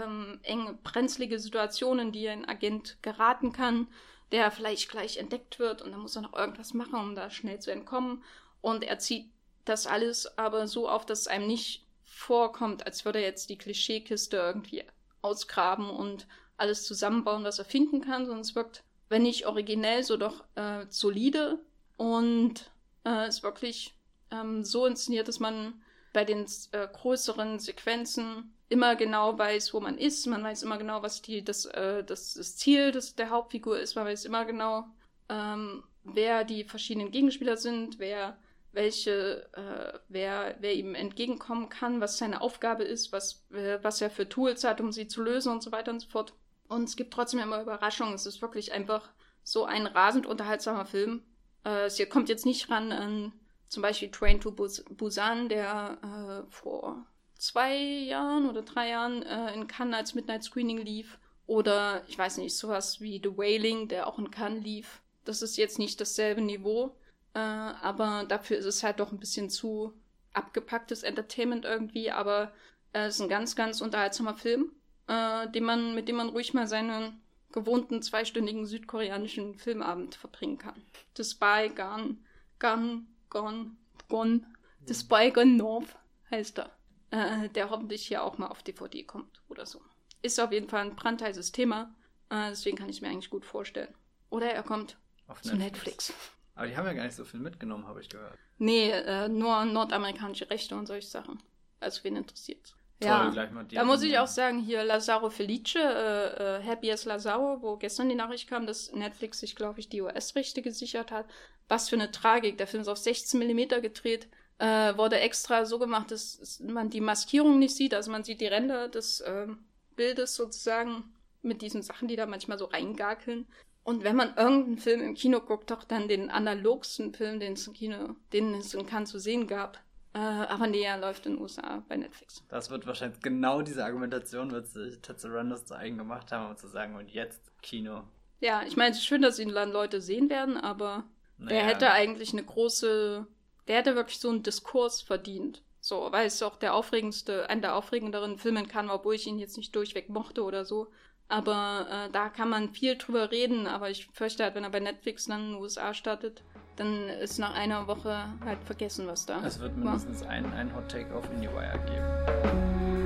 ähm, 0.00 0.40
enge, 0.42 0.78
brenzlige 0.82 1.38
Situation, 1.38 1.98
in 1.98 2.12
die 2.12 2.28
ein 2.28 2.48
Agent 2.48 2.98
geraten 3.02 3.52
kann, 3.52 3.88
der 4.30 4.50
vielleicht 4.50 4.90
gleich 4.90 5.18
entdeckt 5.18 5.58
wird 5.58 5.82
und 5.82 5.92
dann 5.92 6.00
muss 6.00 6.16
er 6.16 6.22
noch 6.22 6.34
irgendwas 6.34 6.74
machen, 6.74 6.94
um 6.94 7.14
da 7.14 7.30
schnell 7.30 7.60
zu 7.60 7.70
entkommen. 7.70 8.24
Und 8.60 8.82
er 8.84 8.98
zieht 8.98 9.26
das 9.64 9.86
alles 9.86 10.38
aber 10.38 10.66
so 10.66 10.88
auf, 10.88 11.06
dass 11.06 11.20
es 11.20 11.26
einem 11.26 11.46
nicht 11.46 11.86
vorkommt, 12.04 12.86
als 12.86 13.04
würde 13.04 13.20
er 13.20 13.26
jetzt 13.26 13.50
die 13.50 13.58
Klischeekiste 13.58 14.36
irgendwie 14.36 14.84
ausgraben 15.20 15.90
und 15.90 16.26
alles 16.56 16.84
zusammenbauen, 16.84 17.44
was 17.44 17.58
er 17.58 17.64
finden 17.64 18.00
kann, 18.00 18.24
sondern 18.24 18.42
es 18.42 18.54
wirkt, 18.54 18.82
wenn 19.08 19.22
nicht 19.22 19.46
originell, 19.46 20.02
so 20.04 20.16
doch 20.16 20.44
äh, 20.54 20.86
solide 20.88 21.58
und 21.96 22.70
äh, 23.04 23.28
ist 23.28 23.42
wirklich 23.42 23.94
ähm, 24.30 24.64
so 24.64 24.86
inszeniert, 24.86 25.28
dass 25.28 25.40
man 25.40 25.82
bei 26.12 26.24
den 26.24 26.46
äh, 26.72 26.86
größeren 26.92 27.58
Sequenzen 27.58 28.54
immer 28.72 28.96
genau 28.96 29.38
weiß, 29.38 29.74
wo 29.74 29.80
man 29.80 29.98
ist. 29.98 30.26
Man 30.26 30.42
weiß 30.42 30.62
immer 30.62 30.78
genau, 30.78 31.02
was 31.02 31.22
die, 31.22 31.44
das, 31.44 31.66
äh, 31.66 32.02
das, 32.02 32.34
das 32.34 32.56
Ziel 32.56 32.90
des, 32.90 33.14
der 33.14 33.30
Hauptfigur 33.30 33.78
ist. 33.78 33.94
Man 33.94 34.06
weiß 34.06 34.24
immer 34.24 34.44
genau, 34.44 34.86
ähm, 35.28 35.84
wer 36.04 36.44
die 36.44 36.64
verschiedenen 36.64 37.10
Gegenspieler 37.10 37.56
sind, 37.56 37.98
wer 37.98 38.36
welche, 38.72 39.46
äh, 39.52 39.98
wer, 40.08 40.56
wer 40.60 40.74
ihm 40.74 40.94
entgegenkommen 40.94 41.68
kann, 41.68 42.00
was 42.00 42.16
seine 42.16 42.40
Aufgabe 42.40 42.84
ist, 42.84 43.12
was, 43.12 43.44
äh, 43.52 43.78
was 43.82 44.00
er 44.00 44.10
für 44.10 44.28
Tools 44.28 44.64
hat, 44.64 44.80
um 44.80 44.92
sie 44.92 45.06
zu 45.06 45.22
lösen 45.22 45.52
und 45.52 45.62
so 45.62 45.72
weiter 45.72 45.92
und 45.92 46.00
so 46.00 46.08
fort. 46.08 46.32
Und 46.68 46.84
es 46.84 46.96
gibt 46.96 47.12
trotzdem 47.12 47.40
immer 47.40 47.60
Überraschungen. 47.60 48.14
Es 48.14 48.24
ist 48.24 48.40
wirklich 48.40 48.72
einfach 48.72 49.10
so 49.44 49.66
ein 49.66 49.86
rasend 49.86 50.26
unterhaltsamer 50.26 50.86
Film. 50.86 51.22
Äh, 51.66 51.84
es 51.86 52.00
kommt 52.08 52.30
jetzt 52.30 52.46
nicht 52.46 52.70
ran 52.70 52.92
an 52.92 53.32
zum 53.68 53.82
Beispiel 53.82 54.10
Train 54.10 54.40
to 54.40 54.50
Bus 54.50 54.84
Busan, 54.90 55.48
der 55.48 55.98
äh, 56.02 56.50
vor 56.50 57.06
zwei 57.42 57.76
Jahren 57.76 58.48
oder 58.48 58.62
drei 58.62 58.90
Jahren 58.90 59.22
äh, 59.24 59.52
in 59.52 59.66
Cannes 59.66 59.96
als 59.96 60.14
Midnight 60.14 60.44
Screening 60.44 60.78
lief. 60.78 61.18
Oder 61.46 62.04
ich 62.06 62.16
weiß 62.16 62.38
nicht, 62.38 62.56
sowas 62.56 63.00
wie 63.00 63.20
The 63.22 63.36
Wailing, 63.36 63.88
der 63.88 64.06
auch 64.06 64.18
in 64.18 64.30
Cannes 64.30 64.62
lief. 64.62 65.02
Das 65.24 65.42
ist 65.42 65.56
jetzt 65.56 65.78
nicht 65.78 66.00
dasselbe 66.00 66.40
Niveau, 66.40 66.96
äh, 67.34 67.38
aber 67.40 68.24
dafür 68.28 68.58
ist 68.58 68.64
es 68.64 68.84
halt 68.84 69.00
doch 69.00 69.10
ein 69.10 69.18
bisschen 69.18 69.50
zu 69.50 69.92
abgepacktes 70.32 71.02
Entertainment 71.02 71.64
irgendwie. 71.64 72.12
Aber 72.12 72.52
äh, 72.92 73.06
es 73.06 73.16
ist 73.16 73.22
ein 73.22 73.28
ganz, 73.28 73.56
ganz 73.56 73.80
unterhaltsamer 73.80 74.34
Film, 74.34 74.70
äh, 75.08 75.48
den 75.48 75.64
man, 75.64 75.96
mit 75.96 76.08
dem 76.08 76.16
man 76.16 76.28
ruhig 76.28 76.54
mal 76.54 76.68
seinen 76.68 77.20
gewohnten 77.50 78.02
zweistündigen 78.02 78.66
südkoreanischen 78.66 79.56
Filmabend 79.56 80.14
verbringen 80.14 80.58
kann. 80.58 80.80
The 81.16 81.24
Spy 81.24 81.72
Gone, 81.74 82.18
Gone, 82.60 83.02
Gone, 83.30 83.72
Gone, 84.08 84.46
The 84.86 84.94
Spy 84.94 85.32
Gone 85.32 85.56
North 85.56 85.96
heißt 86.30 86.60
er. 86.60 86.70
Äh, 87.12 87.50
der 87.50 87.68
hoffentlich 87.68 88.06
hier 88.06 88.24
auch 88.24 88.38
mal 88.38 88.46
auf 88.46 88.62
DVD 88.62 89.04
kommt 89.04 89.42
oder 89.48 89.66
so. 89.66 89.82
Ist 90.22 90.40
auf 90.40 90.50
jeden 90.50 90.68
Fall 90.68 90.80
ein 90.80 90.96
brandheißes 90.96 91.52
Thema, 91.52 91.94
äh, 92.30 92.48
deswegen 92.48 92.78
kann 92.78 92.88
ich 92.88 92.96
es 92.96 93.02
mir 93.02 93.08
eigentlich 93.08 93.28
gut 93.28 93.44
vorstellen. 93.44 93.94
Oder 94.30 94.50
er 94.50 94.62
kommt 94.62 94.96
Auf 95.28 95.42
zu 95.42 95.54
Netflix. 95.54 96.14
Aber 96.54 96.66
die 96.66 96.76
haben 96.76 96.86
ja 96.86 96.94
gar 96.94 97.04
nicht 97.04 97.14
so 97.14 97.26
viel 97.26 97.40
mitgenommen, 97.40 97.86
habe 97.86 98.00
ich 98.00 98.08
gehört. 98.08 98.38
Nee, 98.56 98.90
äh, 98.90 99.28
nur 99.28 99.64
nordamerikanische 99.66 100.48
Rechte 100.48 100.74
und 100.74 100.86
solche 100.86 101.06
Sachen. 101.06 101.42
Also 101.80 102.02
wen 102.04 102.16
interessiert 102.16 102.74
Toll, 103.02 103.34
Ja, 103.34 103.56
da 103.64 103.84
muss 103.84 104.02
ich 104.02 104.16
auch 104.18 104.28
sagen, 104.28 104.60
hier 104.60 104.84
Lazaro 104.84 105.28
Felice, 105.28 105.76
äh, 105.76 106.58
äh, 106.58 106.62
Happy 106.62 106.90
as 106.90 107.04
Lazaro, 107.04 107.60
wo 107.60 107.76
gestern 107.76 108.08
die 108.08 108.14
Nachricht 108.14 108.48
kam, 108.48 108.66
dass 108.66 108.92
Netflix 108.92 109.40
sich, 109.40 109.56
glaube 109.56 109.80
ich, 109.80 109.88
die 109.88 110.02
US-Rechte 110.02 110.62
gesichert 110.62 111.10
hat. 111.10 111.26
Was 111.68 111.88
für 111.88 111.96
eine 111.96 112.10
Tragik. 112.10 112.58
Der 112.58 112.66
Film 112.66 112.82
ist 112.82 112.88
auf 112.88 112.98
16 112.98 113.38
Millimeter 113.38 113.80
gedreht. 113.80 114.28
Äh, 114.58 114.96
wurde 114.96 115.18
extra 115.18 115.64
so 115.64 115.78
gemacht, 115.78 116.10
dass 116.10 116.60
man 116.60 116.90
die 116.90 117.00
Maskierung 117.00 117.58
nicht 117.58 117.74
sieht. 117.74 117.94
Also 117.94 118.10
man 118.10 118.24
sieht 118.24 118.40
die 118.40 118.46
Ränder 118.46 118.88
des 118.88 119.22
ähm, 119.26 119.64
Bildes 119.96 120.34
sozusagen 120.34 121.04
mit 121.42 121.62
diesen 121.62 121.82
Sachen, 121.82 122.08
die 122.08 122.16
da 122.16 122.26
manchmal 122.26 122.58
so 122.58 122.66
reingakeln. 122.66 123.46
Und 123.84 124.04
wenn 124.04 124.14
man 124.14 124.36
irgendeinen 124.36 124.78
Film 124.78 125.00
im 125.00 125.14
Kino 125.14 125.40
guckt, 125.40 125.70
doch 125.70 125.82
dann 125.82 126.06
den 126.06 126.30
analogsten 126.30 127.12
Film, 127.12 127.40
den 127.40 127.54
es 127.54 127.66
im 127.66 127.72
Kino, 127.72 128.14
den 128.32 128.54
es 128.54 128.74
in 128.74 128.86
Cannes 128.86 129.10
zu 129.10 129.18
sehen 129.18 129.48
gab. 129.48 129.78
Äh, 130.14 130.18
aber 130.18 130.66
nee, 130.66 130.82
er 130.82 130.98
läuft 130.98 131.26
in 131.26 131.34
den 131.34 131.42
USA 131.42 131.82
bei 131.88 131.96
Netflix. 131.96 132.44
Das 132.48 132.70
wird 132.70 132.86
wahrscheinlich 132.86 133.20
genau 133.20 133.62
diese 133.62 133.84
Argumentation, 133.84 134.52
wird 134.52 134.68
sich 134.68 135.00
Tetsurandos 135.00 135.64
zu 135.64 135.74
eigen 135.74 135.98
gemacht 135.98 136.30
haben, 136.30 136.50
um 136.50 136.56
zu 136.56 136.68
sagen, 136.68 136.94
und 136.96 137.08
jetzt 137.10 137.40
Kino. 137.62 138.02
Ja, 138.40 138.62
ich 138.66 138.76
meine, 138.76 138.90
es 138.90 138.98
ist 138.98 139.06
schön, 139.06 139.22
dass 139.22 139.38
ihn 139.38 139.48
dann 139.48 139.72
Leute 139.72 140.00
sehen 140.00 140.28
werden, 140.28 140.56
aber 140.56 141.04
Naja, 141.38 141.62
hätte 141.62 141.90
eigentlich 141.90 142.32
eine 142.32 142.44
große 142.44 143.26
der 143.68 143.78
hätte 143.78 143.94
wirklich 143.94 144.18
so 144.18 144.28
einen 144.28 144.42
Diskurs 144.42 145.02
verdient. 145.02 145.62
So, 145.80 146.08
weil 146.12 146.26
es 146.26 146.42
auch 146.42 146.56
der 146.56 146.74
aufregendste, 146.74 147.48
einer 147.50 147.62
der 147.62 147.74
aufregenderen 147.74 148.38
Filme 148.38 148.64
kann, 148.66 148.88
obwohl 148.88 149.16
ich 149.16 149.26
ihn 149.26 149.38
jetzt 149.38 149.56
nicht 149.56 149.74
durchweg 149.74 150.08
mochte 150.08 150.44
oder 150.44 150.64
so. 150.64 150.88
Aber 151.28 151.86
äh, 151.90 152.10
da 152.12 152.28
kann 152.28 152.50
man 152.50 152.70
viel 152.70 152.96
drüber 152.96 153.30
reden. 153.30 153.66
Aber 153.66 153.90
ich 153.90 154.06
fürchte 154.12 154.44
halt, 154.44 154.54
wenn 154.54 154.64
er 154.64 154.70
bei 154.70 154.80
Netflix 154.80 155.26
dann 155.26 155.40
in 155.40 155.52
den 155.52 155.60
USA 155.60 155.92
startet, 155.92 156.42
dann 156.76 157.08
ist 157.08 157.38
nach 157.38 157.54
einer 157.54 157.86
Woche 157.86 158.28
halt 158.44 158.62
vergessen, 158.64 159.06
was 159.06 159.26
da 159.26 159.44
Es 159.44 159.58
wird 159.58 159.76
mindestens 159.76 160.22
ein, 160.22 160.52
ein 160.52 160.74
Hot 160.74 160.88
Take 160.88 161.14
auf 161.14 161.28
IndieWire 161.32 161.78
geben. 161.86 163.02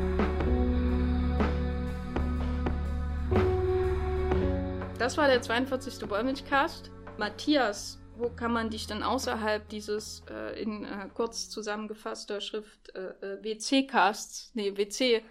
Das 4.98 5.16
war 5.16 5.28
der 5.28 5.40
42. 5.40 6.08
Wollmilchcast. 6.08 6.90
Matthias, 7.18 7.98
wo 8.18 8.28
kann 8.30 8.52
man 8.52 8.70
dich 8.70 8.86
dann 8.86 9.02
außerhalb 9.02 9.68
dieses 9.68 10.22
äh, 10.30 10.60
in 10.60 10.84
äh, 10.84 11.08
kurz 11.14 11.48
zusammengefasster 11.48 12.40
Schrift 12.40 12.94
äh, 12.94 13.08
äh 13.20 13.42
WC-Casts, 13.42 14.52
nee, 14.54 14.76
WC 14.76 15.22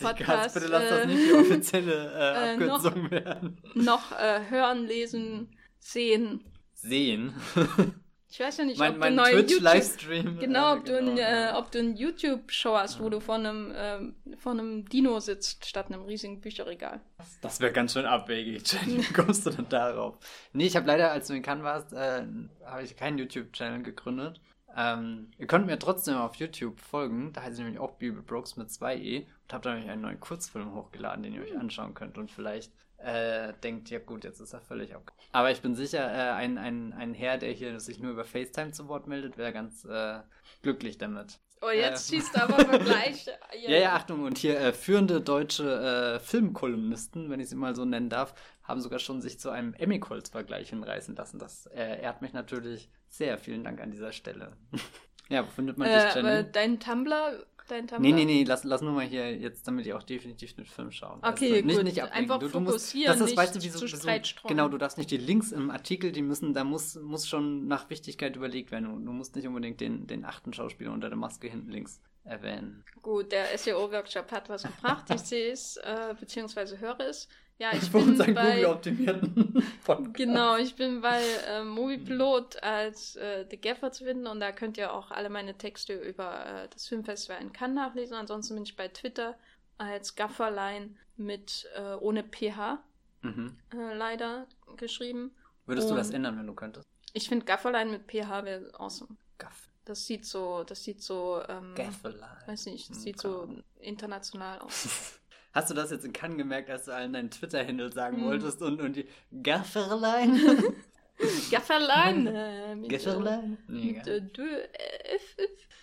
Podcast, 0.00 0.54
bitte 0.54 0.66
lass 0.66 0.88
das 0.88 1.06
nicht 1.06 1.28
die 1.28 1.32
offizielle 1.32 2.12
äh, 2.12 2.52
Abkürzung 2.52 3.02
noch, 3.04 3.10
werden. 3.10 3.58
Noch 3.74 4.12
äh, 4.12 4.40
hören, 4.48 4.86
lesen, 4.86 5.56
sehen. 5.78 6.44
Sehen? 6.74 7.34
Ich 8.30 8.40
weiß 8.40 8.58
ja 8.58 8.64
nicht, 8.64 8.78
mein, 8.78 8.92
ob 8.92 8.98
mein 8.98 9.16
du 9.16 9.22
einen 9.22 9.46
Twitch-Livestream. 9.46 10.38
Genau, 10.38 10.74
ob 10.74 10.84
genau, 10.84 11.00
du 11.00 11.10
ein, 11.12 11.18
äh, 11.18 11.52
ob 11.54 11.70
du 11.70 11.78
einen 11.78 11.96
YouTube-Show 11.96 12.76
hast, 12.76 12.98
ja. 12.98 13.04
wo 13.04 13.08
du 13.08 13.20
vor 13.20 13.36
einem, 13.36 13.70
äh, 13.72 14.36
vor 14.36 14.52
einem 14.52 14.86
Dino 14.86 15.18
sitzt, 15.18 15.64
statt 15.64 15.86
einem 15.86 16.02
riesigen 16.02 16.40
Bücherregal. 16.40 17.00
Das 17.40 17.60
wäre 17.60 17.72
ganz 17.72 17.94
schön 17.94 18.04
abwegig, 18.04 18.62
Jenny. 18.72 18.98
Wie 18.98 19.12
kommst 19.14 19.46
du 19.46 19.50
denn 19.50 19.68
darauf? 19.70 20.18
Nee, 20.52 20.66
ich 20.66 20.76
habe 20.76 20.86
leider, 20.86 21.10
als 21.10 21.28
du 21.28 21.34
in 21.34 21.42
Cannes 21.42 21.64
warst, 21.64 21.94
äh, 21.94 22.26
habe 22.64 22.82
ich 22.82 22.96
keinen 22.96 23.18
YouTube-Channel 23.18 23.82
gegründet. 23.82 24.40
Ähm, 24.76 25.30
ihr 25.38 25.46
könnt 25.46 25.66
mir 25.66 25.78
trotzdem 25.78 26.16
auf 26.16 26.36
YouTube 26.36 26.78
folgen. 26.80 27.32
Da 27.32 27.42
heißt 27.42 27.54
es 27.54 27.58
nämlich 27.58 27.78
auch 27.78 27.92
Bibel 27.92 28.22
Brooks 28.22 28.56
mit 28.56 28.68
2e 28.68 29.24
und 29.24 29.52
habe 29.52 29.64
da 29.64 29.72
nämlich 29.72 29.90
einen 29.90 30.02
neuen 30.02 30.20
Kurzfilm 30.20 30.74
hochgeladen, 30.74 31.22
den 31.22 31.34
ihr 31.34 31.42
euch 31.42 31.52
hm. 31.52 31.60
anschauen 31.60 31.94
könnt 31.94 32.18
und 32.18 32.30
vielleicht 32.30 32.72
äh, 32.98 33.52
denkt, 33.62 33.90
ja 33.90 33.98
gut, 33.98 34.24
jetzt 34.24 34.40
ist 34.40 34.52
er 34.52 34.60
völlig 34.60 34.94
ab. 34.94 35.12
Aber 35.32 35.50
ich 35.50 35.60
bin 35.60 35.74
sicher, 35.74 36.00
äh, 36.00 36.32
ein, 36.32 36.58
ein, 36.58 36.92
ein 36.92 37.14
Herr, 37.14 37.38
der 37.38 37.52
hier 37.52 37.80
sich 37.80 38.00
nur 38.00 38.12
über 38.12 38.24
FaceTime 38.24 38.72
zu 38.72 38.88
Wort 38.88 39.06
meldet, 39.06 39.38
wäre 39.38 39.52
ganz 39.52 39.84
äh, 39.84 40.20
glücklich 40.62 40.98
damit. 40.98 41.38
Oh, 41.60 41.70
jetzt 41.70 42.12
äh, 42.12 42.16
schießt 42.16 42.34
er 42.34 42.42
aber 42.44 42.64
Vergleiche. 42.64 43.32
ja, 43.66 43.78
ja, 43.78 43.92
Achtung, 43.94 44.24
und 44.24 44.38
hier 44.38 44.58
äh, 44.58 44.72
führende 44.72 45.20
deutsche 45.20 46.16
äh, 46.16 46.20
Filmkolumnisten, 46.20 47.30
wenn 47.30 47.40
ich 47.40 47.48
sie 47.48 47.56
mal 47.56 47.74
so 47.74 47.84
nennen 47.84 48.10
darf, 48.10 48.34
haben 48.62 48.80
sogar 48.80 48.98
schon 48.98 49.22
sich 49.22 49.40
zu 49.40 49.50
einem 49.50 49.74
Emmy-Colts-Vergleich 49.74 50.70
hinreißen 50.70 51.16
lassen. 51.16 51.38
Das 51.38 51.66
ehrt 51.66 52.20
mich 52.20 52.34
natürlich 52.34 52.90
sehr. 53.08 53.38
Vielen 53.38 53.64
Dank 53.64 53.80
an 53.80 53.90
dieser 53.90 54.12
Stelle. 54.12 54.52
ja, 55.30 55.46
wo 55.46 55.50
findet 55.50 55.78
man 55.78 55.88
dich, 55.88 56.14
Jenny? 56.14 56.52
Dein 56.52 56.78
Tumblr 56.78 57.46
dein 57.70 57.86
Tumblr? 57.86 58.00
Nee, 58.00 58.12
nee, 58.12 58.24
nee, 58.24 58.44
lass, 58.44 58.64
lass 58.64 58.82
nur 58.82 58.92
mal 58.92 59.06
hier 59.06 59.34
jetzt, 59.36 59.66
damit 59.66 59.86
ich 59.86 59.92
auch 59.92 60.02
definitiv 60.02 60.54
den 60.54 60.64
Film 60.64 60.90
schauen. 60.90 61.20
Okay, 61.22 61.46
also, 61.46 61.54
gut. 61.56 61.64
Nicht, 61.64 61.82
nicht 61.84 62.02
Einfach 62.02 62.38
du, 62.38 62.48
du 62.48 62.52
fokussieren, 62.52 63.18
musst, 63.18 63.22
das 63.22 63.30
ist, 63.30 63.36
weißt 63.36 63.56
du, 63.56 63.62
wie 63.62 63.68
so, 63.68 63.86
so, 63.86 64.48
Genau, 64.48 64.68
du 64.68 64.78
darfst 64.78 64.98
nicht 64.98 65.10
die 65.10 65.16
Links 65.16 65.52
im 65.52 65.70
Artikel, 65.70 66.12
die 66.12 66.22
müssen, 66.22 66.54
da 66.54 66.64
muss, 66.64 66.96
muss 66.96 67.28
schon 67.28 67.66
nach 67.66 67.90
Wichtigkeit 67.90 68.34
überlegt 68.36 68.70
werden. 68.70 69.04
Du 69.04 69.12
musst 69.12 69.36
nicht 69.36 69.46
unbedingt 69.46 69.80
den, 69.80 70.06
den 70.06 70.24
achten 70.24 70.52
Schauspieler 70.52 70.92
unter 70.92 71.08
der 71.08 71.18
Maske 71.18 71.48
hinten 71.48 71.70
links 71.70 72.00
erwähnen. 72.24 72.84
Gut, 73.02 73.32
der 73.32 73.56
SEO-Workshop 73.56 74.30
hat 74.30 74.48
was 74.48 74.62
gebracht. 74.62 75.04
Ich 75.14 75.20
sehe 75.20 75.52
es, 75.52 75.76
äh, 75.78 76.14
beziehungsweise 76.18 76.78
höre 76.78 77.00
es. 77.00 77.28
Ja, 77.58 77.72
ich 77.72 77.90
bin 77.92 78.16
bei 78.16 78.26
Google-optimierten 78.26 79.64
Genau, 80.12 80.56
ich 80.56 80.76
bin 80.76 81.00
bei 81.00 81.22
äh, 81.48 81.64
Moviepilot 81.64 82.62
als 82.62 83.16
äh, 83.16 83.46
The 83.50 83.60
Gaffer 83.60 83.90
zu 83.90 84.04
finden 84.04 84.26
und 84.26 84.40
da 84.40 84.52
könnt 84.52 84.78
ihr 84.78 84.92
auch 84.92 85.10
alle 85.10 85.28
meine 85.28 85.58
Texte 85.58 85.94
über 85.94 86.46
äh, 86.46 86.68
das 86.68 86.86
Filmfestival 86.86 87.40
in 87.42 87.52
Cannes 87.52 87.74
nachlesen. 87.74 88.14
Ansonsten 88.14 88.54
bin 88.54 88.62
ich 88.62 88.76
bei 88.76 88.88
Twitter 88.88 89.36
als 89.76 90.14
Gafferlein 90.14 90.96
mit 91.16 91.68
äh, 91.76 91.94
ohne 91.94 92.22
PH 92.22 92.78
mhm. 93.22 93.56
Äh, 93.74 93.94
leider 93.94 94.46
geschrieben. 94.76 95.32
Würdest 95.66 95.88
und 95.88 95.94
du 95.94 95.98
das 95.98 96.10
ändern, 96.10 96.38
wenn 96.38 96.46
du 96.46 96.54
könntest? 96.54 96.88
Ich 97.12 97.28
finde 97.28 97.44
Gafferlein 97.44 97.90
mit 97.90 98.06
PH 98.06 98.44
wäre 98.44 98.70
awesome. 98.78 99.16
Gaff. 99.38 99.68
Das 99.84 100.06
sieht 100.06 100.26
so, 100.26 100.64
das 100.64 100.84
sieht 100.84 101.02
so, 101.02 101.42
ähm, 101.48 101.74
Gafferlein. 101.74 102.36
Weiß 102.46 102.66
nicht, 102.66 102.90
das 102.90 103.02
sieht 103.02 103.20
so 103.20 103.48
international 103.80 104.60
aus. 104.60 105.17
Hast 105.58 105.70
du 105.70 105.74
das 105.74 105.90
jetzt 105.90 106.04
in 106.04 106.12
Cannes 106.12 106.38
gemerkt, 106.38 106.70
als 106.70 106.84
du 106.84 106.94
allen 106.94 107.12
deinen 107.12 107.32
Twitter-Handle 107.32 107.92
sagen 107.92 108.18
hm. 108.18 108.26
wolltest 108.26 108.62
und, 108.62 108.80
und 108.80 108.94
die 108.94 109.08
Gafferlein? 109.42 110.36
Gafferlein. 111.50 112.86
Gafferlein? 112.88 113.58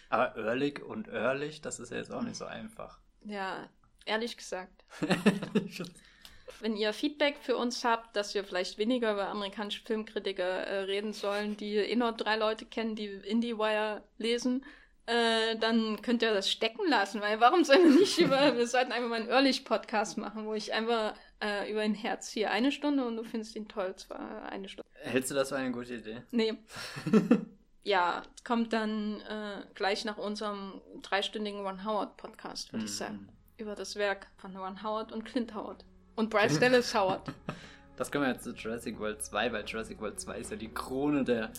Aber 0.10 0.34
Ehrlich 0.38 0.82
und 0.82 1.10
Ehrlich, 1.10 1.60
das 1.60 1.82
ist 1.82 1.92
ja 1.92 1.98
jetzt 1.98 2.14
auch 2.14 2.22
nicht 2.22 2.38
so 2.38 2.46
einfach. 2.46 3.00
Ja, 3.26 3.68
ehrlich 4.06 4.38
gesagt. 4.38 4.86
Wenn 6.62 6.78
ihr 6.78 6.94
Feedback 6.94 7.40
für 7.42 7.58
uns 7.58 7.84
habt, 7.84 8.16
dass 8.16 8.34
wir 8.34 8.46
vielleicht 8.46 8.78
weniger 8.78 9.12
über 9.12 9.28
amerikanische 9.28 9.82
Filmkritiker 9.84 10.46
äh, 10.46 10.80
reden 10.84 11.12
sollen, 11.12 11.58
die 11.58 11.76
eh 11.76 11.98
nur 11.98 12.14
drei 12.14 12.38
Leute 12.38 12.66
kennen, 12.66 12.96
die 12.96 13.08
IndieWire 13.08 14.06
lesen, 14.20 14.64
äh, 15.08 15.56
dann 15.58 16.02
könnt 16.02 16.22
ihr 16.24 16.34
das 16.34 16.50
stecken 16.50 16.90
lassen, 16.90 17.22
weil 17.22 17.40
warum 17.40 17.64
sollen 17.64 17.84
wir 17.84 18.00
nicht 18.00 18.18
über, 18.18 18.40
wir 18.58 18.68
sollten 18.68 18.92
einfach 18.92 19.10
mal 19.10 19.22
einen 19.22 19.30
Ehrlich-Podcast 19.30 20.18
machen, 20.18 20.46
wo 20.46 20.54
ich 20.54 20.74
einfach 20.74 21.14
äh, 21.44 21.72
über 21.72 21.82
ein 21.82 21.94
Herz 21.94 22.30
hier 22.30 22.52
eine 22.52 22.72
Stunde 22.72 23.06
und 23.06 23.16
du 23.18 23.24
findest 23.24 23.56
ihn 23.56 23.68
toll, 23.68 23.96
zwar 23.96 24.50
eine 24.50 24.68
Stunde. 24.68 24.90
Hältst 25.02 25.30
du 25.30 25.36
das 25.36 25.50
für 25.50 25.58
eine 25.58 25.72
gute 25.72 25.96
Idee? 25.96 26.24
Nee. 26.32 26.56
ja, 27.84 28.24
kommt 28.44 28.74
dann 28.74 29.22
äh, 29.22 29.62
gleich 29.76 30.06
nach 30.06 30.18
unserem 30.18 30.82
dreistündigen 31.04 31.66
One 31.66 31.86
Howard 31.86 32.18
Podcast, 32.18 32.74
würde 32.74 32.86
mm. 32.86 32.88
ich 32.88 32.94
mhm. 32.94 32.98
sagen. 32.98 33.30
Über 33.58 33.76
das 33.76 33.96
Werk 33.96 34.28
von 34.38 34.58
One 34.58 34.82
Howard 34.84 35.12
und 35.12 35.24
Clint 35.24 35.54
Howard. 35.54 35.86
Und 36.16 36.30
Bryce 36.30 36.60
Dallas 36.60 36.94
Howard. 36.94 37.32
Das 37.98 38.12
können 38.12 38.26
wir 38.26 38.32
jetzt 38.34 38.44
zu 38.44 38.52
Jurassic 38.52 39.00
World 39.00 39.24
2, 39.24 39.54
weil 39.54 39.64
Jurassic 39.64 40.02
World 40.02 40.20
2 40.20 40.40
ist 40.40 40.52
ja 40.52 40.58
die 40.58 40.68
Krone 40.68 41.24
der 41.24 41.50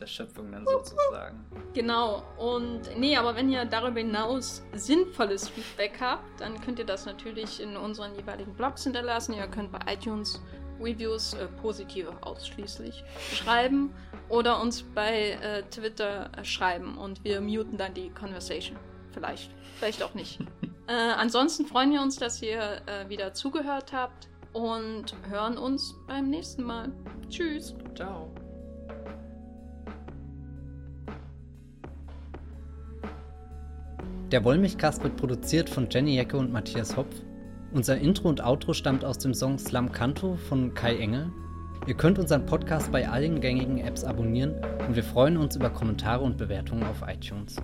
der 0.00 0.06
Schöpfung 0.06 0.50
dann 0.52 0.66
sozusagen. 0.66 1.44
Genau. 1.74 2.22
Und 2.38 2.82
nee, 2.96 3.16
aber 3.16 3.36
wenn 3.36 3.50
ihr 3.50 3.64
darüber 3.64 4.00
hinaus 4.00 4.62
sinnvolles 4.72 5.48
Feedback 5.48 5.98
habt, 6.00 6.40
dann 6.40 6.60
könnt 6.60 6.78
ihr 6.78 6.86
das 6.86 7.06
natürlich 7.06 7.60
in 7.60 7.76
unseren 7.76 8.14
jeweiligen 8.14 8.54
Blogs 8.54 8.84
hinterlassen. 8.84 9.34
Ihr 9.34 9.46
könnt 9.46 9.70
bei 9.72 9.80
iTunes 9.92 10.40
Reviews 10.80 11.34
äh, 11.34 11.46
positive 11.60 12.12
ausschließlich 12.22 13.04
schreiben 13.34 13.94
oder 14.28 14.60
uns 14.60 14.82
bei 14.82 15.32
äh, 15.42 15.62
Twitter 15.64 16.30
äh, 16.36 16.44
schreiben 16.44 16.96
und 16.96 17.22
wir 17.24 17.40
muten 17.40 17.76
dann 17.76 17.94
die 17.94 18.10
Conversation. 18.10 18.78
Vielleicht, 19.12 19.50
vielleicht 19.78 20.02
auch 20.02 20.14
nicht. 20.14 20.40
Äh, 20.86 20.92
ansonsten 20.92 21.66
freuen 21.66 21.92
wir 21.92 22.02
uns, 22.02 22.16
dass 22.16 22.42
ihr 22.42 22.82
äh, 22.86 23.08
wieder 23.08 23.32
zugehört 23.32 23.92
habt 23.92 24.26
und 24.52 25.14
hören 25.28 25.56
uns 25.56 25.94
beim 26.08 26.28
nächsten 26.28 26.64
Mal. 26.64 26.90
Tschüss. 27.28 27.76
Ciao. 27.94 28.34
Der 34.30 34.44
Wollmilchcast 34.44 35.02
wird 35.02 35.16
produziert 35.16 35.68
von 35.68 35.88
Jenny 35.90 36.14
Jecke 36.14 36.36
und 36.36 36.52
Matthias 36.52 36.96
Hopf. 36.96 37.16
Unser 37.72 37.98
Intro 37.98 38.28
und 38.28 38.40
Outro 38.40 38.74
stammt 38.74 39.04
aus 39.04 39.18
dem 39.18 39.34
Song 39.34 39.58
Slam 39.58 39.90
Canto 39.90 40.36
von 40.36 40.72
Kai 40.72 40.98
Engel. 40.98 41.32
Ihr 41.88 41.94
könnt 41.94 42.16
unseren 42.16 42.46
Podcast 42.46 42.92
bei 42.92 43.08
allen 43.08 43.40
gängigen 43.40 43.78
Apps 43.78 44.04
abonnieren 44.04 44.54
und 44.86 44.94
wir 44.94 45.02
freuen 45.02 45.36
uns 45.36 45.56
über 45.56 45.70
Kommentare 45.70 46.22
und 46.22 46.36
Bewertungen 46.36 46.84
auf 46.84 47.02
iTunes. 47.08 47.56